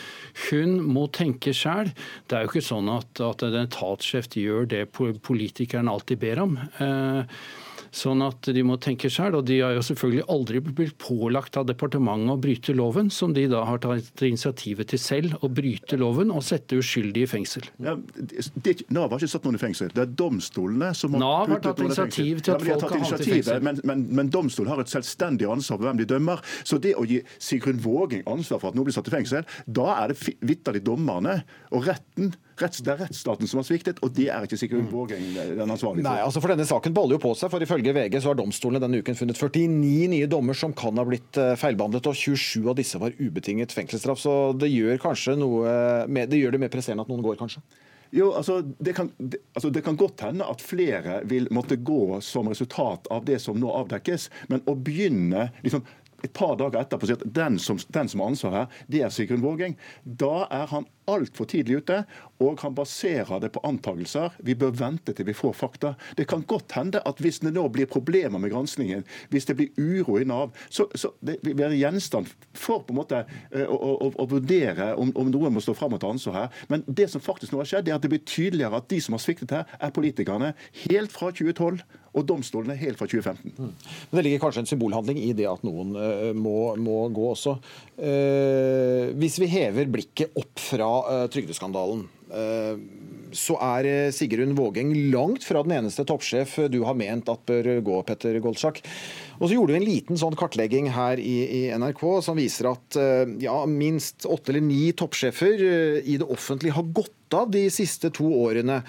hun 0.50 0.78
må 0.92 1.06
tenke 1.14 1.52
sjøl. 1.54 1.92
Det 2.28 2.38
er 2.38 2.46
jo 2.46 2.52
ikke 2.52 2.64
sånn 2.66 2.88
at, 2.92 3.20
at 3.22 3.42
en 3.46 3.60
etatssjef 3.62 4.28
gjør 4.32 4.66
det 4.70 4.84
po- 4.92 5.12
politikeren 5.22 5.88
alltid 5.92 6.18
ber 6.22 6.42
om. 6.42 6.58
Eh, 6.82 7.24
Sånn 7.92 8.22
at 8.24 8.48
de 8.48 8.62
må 8.64 8.78
tenke 8.80 9.10
sjøl. 9.12 9.36
Og 9.38 9.46
de 9.48 9.58
har 9.60 9.74
jo 9.76 9.84
selvfølgelig 9.84 10.24
aldri 10.32 10.62
blitt 10.64 10.96
pålagt 11.02 11.58
av 11.60 11.66
departementet 11.68 12.32
å 12.32 12.38
bryte 12.40 12.74
loven, 12.76 13.10
som 13.12 13.34
de 13.36 13.44
da 13.52 13.64
har 13.68 13.82
tatt 13.84 14.24
initiativet 14.24 14.88
til 14.92 15.00
selv, 15.02 15.36
å 15.44 15.50
bryte 15.52 15.98
loven 16.00 16.32
og 16.32 16.44
sette 16.46 16.78
uskyldige 16.80 17.28
i 17.28 17.32
fengsel. 17.34 17.68
Ja, 17.84 17.96
det, 18.16 18.78
Nav 18.92 19.12
har 19.12 19.20
ikke 19.20 19.34
satt 19.34 19.48
noen 19.48 19.58
i 19.58 19.62
fengsel. 19.62 19.92
Det 19.92 20.06
er 20.06 20.14
domstolene 20.22 20.92
som 20.96 21.16
har 21.16 21.24
Nav 21.24 21.36
har 21.42 21.60
puttet 21.60 21.68
tatt 21.68 21.82
noen 21.82 21.92
i 21.92 21.98
fengsel. 21.98 22.30
initiativ 22.30 22.44
til 22.46 22.54
at 22.54 22.62
Ja, 22.62 22.64
men 22.64 22.66
de 22.66 22.72
har 22.72 22.80
folk 22.80 22.96
har 22.96 23.04
havnet 23.04 23.26
i 23.26 23.34
fengsel. 23.36 23.66
Men, 23.68 23.82
men, 23.92 24.06
men 24.20 24.32
domstolen 24.32 24.72
har 24.72 24.84
et 24.84 24.92
selvstendig 24.92 25.50
ansvar 25.52 25.80
for 25.80 25.88
hvem 25.90 26.00
de 26.00 26.08
dømmer. 26.14 26.46
Så 26.64 26.80
det 26.82 26.94
å 26.96 27.04
gi 27.08 27.20
Sigrun 27.42 27.82
Våging 27.82 28.24
ansvar 28.30 28.62
for 28.62 28.72
at 28.72 28.78
noen 28.78 28.88
blir 28.88 28.96
satt 28.96 29.12
i 29.12 29.16
fengsel, 29.18 29.44
da 29.66 29.90
er 29.98 30.14
det 30.14 30.36
vitterlig 30.40 30.84
dommerne 30.86 31.42
og 31.72 31.86
retten. 31.90 32.32
Retts, 32.62 32.82
det 32.84 32.92
er 32.94 33.00
rettsstaten 33.04 33.50
som 33.50 33.60
har 33.60 33.66
sviktet, 33.68 34.00
og 34.04 34.12
det 34.16 34.28
er 34.32 34.46
ikke 34.46 34.58
sikkert 34.60 34.90
Vågeng 34.92 35.24
den 35.34 35.62
ansvarlige 35.66 36.06
Nei, 36.06 36.18
altså 36.24 36.42
for 36.42 36.52
Denne 36.52 36.66
saken 36.68 36.94
baller 36.96 37.18
jo 37.18 37.22
på 37.22 37.34
seg, 37.38 37.52
for 37.52 37.64
ifølge 37.64 37.94
VG 37.96 38.18
så 38.20 38.32
har 38.32 38.38
domstolene 38.38 38.82
denne 38.82 39.02
uken 39.02 39.18
funnet 39.18 39.38
49 39.38 40.10
nye 40.12 40.28
dommer 40.30 40.58
som 40.58 40.74
kan 40.76 40.98
ha 41.00 41.06
blitt 41.08 41.38
eh, 41.40 41.54
feilbehandlet, 41.60 42.10
og 42.10 42.18
27 42.18 42.68
av 42.72 42.76
disse 42.78 43.00
var 43.02 43.16
ubetinget 43.18 43.74
fengselsstraff. 43.74 44.20
Så 44.22 44.34
det 44.58 44.72
gjør 44.72 45.00
kanskje 45.02 45.38
noe 45.40 45.72
med, 46.08 46.30
det 46.32 46.42
gjør 46.42 46.56
det 46.56 46.62
mer 46.64 46.72
presserende 46.72 47.06
at 47.06 47.12
noen 47.12 47.24
går, 47.24 47.40
kanskje? 47.40 47.64
Jo, 48.12 48.34
altså 48.36 48.58
det, 48.60 48.92
kan, 48.92 49.08
det, 49.16 49.40
altså 49.56 49.70
det 49.72 49.80
kan 49.86 49.96
godt 49.96 50.20
hende 50.26 50.44
at 50.44 50.60
flere 50.60 51.22
vil 51.24 51.48
måtte 51.54 51.78
gå 51.80 52.20
som 52.20 52.50
resultat 52.52 53.08
av 53.10 53.24
det 53.24 53.38
som 53.40 53.56
nå 53.56 53.70
avdekkes, 53.72 54.28
men 54.52 54.60
å 54.68 54.76
begynne 54.76 55.48
liksom 55.64 55.86
et 56.22 56.32
par 56.36 56.54
dager 56.60 56.82
etterpå 56.82 57.06
å 57.06 57.10
si 57.10 57.16
at 57.16 57.24
den 57.34 57.56
som, 57.58 57.80
den 57.96 58.10
som 58.10 58.22
har 58.22 58.32
ansvaret 58.32 58.58
her, 58.60 58.82
det 58.94 59.00
er 59.02 59.14
Sigrun 59.14 59.42
Vågeng. 59.42 59.74
Da 60.04 60.44
er 60.54 60.68
han 60.70 60.86
altfor 61.10 61.48
tidlig 61.50 61.82
ute, 61.82 62.02
og 62.42 62.60
han 62.62 62.74
baserer 62.74 63.40
det 63.42 63.52
på 63.54 63.62
antakelser. 63.66 64.34
Vi 64.42 64.54
bør 64.58 64.74
vente 64.78 65.14
til 65.14 65.26
vi 65.28 65.36
får 65.36 65.54
fakta. 65.56 65.94
Det 66.18 66.26
kan 66.30 66.44
godt 66.48 66.74
hende 66.76 67.02
at 67.06 67.22
hvis 67.22 67.40
det 67.42 67.54
nå 67.54 67.64
blir 67.74 67.90
problemer 67.90 68.42
med 68.42 68.52
granskningen, 68.52 69.04
hvis 69.30 69.48
det 69.48 69.56
blir 69.58 69.78
uro 69.78 70.18
i 70.18 70.26
Nav, 70.28 70.52
så, 70.70 70.88
så 70.94 71.12
det 71.24 71.38
vil 71.42 71.58
være 71.58 71.78
gjenstand 71.78 72.30
for 72.52 72.84
på 72.86 72.94
en 72.94 73.00
måte 73.00 73.22
eh, 73.22 73.66
å, 73.66 73.76
å, 73.76 74.12
å 74.22 74.28
vurdere 74.30 74.92
om, 74.98 75.12
om 75.18 75.32
noen 75.32 75.54
må 75.56 75.62
stå 75.64 75.74
fram 75.78 75.96
og 75.96 76.02
ta 76.02 76.10
ansvar 76.12 76.38
her. 76.38 76.62
Men 76.72 76.86
det 76.86 77.08
som 77.12 77.22
faktisk 77.22 77.54
nå 77.54 77.62
har 77.62 77.72
skjedd, 77.72 77.88
er 77.88 77.98
at 77.98 78.04
det 78.04 78.12
blir 78.12 78.24
tydeligere 78.26 78.82
at 78.82 78.90
de 78.90 79.00
som 79.02 79.16
har 79.16 79.22
sviktet 79.22 79.54
her, 79.54 79.76
er 79.78 79.94
politikerne 79.94 80.54
helt 80.84 81.14
fra 81.14 81.30
2012 81.32 81.82
og 82.12 82.26
domstolene 82.28 82.76
helt 82.76 82.98
fra 83.00 83.08
2015. 83.08 83.54
Men 83.56 84.18
det 84.18 84.24
ligger 84.26 84.42
kanskje 84.42 84.66
en 84.66 84.68
symbolhandling 84.68 85.20
i 85.22 85.32
det 85.36 85.46
at 85.48 85.64
noen 85.64 85.94
eh, 85.96 86.32
må, 86.36 86.74
må 86.80 87.06
gå 87.14 87.30
også. 87.32 87.56
Eh, 87.96 89.12
hvis 89.16 89.38
vi 89.40 89.48
hever 89.52 89.88
blikket 89.92 90.36
opp 90.38 90.60
fra 90.60 90.91
eh, 91.10 91.24
trygdeskandalen, 91.32 92.04
eh, 92.32 92.76
så 93.32 93.56
er 93.64 93.88
eh, 93.88 94.12
Sigrun 94.14 94.54
Vågeng 94.58 94.92
langt 95.12 95.44
fra 95.46 95.62
den 95.64 95.74
eneste 95.78 96.04
toppsjef 96.08 96.58
du 96.72 96.82
har 96.86 96.96
ment 96.98 97.30
at 97.32 97.44
bør 97.48 97.68
gå, 97.84 97.98
Petter 98.08 98.38
Goldsjak. 98.44 98.82
Og 99.40 99.48
så 99.48 99.56
gjorde 99.56 99.74
vi 99.74 99.80
en 99.80 99.88
liten 99.88 100.20
sånn 100.20 100.36
kartlegging 100.38 100.90
her 100.94 101.20
i, 101.20 101.36
i 101.44 101.62
NRK 101.74 102.04
som 102.24 102.38
viser 102.38 102.70
at 102.70 102.98
ja, 103.42 103.56
minst 103.66 104.28
åtte 104.28 104.52
eller 104.52 104.62
ni 104.62 104.92
toppsjefer 104.94 105.64
i 106.06 106.18
det 106.20 106.28
offentlige 106.30 106.76
har 106.76 106.92
gått 106.94 107.34
av 107.34 107.50
de 107.50 107.64
siste 107.72 108.12
to 108.14 108.28
årene. 108.44 108.82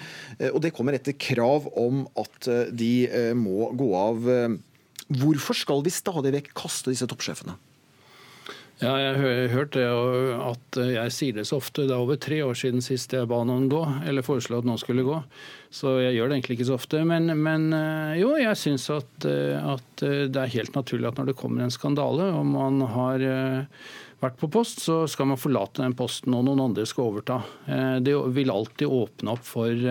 Og 0.52 0.60
det 0.62 0.70
kommer 0.76 0.94
etter 0.94 1.16
krav 1.18 1.66
om 1.80 2.04
at 2.20 2.50
de 2.70 2.94
må 3.34 3.72
gå 3.74 3.90
av. 3.98 4.30
Hvorfor 5.10 5.58
skal 5.58 5.82
vi 5.82 5.96
stadig 5.96 6.36
vekk 6.38 6.54
kaste 6.62 6.94
disse 6.94 7.08
toppsjefene? 7.10 7.56
Ja, 8.82 8.96
jeg 8.98 9.18
har 9.20 9.52
hørt 9.52 9.76
det, 9.76 9.84
at 9.86 10.78
jeg 10.82 11.12
sier 11.14 11.36
det 11.36 11.44
så 11.46 11.60
ofte. 11.60 11.84
Det 11.86 11.94
er 11.94 12.02
over 12.02 12.18
tre 12.18 12.40
år 12.42 12.56
siden 12.58 12.82
sist 12.82 13.12
jeg 13.14 13.28
ba 13.30 13.38
noen 13.46 13.68
gå, 13.70 13.82
eller 14.02 14.26
foreslo 14.26 14.58
at 14.58 14.66
noen 14.66 14.80
skulle 14.82 15.04
gå. 15.06 15.20
Så 15.70 15.92
jeg 16.02 16.16
gjør 16.16 16.30
det 16.32 16.40
egentlig 16.40 16.58
ikke 16.58 16.66
så 16.72 16.78
ofte. 16.80 17.04
Men, 17.06 17.30
men 17.38 17.68
eh, 17.76 18.16
jo, 18.18 18.32
jeg 18.40 18.58
syns 18.58 18.88
at, 18.90 19.28
eh, 19.30 19.54
at 19.54 20.04
eh, 20.06 20.26
det 20.26 20.42
er 20.42 20.56
helt 20.56 20.74
naturlig 20.74 21.12
at 21.12 21.22
når 21.22 21.30
det 21.30 21.36
kommer 21.38 21.62
en 21.62 21.74
skandale, 21.74 22.28
og 22.34 22.50
man 22.50 22.82
har 22.96 23.24
vært 24.24 24.42
på 24.42 24.50
post, 24.50 24.82
så 24.82 25.04
skal 25.10 25.30
man 25.30 25.38
forlate 25.38 25.84
den 25.84 25.94
posten, 25.94 26.34
og 26.34 26.46
noen 26.48 26.66
andre 26.66 26.86
skal 26.88 27.12
overta. 27.12 27.40
Det 28.02 28.14
vil 28.34 28.50
alltid 28.50 28.90
åpne 28.90 29.36
opp 29.36 29.46
for 29.46 29.90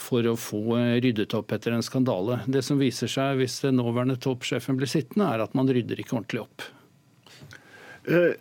for 0.00 0.24
å 0.24 0.36
få 0.38 0.78
ryddet 1.02 1.34
opp 1.36 1.50
etter 1.52 1.74
en 1.74 1.82
skandale. 1.84 2.38
Det 2.48 2.62
som 2.64 2.78
viser 2.80 3.10
seg 3.10 3.40
hvis 3.40 3.58
den 3.64 3.80
nåværende 3.80 4.16
toppsjefen 4.22 4.78
blir 4.78 4.88
sittende, 4.88 5.26
er 5.34 5.42
at 5.44 5.56
man 5.58 5.68
rydder 5.68 5.98
ikke 6.00 6.14
ordentlig 6.14 6.44
opp. 6.46 6.64
Eh, 8.10 8.32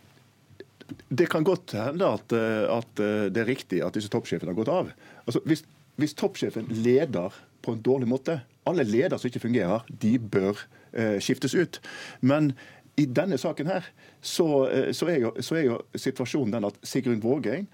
Det 1.10 1.28
kan 1.30 1.44
godt 1.46 1.76
hende 1.78 2.06
at, 2.06 2.32
eh, 2.34 2.66
at 2.74 3.00
eh, 3.00 3.28
det 3.30 3.44
er 3.44 3.50
riktig 3.50 3.82
at 3.86 3.94
disse 3.94 4.10
toppsjefene 4.10 4.50
har 4.50 4.58
gått 4.58 4.72
av. 4.74 4.90
Altså, 5.28 5.42
hvis, 5.46 5.62
hvis 6.02 6.16
toppsjefen 6.18 6.66
leder 6.82 7.36
på 7.62 7.76
en 7.76 7.84
dårlig 7.86 8.10
måte 8.10 8.40
Alle 8.66 8.84
ledere 8.86 9.18
som 9.18 9.30
ikke 9.30 9.42
fungerer, 9.42 9.86
de 9.90 10.12
bør 10.20 10.60
eh, 10.94 11.18
skiftes 11.24 11.56
ut. 11.56 11.80
Men 12.22 12.52
i 12.98 13.06
denne 13.06 13.38
saken 13.40 13.70
her, 13.70 13.88
så, 14.22 14.68
så, 14.94 15.08
er 15.10 15.24
jo, 15.24 15.32
så 15.42 15.56
er 15.58 15.64
jo 15.64 15.78
situasjonen 15.96 16.52
den 16.54 16.68
at 16.68 16.78
Sigrun 16.86 17.22
Vågeng 17.24 17.66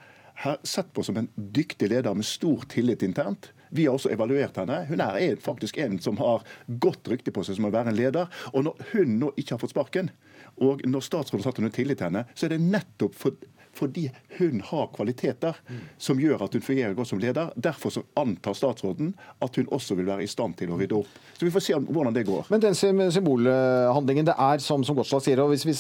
har 0.46 0.62
sett 0.64 0.94
på 0.94 1.04
som 1.04 1.18
en 1.20 1.28
dyktig 1.36 1.90
leder 1.92 2.16
med 2.16 2.28
stor 2.28 2.64
tillit 2.72 3.04
internt. 3.04 3.50
Vi 3.76 3.88
har 3.90 3.98
også 3.98 4.14
evaluert 4.14 4.56
henne. 4.62 4.86
Hun 4.88 5.04
er 5.04 5.36
faktisk 5.42 5.82
en 5.84 5.98
som 6.00 6.16
har 6.22 6.46
godt 6.80 7.10
rykte 7.12 7.34
på 7.36 7.44
seg 7.44 7.58
som 7.58 7.68
å 7.68 7.74
være 7.76 7.92
en 7.92 8.00
leder. 8.00 8.32
Og 8.54 8.64
når 8.70 8.88
hun 8.94 9.18
nå 9.20 9.34
ikke 9.36 9.58
har 9.58 9.64
fått 9.66 9.76
sparken, 9.76 10.14
og 10.64 10.84
når 10.88 11.04
statsråden 11.04 11.44
satte 11.44 11.64
under 11.64 11.74
tillit 11.76 12.00
til 12.00 12.10
henne, 12.10 12.26
så 12.36 12.48
er 12.48 12.56
det 12.56 12.62
nettopp 12.64 13.18
for, 13.20 13.36
fordi 13.76 14.08
hun 14.40 14.62
har 14.72 14.88
kvaliteter 14.96 15.58
som 16.02 16.20
gjør 16.20 16.46
at 16.48 16.54
hun 16.56 16.64
fungerer 16.64 16.94
godt 16.98 17.10
som 17.12 17.20
leder. 17.20 17.52
Derfor 17.56 17.92
så 17.92 18.04
antar 18.20 18.56
statsråden 18.56 19.14
at 19.44 19.56
hun 19.60 19.68
også 19.76 19.96
vil 20.00 20.08
være 20.08 20.24
i 20.24 20.30
stand 20.32 20.56
til 20.60 20.72
å 20.72 20.80
rydde 20.80 20.96
opp. 21.02 21.12
Så 21.36 21.44
vi 21.48 21.52
får 21.52 21.64
se 21.66 21.76
hvordan 21.80 22.16
det 22.16 22.24
går. 22.28 22.48
Men 22.54 22.64
den 22.64 22.76
symbolhandlingen, 22.76 24.26
det 24.30 24.36
er 24.40 24.62
som, 24.64 24.84
som 24.88 24.96
Gottschalk 24.98 25.24
sier, 25.26 25.42
og 25.44 25.52
hvis 25.52 25.66
vi, 25.68 25.74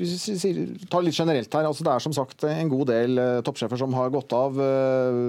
hvis 0.00 0.44
vi 0.44 0.52
tar 0.90 1.04
litt 1.04 1.16
generelt 1.16 1.52
her, 1.54 1.68
altså 1.68 1.84
det 1.86 1.92
er 1.94 2.04
som 2.04 2.14
sagt 2.16 2.44
en 2.48 2.70
god 2.72 2.86
del 2.90 3.20
eh, 3.20 3.40
toppsjefer 3.46 3.80
som 3.80 3.94
har 3.96 4.12
gått 4.14 4.32
av. 4.36 4.56
eh, 4.60 5.20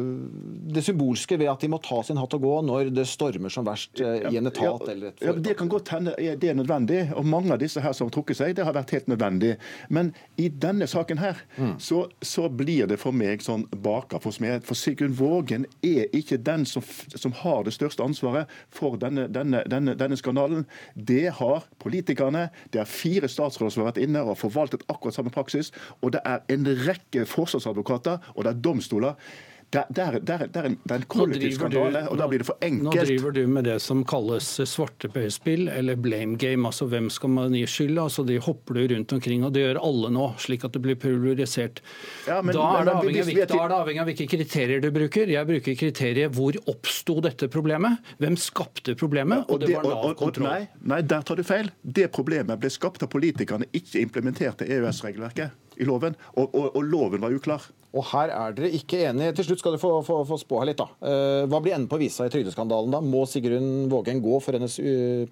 Det 0.76 0.84
symbolske 0.86 1.38
ved 1.40 1.50
at 1.52 1.62
de 1.64 1.70
må 1.72 1.80
ta 1.84 2.02
sin 2.08 2.20
hatt 2.22 2.36
og 2.38 2.44
gå 2.46 2.54
når 2.68 2.92
det 2.96 3.08
stormer 3.10 3.52
som 3.54 3.68
verst 3.68 4.00
eh, 4.04 4.30
i 4.32 4.40
en 4.40 4.48
etat 4.50 4.64
Ja, 4.64 4.92
eller 4.94 5.12
et 5.12 5.26
ja, 5.26 5.34
Det 5.36 5.58
kan 5.60 5.70
godt 5.72 5.92
hende 5.96 6.16
det 6.18 6.50
er 6.52 6.58
nødvendig, 6.58 7.02
og 7.18 7.26
mange 7.28 7.52
av 7.56 7.60
disse 7.62 7.82
her 7.84 7.94
som 7.98 8.08
har 8.08 8.16
trukket 8.16 8.38
seg, 8.40 8.56
det 8.58 8.66
har 8.68 8.76
vært 8.76 8.94
helt 8.96 9.10
nødvendig. 9.12 9.56
Men 9.90 10.14
i 10.40 10.48
denne 10.50 10.88
saken 10.90 11.20
her, 11.22 11.40
Mm. 11.58 11.74
Så, 11.82 12.10
så 12.22 12.50
blir 12.50 12.86
det 12.88 13.00
for 13.02 13.16
meg 13.16 13.42
sånn 13.42 13.64
baka 13.84 14.20
for 14.22 14.36
smed. 14.36 14.66
For 14.68 14.78
Sigrun 14.78 15.16
Vågen 15.18 15.66
er 15.86 16.12
ikke 16.16 16.38
den 16.38 16.66
som, 16.70 16.86
som 17.10 17.34
har 17.42 17.66
det 17.66 17.74
største 17.74 18.06
ansvaret 18.06 18.52
for 18.70 19.00
denne, 19.02 19.26
denne, 19.34 19.64
denne, 19.72 19.96
denne 19.98 20.20
skandalen. 20.20 20.68
Det 20.94 21.32
har 21.40 21.66
politikerne. 21.82 22.50
Det 22.70 22.84
er 22.84 22.90
fire 22.90 23.30
statsråder 23.32 23.74
som 23.74 23.84
har 23.84 23.92
vært 23.92 24.04
inne 24.06 24.22
og 24.22 24.38
forvaltet 24.40 24.86
akkurat 24.94 25.18
samme 25.18 25.34
praksis. 25.34 25.74
Og 26.02 26.14
det 26.14 26.22
er 26.28 26.46
en 26.54 26.70
rekke 26.86 27.26
forsvarsadvokater, 27.30 28.22
og 28.36 28.46
det 28.46 28.54
er 28.54 28.62
domstoler. 28.70 29.34
Det, 29.72 29.80
er, 29.80 30.18
det, 30.20 30.34
er, 30.36 30.48
det, 30.52 30.60
er 30.60 30.66
en, 30.68 30.74
en 30.92 31.04
kollektiv 31.08 31.54
skandale, 31.56 32.02
og 32.12 32.18
da 32.20 32.26
blir 32.28 32.42
det 32.42 32.48
for 32.50 32.60
enkelt. 32.66 32.84
Nå 32.90 33.06
driver 33.08 33.36
du 33.38 33.46
med 33.48 33.64
det 33.70 33.78
som 33.80 34.02
kalles 34.08 34.50
svarteperspill, 34.68 35.70
eller 35.72 35.96
blame 35.96 36.36
game. 36.42 36.68
Altså 36.68 36.90
hvem 36.92 37.08
skal 37.14 37.32
man 37.32 37.56
gi 37.56 37.62
skylda? 37.72 38.04
Altså 38.10 38.26
de 38.28 38.36
hopper 38.44 38.76
du 38.76 38.82
rundt 38.92 39.16
omkring, 39.16 39.46
og 39.48 39.54
det 39.56 39.64
gjør 39.64 39.80
alle 39.80 40.12
nå, 40.12 40.26
slik 40.44 40.66
at 40.68 40.76
det 40.76 40.84
blir 40.84 41.00
pulverisert. 41.00 41.80
Ja, 42.28 42.42
men- 42.42 42.58
da, 42.58 42.68
er 42.82 42.90
det 42.90 42.98
avhengig 42.98 43.24
av, 43.24 43.32
da 43.32 43.62
er 43.64 43.72
det 43.72 43.80
avhengig 43.80 44.04
av 44.04 44.12
hvilke 44.12 44.28
kriterier 44.36 44.84
du 44.84 44.90
bruker. 44.92 45.32
Jeg 45.32 45.52
bruker 45.54 45.80
kriteriet 45.86 46.36
hvor 46.36 46.60
oppsto 46.68 47.22
dette 47.24 47.48
problemet? 47.48 48.14
Hvem 48.20 48.36
skapte 48.36 48.98
problemet? 49.00 49.48
Og 49.48 49.64
det 49.64 49.72
var 49.78 49.88
og- 49.88 50.12
Nav-kontroll. 50.12 50.50
Nei, 50.50 50.68
nei, 50.84 51.02
der 51.02 51.24
tar 51.24 51.40
du 51.40 51.44
feil. 51.48 51.72
Det 51.82 52.12
problemet 52.12 52.60
ble 52.60 52.70
skapt 52.70 53.04
av 53.04 53.10
politikerne, 53.10 53.72
ikke 53.72 54.04
implementerte 54.04 54.68
EØS-regelverket 54.68 55.52
i 55.82 55.88
loven. 55.90 56.16
Og, 56.38 56.48
og, 56.56 56.68
og 56.78 56.84
loven 56.86 57.24
var 57.24 57.34
uklar. 57.36 57.66
Og 57.92 58.06
her 58.14 58.32
er 58.32 58.54
dere 58.56 58.70
ikke 58.78 59.02
enige. 59.10 59.34
Til 59.36 59.50
slutt 59.50 59.60
skal 59.60 59.74
du 59.76 59.80
få, 59.82 59.90
få, 60.08 60.22
få 60.30 60.38
spå 60.40 60.62
her 60.62 60.70
litt. 60.70 60.80
da. 60.80 60.86
Eh, 61.04 61.42
Hva 61.52 61.60
blir 61.60 61.76
enden 61.76 61.90
på 61.92 62.00
visa 62.00 62.24
i 62.24 62.32
trygdeskandalen? 62.32 62.94
da? 62.94 63.02
Må 63.04 63.26
Sigrun 63.28 63.90
Vågen 63.92 64.22
gå 64.24 64.38
før 64.46 64.56
hennes 64.60 64.78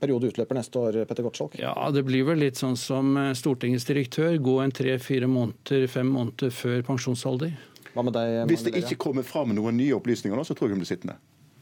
periode 0.01 0.33
utløper 0.33 0.59
neste 0.59 0.81
år? 0.81 0.99
Petter 1.07 1.23
Gottschalk? 1.23 1.55
Ja, 1.61 1.71
Det 1.95 2.03
blir 2.09 2.25
vel 2.27 2.41
litt 2.43 2.59
sånn 2.59 2.75
som 2.79 3.13
eh, 3.21 3.31
Stortingets 3.39 3.87
direktør. 3.87 4.35
Gå 4.43 4.57
en 4.65 4.75
tre-fire 4.75 5.29
måneder, 5.31 5.87
fem 5.93 6.11
måneder 6.11 6.51
før 6.51 6.83
pensjonsalder. 6.89 7.55
Hva 7.95 8.03
med 8.05 8.13
deg, 8.19 8.41
Hvis 8.51 8.67
det 8.67 8.75
ikke 8.83 8.99
kommer 9.07 9.23
fram 9.25 9.55
noen 9.55 9.79
nye 9.79 9.95
opplysninger 9.95 10.35
nå, 10.37 10.43
så 10.45 10.53
tror 10.57 10.67
jeg 10.69 10.75
hun 10.77 10.83
blir 10.83 10.91
sittende. 10.91 11.15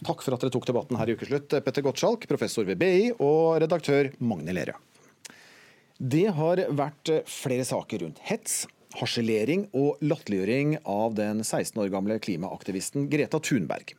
Takk 0.05 0.19
for 0.25 0.35
at 0.35 0.43
dere 0.43 0.53
tok 0.53 0.65
debatten 0.69 0.97
her 0.99 1.09
i 1.09 1.15
Ukeslutt. 1.17 1.53
Petter 1.65 1.81
Gottschalk, 1.85 2.25
professor 2.29 2.65
ved 2.67 2.77
BI, 2.81 3.11
og 3.23 3.55
redaktør 3.63 4.09
Magne 4.21 4.53
Lerøe. 4.53 4.75
Det 5.97 6.27
har 6.37 6.61
vært 6.77 7.09
eh, 7.13 7.23
flere 7.25 7.65
saker 7.65 8.03
rundt 8.05 8.19
hets, 8.29 8.65
Harselering 8.95 9.67
og 9.75 9.99
latterliggjøring 10.01 10.77
av 10.87 11.17
den 11.17 11.43
16 11.43 11.75
år 11.83 11.91
gamle 11.93 12.19
klimaaktivisten 12.23 13.09
Greta 13.11 13.41
Thunberg. 13.43 13.93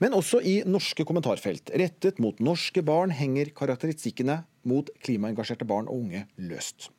Men 0.00 0.16
også 0.16 0.40
i 0.44 0.58
norske 0.68 1.04
kommentarfelt 1.08 1.72
rettet 1.78 2.18
mot 2.22 2.40
norske 2.44 2.82
barn 2.84 3.12
henger 3.14 3.52
karakteristikkene 3.56 4.42
mot 4.68 4.90
klimaengasjerte 5.04 5.68
barn 5.68 5.88
og 5.88 6.04
unge 6.04 6.26
løst. 6.40 6.90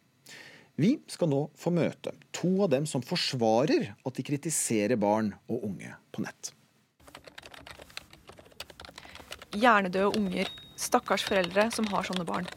Vi 0.75 0.95
skal 1.11 1.29
nå 1.29 1.43
få 1.59 1.69
møte 1.73 2.15
to 2.33 2.55
av 2.65 2.71
dem 2.73 2.87
som 2.89 3.03
forsvarer 3.05 3.91
at 3.93 4.17
de 4.17 4.25
kritiserer 4.25 4.97
barn 4.97 5.33
og 5.45 5.67
unge 5.69 5.93
på 6.13 6.23
nett. 6.25 6.53
Hjernedøde 9.53 10.17
unger. 10.17 10.49
Stakkars 10.83 11.23
foreldre 11.23 11.67
som 11.71 11.85
har 11.93 12.07
sånne 12.07 12.25
barn. 12.25 12.49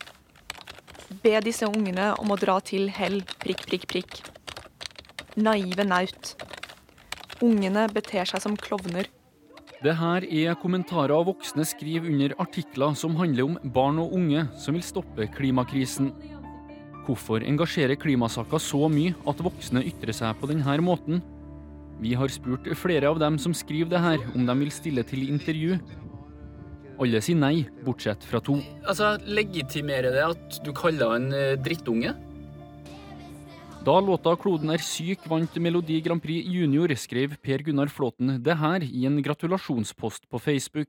Be 1.23 1.37
disse 1.45 1.69
ungene 1.69 2.15
om 2.17 2.33
å 2.33 2.39
dra 2.41 2.57
til 2.65 2.89
hell, 2.91 3.21
prikk, 3.45 3.67
prikk, 3.69 3.85
prikk. 3.93 4.17
Naive 5.37 5.85
naut. 5.85 6.33
Ungene 7.45 7.85
beter 7.93 8.25
seg 8.25 8.41
som 8.41 8.57
klovner. 8.57 9.11
Det 9.85 9.93
her 9.99 10.25
er 10.25 10.57
kommentarer 10.57 11.27
voksne 11.29 11.67
skriver 11.69 12.09
under 12.09 12.33
artikler 12.41 12.95
som 12.97 13.19
handler 13.19 13.45
om 13.45 13.59
barn 13.75 14.01
og 14.01 14.15
unge 14.17 14.47
som 14.57 14.79
vil 14.79 14.85
stoppe 14.87 15.29
klimakrisen. 15.35 16.09
Hvorfor 17.05 17.45
engasjerer 17.45 18.01
klimasaker 18.01 18.63
så 18.63 18.89
mye 18.91 19.13
at 19.29 19.43
voksne 19.45 19.85
ytrer 19.87 20.17
seg 20.17 20.41
på 20.41 20.49
denne 20.49 20.79
måten? 20.83 21.21
Vi 22.01 22.17
har 22.17 22.33
spurt 22.33 22.67
flere 22.77 23.13
av 23.13 23.21
dem 23.21 23.37
som 23.41 23.55
skriver 23.57 23.93
det 23.93 24.03
her, 24.05 24.25
om 24.35 24.49
de 24.49 24.57
vil 24.65 24.73
stille 24.73 25.05
til 25.05 25.29
intervju. 25.29 25.77
Alle 26.97 27.21
sier 27.21 27.37
nei, 27.37 27.67
bortsett 27.85 28.25
fra 28.25 28.41
to. 28.41 28.57
Altså, 28.89 29.19
Legitimerer 29.29 30.17
det 30.17 30.25
at 30.25 30.61
du 30.65 30.73
kaller 30.77 31.19
en 31.19 31.29
eh, 31.37 31.59
drittunge? 31.61 32.15
Da 33.87 34.01
låta 34.01 34.33
'Kloden 34.35 34.73
er 34.75 34.83
syk' 34.83 35.29
vant 35.31 35.57
Melodi 35.63 36.01
Grand 36.03 36.19
Prix 36.19 36.43
Junior, 36.51 36.91
skrev 36.99 37.37
Per 37.39 37.63
Gunnar 37.63 37.87
Flåten 37.87 38.43
det 38.43 38.57
her 38.59 38.83
i 38.83 39.07
en 39.07 39.23
gratulasjonspost 39.23 40.27
på 40.29 40.41
Facebook. 40.43 40.89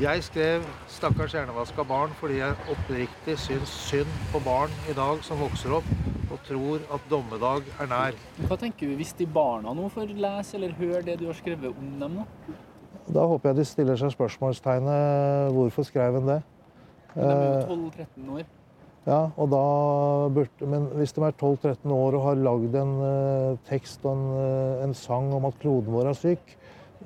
Jeg 0.00 0.24
skrev 0.26 0.66
'Stakkars 0.88 1.32
hjernevaska 1.32 1.84
barn' 1.86 2.16
fordi 2.18 2.40
jeg 2.42 2.56
oppriktig 2.74 3.38
syns 3.38 3.68
synd 3.68 4.10
på 4.32 4.42
barn 4.42 4.70
i 4.90 4.94
dag 4.98 5.22
som 5.22 5.38
vokser 5.38 5.70
opp 5.78 5.86
og 6.32 6.42
tror 6.42 6.82
at 6.90 7.00
dommedag 7.08 7.62
er 7.78 7.86
nær. 7.86 8.12
Hva 8.48 8.58
tenker 8.58 8.90
du 8.90 8.96
hvis 8.96 9.12
de 9.12 9.26
barna 9.26 9.70
nå 9.72 9.88
får 9.88 10.10
lese 10.10 10.56
eller 10.56 10.72
høre 10.74 11.04
det 11.04 11.20
du 11.20 11.26
har 11.26 11.38
skrevet 11.38 11.70
om 11.70 12.00
dem 12.00 12.14
nå? 12.18 12.26
Da 13.14 13.26
håper 13.26 13.50
jeg 13.50 13.56
de 13.56 13.64
stiller 13.64 13.96
seg 13.96 14.10
spørsmålstegnet 14.10 15.54
hvorfor 15.54 15.86
skrev 15.86 16.16
en 16.16 16.26
det? 16.26 16.42
De 17.14 17.20
er 17.22 17.30
Eh, 17.30 17.62
jo 17.62 17.76
12-13 18.26 18.30
år. 18.30 18.57
Ja, 19.08 19.22
og 19.40 19.48
da 19.48 19.62
burde, 20.34 20.68
Men 20.68 20.90
hvis 20.98 21.14
de 21.16 21.24
er 21.24 21.32
12-13 21.32 21.88
år 21.94 22.18
og 22.18 22.26
har 22.26 22.42
lagd 22.44 22.76
en 22.76 22.92
eh, 23.06 23.56
tekst 23.70 24.04
og 24.04 24.12
en, 24.12 24.26
eh, 24.36 24.84
en 24.84 24.94
sang 24.96 25.32
om 25.32 25.48
at 25.48 25.56
kloden 25.62 25.94
vår 25.94 26.10
er 26.10 26.18
syk, 26.18 26.52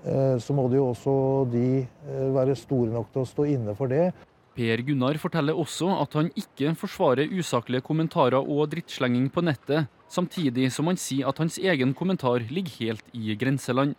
eh, 0.02 0.34
så 0.42 0.56
må 0.56 0.66
de 0.70 0.80
jo 0.80 0.88
også 0.90 1.14
de 1.52 1.66
eh, 1.84 2.28
være 2.34 2.58
store 2.58 2.90
nok 2.90 3.12
til 3.14 3.22
å 3.22 3.30
stå 3.30 3.46
inne 3.54 3.76
for 3.78 3.92
det. 3.92 4.10
Per 4.52 4.82
Gunnar 4.84 5.16
forteller 5.16 5.56
også 5.56 5.94
at 6.02 6.18
han 6.18 6.32
ikke 6.36 6.74
forsvarer 6.76 7.30
usaklige 7.30 7.86
kommentarer 7.86 8.42
og 8.42 8.66
drittslenging 8.74 9.30
på 9.32 9.46
nettet, 9.46 9.86
samtidig 10.12 10.72
som 10.74 10.90
han 10.90 10.98
sier 11.00 11.30
at 11.30 11.38
hans 11.40 11.56
egen 11.56 11.94
kommentar 11.96 12.42
ligger 12.50 12.82
helt 12.82 13.14
i 13.16 13.38
grenseland. 13.38 13.94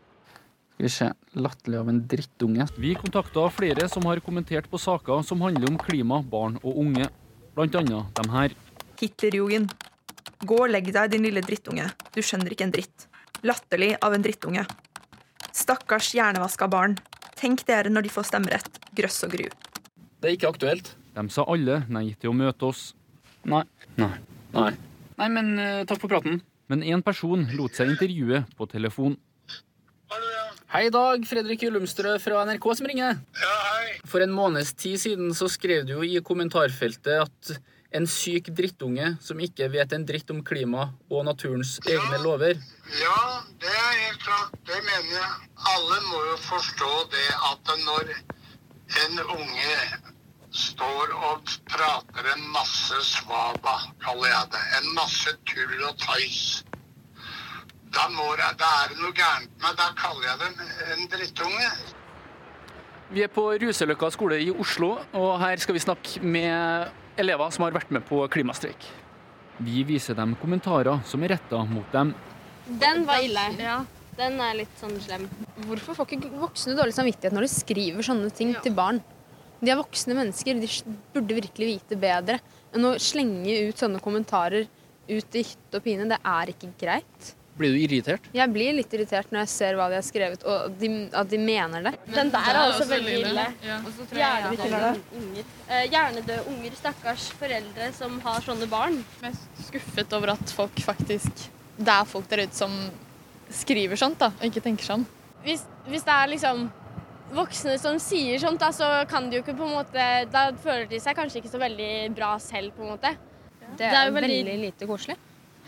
Skal 0.75 0.85
vi 0.85 0.91
se. 0.91 1.09
Latterlig 1.39 1.79
av 1.79 1.89
en 1.89 2.03
drittunge. 2.09 2.67
Vi 2.81 2.93
kontakta 2.99 3.47
flere 3.53 3.87
som 3.89 4.05
har 4.09 4.21
kommentert 4.25 4.67
på 4.69 4.81
saker 4.81 5.23
som 5.25 5.41
handler 5.45 5.71
om 5.71 5.79
klima, 5.81 6.19
barn 6.21 6.59
og 6.61 6.81
unge. 6.83 7.07
Blant 7.53 7.75
annet 7.77 8.17
de 8.17 8.29
her. 8.33 8.53
Hitlerjugend. 8.99 9.73
Gå 10.43 10.57
og 10.65 10.71
legg 10.73 10.89
deg, 10.91 11.11
din 11.13 11.25
lille 11.27 11.43
drittunge. 11.45 11.85
Du 12.15 12.21
skjønner 12.25 12.53
ikke 12.53 12.65
en 12.65 12.73
dritt. 12.73 13.05
Latterlig 13.45 13.93
av 14.01 14.15
en 14.15 14.23
drittunge. 14.25 14.63
Stakkars 15.53 16.09
hjernevaska 16.17 16.67
barn. 16.71 16.97
Tenk 17.37 17.65
dere 17.67 17.91
når 17.93 18.07
de 18.07 18.13
får 18.13 18.29
stemmerett. 18.31 18.79
Grøss 18.97 19.21
og 19.27 19.35
gru. 19.35 19.45
Det 20.23 20.29
er 20.31 20.37
ikke 20.37 20.53
aktuelt. 20.55 20.93
De 21.13 21.25
sa 21.29 21.45
alle 21.45 21.83
nei 21.93 22.07
til 22.17 22.31
å 22.31 22.37
møte 22.37 22.71
oss. 22.71 22.87
Nei. 23.45 23.61
Nei. 24.01 24.15
Nei. 24.55 24.71
Nei, 25.19 25.29
men 25.29 25.53
uh, 25.59 25.83
takk 25.85 26.01
for 26.01 26.09
praten. 26.09 26.41
Men 26.71 26.81
én 26.87 27.03
person 27.05 27.45
lot 27.53 27.75
seg 27.77 27.91
intervjue 27.93 28.41
på 28.57 28.67
telefon. 28.71 29.17
Hei, 30.73 30.87
Dag. 30.93 31.25
Fredrik 31.29 31.63
Ullumstrø 31.67 32.15
fra 32.21 32.43
NRK 32.47 32.65
som 32.79 32.87
ringer. 32.89 33.19
Ja, 33.39 33.53
hei. 33.73 33.99
For 34.09 34.23
en 34.25 34.33
måneds 34.33 34.73
tid 34.73 34.97
siden 35.01 35.33
så 35.37 35.49
skrev 35.51 35.85
du 35.87 35.95
jo 35.97 36.05
i 36.05 36.21
kommentarfeltet 36.25 37.27
at 37.27 37.53
en 37.93 38.07
syk 38.09 38.49
drittunge 38.57 39.11
som 39.21 39.41
ikke 39.43 39.67
vet 39.73 39.93
en 39.93 40.05
dritt 40.09 40.31
om 40.33 40.41
klima 40.45 40.87
og 41.13 41.27
naturens 41.27 41.75
egne 41.85 42.21
lover. 42.23 42.57
Ja, 42.97 43.19
det 43.61 43.69
er 43.69 43.91
helt 43.99 44.23
klart. 44.25 44.55
Det 44.65 44.79
mener 44.81 45.13
jeg. 45.13 45.51
Alle 45.75 45.99
må 46.09 46.23
jo 46.31 46.39
forstå 46.47 46.93
det 47.13 47.27
at 47.51 47.75
når 47.85 48.15
en 49.03 49.21
unge 49.37 49.77
står 50.53 51.13
og 51.17 51.53
prater 51.69 52.27
en 52.33 52.43
masse 52.53 52.99
svaba, 53.07 53.77
kaller 54.03 54.29
jeg 54.29 54.51
det, 54.53 54.63
en 54.79 54.91
masse 54.97 55.33
tull 55.49 55.79
og 55.87 55.95
tøys, 56.01 56.43
da, 57.93 58.07
må 58.11 58.31
det, 58.39 58.49
da 58.59 58.69
er 58.83 58.91
det 58.91 58.99
noe 59.01 59.13
gærent 59.17 59.53
med. 59.61 59.77
Da 59.79 59.91
kaller 59.99 60.27
jeg 60.29 60.41
dem 60.41 60.97
en 60.97 61.07
drittunge. 61.11 61.69
Vi 63.13 63.21
er 63.21 63.29
på 63.29 63.45
Ruseløkka 63.61 64.09
skole 64.13 64.39
i 64.41 64.49
Oslo, 64.49 64.95
og 65.13 65.31
her 65.43 65.61
skal 65.61 65.77
vi 65.77 65.83
snakke 65.83 66.21
med 66.25 67.19
elever 67.21 67.51
som 67.53 67.67
har 67.67 67.75
vært 67.75 67.91
med 67.93 68.05
på 68.07 68.23
klimastreik. 68.33 68.87
Vi 69.61 69.83
viser 69.85 70.17
dem 70.17 70.33
kommentarer 70.41 71.03
som 71.05 71.21
er 71.23 71.35
retta 71.35 71.59
mot 71.69 71.85
dem. 71.93 72.15
Den 72.81 73.05
var 73.05 73.21
ille. 73.21 73.75
Den 74.17 74.39
er 74.41 74.57
litt 74.57 74.73
sånn 74.81 74.95
slem. 75.01 75.27
Hvorfor 75.67 75.99
får 75.99 76.15
ikke 76.17 76.31
voksne 76.41 76.77
dårlig 76.77 76.95
samvittighet 76.97 77.35
når 77.35 77.45
de 77.45 77.51
skriver 77.53 78.05
sånne 78.05 78.33
ting 78.33 78.55
til 78.65 78.73
barn? 78.77 79.01
De 79.63 79.71
er 79.71 79.79
voksne 79.79 80.17
mennesker, 80.17 80.57
de 80.59 80.97
burde 81.13 81.37
virkelig 81.37 81.69
vite 81.69 81.97
bedre 81.99 82.39
enn 82.73 82.89
å 82.89 82.97
slenge 83.01 83.53
ut 83.69 83.79
sånne 83.79 84.01
kommentarer 84.03 84.65
ut 85.07 85.37
i 85.37 85.45
hytte 85.45 85.79
og 85.79 85.85
pine. 85.85 86.09
Det 86.09 86.19
er 86.19 86.51
ikke 86.51 86.73
greit. 86.81 87.33
Blir 87.53 87.75
du 87.75 87.77
irritert? 87.83 88.25
Jeg 88.33 88.49
blir 88.49 88.73
litt 88.73 88.93
irritert 88.97 89.29
når 89.29 89.43
jeg 89.43 89.51
ser 89.53 89.75
hva 89.77 89.85
de 89.91 89.97
har 89.99 90.05
skrevet, 90.05 90.41
og 90.49 90.73
de, 90.79 90.89
at 91.13 91.29
de 91.29 91.37
mener 91.37 91.85
det. 91.85 91.93
Den 92.15 92.31
der 92.33 92.47
er 92.49 92.61
også 92.63 92.87
veldig 92.89 93.15
ille. 93.19 93.43
Og 93.75 93.89
så 93.93 94.07
tror 94.09 94.21
jeg 94.23 94.45
jeg 94.45 94.57
Hjernedøde 94.57 95.19
unger. 95.19 95.51
Eh, 95.67 95.83
Hjernedøde 95.93 96.37
unger, 96.49 96.77
stakkars 96.79 97.27
foreldre 97.37 97.89
som 97.93 98.15
har 98.25 98.45
sånne 98.45 98.69
barn. 98.71 98.97
mest 99.21 99.65
skuffet 99.67 100.15
over 100.17 100.33
at 100.33 100.53
folk 100.57 100.81
faktisk 100.81 101.49
Det 101.77 101.89
er 101.89 102.05
folk 102.05 102.25
der 102.29 102.43
ute 102.45 102.57
som 102.57 102.73
skriver 103.53 103.97
sånt, 104.01 104.17
da, 104.21 104.31
og 104.33 104.47
ikke 104.49 104.63
tenker 104.65 104.85
sånn. 104.85 105.05
Hvis, 105.43 105.65
hvis 105.89 106.05
det 106.07 106.13
er 106.15 106.31
liksom 106.31 106.63
voksne 107.33 107.75
som 107.81 107.99
sier 108.01 108.41
sånt, 108.41 108.61
da, 108.61 108.71
så 108.73 108.89
kan 109.09 109.29
de 109.29 109.37
jo 109.37 109.43
ikke 109.43 109.55
på 109.57 109.65
en 109.67 109.75
måte 109.77 110.07
Da 110.33 110.47
føler 110.63 110.87
de 110.89 110.99
seg 111.01 111.17
kanskje 111.17 111.41
ikke 111.41 111.53
så 111.53 111.61
veldig 111.61 111.91
bra 112.17 112.33
selv, 112.41 112.73
på 112.73 112.85
en 112.85 112.95
måte. 112.95 113.13
Det 113.77 113.89
er 113.89 114.09
veldig 114.13 114.57
lite 114.61 114.89
koselig. 114.89 115.17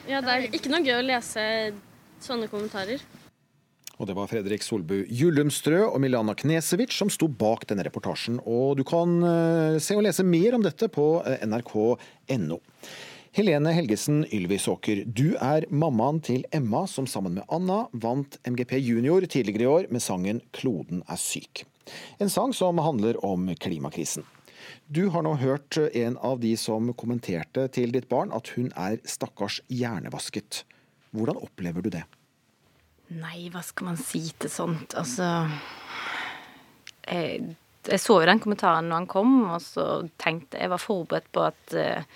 Ja, 0.05 0.21
det 0.21 0.33
er 0.33 0.49
ikke 0.53 0.69
noe 0.69 0.83
gøy 0.85 0.99
å 0.99 1.05
lese 1.05 1.43
sånne 2.21 2.49
kommentarer. 2.51 3.01
Og 3.95 4.09
det 4.09 4.15
var 4.17 4.27
Fredrik 4.27 4.63
Solbu 4.65 5.05
Jullumstrø 5.07 5.85
og 5.87 5.97
Milana 6.03 6.35
Knesevic 6.35 6.93
som 6.93 7.09
sto 7.13 7.29
bak 7.31 7.63
denne 7.69 7.85
reportasjen. 7.87 8.41
Og 8.43 8.75
du 8.79 8.83
kan 8.87 9.15
eh, 9.23 9.77
se 9.79 9.95
og 9.95 10.03
lese 10.03 10.25
mer 10.27 10.57
om 10.57 10.65
dette 10.65 10.89
på 10.91 11.07
eh, 11.23 11.45
nrk.no. 11.47 12.59
Helene 13.35 13.71
Helgesen 13.75 14.21
Ylvisåker, 14.31 15.01
du 15.07 15.35
er 15.43 15.65
mammaen 15.67 16.21
til 16.23 16.45
Emma 16.55 16.85
som 16.87 17.07
sammen 17.07 17.39
med 17.39 17.49
Anna 17.51 17.81
vant 17.91 18.37
MGP 18.47 18.77
Junior 18.79 19.25
tidligere 19.27 19.65
i 19.65 19.71
år 19.71 19.89
med 19.91 20.03
sangen 20.03 20.39
'Kloden 20.55 21.01
er 21.07 21.19
syk'. 21.19 21.65
En 22.19 22.31
sang 22.31 22.53
som 22.55 22.79
handler 22.79 23.19
om 23.25 23.49
klimakrisen. 23.59 24.23
Du 24.87 25.07
har 25.13 25.25
nå 25.25 25.35
hørt 25.41 25.77
en 25.77 26.17
av 26.17 26.39
de 26.43 26.53
som 26.59 26.91
kommenterte 26.97 27.67
til 27.73 27.93
ditt 27.95 28.07
barn 28.11 28.33
at 28.35 28.51
hun 28.55 28.71
er 28.77 28.99
stakkars 29.09 29.61
hjernevasket. 29.71 30.63
Hvordan 31.15 31.39
opplever 31.41 31.85
du 31.85 31.91
det? 31.93 32.03
Nei, 33.15 33.47
hva 33.53 33.61
skal 33.65 33.91
man 33.91 33.99
si 34.01 34.23
til 34.33 34.49
sånt? 34.49 34.95
Altså 34.97 35.27
Jeg, 37.05 37.55
jeg 37.85 38.01
så 38.01 38.17
jo 38.17 38.25
den 38.25 38.41
kommentaren 38.41 38.89
når 38.89 39.03
han 39.03 39.11
kom, 39.11 39.35
og 39.53 39.61
så 39.61 39.85
tenkte 40.21 40.57
jeg 40.61 40.73
var 40.73 40.81
forberedt 40.81 41.29
på 41.33 41.43
at 41.45 41.75
eh, 41.77 42.07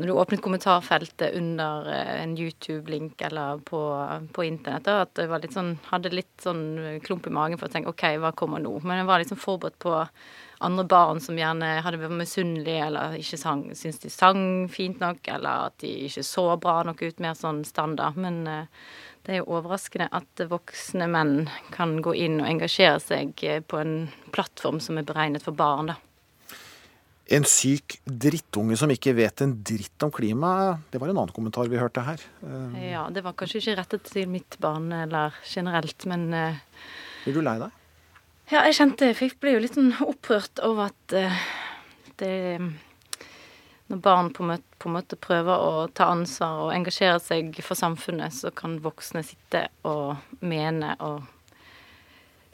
når 0.00 0.08
du 0.08 0.16
åpnet 0.16 0.40
kommentarfeltet 0.40 1.34
under 1.36 1.88
eh, 1.92 2.12
en 2.22 2.32
YouTube-link 2.38 3.20
eller 3.28 3.60
på, 3.68 3.80
på 4.32 4.44
internett, 4.48 4.86
da, 4.88 5.02
at 5.04 5.20
jeg 5.20 5.42
litt 5.42 5.56
sånn, 5.56 5.74
hadde 5.90 6.14
litt 6.14 6.32
sånn 6.40 6.64
klump 7.04 7.28
i 7.28 7.34
magen 7.36 7.60
for 7.60 7.68
å 7.68 7.74
tenke 7.74 7.92
OK, 7.92 8.06
hva 8.22 8.32
kommer 8.36 8.62
nå? 8.64 8.78
Men 8.80 9.02
jeg 9.02 9.10
var 9.10 9.20
liksom 9.20 9.40
forberedt 9.40 9.76
på 9.84 9.98
andre 10.64 10.84
barn 10.84 11.20
som 11.20 11.38
gjerne 11.38 11.68
hadde 11.84 12.00
vært 12.00 12.18
misunnelige 12.18 12.88
eller 12.88 13.20
ikke 13.20 13.38
sang, 13.40 13.62
syntes 13.76 14.02
de 14.02 14.12
sang 14.12 14.42
fint 14.72 15.00
nok, 15.00 15.22
eller 15.36 15.70
at 15.70 15.78
de 15.84 15.92
ikke 16.08 16.24
så 16.26 16.46
bra 16.60 16.80
nok 16.88 17.00
ut, 17.04 17.22
mer 17.22 17.36
sånn 17.38 17.62
standard. 17.68 18.18
Men 18.20 18.42
eh, 18.48 18.84
det 19.26 19.34
er 19.36 19.42
jo 19.42 19.50
overraskende 19.56 20.10
at 20.16 20.44
voksne 20.48 21.08
menn 21.12 21.34
kan 21.76 21.98
gå 22.04 22.16
inn 22.16 22.40
og 22.42 22.48
engasjere 22.48 23.00
seg 23.04 23.44
eh, 23.44 23.60
på 23.60 23.80
en 23.80 23.96
plattform 24.36 24.80
som 24.84 25.00
er 25.00 25.08
beregnet 25.08 25.44
for 25.44 25.56
barn, 25.56 25.92
da. 25.94 26.00
En 27.30 27.44
syk 27.46 28.00
drittunge 28.04 28.74
som 28.78 28.90
ikke 28.90 29.12
vet 29.14 29.42
en 29.44 29.52
dritt 29.62 30.02
om 30.02 30.10
klima, 30.10 30.78
det 30.90 30.98
var 30.98 31.12
en 31.12 31.20
annen 31.20 31.34
kommentar 31.34 31.68
vi 31.70 31.78
hørte 31.78 32.02
her. 32.02 32.22
Eh, 32.42 32.90
Ja, 32.90 33.04
det 33.10 33.22
var 33.22 33.36
kanskje 33.38 33.60
ikke 33.62 33.76
rettet 33.78 34.08
til 34.10 34.26
mitt 34.28 34.56
barn 34.58 34.90
eller 34.92 35.36
generelt, 35.46 36.06
men 36.10 36.32
eh, 36.34 36.58
Blir 37.24 37.36
du 37.38 37.42
lei 37.46 37.58
deg? 37.60 37.70
Ja, 38.50 38.64
jeg 38.66 38.74
kjente 38.80 39.12
Jeg 39.12 39.36
ble 39.38 39.52
jo 39.54 39.60
litt 39.62 39.76
sånn 39.78 39.92
opprørt 40.02 40.58
over 40.66 40.88
at 40.90 41.14
eh, 41.14 41.36
det 42.18 42.34
Når 43.90 44.00
barn 44.02 44.32
på 44.34 44.42
en, 44.42 44.52
måte, 44.56 44.78
på 44.78 44.88
en 44.90 44.96
måte 44.98 45.16
prøver 45.18 45.54
å 45.70 45.86
ta 45.94 46.10
ansvar 46.10 46.64
og 46.66 46.72
engasjere 46.74 47.18
seg 47.22 47.56
for 47.62 47.78
samfunnet, 47.78 48.34
så 48.34 48.50
kan 48.54 48.76
voksne 48.82 49.22
sitte 49.26 49.68
og 49.86 50.16
mene 50.42 50.96
og 51.02 51.22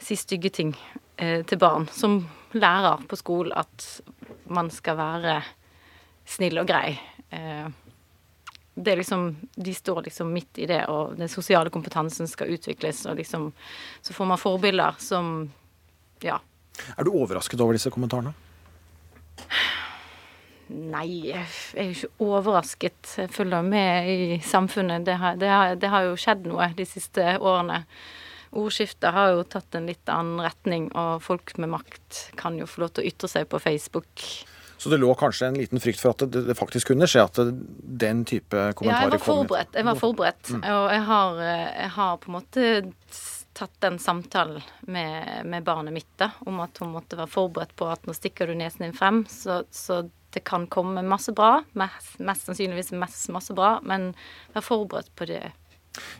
si 0.07 0.17
stygge 0.19 0.51
ting 0.53 0.73
eh, 1.17 1.43
til 1.45 1.59
barn. 1.59 1.87
Som 1.91 2.21
lærer 2.55 3.03
på 3.09 3.19
skolen 3.19 3.55
at 3.57 3.87
man 4.47 4.71
skal 4.71 4.97
være 4.99 5.41
snill 6.27 6.61
og 6.61 6.69
grei. 6.69 6.95
Eh, 7.29 7.67
det 8.77 8.93
er 8.93 8.99
liksom, 9.01 9.29
de 9.55 9.73
står 9.73 10.03
liksom 10.05 10.29
midt 10.33 10.59
i 10.61 10.67
det, 10.69 10.83
og 10.93 11.15
den 11.17 11.29
sosiale 11.31 11.71
kompetansen 11.73 12.29
skal 12.29 12.51
utvikles. 12.53 13.05
og 13.05 13.15
liksom, 13.17 13.51
Så 14.01 14.13
får 14.13 14.25
man 14.25 14.37
forbilder 14.37 14.95
som 14.99 15.51
Ja. 16.23 16.39
Er 16.97 17.03
du 17.03 17.11
overrasket 17.11 17.61
over 17.61 17.73
disse 17.73 17.89
kommentarene? 17.89 18.33
Nei, 20.69 21.31
jeg 21.31 21.45
er 21.73 21.83
jo 21.83 21.89
ikke 21.89 22.09
overrasket. 22.19 23.13
Jeg 23.17 23.29
følger 23.29 23.61
med 23.61 24.09
i 24.09 24.39
samfunnet. 24.43 25.05
Det 25.05 25.15
har, 25.15 25.35
det, 25.35 25.47
har, 25.47 25.75
det 25.75 25.89
har 25.89 26.01
jo 26.03 26.15
skjedd 26.15 26.45
noe 26.45 26.73
de 26.77 26.85
siste 26.85 27.37
årene. 27.39 27.85
Ordskiftet 28.51 29.13
har 29.13 29.33
jo 29.35 29.47
tatt 29.47 29.75
en 29.75 29.89
litt 29.89 30.11
annen 30.11 30.41
retning, 30.43 30.87
og 30.97 31.23
folk 31.25 31.55
med 31.57 31.73
makt 31.73 32.21
kan 32.39 32.59
jo 32.59 32.67
få 32.69 32.85
lov 32.85 32.95
til 32.95 33.05
å 33.05 33.11
ytre 33.11 33.31
seg 33.31 33.49
på 33.51 33.59
Facebook. 33.63 34.23
Så 34.77 34.89
det 34.89 34.99
lå 35.01 35.09
kanskje 35.17 35.47
en 35.47 35.57
liten 35.57 35.81
frykt 35.81 36.01
for 36.03 36.13
at 36.13 36.27
det, 36.31 36.53
faktisk 36.57 36.91
kunne 36.91 37.07
skje 37.09 37.23
at 37.25 37.39
den 38.03 38.21
type 38.29 38.53
Ja, 38.53 38.69
jeg 38.69 38.77
kommentarer 38.77 39.15
var 39.15 39.23
forberedt. 39.25 39.73
Jeg 39.73 39.87
var 39.87 39.97
forberedt. 39.97 40.51
Mm. 40.53 40.61
Og 40.69 40.91
jeg 40.93 41.03
har, 41.09 41.39
eh, 41.41 41.65
jeg 41.81 41.91
har 41.95 42.19
på 42.21 42.29
en 42.29 42.37
måte 42.37 42.67
tatt 43.57 43.73
den 43.81 43.97
samtalen 43.99 44.61
med, 44.81 45.45
med 45.49 45.65
barnet 45.65 45.95
mitt 45.95 46.11
da, 46.21 46.29
om 46.45 46.59
at 46.61 46.77
hun 46.77 46.93
måtte 46.93 47.17
være 47.17 47.31
forberedt 47.33 47.73
på 47.79 47.87
at 47.89 48.05
nå 48.05 48.13
stikker 48.13 48.51
du 48.51 48.53
nesen 48.59 48.85
din 48.85 48.93
frem, 48.93 49.23
så, 49.33 49.63
så 49.73 50.03
det 50.35 50.43
kan 50.45 50.67
komme 50.69 51.01
masse 51.01 51.33
bra. 51.33 51.63
Mest, 51.73 52.19
mest 52.21 52.45
sannsynligvis 52.45 52.93
masse, 52.93 53.31
masse 53.33 53.57
bra, 53.57 53.79
men 53.81 54.11
vær 54.53 54.65
forberedt 54.65 55.09
på 55.17 55.25
det, 55.31 55.41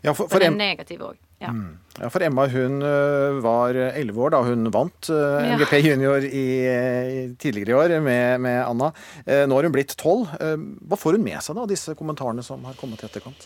Ja, 0.02 0.16
for, 0.16 0.26
for, 0.26 0.32
for, 0.34 0.42
det 0.42 0.50
en, 0.50 0.58
negative 0.58 1.12
òg. 1.12 1.22
Ja. 1.38 1.52
Mm. 1.54 1.78
ja, 2.00 2.08
for 2.10 2.24
Emma 2.26 2.48
hun 2.50 2.80
var 3.46 3.78
elleve 3.78 4.24
år 4.26 4.32
da 4.34 4.40
hun 4.42 4.72
vant 4.74 5.10
ø, 5.14 5.18
Ja. 5.46 5.54
MGP 5.54 5.76
junior 5.86 6.26
i, 6.26 6.46
i 6.66 7.20
tidligere 7.38 7.70
i 7.70 7.78
år 7.78 7.94
med, 8.02 8.42
med 8.42 8.58
Anna. 8.66 8.90
Eh, 9.22 9.44
Nå 9.46 9.60
har 9.60 9.68
hun 9.68 9.76
blitt 9.76 9.94
tolv. 10.02 10.32
Eh, 10.42 10.58
Hva 10.90 10.98
får 10.98 11.20
hun 11.20 11.28
med 11.28 11.38
seg 11.46 11.54
da, 11.54 11.68
av 11.68 11.70
disse 11.70 11.94
kommentarene 12.00 12.42
som 12.46 12.66
har 12.66 12.74
kommet 12.80 13.04
i 13.04 13.10
etterkant? 13.10 13.46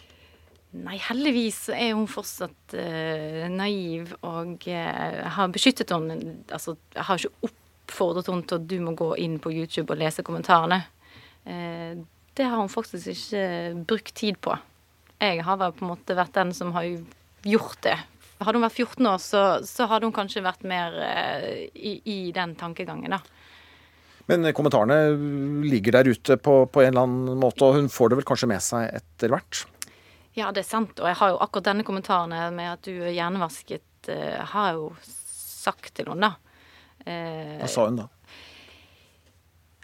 Nei, 0.71 0.95
heldigvis 1.03 1.65
er 1.75 1.91
hun 1.97 2.07
fortsatt 2.07 2.77
uh, 2.79 3.43
naiv 3.51 4.13
og 4.23 4.63
uh, 4.71 5.17
har 5.35 5.51
beskyttet 5.51 5.91
henne. 5.91 6.15
Altså, 6.47 6.77
jeg 6.95 7.03
har 7.09 7.19
ikke 7.19 7.49
oppfordret 7.49 8.29
henne 8.31 8.47
til 8.47 8.61
at 8.61 8.69
du 8.71 8.77
må 8.79 8.93
gå 8.95 9.09
inn 9.19 9.35
på 9.43 9.51
YouTube 9.51 9.91
og 9.91 9.99
lese 9.99 10.23
kommentarene. 10.23 10.79
Uh, 11.43 11.99
det 12.39 12.47
har 12.47 12.55
hun 12.55 12.71
faktisk 12.71 13.11
ikke 13.11 13.43
brukt 13.83 14.15
tid 14.15 14.39
på. 14.39 14.55
Jeg 15.19 15.43
har 15.43 15.59
på 15.59 15.83
en 15.83 15.91
måte 15.91 16.15
vært 16.15 16.39
den 16.39 16.55
som 16.55 16.71
har 16.77 16.87
gjort 17.43 17.81
det. 17.85 17.97
Hadde 18.41 18.57
hun 18.57 18.65
vært 18.65 18.79
14 18.79 19.07
år, 19.11 19.21
så, 19.21 19.41
så 19.67 19.85
hadde 19.89 20.07
hun 20.09 20.15
kanskje 20.15 20.41
vært 20.45 20.63
mer 20.65 20.95
eh, 21.05 21.67
i, 21.77 21.93
i 22.09 22.17
den 22.35 22.55
tankegangen, 22.57 23.13
da. 23.13 23.21
Men 24.29 24.47
kommentarene 24.55 24.97
ligger 25.67 25.97
der 25.97 26.09
ute 26.13 26.37
på, 26.39 26.53
på 26.71 26.81
en 26.83 26.93
eller 26.93 27.05
annen 27.07 27.39
måte, 27.41 27.65
og 27.67 27.77
hun 27.79 27.89
får 27.91 28.11
det 28.11 28.19
vel 28.21 28.27
kanskje 28.29 28.49
med 28.49 28.63
seg 28.63 28.87
etter 29.01 29.33
hvert? 29.33 29.63
Ja, 30.37 30.51
det 30.55 30.63
er 30.63 30.69
sant. 30.69 30.93
Og 31.01 31.09
jeg 31.09 31.17
har 31.19 31.33
jo 31.33 31.41
akkurat 31.43 31.67
denne 31.67 31.85
kommentaren 31.87 32.55
med 32.55 32.69
at 32.77 32.85
du 32.87 32.93
er 32.95 33.11
hjernevasket, 33.11 34.09
eh, 34.13 34.39
har 34.53 34.69
jeg 34.71 34.79
jo 34.79 34.87
sagt 35.03 35.91
til 35.97 36.09
henne, 36.13 36.31
da. 36.31 36.57
Eh, 37.05 37.57
Hva 37.61 37.69
sa 37.69 37.87
hun 37.89 37.99
da? 38.03 38.07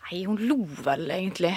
Nei, 0.07 0.21
hun 0.23 0.37
lo 0.47 0.61
vel 0.85 1.09
egentlig. 1.11 1.51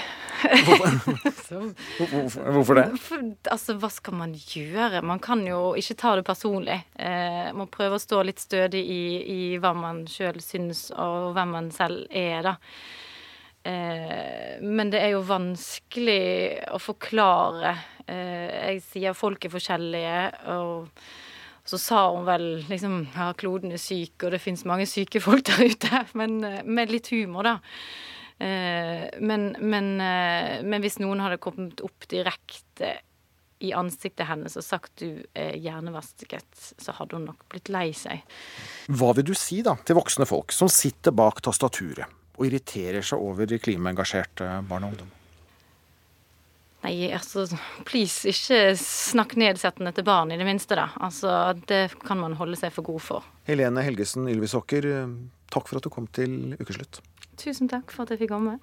Hvorfor, 1.50 2.50
hvorfor 2.50 2.78
det? 2.78 2.84
For, 2.98 3.26
altså, 3.52 3.76
hva 3.78 3.90
skal 3.92 4.16
man 4.18 4.32
gjøre? 4.34 5.02
Man 5.06 5.20
kan 5.22 5.44
jo 5.46 5.76
ikke 5.78 5.94
ta 6.00 6.16
det 6.18 6.24
personlig. 6.26 6.80
Eh, 6.98 7.52
man 7.54 7.70
prøver 7.70 7.94
å 7.94 8.02
stå 8.02 8.24
litt 8.26 8.42
stødig 8.42 8.82
i, 8.82 9.04
i 9.22 9.40
hva 9.62 9.70
man 9.76 10.02
sjøl 10.10 10.40
syns, 10.42 10.88
og 10.90 11.30
hvem 11.36 11.54
man 11.54 11.70
selv 11.74 12.10
er, 12.10 12.42
da. 12.48 12.56
Eh, 13.62 14.58
men 14.66 14.90
det 14.90 15.02
er 15.04 15.14
jo 15.14 15.24
vanskelig 15.28 16.20
å 16.74 16.82
forklare. 16.82 17.74
Eh, 18.06 18.46
jeg 18.72 18.84
sier 18.86 19.18
folk 19.18 19.44
er 19.44 19.52
forskjellige, 19.52 20.20
og 20.56 20.88
så 21.70 21.78
sa 21.78 22.04
hun 22.10 22.24
vel 22.26 22.46
liksom 22.70 23.02
ja, 23.14 23.30
kloden 23.38 23.74
er 23.76 23.82
syk, 23.82 24.16
og 24.24 24.32
det 24.34 24.40
fins 24.42 24.64
mange 24.66 24.88
syke 24.90 25.22
folk 25.22 25.44
der 25.46 25.68
ute. 25.70 26.06
Men 26.18 26.40
eh, 26.46 26.62
med 26.64 26.90
litt 26.90 27.12
humor, 27.14 27.46
da. 27.46 27.58
Eh, 28.40 29.20
men, 29.20 29.50
men, 29.60 30.00
eh, 30.00 30.62
men 30.64 30.80
hvis 30.80 30.96
noen 31.02 31.20
hadde 31.20 31.36
kommet 31.42 31.82
opp 31.84 32.06
direkte 32.08 32.94
i 33.60 33.74
ansiktet 33.76 34.24
hennes 34.30 34.54
og 34.56 34.64
sagt 34.64 35.02
du 35.02 35.20
er 35.36 35.58
hjernevasket, 35.60 36.72
så 36.80 36.94
hadde 36.96 37.18
hun 37.18 37.26
nok 37.28 37.44
blitt 37.52 37.68
lei 37.68 37.90
seg. 37.92 38.22
Hva 38.88 39.12
vil 39.18 39.28
du 39.28 39.34
si 39.36 39.60
da 39.66 39.74
til 39.84 39.98
voksne 39.98 40.24
folk 40.28 40.56
som 40.56 40.72
sitter 40.72 41.12
bak 41.12 41.42
tastaturet 41.44 42.08
og 42.40 42.46
irriterer 42.48 43.04
seg 43.04 43.20
over 43.20 43.52
klimaengasjerte 43.60 44.48
barn 44.70 44.88
og 44.88 44.94
ungdom? 44.94 45.12
Nei, 46.80 46.94
altså, 47.12 47.44
please, 47.84 48.32
ikke 48.32 48.72
snakk 48.80 49.34
nedsettende 49.36 49.92
til 49.92 50.06
barn, 50.08 50.32
i 50.32 50.40
det 50.40 50.48
minste, 50.48 50.78
da. 50.80 50.86
Altså, 50.96 51.52
det 51.68 51.90
kan 52.06 52.16
man 52.22 52.38
holde 52.40 52.56
seg 52.56 52.72
for 52.72 52.88
god 52.88 53.04
for. 53.04 53.26
Helene 53.44 53.84
Helgesen 53.84 54.24
Ylvisåker, 54.32 54.88
takk 55.52 55.68
for 55.68 55.76
at 55.76 55.84
du 55.84 55.92
kom 55.92 56.08
til 56.08 56.54
Ukeslutt. 56.56 57.02
Tusen 57.40 57.70
takk 57.72 57.92
for 57.94 58.04
at 58.04 58.14
jeg 58.14 58.26
fikk 58.26 58.34
komme. 58.34 58.58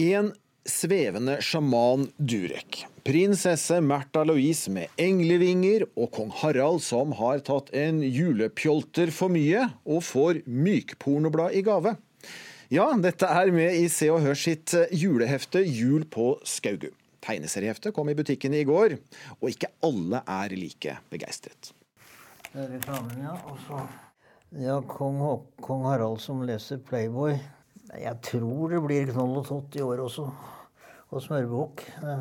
En 0.00 0.32
svevende 0.66 1.36
sjaman 1.44 2.08
Durek, 2.18 2.82
prinsesse 3.06 3.78
Märtha 3.84 4.24
Louise 4.26 4.72
med 4.72 4.90
englevinger 5.00 5.86
og 5.94 6.10
kong 6.16 6.32
Harald 6.40 6.82
som 6.84 7.14
har 7.20 7.44
tatt 7.46 7.70
en 7.76 8.02
julepjolter 8.02 9.12
for 9.14 9.32
mye 9.32 9.68
og 9.84 10.02
får 10.04 10.42
mykpornoblad 10.48 11.54
i 11.56 11.62
gave. 11.66 11.94
Ja, 12.72 12.88
dette 12.98 13.28
er 13.30 13.52
med 13.54 13.76
i 13.78 13.86
Se 13.92 14.08
og 14.10 14.24
Hør 14.24 14.38
sitt 14.38 14.74
julehefte 14.90 15.62
Jul 15.62 16.02
på 16.10 16.32
Skaugu. 16.42 16.88
Tegneserieheftet 17.22 17.94
kom 17.94 18.10
i 18.10 18.16
butikkene 18.18 18.58
i 18.58 18.66
går, 18.66 18.96
og 19.38 19.48
ikke 19.50 19.70
alle 19.86 20.22
er 20.26 20.54
like 20.58 20.98
begeistret. 21.12 21.72
Det 22.50 22.64
er 22.64 22.74
reklamen, 22.74 23.22
ja. 23.22 23.36
Og 23.46 23.58
så 23.66 23.84
ja, 24.50 24.80
kong, 24.88 25.20
kong 25.60 25.84
Harald 25.88 26.20
som 26.20 26.42
leser 26.46 26.78
Playboy. 26.78 27.38
Jeg 27.96 28.18
tror 28.22 28.74
det 28.74 28.82
blir 28.84 29.12
knoll 29.12 29.38
og 29.40 29.46
tott 29.48 29.78
i 29.78 29.84
år 29.84 30.06
også. 30.06 30.26
Og 31.14 31.22
smørbukk. 31.22 31.86
Ja. 32.02 32.18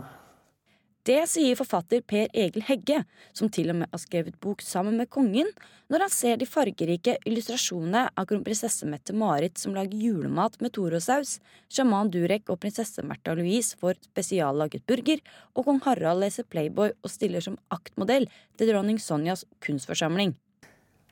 Det 1.05 1.19
sier 1.30 1.53
forfatter 1.53 2.01
Per 2.01 2.32
Egil 2.34 2.63
Hegge, 2.65 3.03
som 3.38 3.49
til 3.53 3.69
og 3.69 3.78
med 3.78 3.91
har 3.91 4.01
skrevet 4.01 4.39
bok 4.41 4.63
sammen 4.65 4.95
med 4.97 5.09
kongen, 5.13 5.51
når 5.93 6.01
han 6.01 6.13
ser 6.13 6.39
de 6.41 6.47
fargerike 6.49 7.13
illustrasjonene 7.30 8.07
av 8.17 8.26
kronprinsesse 8.32 8.89
Mette-Marit 8.89 9.61
som 9.61 9.76
lager 9.78 10.01
julemat 10.01 10.57
med 10.65 10.73
torosaus, 10.73 11.36
sjaman 11.69 12.09
Durek 12.13 12.49
og 12.49 12.57
prinsesse 12.63 13.05
Märtha 13.05 13.36
Louise 13.38 13.78
får 13.78 13.99
spesiallaget 14.07 14.88
burger, 14.89 15.21
og 15.53 15.69
kong 15.69 15.84
Harald 15.86 16.26
leser 16.26 16.49
Playboy 16.49 16.95
og 16.95 17.13
stiller 17.13 17.45
som 17.45 17.59
aktmodell 17.69 18.26
til 18.57 18.73
dronning 18.73 18.97
Sonjas 18.97 19.45
kunstforsamling. 19.61 20.34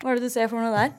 Hva 0.01 0.11
er 0.11 0.19
det 0.19 0.29
du 0.29 0.33
ser 0.33 0.49
for 0.51 0.63
noe 0.63 0.73
der? 0.73 0.91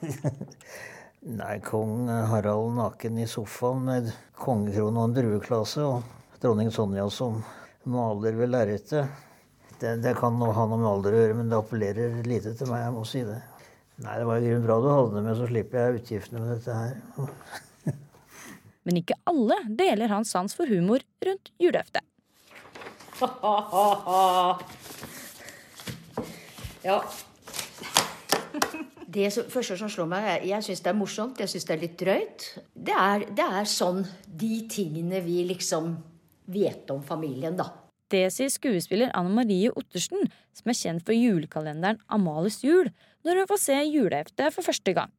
Nei, 1.40 1.56
kong 1.64 2.08
Harald 2.30 2.74
naken 2.76 3.18
i 3.22 3.26
sofaen 3.28 3.84
med 3.86 4.10
kongekrone 4.36 5.00
og 5.00 5.08
en 5.08 5.16
drueklase, 5.16 5.86
og 5.86 6.38
dronning 6.42 6.68
Sonja 6.72 7.06
som 7.12 7.40
maler 7.88 8.36
ved 8.36 8.52
lerretet. 8.52 9.08
Det, 9.80 9.96
det 10.04 10.14
kan 10.18 10.36
ha 10.36 10.66
noe 10.68 10.78
med 10.78 10.88
alder 10.88 11.16
å 11.16 11.22
gjøre, 11.22 11.36
men 11.40 11.50
det 11.50 11.58
appellerer 11.58 12.20
lite 12.28 12.52
til 12.58 12.70
meg, 12.70 12.84
jeg 12.84 12.94
må 12.94 13.04
si 13.08 13.24
det. 13.26 13.40
Nei, 14.04 14.18
det 14.18 14.26
var 14.26 14.42
i 14.42 14.48
grunnen 14.48 14.66
bra 14.66 14.76
du 14.82 14.88
hadde 14.90 15.14
det 15.14 15.22
med, 15.22 15.36
så 15.38 15.48
slipper 15.48 15.80
jeg 15.80 16.00
utgiftene 16.00 16.42
med 16.42 16.50
dette 16.56 16.72
her. 16.74 17.94
Men 18.84 18.98
ikke 19.00 19.16
alle 19.30 19.56
deler 19.78 20.12
hans 20.12 20.32
sans 20.34 20.56
for 20.56 20.68
humor 20.68 21.04
rundt 21.24 21.52
juleøfte. 21.62 22.04
Ja. 26.84 26.98
Det 29.14 29.28
som, 29.30 29.46
første 29.50 29.76
som 29.78 29.90
slår 29.90 30.08
meg, 30.10 30.26
jeg 30.48 30.66
syns 30.66 30.82
det 30.82 30.90
er 30.90 30.98
morsomt, 30.98 31.38
jeg 31.38 31.52
syns 31.52 31.68
det 31.68 31.74
er 31.76 31.82
litt 31.84 31.96
drøyt. 32.00 32.46
Det 32.74 32.96
er, 32.98 33.26
det 33.38 33.46
er 33.60 33.70
sånn 33.70 34.02
de 34.26 34.56
tingene 34.70 35.20
vi 35.22 35.44
liksom 35.46 35.92
vet 36.50 36.90
om 36.90 37.02
familien, 37.06 37.54
da. 37.56 37.68
Det 38.10 38.26
sier 38.34 38.50
skuespiller 38.52 39.12
Anne 39.16 39.32
Marie 39.34 39.70
Ottersen, 39.72 40.26
som 40.54 40.70
er 40.70 40.78
kjent 40.78 41.06
for 41.06 41.16
julekalenderen 41.16 42.02
Amalies 42.12 42.60
jul, 42.66 42.90
når 43.24 43.40
hun 43.40 43.50
får 43.54 43.62
se 43.62 43.78
juleheftet 43.86 44.54
for 44.54 44.66
første 44.66 44.94
gang. 44.96 45.12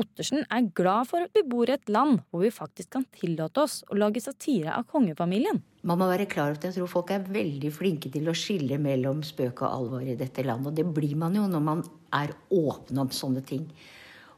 Ottersen 0.00 0.46
er 0.48 0.68
glad 0.76 1.08
for 1.10 1.26
at 1.26 1.34
vi 1.36 1.42
bor 1.44 1.68
i 1.68 1.74
et 1.74 1.90
land 1.92 2.22
hvor 2.30 2.44
vi 2.44 2.52
faktisk 2.54 2.92
kan 2.94 3.04
tillate 3.12 3.60
oss 3.60 3.80
å 3.90 3.98
lage 3.98 4.22
satire 4.24 4.72
av 4.72 4.86
kongefamilien. 4.88 5.60
Man 5.84 6.00
må 6.00 6.08
være 6.08 6.28
klar 6.30 6.50
over 6.50 6.60
at 6.60 6.68
jeg 6.68 6.76
tror 6.78 6.90
folk 6.92 7.12
er 7.12 7.26
veldig 7.26 7.72
flinke 7.72 8.12
til 8.12 8.28
å 8.28 8.36
skille 8.36 8.78
mellom 8.80 9.22
spøk 9.26 9.62
og 9.64 9.68
alvor 9.70 10.04
i 10.04 10.16
dette 10.16 10.44
landet. 10.46 10.72
Og 10.72 10.78
det 10.78 10.86
blir 10.96 11.16
man 11.20 11.36
jo 11.36 11.46
når 11.50 11.64
man 11.64 11.84
er 12.16 12.32
åpen 12.56 13.00
om 13.00 13.12
sånne 13.12 13.44
ting. 13.44 13.66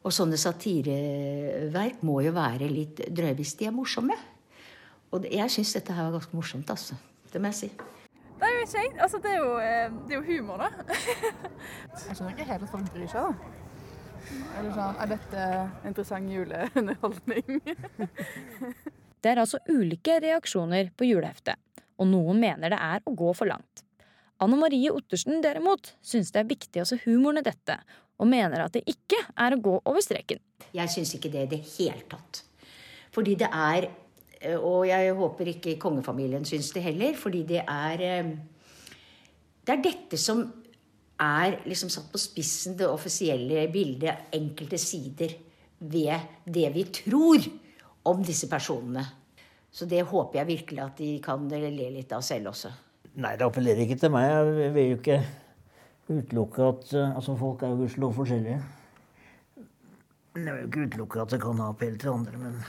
Og 0.02 0.14
sånne 0.14 0.38
satireverk 0.40 2.02
må 2.06 2.18
jo 2.26 2.34
være 2.34 2.70
litt 2.70 3.04
drøye 3.14 3.38
hvis 3.38 3.54
de 3.60 3.70
er 3.70 3.74
morsomme. 3.76 4.18
Og 5.12 5.26
jeg 5.30 5.50
syns 5.52 5.74
dette 5.76 5.94
her 5.94 6.08
var 6.08 6.16
ganske 6.16 6.34
morsomt, 6.34 6.70
altså. 6.72 6.98
Det 7.30 7.40
må 7.40 7.52
jeg 7.52 7.58
si. 7.58 7.72
Det 8.42 8.48
er 8.48 8.54
jo 8.56 8.62
ikke 8.64 9.02
Altså, 9.04 9.18
det 9.22 9.30
er 9.30 9.38
jo, 9.38 9.50
eh, 9.62 9.90
det 10.08 10.16
er 10.16 10.18
jo 10.18 10.24
humor, 10.26 10.62
da. 10.64 10.70
jeg 10.88 12.16
skjønner 12.16 12.32
ikke 12.34 12.48
helt 12.48 12.64
at 12.66 12.72
folk 12.72 12.88
bryr 12.94 13.10
seg, 13.12 13.28
da. 13.28 13.61
Eller 14.58 14.74
sånn 14.74 14.98
Er 15.02 15.10
dette 15.14 15.46
interessant 15.88 16.32
juleunderholdning? 16.32 17.62
Det 19.22 19.30
er 19.30 19.38
altså 19.38 19.60
ulike 19.70 20.16
reaksjoner 20.18 20.88
på 20.98 21.06
juleheftet, 21.06 21.54
og 22.02 22.08
noen 22.10 22.40
mener 22.42 22.72
det 22.72 22.78
er 22.82 23.04
å 23.06 23.12
gå 23.14 23.28
for 23.38 23.46
langt. 23.46 23.84
Anne 24.42 24.56
Marie 24.58 24.90
Ottersen 24.90 25.38
derimot 25.44 25.92
syns 26.02 26.32
det 26.34 26.40
er 26.40 26.48
viktig 26.50 26.82
å 26.82 26.86
se 26.90 26.98
humoren 27.04 27.38
i 27.38 27.44
dette, 27.46 27.76
og 28.18 28.26
mener 28.26 28.64
at 28.64 28.74
det 28.74 28.82
ikke 28.90 29.20
er 29.38 29.54
å 29.54 29.60
gå 29.62 29.76
over 29.78 30.02
streken. 30.02 30.42
Jeg 30.74 30.90
syns 30.90 31.14
ikke 31.14 31.30
det 31.30 31.44
i 31.44 31.50
det 31.52 31.60
hele 31.76 32.02
tatt. 32.10 32.42
Fordi 33.14 33.36
det 33.38 33.50
er 33.52 33.90
Og 34.58 34.88
jeg 34.88 35.12
håper 35.14 35.48
ikke 35.52 35.76
kongefamilien 35.78 36.42
syns 36.42 36.72
det 36.74 36.82
heller, 36.82 37.14
fordi 37.14 37.44
det 37.46 37.60
er 37.62 37.98
Det 39.62 39.70
er 39.76 39.82
dette 39.84 40.18
som 40.18 40.42
er 41.22 41.58
liksom 41.68 41.90
satt 41.92 42.10
på 42.12 42.20
spissen, 42.20 42.76
det 42.78 42.88
offisielle 42.90 43.66
bildet, 43.72 44.28
enkelte 44.34 44.78
sider 44.80 45.34
ved 45.78 46.44
det 46.44 46.68
vi 46.74 46.84
tror 46.94 47.46
om 48.10 48.22
disse 48.26 48.48
personene. 48.50 49.04
Så 49.72 49.86
det 49.88 50.02
håper 50.04 50.42
jeg 50.42 50.50
virkelig 50.50 50.82
at 50.84 50.98
de 50.98 51.12
kan 51.24 51.46
le 51.48 51.70
litt 51.94 52.12
av 52.12 52.24
selv 52.26 52.50
også. 52.52 52.72
Nei, 53.22 53.36
det 53.36 53.46
appellerer 53.46 53.84
ikke 53.84 53.98
til 54.00 54.12
meg. 54.12 54.28
Jeg 54.28 54.74
vil 54.74 54.90
jo 54.90 54.98
ikke 54.98 55.18
utelukke 56.12 56.68
at 56.68 56.94
altså 57.00 57.36
Folk 57.38 57.62
er 57.62 57.72
jo 57.72 57.82
gudskjelov 57.82 58.14
forskjellige. 58.18 58.60
Jeg 60.34 60.44
vil 60.44 60.62
jo 60.62 60.68
ikke 60.68 60.86
utelukke 60.88 61.20
at 61.22 61.34
det 61.34 61.40
kan 61.42 61.60
ha 61.60 61.68
appell 61.72 61.98
til 62.00 62.12
andre, 62.12 62.38
men 62.40 62.62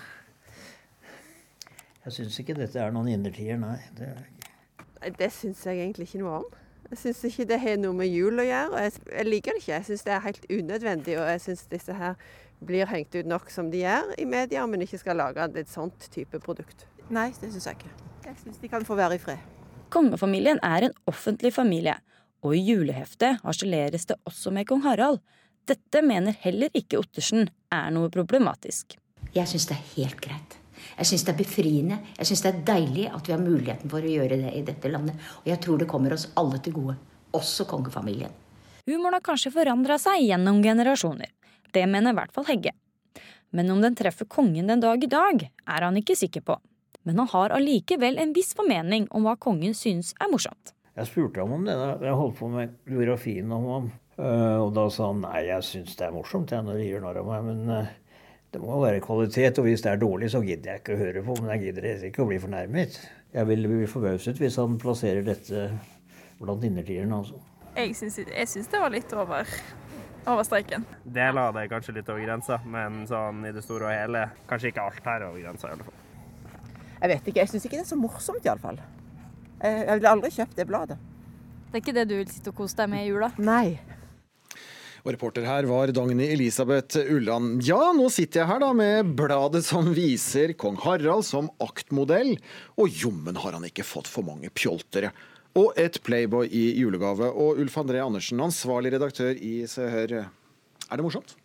jeg 2.04 2.16
syns 2.18 2.39
ikke 2.41 2.58
dette 2.58 2.80
er 2.80 2.91
noen 2.91 3.08
innertier, 3.14 3.56
nei. 3.60 3.78
Det, 3.95 4.10
det 5.20 5.30
syns 5.32 5.62
jeg 5.70 5.80
egentlig 5.80 6.10
ikke 6.10 6.24
noe 6.24 6.41
om. 6.41 6.49
Jeg 6.94 7.00
syns 7.02 7.24
ikke 7.26 7.48
det 7.50 7.58
har 7.58 7.78
noe 7.82 7.98
med 7.98 8.06
jul 8.12 8.38
å 8.38 8.44
gjøre. 8.46 8.70
og 8.70 8.84
Jeg, 8.84 8.91
jeg 9.10 9.26
liker 9.26 9.56
det 9.56 9.62
ikke. 9.64 9.72
Jeg 9.74 9.86
syns 9.88 10.04
det 10.06 10.14
er 10.14 10.20
helt 10.28 10.44
unødvendig. 10.46 11.16
Og 11.18 11.26
jeg 11.32 11.41
syns 11.41 11.64
disse 11.72 11.96
her 11.98 12.20
blir 12.62 12.86
hengt 12.91 13.18
ut 13.18 13.30
nok 13.32 13.50
som 13.50 13.72
de 13.74 13.82
gjør 13.82 14.14
i 14.22 14.28
media, 14.30 14.68
men 14.70 14.86
ikke 14.86 15.00
skal 15.02 15.18
lage 15.18 15.48
et 15.58 15.72
sånt 15.72 16.06
type 16.14 16.38
produkt. 16.46 16.86
Nei, 17.10 17.32
det 17.41 17.50
syns 17.50 17.66
jeg 17.66 17.80
ikke. 17.82 17.91
Jeg 18.28 18.39
syns 18.44 18.62
de 18.62 18.70
kan 18.70 18.86
få 18.86 19.00
være 19.00 19.18
i 19.18 19.24
fred. 19.26 19.41
Kongefamilien 19.94 20.62
er 20.62 20.88
en 20.88 20.96
offentlig 21.10 21.56
familie, 21.58 21.98
og 22.46 22.54
i 22.54 22.62
juleheftet 22.62 23.41
harseleres 23.41 24.06
det 24.10 24.22
også 24.30 24.54
med 24.54 24.70
kong 24.70 24.86
Harald. 24.86 25.24
Dette 25.66 26.06
mener 26.06 26.38
heller 26.46 26.70
ikke 26.78 27.02
Ottersen 27.02 27.48
er 27.74 27.89
noe 27.96 28.14
problematisk. 28.14 29.00
Jeg 29.34 29.50
syns 29.50 29.66
det 29.72 29.80
er 29.80 29.88
helt 29.96 30.22
greit. 30.22 30.60
Jeg 30.97 31.09
syns 31.09 31.25
det 31.27 31.34
er 31.34 31.39
befriende. 31.39 31.97
Jeg 32.17 32.29
syns 32.29 32.43
det 32.45 32.51
er 32.51 32.61
deilig 32.67 33.07
at 33.09 33.27
vi 33.27 33.36
har 33.36 33.41
muligheten 33.41 33.91
for 33.91 34.03
å 34.03 34.13
gjøre 34.13 34.39
det 34.43 34.53
i 34.57 34.63
dette 34.67 34.91
landet. 34.91 35.19
Og 35.43 35.49
jeg 35.51 35.61
tror 35.63 35.81
det 35.81 35.89
kommer 35.91 36.15
oss 36.15 36.27
alle 36.39 36.59
til 36.63 36.75
gode. 36.77 36.97
Også 37.34 37.65
kongefamilien. 37.69 38.34
Humoren 38.89 39.15
har 39.17 39.23
kanskje 39.25 39.53
forandra 39.53 39.97
seg 40.01 40.25
gjennom 40.25 40.59
generasjoner. 40.63 41.31
Det 41.73 41.86
mener 41.89 42.13
i 42.13 42.17
hvert 42.19 42.34
fall 42.36 42.45
Hegge. 42.49 42.75
Men 43.53 43.69
om 43.71 43.81
den 43.81 43.95
treffer 43.95 44.25
kongen 44.25 44.67
den 44.67 44.81
dag 44.81 45.03
i 45.03 45.09
dag, 45.09 45.43
er 45.47 45.86
han 45.86 45.97
ikke 45.97 46.17
sikker 46.17 46.43
på. 46.45 46.57
Men 47.03 47.19
han 47.21 47.29
har 47.34 47.53
allikevel 47.55 48.17
en 48.21 48.31
viss 48.36 48.53
formening 48.57 49.07
om 49.11 49.27
hva 49.27 49.36
kongen 49.39 49.75
synes 49.77 50.13
er 50.19 50.31
morsomt. 50.31 50.73
Jeg 50.93 51.09
spurte 51.09 51.41
ham 51.41 51.53
om 51.55 51.65
det 51.65 51.73
da 51.77 51.95
jeg 52.01 52.17
holdt 52.17 52.38
på 52.39 52.49
med 52.53 52.73
biografien 52.86 53.51
om 53.51 53.67
ham. 53.71 53.91
Og 54.63 54.69
da 54.75 54.86
sa 54.93 55.09
han 55.09 55.23
nei, 55.23 55.39
jeg 55.47 55.65
syns 55.65 55.97
det 55.97 56.05
er 56.05 56.13
morsomt 56.13 56.53
jeg, 56.53 56.65
når 56.65 56.77
de 56.79 56.89
gjør 56.89 57.05
narr 57.05 57.21
av 57.23 57.29
meg. 57.31 57.47
Men 57.49 57.71
det 58.54 58.62
må 58.62 58.78
være 58.84 59.01
kvalitet, 59.01 59.58
og 59.58 59.66
hvis 59.66 59.82
det 59.82 59.91
er 59.91 60.01
dårlig, 60.01 60.30
så 60.30 60.43
gidder 60.45 60.72
jeg 60.72 60.82
ikke 60.84 60.93
å 60.93 60.99
høre 60.99 61.24
på. 61.26 61.36
Men 61.41 61.56
jeg 61.56 61.64
gidder 61.64 62.04
ikke 62.10 62.22
å 62.22 62.28
bli 62.30 62.38
fornærmet. 62.41 62.99
Jeg 63.34 63.49
vil 63.49 63.66
bli 63.66 63.88
forbauset 63.89 64.38
hvis 64.41 64.60
han 64.62 64.76
plasserer 64.82 65.26
dette 65.26 65.64
blant 66.38 66.66
innertierne, 66.68 67.18
altså. 67.18 67.39
Jeg 67.74 67.95
syns, 67.97 68.20
jeg 68.22 68.49
syns 68.51 68.70
det 68.70 68.82
var 68.84 68.93
litt 68.93 69.14
over, 69.18 69.49
over 70.30 70.45
streken. 70.45 70.86
Deler 71.04 71.47
av 71.47 71.56
det 71.58 71.64
er 71.66 71.72
kanskje 71.72 71.95
litt 71.97 72.12
over 72.14 72.22
grensa, 72.22 72.60
men 72.70 73.01
sånn 73.10 73.41
i 73.49 73.54
det 73.56 73.64
store 73.66 73.89
og 73.89 73.95
hele 73.95 74.28
kanskje 74.51 74.70
ikke 74.70 74.86
alt 74.86 75.10
her 75.10 75.24
er 75.24 75.30
over 75.32 75.41
grensa 75.41 75.72
i 75.72 75.74
alle 75.74 75.88
fall. 75.88 75.97
Jeg 76.99 77.12
vet 77.16 77.26
ikke. 77.32 77.39
Jeg 77.41 77.51
syns 77.51 77.66
ikke 77.66 77.80
det 77.80 77.88
er 77.88 77.89
så 77.89 77.97
morsomt, 77.99 78.45
iallfall. 78.45 78.78
Jeg 79.64 79.97
ville 79.97 80.14
aldri 80.14 80.30
kjøpt 80.36 80.60
det 80.60 80.68
bladet. 80.70 81.01
Det 81.72 81.80
er 81.80 81.82
ikke 81.82 81.97
det 81.97 82.06
du 82.12 82.16
vil 82.20 82.30
sitte 82.30 82.54
og 82.54 82.62
kose 82.62 82.78
deg 82.78 82.93
med 82.93 83.08
i 83.08 83.10
jula? 83.10 83.32
Nei. 83.41 83.80
Og 85.04 85.12
reporter 85.12 85.43
her 85.43 85.66
var 85.68 85.91
Dagny 85.91 86.30
Elisabeth 86.32 86.95
Ulland. 87.12 87.58
Ja, 87.68 87.91
nå 87.91 88.08
sitter 88.14 88.39
jeg 88.39 88.49
her 88.54 88.62
da 88.64 88.70
med 88.78 89.10
bladet 89.20 89.66
som 89.68 89.89
viser 89.91 90.54
kong 90.56 90.78
Harald 90.80 91.26
som 91.28 91.49
aktmodell, 91.64 92.38
og 92.80 93.01
jommen 93.04 93.36
har 93.43 93.58
han 93.58 93.68
ikke 93.68 93.84
fått 93.84 94.08
for 94.08 94.24
mange 94.24 94.47
pjoltere. 94.56 95.12
Og 95.60 95.76
et 95.78 95.99
Playboy 96.08 96.47
i 96.47 96.70
julegave. 96.80 97.28
Og 97.36 97.60
Ulf 97.62 97.76
André 97.84 97.99
Andersen, 97.99 98.39
ansvarlig 98.41 98.95
redaktør 98.95 99.36
i 99.36 99.68
Se 99.70 99.91
Hør. 99.91 100.16
Er 100.24 100.95
det 100.95 101.06
morsomt? 101.06 101.36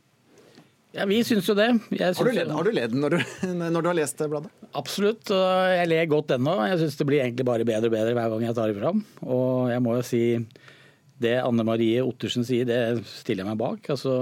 Ja, 0.94 1.04
vi 1.10 1.18
syns 1.26 1.50
jo 1.50 1.58
det. 1.58 1.66
Har 1.98 2.14
du 2.14 2.32
ledd, 2.32 2.54
har 2.54 2.64
du 2.64 2.72
ledd 2.72 2.94
når, 2.96 3.18
du, 3.18 3.36
når, 3.58 3.82
du, 3.82 3.90
har 3.90 3.98
lest 3.98 4.22
bladet? 4.22 4.54
Absolutt. 4.78 5.34
Jeg 5.34 5.90
ler 5.90 6.08
godt 6.08 6.30
ennå. 6.38 6.54
Jeg 6.70 6.78
syns 6.84 7.02
det 7.02 7.10
blir 7.10 7.26
egentlig 7.26 7.50
bare 7.50 7.66
bedre 7.66 7.90
og 7.90 7.98
bedre 7.98 8.14
hver 8.16 8.32
gang 8.32 8.46
jeg 8.46 8.56
tar 8.62 8.70
det 8.70 8.78
fram. 8.78 9.02
Og 9.26 9.68
jeg 9.74 9.82
må 9.84 9.98
jo 9.98 10.06
si 10.06 10.22
det 11.22 11.36
Anne 11.42 11.64
Marie 11.66 12.02
Ottersen 12.04 12.46
sier, 12.46 12.66
det 12.68 13.04
stiller 13.08 13.44
jeg 13.44 13.50
meg 13.50 13.60
bak. 13.60 13.88
Altså, 13.94 14.12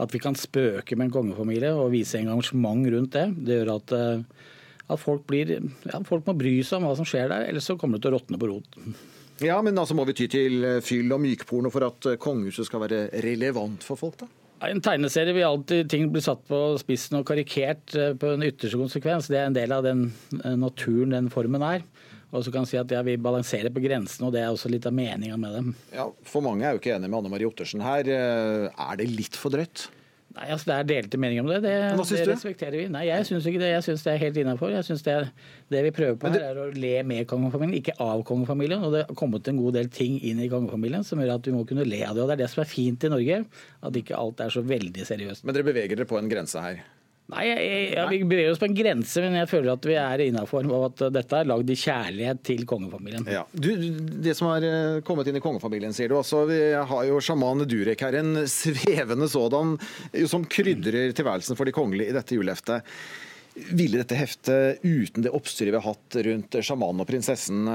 at 0.00 0.14
vi 0.14 0.20
kan 0.22 0.36
spøke 0.38 0.96
med 0.98 1.08
en 1.08 1.14
kongefamilie 1.14 1.72
og 1.76 1.92
vise 1.94 2.18
engasjement 2.18 2.86
rundt 2.94 3.14
det, 3.14 3.26
det 3.46 3.60
gjør 3.60 3.74
at, 3.76 3.96
at 4.88 5.02
folk, 5.02 5.26
blir, 5.30 5.56
ja, 5.86 6.00
folk 6.08 6.26
må 6.26 6.36
bry 6.38 6.56
seg 6.66 6.80
om 6.80 6.88
hva 6.88 6.94
som 6.98 7.08
skjer 7.08 7.28
der, 7.30 7.48
ellers 7.50 7.68
så 7.70 7.76
kommer 7.80 8.00
det 8.00 8.06
til 8.06 8.14
å 8.14 8.18
råtne 8.18 8.40
på 8.40 8.50
rot. 8.50 8.80
Ja, 9.42 9.58
men 9.66 9.78
altså 9.78 9.96
må 9.98 10.06
vi 10.08 10.14
ty 10.16 10.28
til 10.30 10.64
fyll 10.86 11.12
og 11.14 11.22
mykporno 11.22 11.70
for 11.74 11.86
at 11.88 12.08
kongehuset 12.22 12.68
skal 12.68 12.84
være 12.84 13.04
relevant 13.24 13.86
for 13.86 14.00
folk, 14.00 14.18
da? 14.24 14.30
En 14.64 14.80
tegneserie 14.80 15.34
vil 15.36 15.44
alltid 15.44 15.88
ting 15.92 16.06
bli 16.14 16.22
satt 16.24 16.44
på 16.48 16.58
spissen 16.80 17.18
og 17.18 17.26
karikert 17.28 17.90
på 17.92 18.30
en 18.32 18.44
ytterste 18.46 18.78
konsekvens. 18.80 19.26
Det 19.28 19.36
er 19.36 19.50
en 19.50 19.56
del 19.56 19.74
av 19.74 19.82
den 19.84 20.06
naturen 20.62 21.12
den 21.12 21.28
formen 21.32 21.64
er. 21.66 21.82
Og 22.34 22.42
så 22.42 22.50
kan 22.54 22.66
si 22.66 22.78
at 22.80 22.90
ja, 22.90 23.02
Vi 23.06 23.16
balanserer 23.22 23.70
på 23.70 23.82
grensen, 23.84 24.26
og 24.26 24.34
det 24.34 24.42
er 24.42 24.50
også 24.50 24.70
litt 24.72 24.86
av 24.90 24.94
meninga 24.96 25.36
med 25.38 25.54
dem. 25.54 25.74
Ja, 25.94 26.08
For 26.26 26.42
mange 26.44 26.66
er 26.66 26.74
jo 26.74 26.82
ikke 26.82 26.96
enig 26.96 27.10
med 27.10 27.20
Anne 27.20 27.30
Marie 27.30 27.46
Ottersen 27.46 27.84
her. 27.84 28.10
Er 28.10 28.98
det 28.98 29.06
litt 29.12 29.38
for 29.38 29.54
drøyt? 29.54 29.86
Nei, 30.34 30.48
altså 30.50 30.66
Det 30.66 30.74
er 30.74 30.86
delte 30.88 31.18
meninger 31.20 31.44
om 31.44 31.50
det. 31.52 31.60
Det, 31.62 31.72
Hva 31.94 32.04
det 32.08 32.24
respekterer 32.26 32.74
vi. 32.80 32.86
Nei, 32.90 33.04
Jeg 33.06 33.26
syns 33.28 33.44
ikke 33.46 33.60
det. 33.62 33.68
Jeg 33.70 33.84
syns 33.86 34.02
det 34.02 34.12
er 34.14 34.22
helt 34.24 34.40
innafor. 34.42 34.74
Synes 34.82 35.04
det, 35.06 35.14
det 35.70 35.82
vi 35.86 35.92
prøver 35.94 36.18
på 36.18 36.32
det... 36.32 36.40
her, 36.42 36.56
er 36.56 36.62
å 36.64 36.74
le 36.74 36.94
med 37.06 37.28
kongefamilien, 37.30 37.78
ikke 37.78 37.94
av 38.02 38.24
kongefamilien. 38.26 38.82
Og 38.82 38.96
det 38.96 39.04
har 39.06 39.18
kommet 39.18 39.46
en 39.50 39.60
god 39.62 39.78
del 39.78 39.92
ting 39.94 40.18
inn 40.26 40.42
i 40.42 40.50
kongefamilien 40.50 41.06
som 41.06 41.22
gjør 41.22 41.36
at 41.36 41.46
vi 41.46 41.54
må 41.54 41.62
kunne 41.68 41.86
le 41.86 42.02
av 42.02 42.18
det. 42.18 42.24
Og 42.24 42.32
det 42.32 42.38
er 42.38 42.42
det 42.42 42.50
som 42.50 42.64
er 42.64 42.70
fint 42.72 43.06
i 43.06 43.12
Norge, 43.14 43.40
at 43.86 44.02
ikke 44.02 44.18
alt 44.18 44.42
er 44.42 44.50
så 44.56 44.64
veldig 44.66 45.06
seriøst. 45.06 45.46
Men 45.46 45.54
dere 45.54 45.70
beveger 45.70 46.02
dere 46.02 46.10
på 46.10 46.18
en 46.18 46.32
grense 46.32 46.66
her? 46.66 46.82
Nei, 47.32 47.44
jeg, 47.48 47.68
jeg, 47.94 48.04
Vi 48.10 48.18
beveger 48.28 48.52
oss 48.52 48.60
på 48.60 48.66
en 48.68 48.76
grense, 48.76 49.22
men 49.24 49.38
jeg 49.38 49.48
føler 49.48 49.72
at 49.72 49.86
vi 49.88 49.94
er 49.96 50.22
innafor. 50.26 50.66
Og 50.68 50.82
at 50.90 51.04
dette 51.14 51.38
er 51.38 51.48
lagd 51.48 51.70
i 51.72 51.76
kjærlighet 51.80 52.42
til 52.44 52.66
kongefamilien. 52.68 53.24
Ja. 53.32 53.46
Du, 53.52 53.70
det 54.24 54.34
som 54.36 54.50
har 54.50 54.66
kommet 55.08 55.30
inn 55.30 55.40
i 55.40 55.44
kongefamilien, 55.44 55.96
sier 55.96 56.12
du 56.12 56.18
også. 56.18 56.42
Vi 56.50 56.60
har 56.76 57.06
jo 57.08 57.22
sjaman 57.24 57.64
Durek 57.70 58.04
her, 58.04 58.18
en 58.20 58.44
svevende 58.50 59.30
sådan, 59.32 59.78
som 60.28 60.44
krydrer 60.44 61.16
tilværelsen 61.16 61.56
for 61.56 61.68
de 61.68 61.76
kongelige 61.76 62.12
i 62.12 62.18
dette 62.18 62.36
juleheftet. 62.36 62.94
Ville 63.72 64.02
dette 64.02 64.18
heftet, 64.18 64.84
uten 64.84 65.24
det 65.24 65.32
oppstyret 65.32 65.72
vi 65.72 65.80
har 65.80 65.94
hatt 65.94 66.20
rundt 66.28 66.60
sjamanen 66.60 67.04
og 67.04 67.08
prinsessen, 67.08 67.68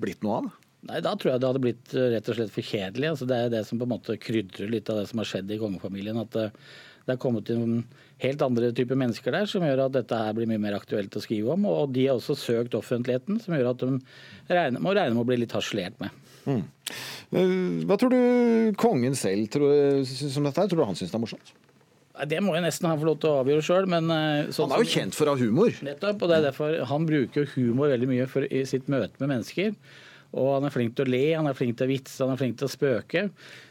blitt 0.00 0.24
noe 0.24 0.40
av? 0.40 0.52
Nei, 0.88 1.00
Da 1.04 1.12
tror 1.12 1.34
jeg 1.34 1.42
det 1.42 1.50
hadde 1.50 1.60
blitt 1.66 1.92
rett 1.92 2.28
og 2.32 2.38
slett 2.38 2.54
for 2.54 2.64
kjedelig. 2.64 3.10
Altså, 3.12 3.26
det 3.28 3.36
er 3.36 3.50
det 3.52 3.66
som 3.68 3.76
på 3.76 3.84
en 3.84 3.98
måte 3.98 4.16
krydrer 4.16 4.70
litt 4.72 4.88
av 4.88 5.02
det 5.02 5.10
som 5.10 5.20
har 5.20 5.28
skjedd 5.28 5.50
i 5.52 5.58
kongefamilien. 5.60 6.22
at 6.22 6.38
det 7.10 7.16
er 7.16 7.20
kommet 7.20 7.50
inn 7.52 7.82
helt 8.22 8.42
andre 8.44 8.70
typer 8.76 8.98
mennesker 9.00 9.34
der, 9.34 9.48
som 9.50 9.64
gjør 9.64 9.86
at 9.86 9.94
dette 9.96 10.18
her 10.18 10.34
blir 10.36 10.48
mye 10.50 10.60
mer 10.62 10.76
aktuelt 10.78 11.16
å 11.16 11.22
skrive 11.22 11.54
om. 11.54 11.64
Og 11.70 11.94
de 11.94 12.06
har 12.08 12.18
også 12.18 12.36
søkt 12.38 12.76
offentligheten, 12.78 13.40
som 13.42 13.56
gjør 13.56 13.72
at 13.72 13.84
de 13.84 13.96
regner, 14.50 14.82
må 14.82 14.94
regne 14.96 15.16
med 15.16 15.24
å 15.24 15.28
bli 15.30 15.40
litt 15.42 15.56
harselert 15.56 15.96
med. 16.02 16.14
Mm. 16.48 16.62
Hva 17.86 17.96
tror 18.00 18.12
du 18.14 18.76
kongen 18.80 19.16
selv 19.18 19.50
tror, 19.52 20.04
som 20.06 20.46
dette 20.46 20.64
er? 20.64 20.70
Tror 20.70 20.82
du 20.82 20.88
han 20.88 20.98
syns 20.98 21.12
det 21.12 21.18
er 21.20 21.24
morsomt? 21.24 21.52
Det 22.28 22.40
må 22.44 22.52
jeg 22.52 22.64
nesten 22.66 22.88
han 22.90 22.98
få 23.00 23.06
lov 23.08 23.20
til 23.22 23.30
å 23.30 23.40
avgjøre 23.40 23.64
sjøl. 23.64 23.86
Sånn 23.88 24.10
han 24.12 24.76
er 24.76 24.84
jo 24.84 24.92
kjent 24.92 25.16
for 25.16 25.30
å 25.30 25.36
ha 25.36 25.40
humor. 25.40 25.72
Nettopp, 25.86 26.20
og 26.20 26.28
det 26.28 26.36
er 26.36 26.46
derfor 26.50 26.80
Han 26.90 27.06
bruker 27.08 27.48
humor 27.54 27.92
veldig 27.94 28.08
mye 28.10 28.26
for, 28.28 28.44
i 28.44 28.64
sitt 28.68 28.90
møte 28.92 29.22
med 29.22 29.30
mennesker. 29.36 29.72
Og 30.38 30.52
han 30.56 30.66
er 30.68 30.74
flink 30.74 30.94
til 30.98 31.08
å 31.08 31.10
le, 31.10 31.24
han 31.34 31.48
er 31.50 31.56
flink 31.58 31.78
til 31.78 31.88
å 31.88 31.90
vitse, 31.90 32.20
han 32.22 32.34
er 32.34 32.40
flink 32.40 32.58
til 32.60 32.68
å 32.68 32.72
spøke. 32.72 33.24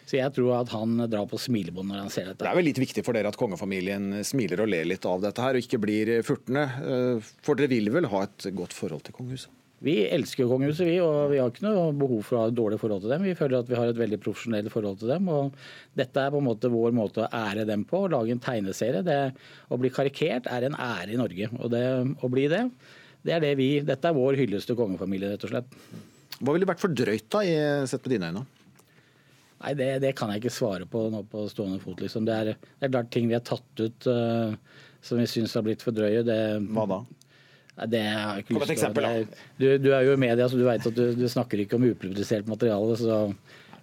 Så 0.09 0.17
jeg 0.17 0.33
tror 0.35 0.55
at 0.57 0.73
han 0.73 1.05
drar 1.05 1.29
på 1.29 1.39
smilebånd 1.39 1.91
når 1.91 2.01
han 2.03 2.11
ser 2.13 2.31
dette. 2.31 2.41
Det 2.41 2.49
er 2.51 2.57
vel 2.57 2.67
litt 2.67 2.81
viktig 2.81 3.05
for 3.05 3.15
dere 3.15 3.31
at 3.31 3.39
kongefamilien 3.39 4.23
smiler 4.27 4.65
og 4.65 4.71
ler 4.73 4.89
litt 4.89 5.05
av 5.07 5.23
dette 5.23 5.45
her, 5.45 5.55
og 5.55 5.63
ikke 5.63 5.79
blir 5.83 6.11
furtne. 6.25 6.65
Eh, 6.81 7.31
for 7.45 7.59
dere 7.59 7.71
vil 7.71 7.91
vel 7.93 8.09
ha 8.11 8.25
et 8.25 8.49
godt 8.57 8.75
forhold 8.75 9.05
til 9.07 9.15
kongehuset? 9.15 9.55
Vi 9.79 9.93
elsker 10.11 10.49
kongehuset, 10.49 10.83
vi, 10.89 10.97
og 10.99 11.29
vi 11.31 11.37
har 11.39 11.53
ikke 11.53 11.63
noe 11.63 11.93
behov 11.95 12.25
for 12.27 12.35
å 12.35 12.41
ha 12.41 12.49
et 12.49 12.57
dårlig 12.57 12.81
forhold 12.81 13.05
til 13.05 13.13
dem. 13.13 13.23
Vi 13.29 13.35
føler 13.39 13.61
at 13.61 13.69
vi 13.69 13.77
har 13.79 13.87
et 13.87 14.01
veldig 14.01 14.19
profesjonelt 14.19 14.73
forhold 14.73 14.99
til 14.99 15.13
dem. 15.13 15.29
og 15.31 15.55
Dette 15.95 16.19
er 16.19 16.33
på 16.33 16.41
en 16.41 16.47
måte 16.49 16.71
vår 16.73 16.91
måte 16.97 17.23
å 17.23 17.29
ære 17.31 17.63
dem 17.69 17.85
på. 17.87 18.03
Å 18.03 18.11
lage 18.11 18.35
en 18.35 18.43
tegneserie. 18.43 19.05
Det, 19.07 19.19
å 19.71 19.79
bli 19.79 19.93
karikert 19.95 20.51
er 20.51 20.67
en 20.67 20.75
ære 20.75 21.15
i 21.15 21.21
Norge. 21.21 21.47
Og 21.61 21.71
det, 21.71 21.85
å 22.19 22.31
bli 22.33 22.49
det, 22.51 22.65
det 23.23 23.37
er 23.37 23.45
det 23.45 23.53
vi, 23.59 23.69
dette 23.87 24.11
er 24.11 24.19
vår 24.19 24.41
hyllest 24.41 24.67
til 24.67 24.79
kongefamilien, 24.79 25.31
rett 25.37 25.47
og 25.47 25.53
slett. 25.53 25.79
Hva 26.39 26.55
ville 26.55 26.67
vært 26.69 26.81
for 26.81 26.95
drøyt, 26.95 27.27
da, 27.33 27.43
sett 27.89 28.05
med 28.05 28.15
dine 28.15 28.31
øyne? 28.31 28.45
Nei, 29.59 29.73
det, 29.75 29.87
det, 30.05 30.13
kan 30.15 30.31
jeg 30.31 30.39
ikke 30.39 30.55
svare 30.55 30.85
på 30.87 31.09
nå 31.11 31.25
på 31.27 31.43
stående 31.51 31.81
fot. 31.83 31.99
Liksom. 31.99 32.27
Det, 32.27 32.35
er, 32.35 32.51
det 32.55 32.87
er 32.87 32.93
klart 32.93 33.09
ting 33.11 33.27
vi 33.27 33.35
har 33.35 33.43
tatt 33.43 33.81
ut 33.83 34.07
uh, 34.07 34.55
som 35.03 35.19
vi 35.19 35.27
syns 35.27 35.55
har 35.57 35.65
blitt 35.65 35.83
for 35.83 35.95
drøye. 35.95 36.23
Det, 36.23 36.37
Hva 36.71 36.85
da? 36.87 36.99
Det 37.89 38.03
har 38.03 38.37
jeg 38.37 38.45
ikke 38.45 38.55
lyst 38.55 38.65
til. 38.65 38.75
Eksempel, 38.75 39.09
du, 39.59 39.65
du, 39.79 39.89
er 39.95 40.05
jo 40.07 40.15
i 40.15 40.19
media, 40.19 40.47
så 40.51 40.59
du 40.59 40.65
vet 40.67 40.87
at 40.87 40.95
du, 40.95 41.09
du 41.15 41.25
snakker 41.31 41.63
ikke 41.63 41.79
om 41.79 41.89
upublisert 41.91 42.47
materiale. 42.51 42.99
så... 42.99 43.25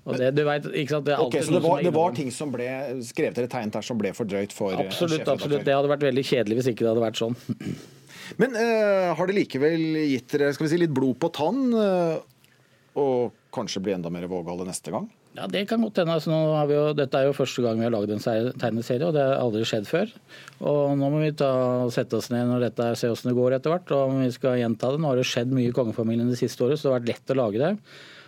Det, 0.06 0.44
vet, 0.46 0.62
det, 0.62 1.16
okay, 1.18 1.40
så 1.42 1.56
det 1.56 1.60
var, 1.64 1.80
det 1.82 1.90
var, 1.90 2.12
ting 2.14 2.28
som 2.30 2.52
ble 2.54 2.66
skrevet 3.02 3.40
eller 3.40 3.48
tegnet 3.50 3.74
her 3.74 3.82
som 3.82 3.98
ble 3.98 4.12
for 4.14 4.28
drøyt 4.30 4.52
for 4.54 4.70
eh, 4.70 4.84
Absolutt. 4.84 5.26
absolutt. 5.26 5.64
Det 5.66 5.74
hadde 5.74 5.90
vært 5.90 6.04
veldig 6.06 6.22
kjedelig 6.28 6.60
hvis 6.60 6.68
ikke 6.70 6.84
det 6.84 6.92
hadde 6.92 7.02
vært 7.02 7.18
sånn. 7.18 7.34
Men 8.38 8.54
uh, 8.54 9.16
har 9.18 9.26
det 9.26 9.34
likevel 9.40 9.82
gitt 10.12 10.30
dere 10.30 10.52
skal 10.54 10.68
vi 10.68 10.70
si, 10.70 10.78
litt 10.78 10.94
blod 10.94 11.18
på 11.18 11.32
tann? 11.34 11.58
Uh, 11.74 12.22
og 12.96 13.36
kanskje 13.54 13.82
bli 13.84 13.94
enda 13.94 14.10
mer 14.12 14.26
vågale 14.30 14.66
neste 14.68 14.92
gang? 14.94 15.06
Ja, 15.36 15.46
Det 15.46 15.66
kan 15.68 15.82
godt 15.84 15.98
hende. 16.00 16.14
Altså, 16.16 16.94
dette 16.96 17.18
er 17.18 17.26
jo 17.28 17.36
første 17.36 17.62
gang 17.62 17.76
vi 17.76 17.84
har 17.84 17.92
lagd 17.92 18.10
en 18.10 18.56
tegneserie, 18.56 19.04
og 19.04 19.12
det 19.12 19.20
har 19.20 19.36
aldri 19.36 19.64
skjedd 19.68 19.86
før. 19.88 20.12
Og 20.64 20.96
Nå 20.96 21.10
må 21.12 21.20
vi 21.20 21.32
ta, 21.36 21.50
sette 21.92 22.16
oss 22.16 22.30
ned 22.32 22.48
når 22.48 22.70
dette 22.70 22.88
se 22.96 23.10
hvordan 23.10 23.30
det 23.32 23.36
går 23.36 23.56
etter 23.58 23.74
hvert, 23.74 23.92
og 23.92 24.16
vi 24.16 24.30
skal 24.32 24.56
gjenta 24.62 24.94
det. 24.94 25.00
Nå 25.02 25.12
har 25.12 25.20
det 25.20 25.28
skjedd 25.28 25.52
mye 25.52 25.68
i 25.68 25.76
kongefamilien 25.76 26.32
det 26.32 26.40
siste 26.40 26.64
året, 26.64 26.80
så 26.80 26.88
det 26.88 26.92
har 26.92 27.00
vært 27.00 27.12
lett 27.12 27.34
å 27.36 27.40
lage 27.42 27.60
det. 27.60 27.72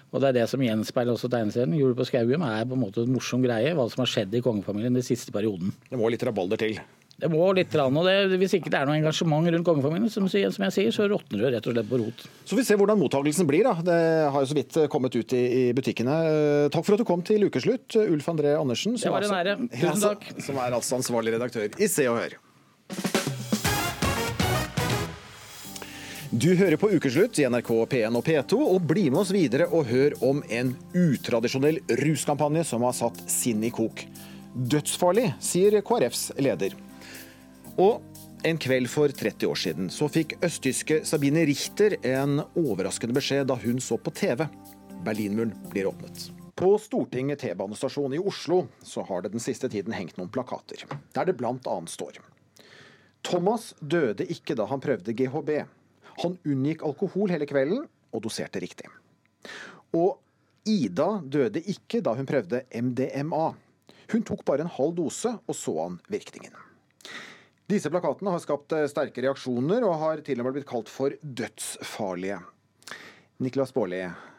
Og 0.09 0.21
Det 0.21 0.29
er 0.29 0.37
det 0.39 0.47
som 0.49 0.63
gjenspeiler 0.65 1.13
også 1.17 1.29
tegneserien. 1.33 1.77
Jul 1.77 1.97
på 1.97 2.07
Skaugum 2.09 2.45
er 2.45 2.65
på 2.69 2.77
en 2.77 2.85
måte 2.85 3.05
en 3.05 3.13
morsom 3.13 3.43
greie, 3.45 3.75
hva 3.77 3.89
som 3.93 4.05
har 4.05 4.13
skjedd 4.13 4.37
i 4.37 4.45
kongefamilien 4.45 4.97
den 4.97 5.05
siste 5.05 5.33
perioden. 5.33 5.73
Det 5.89 6.01
må 6.01 6.09
litt 6.13 6.25
rabalder 6.25 6.61
til? 6.61 6.81
Det 7.19 7.27
må 7.33 7.49
litt, 7.51 7.73
og 7.75 7.97
det, 8.07 8.39
Hvis 8.39 8.53
ikke 8.55 8.71
det 8.71 8.79
er 8.79 8.87
noe 8.87 8.95
engasjement 8.95 9.49
rundt 9.51 9.67
kongefamilien, 9.67 10.11
som, 10.13 10.29
som, 10.31 10.67
jeg 10.69 10.75
sier, 10.77 10.93
så 10.95 11.09
råtner 11.11 11.41
det 11.43 11.51
rett 11.57 11.67
og 11.67 11.75
slett 11.75 11.89
på 11.91 11.99
rot. 11.99 12.23
Så 12.47 12.55
vi 12.55 12.65
ser 12.67 12.79
hvordan 12.79 13.01
mottagelsen 13.01 13.49
blir. 13.49 13.67
da. 13.67 13.75
Det 13.83 13.99
har 14.31 14.45
jo 14.45 14.51
så 14.53 14.59
vidt 14.59 14.79
kommet 14.93 15.19
ut 15.19 15.35
i, 15.35 15.43
i 15.43 15.65
butikkene. 15.75 16.15
Eh, 16.29 16.69
takk 16.71 16.87
for 16.87 16.95
at 16.95 17.03
du 17.03 17.09
kom 17.09 17.27
til 17.27 17.49
ukeslutt, 17.51 17.99
Ulf 18.05 18.31
André 18.31 18.55
Andersen. 18.55 18.95
Det 18.95 19.11
var 19.11 19.27
en 19.27 19.35
ære. 19.35 19.57
Tusen 19.75 20.07
takk. 20.07 20.31
Som 20.47 20.63
er 20.63 20.79
altså 20.79 21.01
ansvarlig 21.01 21.35
redaktør 21.35 21.75
i 21.75 21.91
Se 21.91 22.07
og 22.07 22.23
Hør. 22.23 22.39
Du 26.31 26.51
hører 26.55 26.79
på 26.79 26.93
Ukeslutt 26.93 27.39
i 27.43 27.51
NRK 27.51 27.71
P1 27.91 28.15
og 28.15 28.27
P2, 28.27 28.63
og 28.63 28.83
bli 28.87 29.09
med 29.11 29.25
oss 29.25 29.35
videre 29.35 29.67
og 29.73 29.89
hør 29.91 30.15
om 30.23 30.45
en 30.55 30.77
utradisjonell 30.95 31.83
ruskampanje 32.05 32.69
som 32.69 32.87
har 32.87 32.95
satt 32.95 33.25
sinn 33.27 33.65
i 33.67 33.75
kok. 33.75 34.07
Dødsfarlig, 34.55 35.33
sier 35.43 35.83
KrFs 35.83 36.29
leder. 36.39 36.85
Og 37.79 38.03
en 38.43 38.59
kveld 38.59 38.89
for 38.91 39.13
30 39.15 39.47
år 39.47 39.59
siden 39.59 39.91
så 39.95 40.09
fikk 40.11 40.35
østtyske 40.43 41.05
Sabine 41.07 41.45
Richter 41.47 41.95
en 42.07 42.41
overraskende 42.59 43.15
beskjed 43.15 43.47
da 43.51 43.55
hun 43.63 43.79
så 43.83 43.99
på 44.03 44.11
TV. 44.19 44.49
Berlinmuren 45.07 45.55
blir 45.71 45.87
åpnet. 45.87 46.29
På 46.59 46.73
Stortinget 46.83 47.39
T-banestasjon 47.45 48.17
i 48.17 48.19
Oslo 48.19 48.65
så 48.83 49.05
har 49.07 49.23
det 49.23 49.31
den 49.37 49.43
siste 49.43 49.71
tiden 49.71 49.95
hengt 49.95 50.19
noen 50.19 50.31
plakater, 50.35 50.83
der 51.15 51.29
det 51.29 51.37
bl.a. 51.39 51.77
står 51.87 52.19
Thomas 53.23 53.71
døde 53.79 54.27
ikke 54.27 54.57
da 54.59 54.67
han 54.67 54.83
prøvde 54.83 55.15
GHB. 55.15 55.51
Han 56.25 56.39
unngikk 56.43 56.83
alkohol 56.83 57.31
hele 57.31 57.47
kvelden 57.47 57.85
og 58.11 58.25
doserte 58.27 58.59
riktig. 58.63 58.91
Og 59.95 60.19
Ida 60.67 61.21
døde 61.23 61.63
ikke 61.63 62.03
da 62.03 62.17
hun 62.19 62.27
prøvde 62.27 62.65
MDMA. 62.75 63.53
Hun 64.11 64.27
tok 64.27 64.43
bare 64.49 64.67
en 64.67 64.75
halv 64.81 64.97
dose 64.99 65.37
og 65.47 65.55
så 65.55 65.77
an 65.85 66.01
virkningen. 66.11 66.59
Disse 67.69 67.91
plakatene 67.93 68.33
har 68.33 68.41
skapt 68.41 68.73
eh, 68.73 68.87
sterke 68.89 69.21
reaksjoner 69.21 69.85
og 69.85 69.99
har 70.01 70.21
til 70.25 70.41
og 70.41 70.47
med 70.47 70.55
blitt 70.57 70.69
kalt 70.71 70.89
for 70.89 71.13
dødsfarlige. 71.21 72.39
Niklas 73.45 73.75
Baarli, 73.77 73.99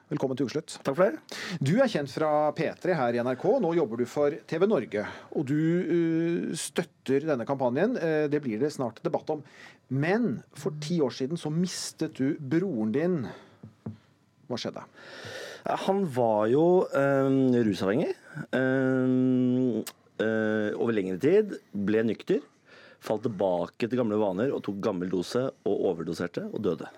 velkommen 0.09 0.39
til 0.39 0.49
Ukeslutt. 0.49 0.79
Takk 0.81 0.97
for 0.97 1.05
det. 1.05 1.37
Du 1.61 1.75
er 1.77 1.91
kjent 1.93 2.09
fra 2.09 2.49
P3 2.57 2.97
her 2.97 3.13
i 3.13 3.21
NRK. 3.21 3.45
Nå 3.61 3.75
jobber 3.77 4.01
du 4.01 4.07
for 4.09 4.33
TV 4.49 4.65
Norge. 4.65 5.05
Og 5.37 5.45
du 5.45 5.53
uh, 5.61 6.57
støtter 6.57 7.29
denne 7.29 7.45
kampanjen. 7.45 7.93
Uh, 8.01 8.25
det 8.33 8.41
blir 8.41 8.57
det 8.65 8.73
snart 8.73 8.97
debatt 9.05 9.29
om. 9.29 9.45
Men 9.93 10.41
for 10.57 10.81
ti 10.81 10.97
år 11.05 11.13
siden 11.13 11.37
så 11.37 11.53
mistet 11.53 12.17
du 12.17 12.33
broren 12.41 12.97
din. 12.97 13.23
Hva 14.49 14.57
skjedde? 14.57 14.89
Han 15.85 16.01
var 16.17 16.49
jo 16.49 16.67
uh, 16.89 17.29
rusavhengig 17.61 18.09
over 20.19 20.97
lengre 20.97 21.21
tid. 21.21 21.59
Ble 21.77 22.09
nykter 22.09 22.41
falt 23.03 23.25
tilbake 23.27 23.87
til 23.87 23.99
gamle 23.99 24.19
vaner 24.19 24.53
og 24.55 24.63
tok 24.65 24.81
gammel 24.83 25.11
dose 25.11 25.45
og 25.47 25.85
overdoserte 25.91 26.47
og 26.49 26.63
døde. 26.65 26.89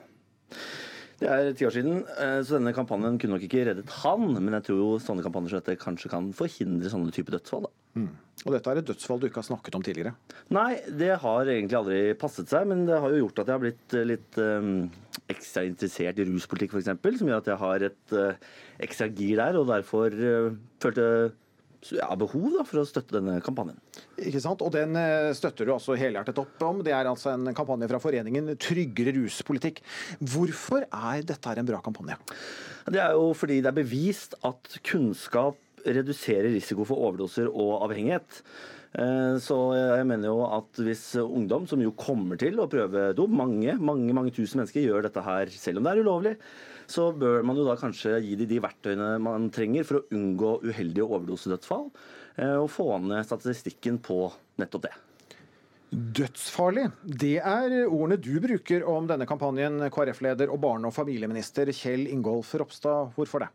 Det 1.22 1.30
er 1.30 1.52
ti 1.54 1.68
år 1.68 1.74
siden, 1.76 2.00
eh, 2.18 2.40
så 2.42 2.58
denne 2.58 2.74
kampanjen 2.74 3.20
kunne 3.22 3.36
nok 3.36 3.44
ikke 3.46 3.68
reddet 3.68 3.90
han. 4.02 4.24
Men 4.34 4.56
jeg 4.58 4.66
tror 4.66 4.80
jo 4.80 4.88
sånne 4.98 5.22
kampanjer 5.22 5.54
som 5.54 5.62
dette 5.62 5.78
kanskje 5.78 6.10
kan 6.10 6.32
forhindre 6.34 6.90
sånne 6.90 7.14
type 7.14 7.30
dødsfall. 7.30 7.68
Mm. 7.94 8.08
Og 8.42 8.56
dette 8.56 8.72
er 8.72 8.80
et 8.82 8.88
dødsfall 8.88 9.22
du 9.22 9.28
ikke 9.28 9.44
har 9.44 9.46
snakket 9.46 9.78
om 9.78 9.84
tidligere? 9.86 10.16
Nei, 10.50 10.80
det 10.90 11.12
har 11.22 11.46
egentlig 11.46 11.78
aldri 11.78 12.00
passet 12.18 12.50
seg. 12.50 12.66
Men 12.72 12.88
det 12.90 12.98
har 13.04 13.14
jo 13.14 13.28
gjort 13.28 13.44
at 13.44 13.52
jeg 13.52 13.60
har 13.60 13.64
blitt 13.68 13.98
eh, 14.00 14.08
litt 14.10 14.42
um, 14.42 14.72
ekstra 15.30 15.68
interessert 15.70 16.24
i 16.24 16.26
ruspolitikk, 16.26 16.74
f.eks. 16.74 16.90
Som 17.22 17.30
gjør 17.30 17.44
at 17.44 17.52
jeg 17.54 17.62
har 17.68 17.86
et 17.92 18.18
uh, 18.18 18.50
ekstra 18.82 19.12
gir 19.14 19.38
der, 19.44 19.62
og 19.62 19.70
derfor 19.70 20.18
uh, 20.18 20.58
følte 20.82 21.08
ja, 21.90 22.08
behov 22.20 22.48
da, 22.54 22.66
for 22.68 22.82
å 22.82 22.88
støtte 22.88 23.18
denne 23.18 23.40
kampanjen. 23.44 23.80
Ikke 24.22 24.42
sant? 24.44 24.62
Og 24.66 24.74
den 24.76 24.98
eh, 25.00 25.32
støtter 25.38 25.68
du 25.68 25.74
altså 25.76 25.98
helhjertet 26.00 26.42
opp 26.42 26.66
om. 26.68 26.84
Det 26.86 26.94
er 26.96 27.10
altså 27.10 27.34
en 27.34 27.50
kampanje 27.58 27.90
fra 27.92 28.02
foreningen 28.04 28.54
Tryggere 28.62 29.16
ruspolitikk. 29.18 29.82
Hvorfor 30.22 30.86
er 30.86 31.26
dette 31.28 31.56
en 31.58 31.72
bra 31.72 31.82
kampanje? 31.84 32.20
Det 32.92 33.02
er 33.02 33.18
jo 33.18 33.32
fordi 33.38 33.62
det 33.62 33.72
er 33.72 33.80
bevist 33.82 34.38
at 34.48 34.78
kunnskap 34.88 35.60
reduserer 35.82 36.52
risiko 36.54 36.86
for 36.86 37.02
overdoser 37.10 37.50
og 37.50 37.82
avhengighet. 37.88 38.44
Eh, 38.92 39.38
så 39.42 39.58
jeg 39.78 40.08
mener 40.10 40.30
jo 40.30 40.42
at 40.52 40.82
hvis 40.84 41.06
ungdom, 41.24 41.66
som 41.70 41.82
jo 41.82 41.96
kommer 41.98 42.40
til 42.40 42.60
å 42.62 42.70
prøve 42.72 43.12
dop, 43.18 43.32
mange, 43.32 43.78
mange, 43.80 44.14
mange 44.14 44.34
tusen 44.36 44.62
mennesker 44.62 44.86
gjør 44.86 45.08
dette 45.08 45.26
her 45.26 45.54
selv 45.56 45.82
om 45.82 45.88
det 45.88 45.96
er 45.96 46.04
ulovlig, 46.06 46.36
så 46.92 47.10
bør 47.16 47.46
man 47.48 47.60
jo 47.60 47.68
da 47.68 47.78
kanskje 47.80 48.18
gi 48.26 48.36
dem 48.40 48.50
de 48.50 48.60
verktøyene 48.64 49.14
man 49.24 49.48
trenger 49.54 49.88
for 49.88 50.02
å 50.02 50.18
unngå 50.18 50.58
uheldige 50.68 51.08
overdosedødsfall, 51.08 51.88
eh, 52.38 52.58
og 52.58 52.70
få 52.74 52.90
ned 53.04 53.24
statistikken 53.28 54.02
på 54.04 54.26
nettopp 54.62 54.90
det. 54.90 54.94
Dødsfarlig. 55.92 56.86
Det 57.04 57.38
er 57.40 57.74
ordene 57.82 58.16
du 58.16 58.38
bruker 58.44 58.86
om 58.88 59.10
denne 59.10 59.28
kampanjen, 59.28 59.82
KrF-leder 59.92 60.52
og 60.54 60.62
barne- 60.64 60.88
og 60.88 60.96
familieminister 60.96 61.68
Kjell 61.76 62.06
Ingolf 62.08 62.54
Ropstad. 62.56 63.12
Hvorfor 63.18 63.44
det? 63.44 63.50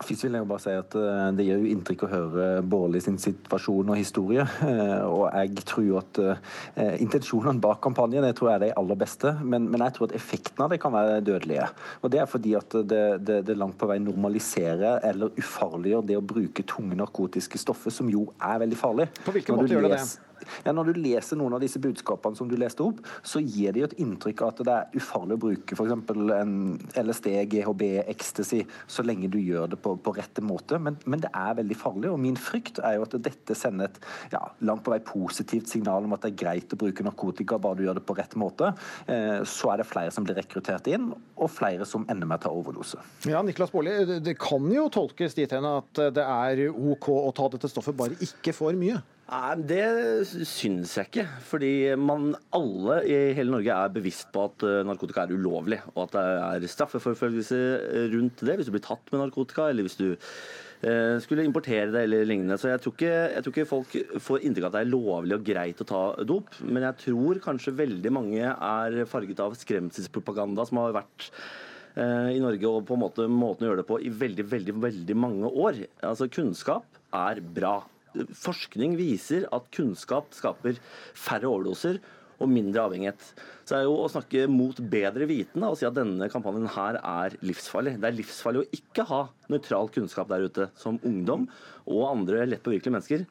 Først 0.00 0.24
vil 0.24 0.36
jeg 0.36 0.44
jo 0.44 0.48
bare 0.48 0.62
si 0.62 0.72
at 0.72 0.94
eh, 0.96 1.24
Det 1.36 1.44
gjør 1.44 1.60
jo 1.60 1.70
inntrykk 1.74 2.04
å 2.06 2.10
høre 2.10 2.44
Bårli 2.62 3.02
sin 3.04 3.18
situasjon 3.20 3.92
og 3.92 3.98
historie. 3.98 4.46
Eh, 4.70 5.02
og 5.04 5.26
Jeg 5.34 5.64
tror 5.66 5.98
at 6.00 6.20
uh, 6.22 6.94
intensjonene 7.02 7.60
bak 7.62 7.80
kampanjen 7.84 8.24
jeg 8.28 8.36
tror 8.38 8.52
er 8.52 8.62
de 8.62 8.70
aller 8.78 8.98
beste, 8.98 9.32
men, 9.42 9.66
men, 9.70 9.82
jeg 9.84 9.96
tror 9.96 10.08
at 10.08 10.14
effekten 10.16 10.64
av 10.64 10.72
det 10.72 10.80
kan 10.82 10.94
være 10.94 11.20
dødelige. 11.26 11.66
Og 12.00 12.12
Det 12.12 12.22
er 12.22 12.30
fordi 12.30 12.54
at 12.58 12.76
det, 12.92 13.02
det, 13.26 13.40
det 13.48 13.58
langt 13.58 13.78
på 13.80 13.88
vei 13.90 13.98
normaliserer 14.02 15.04
eller 15.10 15.34
ufarliggjør 15.40 16.06
det 16.08 16.18
å 16.18 16.24
bruke 16.32 16.66
tunge 16.68 16.98
narkotiske 16.98 17.60
stoffer, 17.60 17.94
som 17.94 18.10
jo 18.12 18.28
er 18.38 18.60
veldig 18.62 18.78
farlig. 18.78 19.10
På 19.24 19.34
hvilken 19.34 19.58
måte 19.58 19.74
gjør 19.74 19.88
det 19.88 19.94
det? 19.98 20.29
Ja, 20.64 20.72
Når 20.72 20.90
du 20.90 21.00
leser 21.00 21.38
noen 21.40 21.56
av 21.56 21.62
disse 21.62 21.80
budskapene 21.82 22.38
som 22.38 22.48
du 22.50 22.56
leste 22.58 22.84
opp, 22.84 23.00
så 23.22 23.42
gir 23.42 23.74
de 23.74 23.82
jo 23.82 23.88
et 23.88 23.96
inntrykk 24.02 24.42
av 24.44 24.52
at 24.52 24.62
det 24.66 24.76
er 24.76 25.00
ufarlig 25.00 25.36
å 25.36 25.42
bruke 25.46 25.76
f.eks. 25.76 25.94
LSD, 27.00 27.28
GHB, 27.52 27.84
ecstasy, 28.10 28.62
så 28.90 29.04
lenge 29.06 29.30
du 29.32 29.38
gjør 29.40 29.72
det 29.74 29.80
på, 29.82 29.94
på 30.00 30.14
rette 30.16 30.44
måte. 30.44 30.78
Men, 30.82 30.98
men, 31.06 31.22
det 31.24 31.30
er 31.36 31.58
veldig 31.60 31.78
farlig. 31.78 32.10
Og 32.12 32.20
min 32.22 32.38
frykt 32.40 32.80
er 32.84 32.98
jo 32.98 33.06
at 33.06 33.16
dette 33.22 33.56
sender 33.58 33.90
et 33.90 34.00
ja, 34.34 34.42
langt 34.66 34.84
på 34.86 34.94
vei 34.94 35.00
positivt 35.04 35.70
signal 35.70 36.06
om 36.06 36.16
at 36.16 36.24
det 36.24 36.32
er 36.32 36.40
greit 36.44 36.74
å 36.74 36.80
bruke 36.80 37.04
narkotika 37.06 37.58
bare 37.60 37.80
du 37.80 37.86
gjør 37.86 38.00
det 38.00 38.06
på 38.08 38.16
rett 38.18 38.36
måte. 38.40 38.72
Eh, 39.10 39.40
så 39.48 39.74
er 39.74 39.82
det 39.82 39.88
flere 39.90 40.14
som 40.14 40.26
blir 40.26 40.38
rekruttert 40.40 40.88
inn, 40.90 41.10
og 41.40 41.52
flere 41.52 41.86
som 41.88 42.06
ender 42.10 42.28
med 42.28 42.40
å 42.40 42.46
ta 42.46 42.54
overdose. 42.54 43.00
Ja, 43.28 43.42
Niklas 43.44 43.72
Baarli, 43.74 44.20
det 44.24 44.36
kan 44.40 44.66
jo 44.72 44.88
tolkes 44.92 45.36
dit 45.38 45.52
hen 45.54 45.66
at 45.68 46.04
det 46.16 46.24
er 46.24 46.66
OK 46.70 47.10
å 47.12 47.30
ta 47.36 47.48
dette 47.52 47.70
stoffet, 47.70 47.96
bare 47.96 48.18
ikke 48.24 48.54
for 48.56 48.76
mye? 48.78 49.00
Nei, 49.30 49.54
Det 49.62 49.84
syns 50.26 50.96
jeg 50.98 51.06
ikke. 51.06 51.26
Fordi 51.46 51.74
man 51.98 52.32
alle 52.56 52.96
i 53.06 53.18
hele 53.36 53.52
Norge 53.54 53.76
er 53.76 53.92
bevisst 53.94 54.32
på 54.34 54.48
at 54.48 54.64
eh, 54.66 54.80
narkotika 54.86 55.22
er 55.22 55.36
ulovlig, 55.36 55.78
og 55.94 56.08
at 56.08 56.16
det 56.16 56.24
er 56.64 56.72
straffeforfølgelse 56.72 57.60
rundt 58.10 58.42
det 58.46 58.58
hvis 58.58 58.70
du 58.70 58.74
blir 58.74 58.82
tatt 58.88 59.12
med 59.12 59.22
narkotika, 59.22 59.68
eller 59.70 59.86
hvis 59.86 59.98
du 60.00 60.08
eh, 60.10 61.20
skulle 61.22 61.46
importere 61.46 61.92
det 61.94 62.02
eller 62.08 62.26
lignende. 62.26 62.58
Så 62.58 62.72
jeg 62.72 62.82
tror, 62.82 62.96
ikke, 62.96 63.12
jeg 63.36 63.46
tror, 63.46 63.54
ikke, 63.54 63.70
folk 63.70 63.94
får 64.26 64.48
inntrykk 64.48 64.66
av 64.66 64.72
at 64.72 64.78
det 64.80 64.82
er 64.82 64.92
lovlig 64.96 65.38
og 65.38 65.46
greit 65.46 65.84
å 65.84 65.88
ta 65.92 66.02
dop. 66.26 66.50
Men 66.66 66.88
jeg 66.88 67.00
tror 67.06 67.42
kanskje 67.46 67.76
veldig 67.84 68.14
mange 68.16 68.42
er 68.50 69.00
farget 69.14 69.44
av 69.46 69.54
skremselspropaganda 69.62 70.66
som 70.66 70.82
har 70.82 70.98
vært 70.98 71.30
eh, 71.94 72.34
i 72.34 72.42
Norge, 72.42 72.66
og 72.66 72.82
på 72.90 72.98
en 72.98 73.04
måte 73.06 73.30
måten 73.30 73.68
å 73.68 73.70
gjøre 73.70 73.84
det 73.84 73.88
på 73.94 74.02
i 74.02 74.10
veldig, 74.26 74.50
veldig, 74.56 74.76
veldig 74.88 75.18
mange 75.28 75.54
år. 75.54 75.84
Altså 76.02 76.26
Kunnskap 76.26 76.98
er 77.14 77.38
bra. 77.46 77.78
Forskning 78.34 78.96
viser 78.98 79.46
at 79.54 79.68
kunnskap 79.74 80.32
skaper 80.34 80.80
færre 81.14 81.50
overdoser 81.50 82.00
og 82.40 82.48
mindre 82.48 82.86
avhengighet. 82.88 83.20
Så 83.64 83.74
det 83.74 83.78
er 83.82 83.86
jo 83.86 83.98
å 84.00 84.08
snakke 84.10 84.46
mot 84.50 84.78
bedre 84.92 85.28
vitende 85.28 85.68
og 85.68 85.76
si 85.78 85.86
at 85.88 85.96
denne 85.96 86.30
kampanjen 86.32 86.70
her 86.72 86.98
er 87.02 87.36
livsfarlig. 87.44 87.98
Det 88.00 88.08
er 88.08 88.16
livsfarlig 88.16 88.62
å 88.64 88.80
ikke 88.80 89.06
ha 89.10 89.20
nøytral 89.52 89.92
kunnskap 89.92 90.30
der 90.32 90.48
ute, 90.48 90.70
som 90.80 90.98
ungdom 91.06 91.46
og 91.84 92.08
andre 92.08 92.46
lett 92.48 92.64
påvirkelige 92.64 92.96
mennesker 92.96 93.26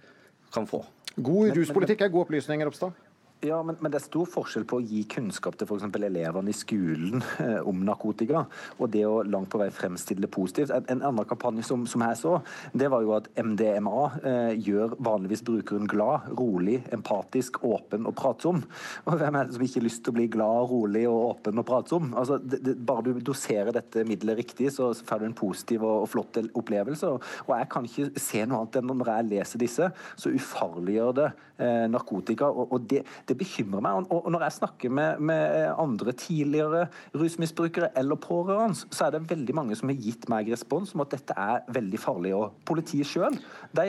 kan 0.54 0.70
få. 0.70 0.84
God 1.20 1.58
ruspolitikk 1.58 2.06
er 2.06 2.14
god 2.14 2.28
opplysning, 2.28 2.62
Ropstad. 2.64 2.94
Ja, 3.40 3.62
men, 3.64 3.78
men, 3.80 3.88
det 3.88 4.02
er 4.02 4.04
stor 4.04 4.28
forskjell 4.28 4.66
på 4.68 4.82
å 4.82 4.84
gi 4.84 5.06
kunnskap 5.08 5.56
til 5.56 5.70
f.eks. 5.70 5.86
elevene 5.96 6.52
i 6.52 6.56
skolen 6.56 7.22
eh, 7.40 7.62
om 7.64 7.86
narkotika, 7.88 8.42
og 8.76 8.90
det 8.92 9.06
å 9.08 9.22
langt 9.24 9.48
på 9.54 9.62
vei 9.62 9.70
fremstille 9.72 10.26
det 10.26 10.30
positivt. 10.36 10.74
En, 10.76 10.84
en 10.92 11.06
annen 11.08 11.28
kampanje 11.28 11.64
som, 11.64 11.86
som, 11.88 12.04
jeg 12.04 12.18
så, 12.20 12.34
det 12.76 12.90
var 12.92 13.06
jo 13.06 13.14
at 13.16 13.30
MDMA 13.40 14.02
eh, 14.20 14.52
gjør 14.60 14.98
vanligvis 15.08 15.46
brukeren 15.48 15.88
glad, 15.88 16.28
rolig, 16.36 16.82
empatisk, 16.92 17.62
åpen 17.64 18.10
og 18.12 18.18
pratsom. 18.20 18.60
Og 19.06 19.16
hvem 19.22 19.40
er 19.40 19.48
det 19.48 19.56
som 19.56 19.64
ikke 19.70 19.80
har 19.80 19.88
lyst 19.88 20.04
til 20.04 20.12
å 20.12 20.18
bli 20.20 20.28
glad, 20.36 20.68
rolig 20.74 21.06
og 21.08 21.22
åpen 21.30 21.64
og 21.64 21.68
pratsom? 21.72 22.12
Altså, 22.20 22.42
det, 22.44 22.60
det, 22.68 22.76
bare 22.92 23.08
du 23.08 23.24
doserer 23.24 23.72
dette 23.80 24.04
middelet 24.04 24.44
riktig, 24.44 24.74
så, 24.76 24.92
får 24.92 25.24
du 25.24 25.30
en 25.30 25.40
positiv 25.46 25.88
og, 25.88 26.02
og 26.04 26.12
flott 26.12 26.42
opplevelse. 26.44 27.16
Og, 27.16 27.32
og, 27.48 27.56
jeg 27.56 27.72
kan 27.72 27.88
ikke 27.88 28.12
se 28.20 28.44
noe 28.44 28.66
annet 28.66 28.82
enn 28.84 28.92
når 29.00 29.16
jeg 29.16 29.32
leser 29.32 29.64
disse, 29.64 29.92
så 30.20 30.36
ufarliggjør 30.36 31.18
det 31.24 31.32
eh, 31.64 31.88
narkotika. 31.96 32.52
og, 32.52 32.76
og 32.76 32.92
det 33.29 33.29
det 33.30 33.38
bekymrer 33.40 33.84
meg. 33.84 34.10
Og 34.14 34.30
når 34.34 34.46
jeg 34.48 34.58
snakker 34.60 34.94
med, 34.94 35.22
med 35.30 35.70
andre 35.72 36.14
tidligere 36.18 36.86
rusmisbrukere 37.18 37.92
eller 38.00 38.20
pårørende, 38.20 38.88
så 38.90 39.08
er 39.08 39.16
det 39.16 39.26
veldig 39.30 39.56
mange 39.58 39.78
som 39.80 39.92
har 39.92 40.00
gitt 40.00 40.28
meg 40.32 40.50
respons 40.52 40.96
om 40.96 41.04
at 41.06 41.14
dette 41.16 41.36
er 41.38 41.64
veldig 41.76 42.02
farlig. 42.02 42.34
Og 42.38 42.60
politiet 42.68 43.10
sjøl 43.10 43.38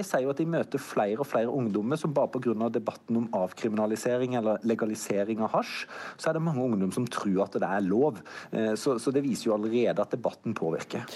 sier 0.01 0.25
jo 0.25 0.33
at 0.33 0.41
de 0.41 0.49
møter 0.49 0.83
flere 0.83 1.21
og 1.23 1.29
flere 1.29 1.53
ungdommer 1.53 1.99
som 2.01 2.15
bare 2.15 2.31
pga. 2.33 2.69
debatten 2.71 3.17
om 3.17 3.29
avkriminalisering 3.37 4.35
eller 4.39 4.61
legalisering 4.67 5.43
av 5.45 5.53
hasj, 5.55 5.87
så 6.17 6.31
er 6.31 6.39
det 6.39 6.45
mange 6.45 6.65
ungdom 6.65 6.93
som 6.93 7.07
tror 7.07 7.45
at 7.45 7.59
det 7.61 7.69
er 7.69 7.85
lov. 7.87 8.21
Eh, 8.53 8.75
så, 8.75 8.99
så 8.99 9.13
det 9.15 9.23
viser 9.25 9.51
jo 9.51 9.55
allerede 9.57 10.03
at 10.03 10.15
debatten 10.15 10.55
påvirker. 10.55 11.07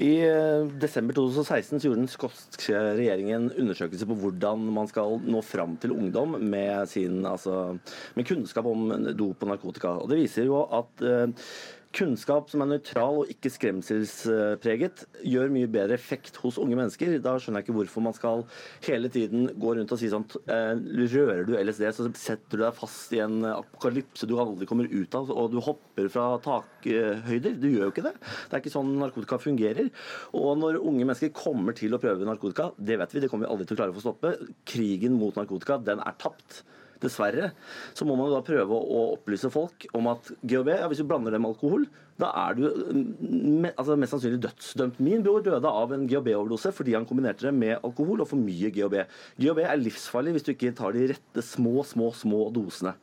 I 0.00 0.12
eh, 0.26 0.66
desember 0.80 1.16
2016 1.16 1.80
gjorde 1.84 2.02
den 2.02 2.10
skotske 2.10 2.80
regjeringen 2.98 3.50
en 3.50 3.50
undersøkelse 3.64 4.08
på 4.08 4.18
hvordan 4.22 4.64
man 4.74 4.88
skal 4.90 5.20
nå 5.24 5.42
fram 5.44 5.76
til 5.80 5.94
ungdom 5.94 6.36
med 6.40 6.88
sin 6.90 7.24
altså, 7.26 7.69
med 8.16 8.28
kunnskap 8.28 8.66
om 8.70 8.88
dop 9.16 9.44
og 9.44 9.52
narkotika. 9.52 9.96
Og 10.00 10.10
Det 10.10 10.20
viser 10.20 10.48
jo 10.48 10.64
at 10.66 11.04
eh, 11.06 11.50
kunnskap 11.96 12.50
som 12.50 12.62
er 12.62 12.68
nøytral 12.70 13.20
og 13.22 13.30
ikke 13.32 13.50
skremselspreget, 13.50 15.02
gjør 15.26 15.50
mye 15.52 15.70
bedre 15.70 15.96
effekt 15.96 16.38
hos 16.42 16.58
unge 16.62 16.78
mennesker. 16.78 17.16
Da 17.22 17.34
skjønner 17.38 17.60
jeg 17.60 17.68
ikke 17.68 17.76
hvorfor 17.80 18.04
man 18.04 18.16
skal 18.16 18.44
hele 18.86 19.10
tiden 19.12 19.48
gå 19.60 19.74
rundt 19.76 19.94
og 19.94 20.00
si 20.00 20.10
sånn 20.12 20.26
Rører 20.30 21.42
du 21.48 21.56
LSD, 21.58 21.86
så 21.96 22.06
setter 22.14 22.60
du 22.60 22.64
deg 22.64 22.78
fast 22.78 23.14
i 23.16 23.22
en 23.24 23.42
apokalypse 23.50 24.28
du 24.30 24.36
aldri 24.40 24.68
kommer 24.70 24.90
ut 24.90 25.18
av, 25.18 25.32
og 25.34 25.50
du 25.52 25.58
hopper 25.64 26.10
fra 26.12 26.26
takhøyder. 26.44 27.58
Du 27.58 27.68
gjør 27.70 27.88
jo 27.88 27.92
ikke 27.94 28.06
det. 28.06 28.16
Det 28.20 28.56
er 28.56 28.62
ikke 28.62 28.74
sånn 28.76 28.94
narkotika 29.00 29.40
fungerer. 29.42 29.90
Og 30.38 30.52
når 30.60 30.80
unge 30.80 31.06
mennesker 31.06 31.34
kommer 31.34 31.76
til 31.76 31.96
å 31.96 32.02
prøve 32.02 32.28
narkotika, 32.28 32.70
det 32.78 33.00
vet 33.02 33.16
vi, 33.16 33.24
det 33.24 33.32
kommer 33.32 33.48
vi 33.48 33.54
aldri 33.54 33.66
til 33.66 33.78
å 33.78 33.82
klare 33.82 33.94
å 33.94 33.98
få 33.98 34.06
stoppe. 34.06 34.36
Krigen 34.68 35.18
mot 35.18 35.36
narkotika, 35.38 35.80
den 35.82 36.02
er 36.04 36.18
tapt 36.22 36.62
dessverre, 37.02 37.50
så 37.96 38.06
må 38.08 38.16
man 38.18 38.32
da 38.32 38.42
prøve 38.44 38.76
å 38.76 39.02
opplyse 39.16 39.50
folk 39.52 39.86
om 39.96 40.10
at 40.12 40.30
GHB, 40.42 40.72
ja, 40.80 40.88
hvis 40.90 41.02
du 41.02 41.08
blander 41.08 41.34
det 41.34 41.40
med 41.42 41.52
alkohol, 41.54 41.86
da 42.20 42.30
er 42.36 42.58
du 42.58 42.66
mm, 42.66 43.70
altså, 43.70 43.96
mest 43.96 44.14
sannsynlig 44.14 44.42
dødsdømt. 44.44 45.00
Min 45.04 45.24
bror 45.24 45.44
døde 45.44 45.70
av 45.70 45.94
en 45.96 46.04
GHB-overdose 46.10 46.72
fordi 46.76 46.96
han 46.96 47.06
kombinerte 47.08 47.46
det 47.48 47.54
med 47.56 47.78
alkohol 47.86 48.24
og 48.24 48.28
for 48.30 48.40
mye 48.40 48.72
GHB. 48.74 48.98
GHB 49.40 49.62
er 49.64 49.80
livsfarlig 49.80 50.36
hvis 50.36 50.46
du 50.46 50.52
ikke 50.52 50.74
tar 50.76 50.96
de 50.96 51.08
rette 51.14 51.46
små, 51.46 51.80
små, 51.88 52.10
små 52.16 52.46
dosene. 52.54 52.94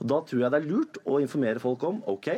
Og 0.00 0.08
Da 0.12 0.22
tror 0.28 0.44
jeg 0.44 0.54
det 0.54 0.62
er 0.62 0.70
lurt 0.70 1.00
å 1.04 1.20
informere 1.22 1.62
folk 1.62 1.84
om 1.88 2.00
OK, 2.10 2.30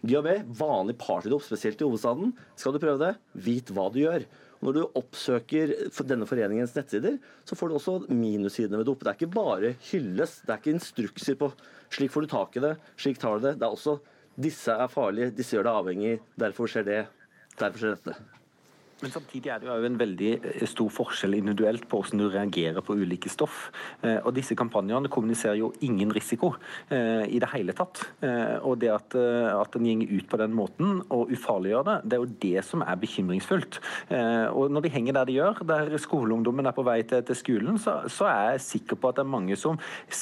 GHB, 0.00 0.30
vanlig 0.56 0.96
partydop, 1.00 1.44
spesielt 1.44 1.80
i 1.80 1.84
hovedstaden. 1.88 2.32
Skal 2.56 2.72
du 2.72 2.80
prøve 2.80 3.00
det, 3.02 3.16
vit 3.48 3.72
hva 3.76 3.90
du 3.92 4.00
gjør. 4.00 4.24
Når 4.60 4.76
du 4.76 4.80
oppsøker 5.00 5.72
denne 6.04 6.28
foreningens 6.28 6.74
nettsider, 6.76 7.16
så 7.48 7.56
får 7.56 7.70
du 7.70 7.76
også 7.78 7.94
minussidene 8.12 8.80
ved 8.80 8.90
dop. 8.90 9.04
Det 9.04 9.12
er 9.12 9.18
ikke 9.18 9.36
bare 9.36 9.74
hylles, 9.90 10.40
det 10.44 10.52
er 10.52 10.60
ikke 10.60 10.74
instrukser 10.76 11.38
på 11.40 11.48
slik 11.90 12.12
får 12.12 12.26
du 12.26 12.30
tak 12.30 12.58
i 12.58 12.64
det, 12.64 12.74
slik 13.00 13.20
tar 13.20 13.38
du 13.38 13.48
det. 13.48 13.56
Det 13.60 13.66
er 13.66 13.72
også 13.72 13.96
disse 14.40 14.74
er 14.74 14.92
farlige, 14.92 15.32
disse 15.36 15.56
gjør 15.56 15.66
deg 15.66 15.80
avhengig, 15.80 16.12
derfor 16.38 16.70
skjer 16.70 16.86
det, 16.86 17.00
derfor 17.56 17.82
skjer 17.82 17.96
dette. 17.96 18.39
Men 19.00 19.12
samtidig 19.14 19.48
er 19.48 19.60
det 19.60 19.68
jo 19.68 19.88
en 19.88 19.98
veldig 20.00 20.30
eh, 20.36 20.64
stor 20.68 20.90
forskjell 20.92 21.38
individuelt 21.38 21.86
på 21.88 22.00
hvordan 22.02 22.20
du 22.20 22.26
reagerer 22.28 22.84
på 22.84 22.96
ulike 23.00 23.30
stoff. 23.32 23.70
Eh, 24.04 24.18
og 24.18 24.34
disse 24.36 24.56
kampanjene 24.58 25.10
kommuniserer 25.12 25.58
jo 25.60 25.70
ingen 25.86 26.12
risiko 26.12 26.52
eh, 26.92 27.24
i 27.28 27.40
det 27.40 27.48
hele 27.54 27.74
tatt. 27.76 28.02
Og 28.66 28.76
det 28.80 28.90
at, 28.92 29.14
at 29.16 29.74
den 29.74 29.86
gjenger 29.88 30.10
ut 30.12 30.26
på 30.30 30.38
den 30.40 30.52
måten 30.56 31.00
og 31.12 31.30
ufarliggjør 31.32 31.84
det, 31.86 31.96
det 32.04 32.16
er 32.16 32.22
jo 32.22 32.38
det 32.42 32.64
som 32.66 32.82
er 32.84 32.98
bekymringsfullt. 33.00 33.78
Og 34.56 34.72
når 34.72 34.84
de 34.84 34.92
henger 34.92 35.16
der 35.16 35.28
de 35.28 35.36
gjør, 35.38 35.62
der 35.68 35.94
skoleungdommen 36.00 36.68
er 36.68 36.76
på 36.76 36.84
vei 36.86 36.98
til, 37.08 37.22
til 37.26 37.38
skolen, 37.38 37.78
så, 37.80 37.96
så, 38.12 38.28
er 38.30 38.54
jeg 38.54 38.64
sikker 38.66 39.00
på 39.00 39.10
at 39.10 39.18
det 39.18 39.24
er 39.24 39.32
mange 39.32 39.58
som 39.58 39.78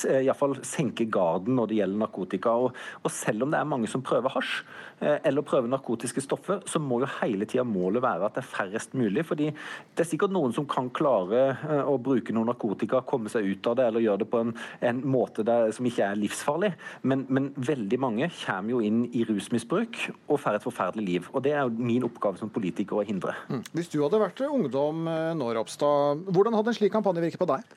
iallfall 0.08 0.58
senker 0.66 1.10
garden 1.12 1.58
når 1.58 1.70
det 1.70 1.80
gjelder 1.80 2.02
narkotika. 2.04 2.54
Og, 2.66 2.78
og 3.02 3.14
selv 3.14 3.46
om 3.46 3.54
det 3.54 3.60
er 3.60 3.70
mange 3.74 3.90
som 3.90 4.04
prøver 4.06 4.32
hasj 4.36 4.62
eller 5.00 5.46
prøver 5.46 5.70
narkotiske 5.70 6.22
stoffer, 6.24 6.62
så 6.66 6.80
må 6.82 7.00
jo 7.02 7.10
hele 7.20 7.46
tida 7.48 7.64
målet 7.66 8.02
være 8.02 8.28
at 8.28 8.38
det 8.38 8.42
er 8.42 8.50
færrest 8.50 8.94
mulig. 8.98 9.24
fordi 9.26 9.50
det 9.50 10.04
er 10.04 10.08
sikkert 10.08 10.34
noen 10.34 10.54
som 10.54 10.66
kan 10.68 10.90
klare 10.94 11.42
eh, 11.54 11.82
å 11.86 11.96
bruke 12.02 12.34
noe 12.34 12.48
narkotika, 12.48 13.02
komme 13.06 13.30
seg 13.32 13.46
ut 13.46 13.70
av 13.70 13.78
det 13.78 13.88
eller 13.88 14.04
gjøre 14.04 14.22
det 14.22 14.30
på 14.32 14.42
en, 14.44 14.52
en 14.90 15.02
måte 15.06 15.44
der, 15.46 15.70
som 15.74 15.88
ikke 15.88 16.06
er 16.06 16.20
livsfarlig. 16.20 16.72
Men, 17.02 17.26
men, 17.28 17.50
veldig 17.58 17.98
mange 18.00 18.30
kommer 18.44 18.76
jo 18.76 18.82
inn 18.84 19.02
i 19.16 19.24
rusmisbruk 19.26 19.98
og 20.28 20.40
får 20.40 20.58
et 20.58 20.66
forferdelig 20.66 21.06
liv. 21.06 21.28
Og 21.32 21.42
Det 21.44 21.54
er 21.54 21.66
jo 21.66 21.88
min 21.90 22.06
oppgave 22.06 22.40
som 22.40 22.52
politiker 22.52 23.00
å 23.00 23.06
hindre. 23.06 23.34
Mm. 23.48 23.64
Hvis 23.74 23.90
du 23.92 24.00
hadde 24.02 24.22
vært 24.22 24.44
ungdom 24.46 25.08
eh, 25.10 25.34
nå, 25.38 25.52
Ropstad, 25.58 26.24
hvordan 26.28 26.56
hadde 26.58 26.74
en 26.74 26.78
slik 26.80 26.94
kampanje 26.94 27.24
virket 27.24 27.42
på 27.42 27.50
deg? 27.50 27.76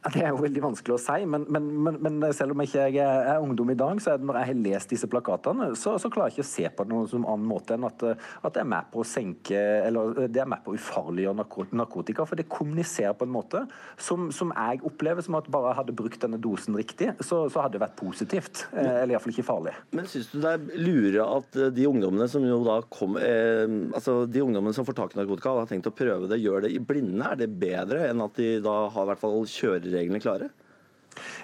Det 0.14 0.22
er 0.24 0.30
jo 0.32 0.40
veldig 0.40 0.62
vanskelig 0.64 0.94
å 0.96 1.00
si, 1.00 1.24
men, 1.28 1.44
men, 1.52 1.66
men, 1.84 1.98
men 2.00 2.22
selv 2.36 2.54
om 2.54 2.62
ikke 2.64 2.86
jeg 2.88 3.02
er, 3.04 3.26
er 3.34 3.44
ungdom 3.44 3.72
i 3.72 3.76
dag, 3.78 4.00
så 4.00 4.14
er 4.14 4.20
det 4.20 4.28
når 4.28 4.38
jeg 4.40 4.48
har 4.50 4.60
lest 4.64 4.94
disse 4.94 5.08
plakatene, 5.10 5.70
så, 5.76 5.96
så 6.00 6.10
klarer 6.12 6.30
jeg 6.30 6.38
ikke 6.38 6.46
å 6.46 6.50
se 6.50 6.70
på 6.76 6.86
det 6.86 6.94
noen 6.94 7.10
som 7.10 7.26
annen 7.28 7.48
måte 7.50 7.76
enn 7.76 7.84
at, 7.88 8.04
at 8.16 8.54
det 8.56 8.62
er 8.62 8.70
med 8.72 8.88
på 8.92 9.02
å 9.02 9.06
senke 9.06 9.60
eller 9.60 10.22
det 10.32 10.40
er 10.40 10.48
med 10.48 10.62
på 10.64 10.72
å 10.72 10.78
ufarliggjøre 10.78 11.44
narkotika. 11.76 12.24
For 12.28 12.40
det 12.40 12.48
kommuniserer 12.50 13.16
på 13.18 13.28
en 13.28 13.34
måte 13.34 13.64
som, 14.00 14.30
som 14.34 14.54
jeg 14.54 14.80
opplever 14.88 15.24
som 15.26 15.36
at 15.38 15.50
bare 15.52 15.74
jeg 15.74 15.80
hadde 15.82 15.96
brukt 16.00 16.24
denne 16.24 16.40
dosen 16.40 16.78
riktig, 16.80 17.12
så, 17.20 17.42
så 17.52 17.64
hadde 17.64 17.76
det 17.76 17.84
vært 17.84 17.98
positivt. 18.00 18.64
Eh, 18.72 19.02
eller 19.02 19.14
iallfall 19.14 19.34
ikke 19.34 19.46
farlig. 19.46 19.76
Men 19.96 20.08
syns 20.10 20.30
du 20.32 20.40
det 20.40 20.54
er 20.56 20.80
lure 20.80 21.28
at 21.36 21.60
de 21.76 21.88
ungdommene 21.90 22.28
som 22.30 22.44
jo 22.46 22.60
da 22.64 22.80
kom 22.88 23.18
eh, 23.20 23.66
altså 23.92 24.22
de 24.30 24.44
ungdommene 24.44 24.76
som 24.76 24.88
får 24.88 24.96
tak 24.96 25.14
i 25.16 25.20
narkotika 25.20 25.54
har 25.60 25.68
tenkt 25.70 25.90
å 25.90 25.94
prøve 25.94 26.30
det, 26.30 26.40
gjør 26.40 26.64
det 26.64 26.72
i 26.72 26.80
blinde? 26.80 27.26
Er 27.26 27.40
det 27.42 27.50
bedre 27.60 28.08
enn 28.08 28.24
at 28.24 28.38
de 28.40 28.54
da 28.64 28.76
har 28.94 29.06
i 29.06 29.12
hvert 29.12 29.22
fall 29.22 29.38
kjører 29.50 29.89
reglene 29.90 30.18
klare? 30.18 30.50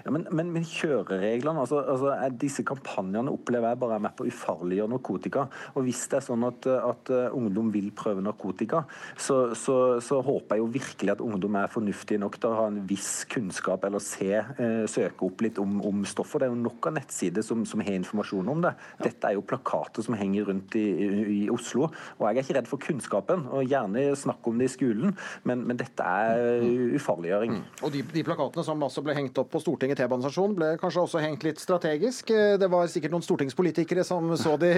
Ja, 0.05 0.13
men, 0.15 0.27
men, 0.31 0.53
men 0.55 0.67
kjørereglene, 0.67 1.63
altså, 1.65 1.83
altså, 1.83 2.15
disse 2.41 2.65
kampanjene 2.67 3.33
opplever 3.33 3.73
jeg 3.73 3.81
bare 3.83 3.99
er 3.99 4.05
med 4.07 4.17
på 4.17 4.27
å 4.27 4.31
ufarliggjøre 4.31 4.93
narkotika. 4.93 5.47
Og 5.75 5.87
Hvis 5.87 6.05
det 6.11 6.21
er 6.21 6.27
sånn 6.27 6.47
at, 6.47 6.67
at 6.67 7.13
uh, 7.13 7.37
ungdom 7.37 7.71
vil 7.75 7.91
prøve 7.97 8.25
narkotika, 8.25 8.85
så, 9.19 9.55
så, 9.59 9.77
så, 10.05 10.21
håper 10.27 10.57
jeg 10.57 10.65
jo 10.65 10.71
virkelig 10.75 11.13
at 11.15 11.23
ungdom 11.25 11.59
er 11.61 11.71
fornuftige 11.73 12.21
nok 12.23 12.39
til 12.41 12.51
å 12.51 12.61
ha 12.61 12.67
en 12.71 12.81
viss 12.89 13.27
kunnskap 13.31 13.85
eller 13.87 14.03
se, 14.03 14.31
eh, 14.41 14.85
søke 14.91 15.27
opp 15.29 15.45
litt 15.45 15.61
om, 15.63 15.79
om 15.87 16.03
stoffer. 16.09 16.43
Det 16.43 16.49
er 16.49 16.55
jo 16.55 16.63
nok 16.65 16.89
av 16.91 16.97
nettsider 16.97 17.45
som, 17.47 17.63
som, 17.69 17.83
har 17.85 17.99
informasjon 17.99 18.51
om 18.51 18.65
det. 18.65 18.73
Dette 19.03 19.31
er 19.31 19.37
jo 19.37 19.45
plakater 19.47 20.05
som 20.07 20.17
henger 20.19 20.49
rundt 20.51 20.75
i, 20.79 20.83
i, 20.83 21.09
i, 21.37 21.41
Oslo. 21.53 21.91
Og 22.19 22.27
jeg 22.27 22.33
er 22.33 22.43
ikke 22.43 22.59
redd 22.59 22.71
for 22.71 22.83
kunnskapen, 22.83 23.47
og 23.53 23.69
gjerne 23.71 24.09
snakk 24.19 24.49
om 24.49 24.59
det 24.59 24.71
i 24.71 24.75
skolen, 24.75 25.15
men, 25.47 25.63
men 25.69 25.79
dette 25.81 26.03
er 26.03 26.65
ufarliggjøring. 26.97 27.59
Mm. 27.59 27.65
Og 27.87 27.95
de, 27.95 28.03
de, 28.15 28.25
plakatene 28.27 28.67
som 28.67 28.83
altså 28.83 29.05
ble 29.07 29.17
hengt 29.17 29.39
opp 29.41 29.53
på 29.53 29.63
Stortinget 29.67 29.99
T-banestasjon 29.99 30.55
ble 30.55 30.69
kanskje 30.79 31.03
også 31.03 31.21
hengt 31.25 31.43
litt 31.43 31.59
strategisk. 31.59 32.31
Det 32.31 32.69
var 32.71 32.87
sikkert 32.91 33.17
noen 33.17 33.25
stortingspolitikere 33.27 34.05
som 34.07 34.31
så 34.39 34.55
de 34.61 34.71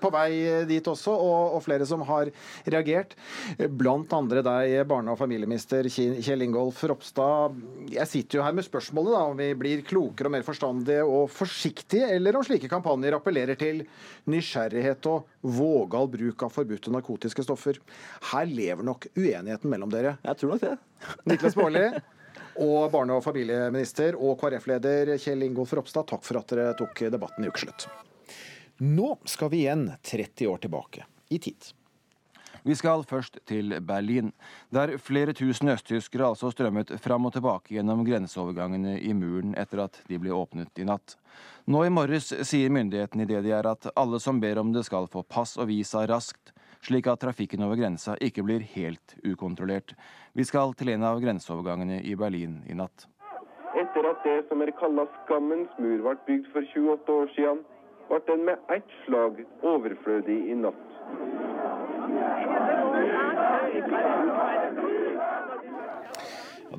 på 0.00 0.10
vei 0.12 0.66
dit 0.68 0.90
også, 0.92 1.14
og, 1.14 1.56
og 1.56 1.62
flere 1.64 1.86
som 1.88 2.04
har 2.04 2.28
reagert. 2.68 3.16
Blant 3.80 4.12
andre 4.16 4.44
deg, 4.44 4.74
barne- 4.90 5.14
og 5.14 5.20
familieminister 5.20 5.88
Kjell 5.90 6.44
Ingolf 6.44 6.82
Ropstad. 6.90 7.56
Jeg 7.94 8.10
sitter 8.10 8.40
jo 8.40 8.44
her 8.44 8.56
med 8.56 8.66
spørsmålet 8.68 9.16
da, 9.16 9.24
om 9.30 9.40
vi 9.40 9.48
blir 9.58 9.84
klokere 9.88 10.28
og 10.28 10.36
mer 10.36 10.46
forstandige 10.46 11.06
og 11.08 11.30
forsiktige, 11.32 12.12
eller 12.18 12.36
om 12.36 12.44
slike 12.46 12.70
kampanjer 12.70 13.16
appellerer 13.16 13.58
til 13.60 13.84
nysgjerrighet 14.30 15.10
og 15.10 15.28
vågal 15.40 16.12
bruk 16.12 16.44
av 16.44 16.54
forbudte 16.54 16.92
narkotiske 16.92 17.44
stoffer. 17.46 17.80
Her 18.34 18.48
lever 18.48 18.86
nok 18.86 19.08
uenigheten 19.16 19.72
mellom 19.72 19.92
dere. 19.92 20.18
Jeg 20.26 20.40
tror 20.40 20.54
nok 20.56 20.64
det. 20.68 20.76
Niklas 21.24 21.56
Baarli 21.56 21.88
og 22.60 22.90
barne- 22.92 23.16
og 23.16 23.24
familieminister 23.24 24.18
og 24.20 24.38
KrF-leder 24.40 25.16
Kjell 25.18 25.48
Ingolf 25.48 25.72
Ropstad, 25.76 26.06
takk 26.10 26.24
for 26.26 26.40
at 26.40 26.52
dere 26.52 26.76
tok 26.78 27.06
debatten 27.12 27.44
i 27.44 27.50
Ukeslutt. 27.50 27.88
Nå 28.80 29.16
skal 29.28 29.50
vi 29.52 29.64
igjen 29.64 29.90
30 30.02 30.48
år 30.48 30.62
tilbake 30.64 31.04
i 31.28 31.38
tid. 31.38 31.72
Vi 32.62 32.74
skal 32.76 33.04
først 33.08 33.38
til 33.48 33.72
Berlin, 33.80 34.32
der 34.68 34.98
flere 35.00 35.32
tusen 35.32 35.72
østtyskere 35.72 36.28
altså 36.28 36.50
strømmet 36.52 36.92
fram 37.00 37.24
og 37.28 37.32
tilbake 37.32 37.72
gjennom 37.76 38.04
grenseovergangene 38.04 38.98
i 39.00 39.14
muren 39.16 39.54
etter 39.56 39.86
at 39.86 39.96
de 40.08 40.18
ble 40.20 40.34
åpnet 40.36 40.80
i 40.80 40.84
natt. 40.88 41.16
Nå 41.64 41.86
i 41.86 41.92
morges 41.92 42.28
sier 42.44 42.72
myndighetene 42.72 43.24
i 43.24 43.30
DDR 43.30 43.70
at 43.72 43.88
alle 43.96 44.20
som 44.20 44.40
ber 44.42 44.60
om 44.60 44.74
det 44.74 44.84
skal 44.88 45.08
få 45.08 45.24
pass 45.24 45.56
og 45.56 45.70
visa 45.72 46.04
raskt, 46.10 46.52
slik 46.86 47.08
at 47.10 47.20
trafikken 47.22 47.64
over 47.66 47.78
grensa 47.80 48.16
ikke 48.20 48.44
blir 48.46 48.64
helt 48.74 49.16
ukontrollert. 49.24 49.94
Vi 50.34 50.46
skal 50.48 50.74
til 50.78 50.92
en 50.94 51.06
av 51.06 51.20
grenseovergangene 51.22 52.00
i 52.02 52.16
Berlin 52.18 52.60
i 52.68 52.76
natt. 52.76 53.06
Etter 53.78 54.08
at 54.10 54.24
det 54.26 54.38
som 54.48 54.62
er 54.64 54.72
kalla 54.80 55.06
skammens 55.22 55.70
mur 55.78 56.00
ble 56.06 56.16
bygd 56.26 56.50
for 56.54 56.66
28 56.74 57.18
år 57.22 57.30
siden, 57.36 57.62
ble 58.10 58.22
den 58.26 58.46
med 58.48 58.72
ett 58.74 58.96
slag 59.04 59.44
overflødig 59.62 60.38
i 60.50 60.58
natt. 60.58 60.86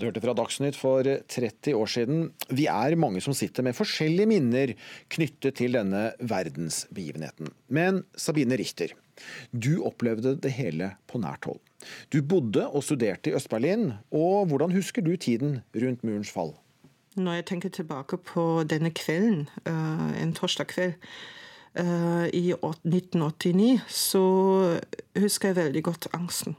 Du 0.01 0.07
hørte 0.07 0.21
fra 0.23 0.33
Dagsnytt 0.33 0.77
for 0.79 1.05
30 1.05 1.75
år 1.77 1.89
siden. 1.93 2.21
Vi 2.49 2.65
er 2.71 2.95
mange 2.97 3.21
som 3.21 3.35
sitter 3.37 3.61
med 3.67 3.77
forskjellige 3.77 4.29
minner 4.31 4.73
knyttet 5.13 5.59
til 5.59 5.75
denne 5.77 6.07
verdensbegivenheten. 6.25 7.51
Men 7.69 8.01
Sabine 8.17 8.57
Richter, 8.57 8.95
du 9.51 9.83
opplevde 9.87 10.35
det 10.41 10.51
hele 10.57 10.95
på 11.07 11.21
nært 11.21 11.45
hold. 11.49 11.61
Du 12.13 12.21
bodde 12.21 12.67
og 12.67 12.83
studerte 12.83 13.29
i 13.29 13.33
Øst-Berlin, 13.33 13.91
og 14.11 14.45
hvordan 14.47 14.71
husker 14.71 15.01
du 15.01 15.15
tiden 15.15 15.59
rundt 15.75 16.03
murens 16.03 16.31
fall? 16.31 16.53
Når 17.15 17.33
jeg 17.33 17.45
tenker 17.45 17.69
tilbake 17.69 18.17
på 18.17 18.63
denne 18.63 18.91
kvelden, 18.91 19.49
eh, 19.65 20.21
en 20.23 20.33
torsdag 20.33 20.67
kveld 20.67 20.93
eh, 21.75 22.27
i 22.33 22.53
1989, 22.53 23.81
så 23.87 24.79
husker 25.19 25.49
jeg 25.49 25.55
veldig 25.55 25.83
godt 25.83 26.07
angsten. 26.13 26.55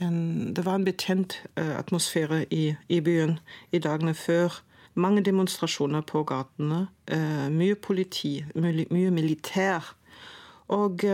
En, 0.00 0.54
det 0.54 0.64
var 0.64 0.74
en 0.74 0.84
betent 0.84 1.42
eh, 1.56 1.78
atmosfære 1.78 2.44
i, 2.50 3.00
byen 3.00 3.38
i 3.72 3.78
dagene 3.78 4.14
før. 4.14 4.62
Mange 4.94 5.22
demonstrasjoner 5.22 6.00
på 6.00 6.24
gatene. 6.24 6.86
mye 7.50 7.74
politi, 7.74 8.44
mye 8.54 9.10
militær. 9.10 9.94
Og 10.68 11.04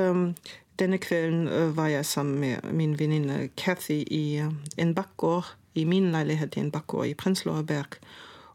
denne 0.79 0.99
kvelden 0.99 1.49
øh, 1.49 1.77
var 1.77 1.87
jeg 1.87 2.07
sammen 2.07 2.41
med 2.41 2.73
min 2.73 2.99
venninne 2.99 3.49
Cathy 3.57 4.05
i 4.11 4.39
øh, 4.39 4.53
en 4.79 4.95
bakgård, 4.95 5.55
i 5.75 5.85
min 5.85 6.13
leilighet 6.13 6.57
i 6.57 6.61
en 6.61 6.71
bakgård 6.71 7.07
i 7.07 7.15
Berg. 7.15 7.87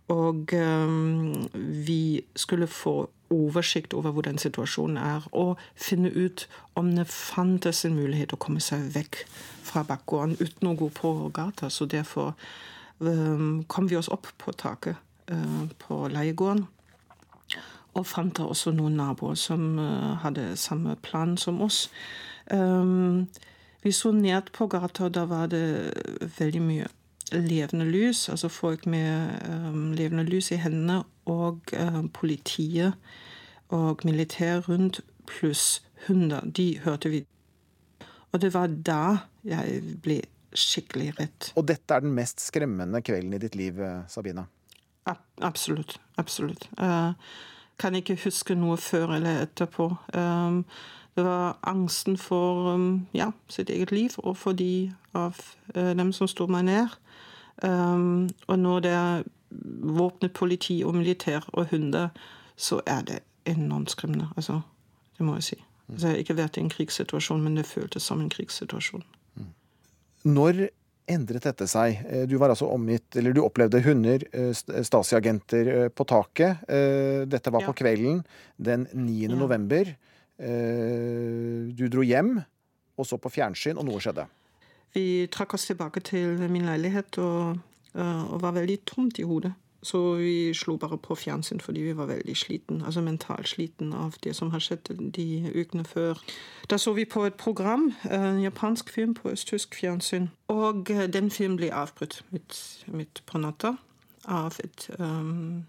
Og 0.08 0.48
um, 0.54 1.50
vi 1.86 2.22
skulle 2.36 2.68
få 2.68 3.10
oversikt 3.30 3.94
over 3.94 4.12
hvordan 4.12 4.38
situasjonen 4.38 4.98
er, 4.98 5.28
og 5.32 5.58
finne 5.76 6.12
ut 6.16 6.50
om 6.76 6.96
det 6.96 7.08
fantes 7.08 7.86
en 7.86 7.96
mulighet 7.96 8.34
å 8.34 8.40
komme 8.40 8.60
seg 8.60 8.96
vekk 8.96 9.18
fra 9.64 9.84
bakgården 9.84 10.38
uten 10.40 10.68
å 10.68 10.76
gå 10.76 10.88
på 10.90 11.32
gata. 11.34 11.70
Så 11.70 11.86
derfor 11.86 12.36
um, 13.00 13.66
kom 13.68 13.90
vi 13.90 13.98
oss 14.00 14.08
opp 14.08 14.28
på 14.38 14.52
taket 14.52 14.96
uh, 15.32 15.68
på 15.80 16.08
leiegården 16.08 16.68
og 17.98 18.08
fant 18.08 18.38
da 18.38 18.48
også 18.48 18.74
noen 18.76 18.98
naboer 19.00 19.38
som 19.40 19.80
uh, 19.80 20.16
hadde 20.24 20.56
samme 20.60 20.96
plan 21.04 21.38
som 21.38 21.62
oss. 21.62 21.88
Um, 22.52 23.28
vi 23.84 23.92
så 23.92 24.12
ned 24.12 24.52
på 24.54 24.68
gata, 24.72 25.08
og 25.08 25.16
da 25.16 25.26
var 25.30 25.50
det 25.52 25.94
veldig 26.40 26.64
mye 26.64 26.88
levende 27.34 27.88
lys. 27.90 28.28
Altså 28.30 28.50
folk 28.50 28.86
med 28.86 29.44
um, 29.50 29.92
levende 29.98 30.26
lys 30.28 30.52
i 30.52 30.62
hendene, 30.62 31.04
og 31.28 31.74
politiet 32.16 32.94
og 33.76 34.06
militær 34.08 34.62
rundt, 34.70 35.02
pluss 35.28 35.82
hunder. 36.08 36.46
De 36.46 36.80
hørte 36.80 37.10
vi. 37.12 37.26
Og 38.32 38.42
det 38.42 38.54
var 38.54 38.72
da 38.72 39.02
jeg 39.48 39.82
ble 40.04 40.22
skikkelig 40.58 41.12
redd. 41.20 41.52
Og 41.60 41.68
dette 41.70 41.96
er 41.96 42.04
den 42.04 42.16
mest 42.18 42.42
skremmende 42.44 43.02
kvelden 43.06 43.36
i 43.38 43.42
ditt 43.42 43.58
liv, 43.60 43.80
eh, 43.82 44.06
Sabina? 44.08 44.48
Absolutt. 45.42 45.98
Absolutt. 46.18 46.68
Uh, 46.78 47.14
kan 47.80 47.96
ikke 47.96 48.18
huske 48.24 48.56
noe 48.56 48.78
før 48.78 49.16
eller 49.18 49.42
etterpå. 49.46 49.90
Um, 50.14 50.64
det 51.18 51.26
var 51.26 51.58
angsten 51.64 52.18
for 52.18 52.74
um, 52.74 53.08
ja, 53.14 53.32
sitt 53.50 53.70
eget 53.70 53.92
liv 53.92 54.10
og 54.18 54.38
for 54.38 54.52
de 54.58 54.94
av 55.14 55.38
uh, 55.76 55.94
dem 55.98 56.12
som 56.14 56.30
sto 56.30 56.48
meg 56.48 56.68
nær. 56.70 56.98
Um, 57.64 58.30
og 58.48 58.60
når 58.60 58.80
det 58.86 58.92
er 58.92 59.24
våpnet 59.98 60.34
politi 60.34 60.82
og 60.86 60.96
militær 60.96 61.50
og 61.54 61.72
hunder, 61.72 62.10
så 62.56 62.82
er 62.86 63.02
det 63.02 63.20
enormt 63.46 63.92
skremmende. 63.92 64.30
Altså, 64.36 64.62
det 65.18 65.26
må 65.26 65.34
jeg 65.34 65.44
si. 65.44 65.64
Altså, 65.90 66.08
jeg 66.08 66.14
har 66.14 66.20
ikke 66.20 66.38
vært 66.38 66.58
i 66.58 66.60
en 66.60 66.70
krigssituasjon, 66.70 67.42
men 67.42 67.58
det 67.58 67.66
føltes 67.66 68.04
som 68.04 68.22
en 68.22 68.30
krigssituasjon. 68.30 69.04
Når 70.24 70.68
endret 71.12 71.48
dette 71.48 71.68
seg? 71.70 72.02
Eh, 72.08 72.26
du 72.30 72.38
var 72.42 72.52
altså 72.54 72.70
omgitt, 72.72 73.16
eller 73.20 73.36
du 73.36 73.42
opplevde 73.44 73.82
hunder, 73.86 74.24
eh, 74.32 74.52
Stasi-agenter 74.54 75.72
eh, 75.74 75.88
på 75.90 76.06
taket. 76.08 76.66
Dette 77.28 77.54
var 77.54 77.64
ja. 77.64 77.70
på 77.70 77.78
kvelden 77.82 78.22
den 78.58 78.88
9. 78.94 79.16
Ja. 79.28 79.36
november. 79.38 79.96
Du 80.38 81.84
dro 81.90 82.04
hjem, 82.06 82.36
og 82.98 83.08
så 83.10 83.18
på 83.18 83.32
fjernsyn, 83.34 83.80
og 83.80 83.88
noe 83.88 84.02
skjedde. 84.04 84.28
Vi 84.94 85.26
trakk 85.34 85.56
oss 85.58 85.66
tilbake 85.66 86.04
til 86.06 86.44
min 86.52 86.68
leilighet 86.70 87.18
og, 87.22 87.58
og 87.98 88.38
var 88.44 88.54
veldig 88.60 88.78
tomt 88.86 89.18
i 89.18 89.26
hodet. 89.26 89.56
Så 89.82 90.16
vi 90.18 90.54
slo 90.54 90.78
bare 90.78 90.98
på 90.98 91.16
fjernsyn 91.16 91.60
fordi 91.62 91.82
vi 91.86 91.98
var 91.98 92.10
veldig 92.10 92.38
sliten, 92.38 92.82
altså 92.82 93.02
mentalt 93.02 93.48
sliten 93.48 93.94
av 93.94 94.18
det 94.24 94.36
som 94.36 94.50
har 94.52 94.60
skjedd 94.60 94.90
de 95.16 95.52
ukene 95.56 95.86
før. 95.86 96.18
Da 96.70 96.78
så 96.82 96.94
vi 96.94 97.06
på 97.06 97.26
et 97.26 97.38
program, 97.38 97.94
en 98.12 98.42
japansk 98.42 98.90
film 98.90 99.14
på 99.14 99.30
østtysk 99.30 99.76
fjernsyn. 99.76 100.30
Og 100.48 100.92
eh, 100.92 101.06
den 101.14 101.32
filmen 101.32 101.58
ble 101.58 101.72
avbrutt 101.74 102.24
midt, 102.32 102.86
midt 102.88 103.22
på 103.26 103.38
natta 103.38 103.76
av 104.28 104.58
et 104.64 104.90
um, 105.00 105.66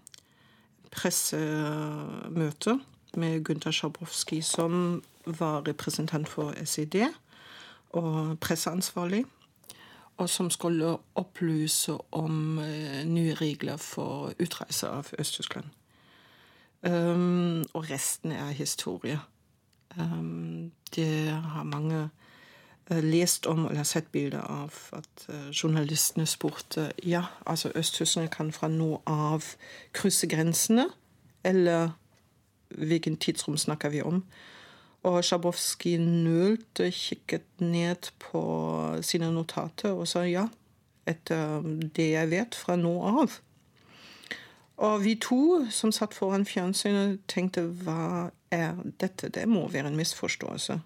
pressemøte 0.91 2.79
med 3.15 3.43
Gunther 3.45 3.71
Schabowski, 3.71 4.41
som 4.41 5.03
var 5.25 5.67
representant 5.67 6.29
for 6.29 6.53
SED 6.65 7.05
og 7.89 8.39
presseansvarlig 8.41 9.25
og 10.19 10.29
som 10.29 10.49
skulle 10.51 10.97
opplyse 11.15 11.95
om 12.11 12.57
uh, 12.59 13.03
nye 13.07 13.33
regler 13.39 13.77
for 13.77 14.33
utreise 14.39 14.87
av 14.87 15.13
Øst-Tyskland. 15.19 15.71
Um, 16.83 17.65
og 17.73 17.89
resten 17.89 18.31
er 18.31 18.51
historie. 18.51 19.19
Um, 19.97 20.71
det 20.95 21.29
har 21.31 21.63
mange 21.63 22.09
uh, 22.91 22.99
lest 23.03 23.45
om 23.45 23.65
eller 23.65 23.83
sett 23.83 24.11
bilder 24.11 24.41
av 24.41 24.73
at 24.91 25.25
uh, 25.29 25.49
journalistene 25.51 26.25
spurte 26.25 26.91
ja, 27.03 27.23
altså 27.45 27.71
østtyskerne 27.75 28.27
kan 28.27 28.51
fra 28.51 28.67
nå 28.67 29.01
av 29.07 29.43
krysse 29.93 30.27
grensene, 30.27 30.89
eller 31.43 31.89
hvilken 32.69 33.17
tidsrom 33.17 33.57
snakker 33.57 33.89
vi 33.89 34.01
om? 34.01 34.23
Og 35.07 35.21
Sjabowski 35.23 35.95
nølte, 36.01 36.89
kikket 36.91 37.45
ned 37.63 38.09
på 38.19 38.41
sine 39.05 39.29
notater 39.31 39.95
og 39.95 40.09
sa 40.11 40.25
ja, 40.27 40.49
etter 41.07 41.63
det 41.95 42.09
jeg 42.11 42.31
vet 42.33 42.57
fra 42.57 42.75
nå 42.79 42.97
av. 43.07 43.37
Og 44.79 45.01
vi 45.03 45.15
to 45.19 45.65
som 45.75 45.91
satt 45.95 46.15
foran 46.15 46.45
fjernsynet, 46.47 47.19
tenkte 47.31 47.65
hva 47.83 48.29
er 48.51 48.77
dette? 48.99 49.31
Det 49.31 49.43
må 49.47 49.65
være 49.71 49.91
en 49.91 49.99
misforståelse. 49.99 50.79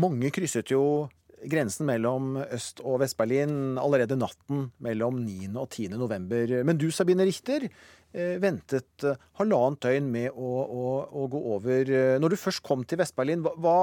Mange 0.00 0.30
krysset 0.32 0.72
jo 0.72 1.08
grensen 1.46 1.86
mellom 1.86 2.36
Øst- 2.48 2.82
og 2.82 2.98
Vest-Berlin 3.02 3.78
allerede 3.78 4.18
natten 4.18 4.70
mellom 4.82 5.22
9. 5.22 5.52
og 5.54 5.68
10. 5.70 5.94
november. 6.00 6.58
Men 6.66 6.80
du, 6.80 6.90
Sabine 6.90 7.26
Richter, 7.28 7.68
Eh, 8.16 8.38
ventet 8.40 9.04
eh, 9.04 9.18
halvannet 9.36 9.82
døgn 9.84 10.06
med 10.08 10.32
å, 10.32 10.52
å, 10.64 10.84
å, 11.12 11.26
gå 11.28 11.40
over. 11.52 11.90
Eh, 11.92 12.14
når 12.16 12.32
du 12.32 12.40
først 12.40 12.62
kom 12.64 12.80
til 12.88 12.96
Vest-Berlin, 13.02 13.42
hva, 13.44 13.52
hva, 13.60 13.80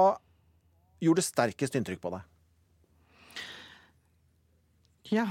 gjorde 0.98 1.22
sterkest 1.22 1.76
inntrykk 1.78 2.00
på 2.02 2.10
deg? 2.16 2.24
Ja, 5.12 5.28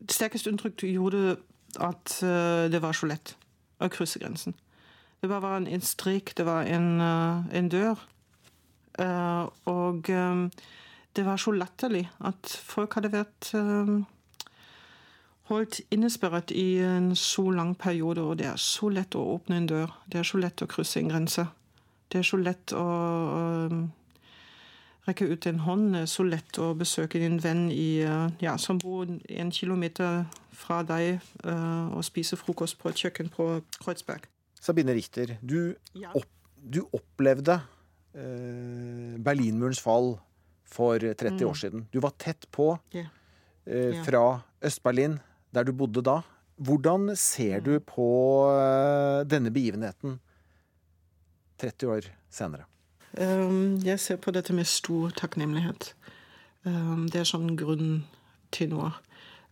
det 0.00 0.16
sterkeste 0.16 0.48
inntrykk 0.48 0.86
gjorde 0.88 1.36
at 1.82 2.14
det 2.72 2.80
var 2.82 2.94
så 2.96 3.10
lett 3.10 3.34
å 3.82 3.90
krysse 3.92 4.22
grensen. 4.22 4.54
Det 5.20 5.28
bare 5.28 5.42
var 5.42 5.58
en 5.60 5.84
strek, 5.84 6.32
det 6.38 6.46
var 6.46 6.70
en, 6.70 7.02
en 7.02 7.68
dør. 7.70 8.00
Og 9.70 10.08
det 11.16 11.24
var 11.26 11.40
så 11.40 11.52
latterlig 11.52 12.04
at 12.28 12.52
folk 12.64 12.94
hadde 12.98 13.12
vært 13.12 13.50
holdt 15.50 15.80
innesperret 15.90 16.52
i 16.54 16.78
en 16.84 17.14
så 17.18 17.48
lang 17.50 17.74
periode, 17.78 18.22
og 18.22 18.38
det 18.38 18.46
er 18.52 18.60
så 18.60 18.90
lett 18.92 19.16
å 19.18 19.24
åpne 19.34 19.58
en 19.58 19.70
dør. 19.70 19.94
Det 20.06 20.20
er 20.20 20.28
så 20.28 20.38
lett 20.38 20.62
å 20.62 20.68
krysse 20.70 21.00
en 21.00 21.10
grense. 21.10 21.46
Det 22.10 22.20
er 22.20 22.26
så 22.26 22.38
lett 22.40 22.74
å, 22.76 22.84
å 22.84 23.40
rekke 25.08 25.28
ut 25.30 25.48
en 25.50 25.62
hånd. 25.66 25.88
Det 25.94 26.04
er 26.04 26.12
så 26.12 26.26
lett 26.26 26.60
å 26.62 26.70
besøke 26.78 27.22
din 27.22 27.40
venn 27.42 27.68
i, 27.74 28.02
ja, 28.42 28.56
som 28.58 28.78
bor 28.82 29.10
en 29.10 29.52
kilometer 29.54 30.24
fra 30.60 30.82
deg, 30.86 31.22
uh, 31.46 31.88
og 31.96 32.04
spise 32.04 32.38
frokost 32.38 32.78
på 32.80 32.90
et 32.90 33.02
kjøkken 33.06 33.30
på 33.34 33.50
Kreuzberg. 33.80 34.26
Sabine 34.60 34.94
Richter, 34.94 35.38
du, 35.40 35.74
Ja. 35.96 36.12
opp, 36.14 36.28
du 36.60 36.82
opplevde 36.92 37.62
eh, 38.12 39.16
Berlinmurens 39.16 39.80
fall 39.80 40.18
for 40.70 40.98
30 40.98 41.40
Mm. 41.44 41.48
år 41.50 41.54
siden. 41.58 41.86
Du 41.92 42.00
var 42.00 42.10
tett 42.18 42.46
på 42.50 42.78
yeah. 42.94 43.06
eh, 43.66 43.96
Ja. 43.96 44.02
fra 44.04 44.40
Øst-Berlin, 44.62 45.18
der 45.54 45.64
du 45.64 45.72
bodde 45.72 46.02
da. 46.02 46.20
Hvordan 46.60 47.16
ser 47.16 47.58
Mm. 47.60 47.64
du 47.64 47.78
på 47.80 48.06
eh, 48.50 49.24
denne 49.24 49.50
begivenheten 49.50 50.20
30 51.58 51.86
år 51.88 52.00
senere? 52.30 52.64
Um, 53.18 53.80
jeg 53.82 53.98
ser 54.00 54.16
på 54.16 54.30
dette 54.30 54.52
med 54.54 54.64
stor 54.66 55.10
takknemlighet. 55.10 55.94
Um, 56.64 57.08
det 57.10 57.20
er 57.20 57.24
sånn 57.26 57.56
grunntenor. 57.58 59.00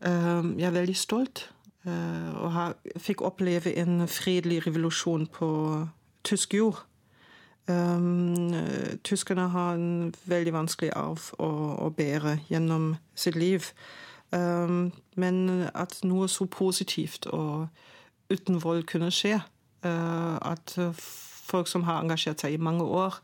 Um, 0.00 0.52
jeg 0.58 0.68
er 0.68 0.76
veldig 0.76 0.94
stolt 0.96 1.48
uh, 1.86 2.44
og 2.44 2.52
har, 2.52 2.74
fikk 2.98 3.22
oppleve 3.26 3.72
en 3.80 4.04
fredelig 4.06 4.60
revolusjon 4.66 5.26
på 5.26 5.48
tysk 6.24 6.54
jord. 6.54 6.84
Um, 7.68 8.54
tyskerne 9.04 9.48
har 9.52 9.74
en 9.74 10.14
veldig 10.24 10.52
vanskelig 10.56 10.92
arv 10.96 11.30
å, 11.38 11.48
å 11.84 11.88
bære 11.92 12.38
gjennom 12.48 12.94
sitt 13.14 13.36
liv. 13.36 13.68
Um, 14.32 14.92
men 15.16 15.68
at 15.74 15.98
noe 16.04 16.28
så 16.28 16.46
positivt 16.48 17.26
og 17.26 17.68
uten 18.32 18.60
vold 18.64 18.86
kunne 18.88 19.10
skje, 19.12 19.40
uh, 19.84 20.36
at 20.40 20.76
folk 21.48 21.68
som 21.68 21.86
har 21.88 22.02
engasjert 22.02 22.40
seg 22.44 22.56
i 22.56 22.60
mange 22.60 22.84
år 22.84 23.20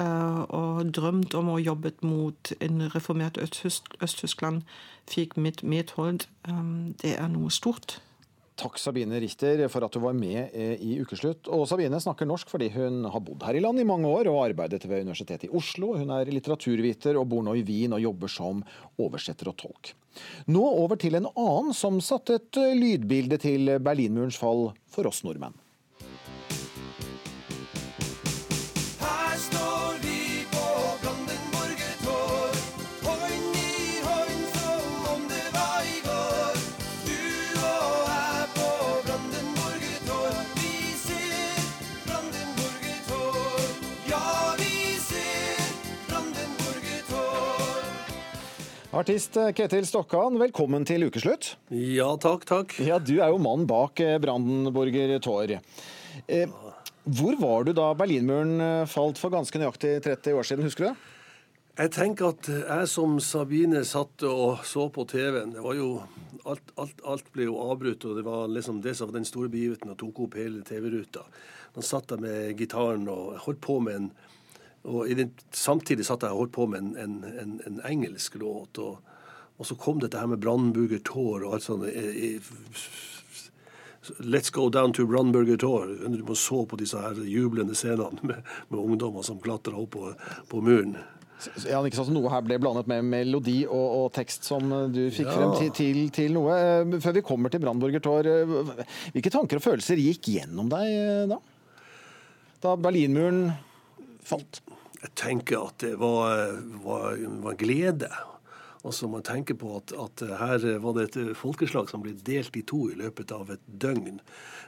uh, 0.00 0.42
og 0.48 0.92
drømt 0.96 1.34
om 1.36 1.52
å 1.52 1.60
jobbe 1.60 1.92
mot 2.02 2.52
en 2.60 2.86
reformert 2.94 3.38
Øst- 3.38 3.96
Øst-Tyskland, 4.02 4.62
fikk 5.08 5.36
mitt 5.36 5.62
medhold. 5.62 6.26
Um, 6.48 6.94
det 7.02 7.16
er 7.18 7.28
noe 7.32 7.50
stort. 7.50 8.00
Takk 8.56 8.78
Sabine 8.80 9.18
Richter 9.20 9.60
for 9.68 9.84
at 9.84 9.92
du 9.92 10.00
var 10.00 10.14
med 10.16 10.54
eh, 10.56 10.80
i 10.80 10.96
Ukeslutt. 11.02 11.50
Og 11.52 11.66
Sabine 11.68 12.00
snakker 12.00 12.28
norsk 12.28 12.48
fordi 12.48 12.70
hun 12.72 13.04
har 13.12 13.20
bodd 13.24 13.44
her 13.44 13.58
i 13.58 13.60
landet 13.60 13.84
i 13.84 13.88
mange 13.88 14.08
år 14.08 14.30
og 14.32 14.40
arbeidet 14.46 14.80
ved 14.88 15.04
Universitetet 15.04 15.50
i 15.50 15.52
Oslo. 15.52 15.92
Hun 16.00 16.14
er 16.16 16.32
litteraturviter 16.32 17.20
og 17.20 17.28
bor 17.34 17.44
nå 17.44 17.58
i 17.60 17.66
Wien 17.68 17.92
og 17.92 18.00
jobber 18.00 18.32
som 18.32 18.64
oversetter 18.96 19.52
og 19.52 19.58
tolk. 19.60 19.92
Nå 20.48 20.64
over 20.64 20.96
til 20.96 21.18
en 21.18 21.28
annen 21.28 21.76
som 21.76 22.00
satte 22.00 22.40
et 22.40 22.62
lydbilde 22.80 23.36
til 23.44 23.76
Berlinmurens 23.84 24.40
fall 24.40 24.70
for 24.88 25.12
oss 25.12 25.20
nordmenn. 25.26 25.56
Artist 48.96 49.36
eh, 49.36 49.50
Ketil 49.52 49.84
Stokkan, 49.84 50.38
velkommen 50.40 50.86
til 50.88 51.04
ukeslutt. 51.04 51.50
Ja, 51.68 52.14
takk, 52.16 52.46
takk. 52.48 52.72
Ja, 52.80 52.96
Du 52.96 53.18
er 53.18 53.28
jo 53.28 53.40
mannen 53.42 53.66
bak 53.68 54.00
eh, 54.00 54.14
Brandenburger 54.22 55.18
Tor. 55.20 55.52
Eh, 55.52 56.54
hvor 57.04 57.36
var 57.36 57.66
du 57.66 57.74
da 57.76 57.90
Berlinmuren 57.92 58.86
falt 58.88 59.20
for 59.20 59.34
ganske 59.34 59.60
nøyaktig 59.60 59.98
30 60.06 60.38
år 60.40 60.48
siden, 60.48 60.64
husker 60.64 60.86
du 60.86 60.88
det? 60.88 61.12
Jeg 61.76 61.92
tenker 61.92 62.30
at 62.32 62.48
jeg 62.48 62.88
som 62.88 63.18
Sabine 63.20 63.82
satt 63.84 64.24
og 64.24 64.64
så 64.64 64.86
på 64.88 65.04
TV-en 65.04 65.52
Det 65.52 65.60
var 65.60 65.76
jo 65.76 65.90
Alt, 66.48 66.72
alt, 66.80 67.00
alt 67.04 67.28
ble 67.34 67.50
jo 67.50 67.58
avbrutt, 67.58 68.04
og 68.06 68.16
det 68.16 68.22
var 68.24 68.46
liksom 68.48 68.78
det 68.80 68.92
som 68.94 69.10
var 69.10 69.18
den 69.18 69.26
store 69.26 69.50
begivenheten 69.50 69.90
og 69.90 69.96
tok 69.98 70.20
opp 70.22 70.36
hele 70.38 70.60
TV-ruta. 70.62 71.24
Da 71.74 71.82
satt 71.82 72.14
jeg 72.14 72.22
med 72.22 72.52
gitaren 72.60 73.08
og 73.10 73.32
holdt 73.42 73.58
på 73.66 73.80
med 73.82 73.98
en 73.98 74.06
og 74.86 75.08
i 75.10 75.14
den, 75.18 75.32
Samtidig 75.52 76.04
satt 76.06 76.22
jeg 76.22 76.30
og 76.30 76.44
holdt 76.44 76.52
på 76.54 76.66
med 76.70 76.78
en, 76.84 76.92
en, 77.02 77.16
en, 77.42 77.52
en 77.66 77.80
engelsk 77.90 78.36
låt. 78.40 78.78
Og, 78.78 78.98
og 79.58 79.66
så 79.66 79.74
kom 79.80 79.98
dette 80.02 80.18
her 80.20 80.28
med 80.30 80.40
Brandenburger 80.44 81.00
Tour 81.04 81.42
og 81.48 81.54
alt 81.58 81.66
sånt. 81.66 81.86
i- 81.90 82.36
i- 82.36 82.40
Let's 84.22 84.52
go 84.54 84.68
down 84.70 84.92
to 84.94 85.06
Brandenburger 85.06 85.56
Tour. 85.58 85.86
Du 86.06 86.22
må 86.24 86.34
så 86.38 86.60
på 86.70 86.76
disse 86.78 87.00
her 87.02 87.18
jublende 87.26 87.74
scenene 87.74 88.20
med, 88.22 88.44
med 88.70 88.78
ungdommer 88.78 89.24
som 89.26 89.40
klatra 89.42 89.74
opp 89.82 89.90
på, 89.96 90.12
på 90.52 90.60
muren. 90.62 90.92
Ja, 91.66 91.82
ikke 91.84 91.98
sant, 91.98 92.12
Noe 92.14 92.30
her 92.32 92.44
ble 92.46 92.56
blandet 92.62 92.86
med 92.88 93.02
melodi 93.10 93.64
og, 93.66 93.74
og 93.98 94.06
tekst 94.16 94.46
som 94.46 94.70
eh, 94.72 94.86
du 94.94 95.00
fikk 95.12 95.26
Ja. 95.26 95.34
frem 95.34 95.56
til, 95.58 95.72
til, 95.76 95.98
til 96.14 96.32
noe. 96.38 96.54
Eh, 96.54 96.94
Før 97.02 97.16
vi 97.18 97.24
kommer 97.26 97.50
til 97.52 97.60
Brandenburger 97.66 98.00
Tor, 98.06 98.30
eh, 98.30 98.86
hvilke 99.16 99.32
tanker 99.34 99.58
og 99.58 99.66
følelser 99.66 99.98
gikk 100.00 100.30
gjennom 100.36 100.70
deg 100.72 100.86
eh, 100.94 101.26
da? 101.34 101.40
Da 102.62 102.76
Berlinmuren 102.80 103.50
falt? 104.24 104.62
Jeg 105.06 105.14
tenker 105.14 105.68
at 105.68 105.78
det 105.84 105.94
var, 106.02 106.56
var, 106.82 107.20
var 107.44 107.58
glede. 107.60 108.10
Altså 108.86 109.08
Man 109.08 109.22
tenker 109.22 109.54
på 109.58 109.76
at, 109.78 109.92
at 109.98 110.22
her 110.38 110.78
var 110.82 110.96
det 110.96 111.08
et 111.08 111.36
folkeslag 111.38 111.90
som 111.90 112.02
ble 112.02 112.14
delt 112.26 112.56
i 112.58 112.62
to 112.66 112.86
i 112.90 112.98
løpet 112.98 113.34
av 113.34 113.50
et 113.54 113.62
døgn. 113.66 114.20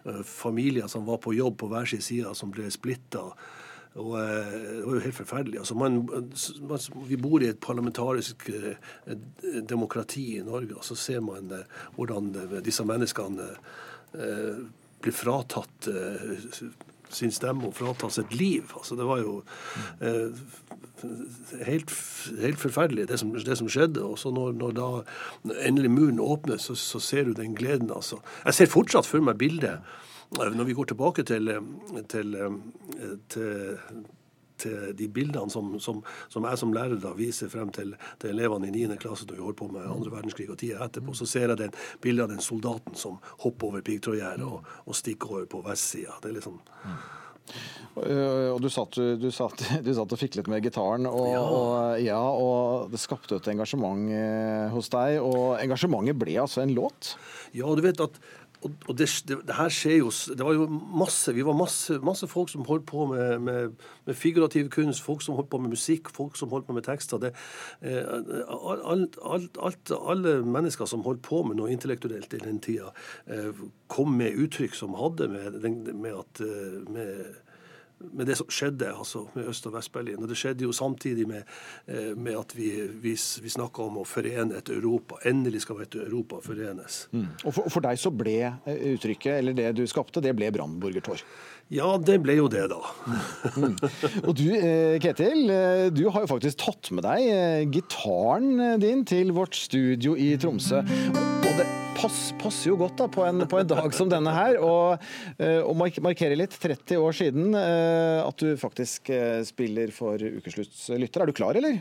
Eh, 0.05 0.22
Familier 0.26 0.91
som 0.91 1.07
var 1.07 1.20
på 1.22 1.34
jobb 1.36 1.59
på 1.61 1.70
hver 1.70 1.86
sin 1.91 2.03
side, 2.03 2.34
som 2.39 2.51
ble 2.55 2.66
splitta. 2.74 3.22
Og 3.99 4.16
eh, 4.18 4.57
Det 4.78 4.82
var 4.86 4.99
jo 4.99 5.05
helt 5.07 5.18
forferdelig. 5.20 5.61
Altså 5.62 5.78
man, 5.78 6.01
man, 6.07 6.89
vi 7.11 7.20
bor 7.20 7.43
i 7.43 7.53
et 7.53 7.62
parlamentarisk 7.62 8.49
eh, 8.55 9.14
demokrati 9.70 10.26
i 10.39 10.45
Norge, 10.47 10.74
og 10.74 10.86
så 10.86 10.99
ser 10.99 11.22
man 11.22 11.55
hvordan 11.97 12.32
disse 12.64 12.86
menneskene 12.86 13.53
blir 14.09 15.12
fratatt 15.12 15.91
sin 17.15 17.33
stemme 17.33 17.69
og 17.69 17.77
fratatt 17.79 18.15
sitt 18.15 18.35
liv. 18.35 18.73
Altså 18.77 18.97
Det 18.99 19.07
var 19.09 19.23
jo 19.23 19.43
eh, 20.01 20.35
helt, 21.67 21.95
helt 22.41 22.61
forferdelig, 22.61 23.09
det 23.09 23.19
som, 23.19 23.33
det 23.33 23.59
som 23.59 23.71
skjedde. 23.71 24.05
Og 24.05 24.19
så 24.19 24.33
når, 24.35 24.53
når 24.59 24.77
da 24.77 24.91
endelig 25.67 25.91
muren 25.91 26.21
åpnes, 26.21 26.69
så, 26.69 26.75
så 26.75 27.01
ser 27.01 27.25
du 27.25 27.33
den 27.33 27.57
gleden. 27.59 27.91
altså. 27.95 28.21
Jeg 28.45 28.55
ser 28.55 28.73
fortsatt 28.73 29.09
for 29.09 29.25
meg 29.25 29.39
bildet 29.41 29.79
eh, 29.79 30.53
når 30.55 30.69
vi 30.69 30.77
går 30.79 30.93
tilbake 30.93 31.27
til, 31.29 31.49
eh, 31.49 32.05
til, 32.09 32.35
eh, 32.35 33.17
til 33.33 34.07
til 34.65 34.93
de 34.99 35.09
bildene 35.13 35.53
som, 35.53 35.75
som, 35.83 36.01
som 36.33 36.49
jeg 36.49 36.61
som 36.61 36.75
lærer 36.75 37.01
da 37.03 37.15
viser 37.19 37.53
frem 37.53 37.71
til, 37.75 37.95
til 38.21 38.35
elevene 38.35 38.71
i 38.71 38.87
9. 38.87 38.99
klasse 39.03 39.29
når 39.29 39.39
vi 39.39 39.45
holder 39.47 39.61
på 39.61 39.71
med 39.75 39.87
andre 39.91 40.15
verdenskrig 40.17 40.49
og 40.53 40.59
tida 40.61 40.83
etterpå, 40.87 41.15
så 41.19 41.29
ser 41.29 41.53
jeg 41.53 41.63
den 41.63 41.79
bildet 42.05 42.27
av 42.27 42.35
den 42.35 42.45
soldaten 42.45 42.99
som 42.99 43.21
hopper 43.45 43.73
over 43.73 43.87
piggtrådgjerdet 43.87 44.49
og, 44.49 44.67
og 44.85 44.99
stikker 44.99 45.39
over 45.39 45.49
på 45.51 45.65
vestsida. 45.67 46.19
Det 46.23 46.33
er 46.33 46.39
liksom 46.41 46.61
Eh, 47.97 48.49
Og 48.53 48.61
du 48.63 48.69
satt, 48.73 48.99
du, 49.21 49.29
satt, 49.35 49.63
du 49.87 49.93
satt 49.97 50.15
og 50.15 50.21
fiklet 50.21 50.49
med 50.51 50.65
gitaren, 50.67 51.09
og 51.11 51.29
ja. 51.33 51.43
Og, 51.43 52.03
ja, 52.05 52.21
og 52.21 52.93
det 52.93 53.01
skapte 53.03 53.39
et 53.39 53.51
engasjement 53.53 54.11
eh, 54.15 54.67
hos 54.75 54.91
deg. 54.93 55.19
Og 55.25 55.57
engasjementet 55.63 56.19
ble 56.21 56.39
altså 56.43 56.65
en 56.65 56.75
låt? 56.77 57.15
Ja, 57.57 57.71
du 57.75 57.85
vet 57.85 58.03
at 58.05 58.21
og, 58.65 58.99
det, 58.99 59.07
det, 59.29 59.39
det, 59.47 59.55
her 59.55 59.71
skjer 59.71 60.01
jo 60.01 60.11
Det 60.11 60.43
var 60.43 60.57
jo 60.57 60.67
masse 60.99 61.33
Vi 61.35 61.45
var 61.47 61.55
masse, 61.55 61.99
masse 62.03 62.27
folk 62.27 62.51
som 62.51 62.65
holdt 62.67 62.87
på 62.87 63.07
med, 63.07 63.39
med, 63.39 63.77
med, 64.07 64.15
figurativ 64.15 64.69
kunst, 64.75 65.03
folk 65.03 65.23
som 65.23 65.37
holdt 65.39 65.51
på 65.51 65.61
med 65.63 65.71
musikk, 65.71 66.11
folk 66.11 66.37
som 66.37 66.51
holdt 66.51 66.67
på 66.67 66.75
med 66.75 66.83
tekster. 66.83 67.21
Det, 67.23 67.33
eh, 67.81 68.03
alt, 68.85 69.19
alt, 69.25 69.59
alt, 69.63 69.93
alle 69.99 70.39
mennesker 70.45 70.91
som 70.91 71.05
holdt 71.07 71.23
på 71.23 71.43
med 71.47 71.61
noe 71.61 71.71
intellektuelt 71.71 72.35
i 72.35 72.43
den 72.43 72.59
tida, 72.65 72.91
eh, 73.27 73.53
kom 73.87 74.17
med 74.19 74.35
uttrykk 74.35 74.75
som 74.75 74.97
hadde 74.99 75.29
med, 75.31 75.61
med 75.95 76.19
at 76.19 76.43
med, 76.91 77.39
med 77.99 78.27
det 78.27 78.37
som 78.39 78.49
skjedde 78.53 78.91
altså 78.93 79.25
med 79.35 79.49
Øst- 79.51 79.67
og 79.67 79.75
Vest-Berlin. 79.75 80.23
Og 80.23 80.29
Det 80.29 80.37
skjedde 80.39 80.65
jo 80.65 80.73
samtidig 80.73 81.27
med, 81.29 81.43
med 82.17 82.39
at 82.39 82.55
vi, 82.57 82.71
vi, 83.03 83.15
vi 83.15 83.53
snakka 83.53 83.83
om 83.83 84.01
å 84.03 84.07
forene 84.07 84.59
et 84.59 84.71
Europa. 84.73 85.19
Endelig 85.29 85.65
skal 85.65 85.83
et 85.83 85.95
Europa 85.99 86.41
forenes. 86.45 87.07
Mm. 87.13 87.27
Og 87.45 87.55
for, 87.55 87.71
for, 87.71 87.85
deg 87.85 88.01
så 88.01 88.13
ble 88.15 88.39
uttrykket, 88.67 89.33
eller 89.41 89.57
det 89.59 89.73
du 89.79 89.87
skapte, 89.91 90.23
det 90.25 90.35
ble 90.39 90.51
Brandenburger 90.55 91.05
Tor? 91.05 91.25
Ja, 91.75 91.97
det 92.01 92.21
ble 92.25 92.39
jo 92.39 92.47
det, 92.49 92.65
da. 92.71 92.81
mm. 93.59 93.75
Og 94.27 94.33
du, 94.39 94.47
Ketil, 95.03 95.43
du 95.93 96.07
har 96.09 96.25
jo 96.25 96.31
faktisk 96.31 96.63
tatt 96.63 96.93
med 96.97 97.05
deg 97.05 97.75
gitaren 97.75 98.81
din 98.81 99.05
til 99.09 99.35
vårt 99.37 99.59
studio 99.59 100.16
i 100.16 100.33
Tromsø. 100.41 100.81
Og 100.81 101.53
det 101.59 101.69
pass, 101.99 102.19
passer 102.41 102.70
jo 102.70 102.79
godt 102.81 102.99
da, 103.01 103.09
på 103.11 103.25
en, 103.27 103.45
på 103.49 103.61
en 103.61 103.69
dag 103.69 103.95
som 103.97 104.11
denne 104.11 104.33
her. 104.35 104.59
Og, 104.62 105.05
eh, 105.39 105.61
og 105.62 105.77
markere 105.79 106.39
litt 106.39 106.57
30 106.59 107.03
år 107.03 107.16
siden 107.16 107.55
eh, 107.59 108.20
at 108.23 108.43
du 108.43 108.55
faktisk 108.61 109.11
eh, 109.15 109.43
spiller 109.49 109.93
for 109.95 110.23
Ukesluttslytter. 110.23 111.25
Er 111.25 111.31
du 111.31 111.37
klar, 111.37 111.59
eller? 111.59 111.81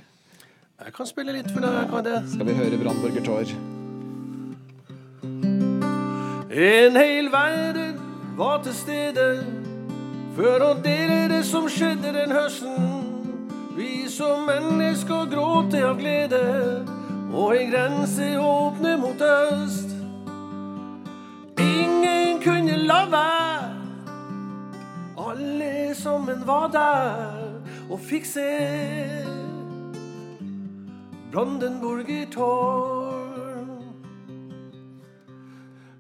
Jeg 0.78 0.94
kan 0.94 1.10
spille 1.10 1.34
litt 1.34 1.50
for 1.52 1.64
deg. 1.64 1.74
jeg 1.82 1.92
kan 1.94 2.06
det. 2.06 2.18
Skal 2.34 2.50
vi 2.50 2.58
høre 2.58 2.82
Brannborger 2.82 3.26
Tår? 3.26 3.56
En 6.58 6.96
hel 6.98 7.32
verden 7.34 7.98
var 8.38 8.62
til 8.66 8.74
stede 8.78 9.26
for 10.38 10.62
å 10.62 10.72
dele 10.86 11.26
det 11.32 11.44
som 11.46 11.66
skjedde 11.70 12.14
den 12.14 12.34
høsten. 12.34 13.04
Vi 13.78 14.08
som 14.10 14.48
mennesker 14.50 15.28
gråter 15.30 15.86
av 15.86 16.00
glede, 16.00 16.42
og 17.30 17.54
en 17.58 17.70
grense 17.74 18.32
åpner 18.42 18.98
mot 19.02 19.22
øst. 19.22 19.97
Ingen 21.84 22.42
kunne 22.44 22.78
la 22.78 23.02
være. 23.12 23.74
Alle 25.30 25.96
sammen 25.96 26.48
var 26.48 26.68
der 26.68 27.48
og 27.90 28.00
fikk 28.00 28.26
se 28.26 28.50
Brandenburger 31.32 32.26
tårn. 32.32 33.28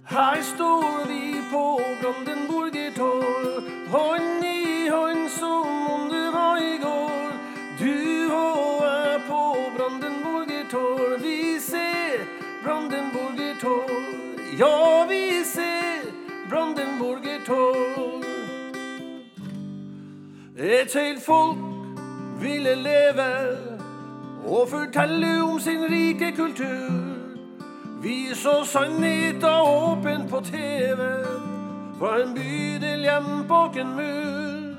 Her 0.10 0.42
står 0.42 1.08
vi 1.08 1.34
på 1.52 1.64
Brandenburger 2.02 2.92
tårn, 2.96 3.68
hånd 3.92 4.46
i 4.46 4.88
hånd 4.90 5.30
som 5.40 5.90
om 5.96 6.10
det 6.10 6.28
var 6.34 6.58
i 6.58 6.78
går. 6.84 7.36
Du 7.80 8.34
og 8.34 8.86
jeg 8.86 9.20
på 9.28 9.42
Brandenburger 9.78 10.64
tårn, 10.72 11.20
vi 11.24 11.60
ser 11.60 12.24
Brandenburger 12.64 13.60
tårn. 13.62 14.27
Ja, 14.60 15.06
vi 15.10 15.46
ser 15.46 16.12
Brandenburger 16.50 17.46
tårn. 17.46 18.24
Et 20.58 20.94
helt 20.94 21.24
folk 21.26 21.58
ville 22.42 22.76
leve 22.76 23.58
og 24.46 24.70
fortelle 24.70 25.44
om 25.44 25.60
sin 25.60 25.84
rike 25.92 26.32
kultur. 26.32 26.90
Vi 28.02 28.30
så 28.34 28.64
sannheten 28.66 29.46
åpen 29.46 30.28
på 30.30 30.40
TV 30.40 31.02
fra 32.00 32.22
en 32.24 32.34
bydel 32.34 33.02
hjem 33.02 33.48
bak 33.48 33.78
en 33.78 33.96
mur. 33.96 34.74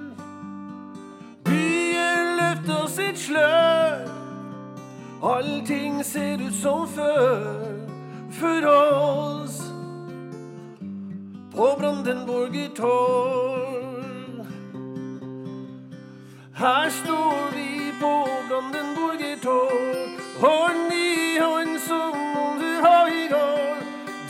Byen 1.44 2.36
løfter 2.40 2.86
sitt 2.86 3.18
slør, 3.18 4.10
allting 5.22 6.04
ser 6.04 6.46
ut 6.46 6.54
som 6.54 6.88
før 6.88 7.68
for 8.38 8.66
oss 8.70 9.47
på 11.58 11.76
Brandenburger 11.78 12.68
tårn. 12.76 14.46
Her 16.54 16.90
står 16.90 17.54
vi 17.54 17.92
på 18.00 18.12
Brandenburger 18.48 19.36
tårn, 19.42 20.12
hånd 20.42 20.92
i 20.92 21.38
hånd 21.38 21.80
som 21.80 22.14
om 22.42 22.60
du 22.62 22.72
har 22.86 23.06
i 23.10 23.24
går. 23.32 23.74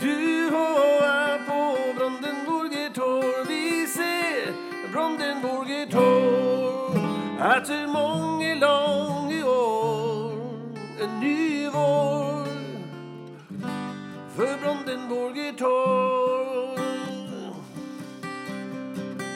Du 0.01 0.55
og 0.61 0.79
jeg 1.03 1.37
på 1.49 1.59
Brandenburger 1.99 2.89
tårn, 2.97 3.45
vi 3.49 3.85
ser 3.97 4.49
Brandenburger 4.93 5.85
tårn. 5.91 6.97
Etter 7.51 7.85
mange 7.93 8.55
lange 8.55 9.43
år, 9.43 10.33
en 11.03 11.13
ny 11.21 11.69
vår 11.77 12.49
for 14.33 14.57
Brandenburger 14.65 15.53
tårn. 15.61 16.28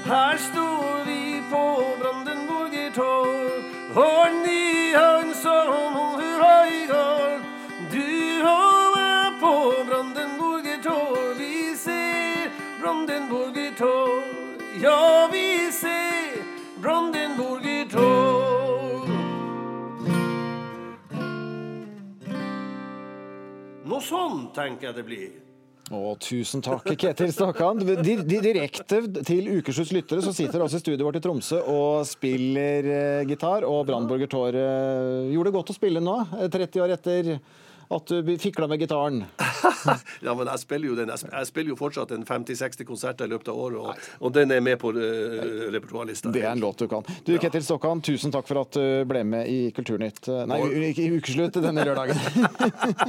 Her 0.06 0.38
står 0.38 1.06
vi 1.06 1.42
på 1.52 1.84
Brandenburger 2.00 2.92
Torg, 2.92 3.64
hånd 3.96 5.36
som 5.36 5.70
om 5.96 6.20
i 6.20 6.88
går. 6.88 7.38
Du 7.92 8.44
og 8.44 8.98
jeg 9.00 9.32
på 9.40 9.54
Brandenburger 9.88 10.82
Torg, 10.84 11.38
vi 11.38 11.76
ser 11.76 12.52
Brandenburger 12.82 13.72
Torg. 13.78 14.60
Ja, 14.82 15.30
vi 15.32 15.72
ser 15.72 16.36
Brandenburger 16.82 17.88
Torg. 17.96 19.08
Noe 23.88 24.04
sånn 24.04 24.52
tenker 24.52 24.92
jeg 24.92 25.00
det 25.00 25.08
blir. 25.08 25.43
Å, 25.94 26.14
tusen 26.18 26.64
takk, 26.66 26.88
Ketil 26.98 27.30
di- 28.02 28.40
Direkte 28.42 29.02
til 29.28 29.50
Ukeslutts 29.60 29.92
lyttere 29.94 30.24
så 30.26 30.32
sitter 30.34 30.64
altså 30.66 30.80
i 30.80 30.82
studioet 30.82 31.06
vårt 31.06 31.20
i 31.20 31.22
Tromsø 31.22 31.60
og 31.70 32.08
spiller 32.10 32.88
eh, 32.90 33.26
gitar. 33.30 33.68
Og 33.70 33.84
Brannborger 33.86 34.32
Tår 34.32 34.58
eh, 34.58 35.30
gjorde 35.36 35.52
det 35.52 35.58
godt 35.60 35.70
å 35.70 35.78
spille 35.78 36.02
nå, 36.02 36.16
eh, 36.40 36.50
30 36.50 36.82
år 36.82 36.96
etter 36.98 37.30
at 37.96 38.14
du 38.14 38.34
fikla 38.42 38.68
med 38.72 38.84
gitaren. 38.84 39.24
Ja, 40.24 40.32
men 40.36 40.48
jeg 40.48 40.62
spiller 40.62 40.88
jo 40.88 40.96
den. 40.96 41.10
Jeg 41.12 41.48
spiller 41.50 41.74
jo 41.74 41.76
fortsatt 41.76 42.14
en 42.16 42.24
50-60 42.28 42.88
konserter 42.88 43.28
i 43.28 43.32
løpet 43.34 43.50
av 43.52 43.58
året, 43.60 43.80
og, 43.80 44.08
og 44.24 44.34
den 44.36 44.54
er 44.56 44.62
med 44.64 44.78
på 44.80 44.94
uh, 44.96 45.02
repertoarlista. 45.74 46.32
Det 46.34 46.44
er 46.44 46.54
en 46.54 46.62
låt 46.64 46.80
du 46.80 46.88
kan. 46.92 47.04
Du, 47.28 47.34
Ketil 47.42 47.66
Stokkan, 47.66 48.02
tusen 48.06 48.32
takk 48.34 48.48
for 48.48 48.62
at 48.64 48.78
du 48.78 49.04
ble 49.10 49.24
med 49.28 49.50
i 49.52 49.58
Kulturnytt 49.76 50.30
eh, 50.32 50.44
Nei, 50.50 50.60
i 50.92 51.08
Ukeslutt 51.18 51.60
denne 51.64 51.84
lørdagen. 51.86 52.20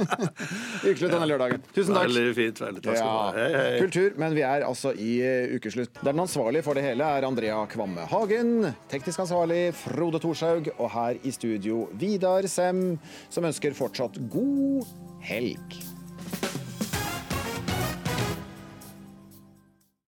Ukeslutt 0.89 1.13
denne 1.13 1.29
lørdagen. 1.29 1.63
Tusen 1.71 1.95
takk. 1.95 2.09
Veldig 2.09 2.35
fint. 2.37 2.61
veldig 2.65 2.83
Takk 2.85 2.99
skal 2.99 3.09
du 3.09 3.15
ha. 3.15 3.31
Hei, 3.35 3.47
hei. 3.55 3.79
Kultur, 3.85 4.15
men 4.21 4.35
vi 4.37 4.43
er 4.47 4.65
altså 4.67 4.93
i 4.93 5.15
eh, 5.25 5.55
ukeslutt. 5.55 6.01
Der 6.01 6.11
den 6.11 6.23
ansvarlige 6.25 6.65
for 6.67 6.77
det 6.77 6.85
hele 6.85 7.07
er 7.17 7.27
Andrea 7.27 7.61
Kvamme 7.71 8.07
Hagen. 8.11 8.69
Teknisk 8.91 9.23
ansvarlig 9.25 9.61
Frode 9.79 10.21
Thorshaug. 10.23 10.71
Og 10.77 10.91
her 10.95 11.19
i 11.23 11.33
studio 11.35 11.85
Vidar 11.99 12.47
Sem, 12.51 12.83
som 13.31 13.47
ønsker 13.47 13.75
fortsatt 13.77 14.19
helg! 15.19 15.69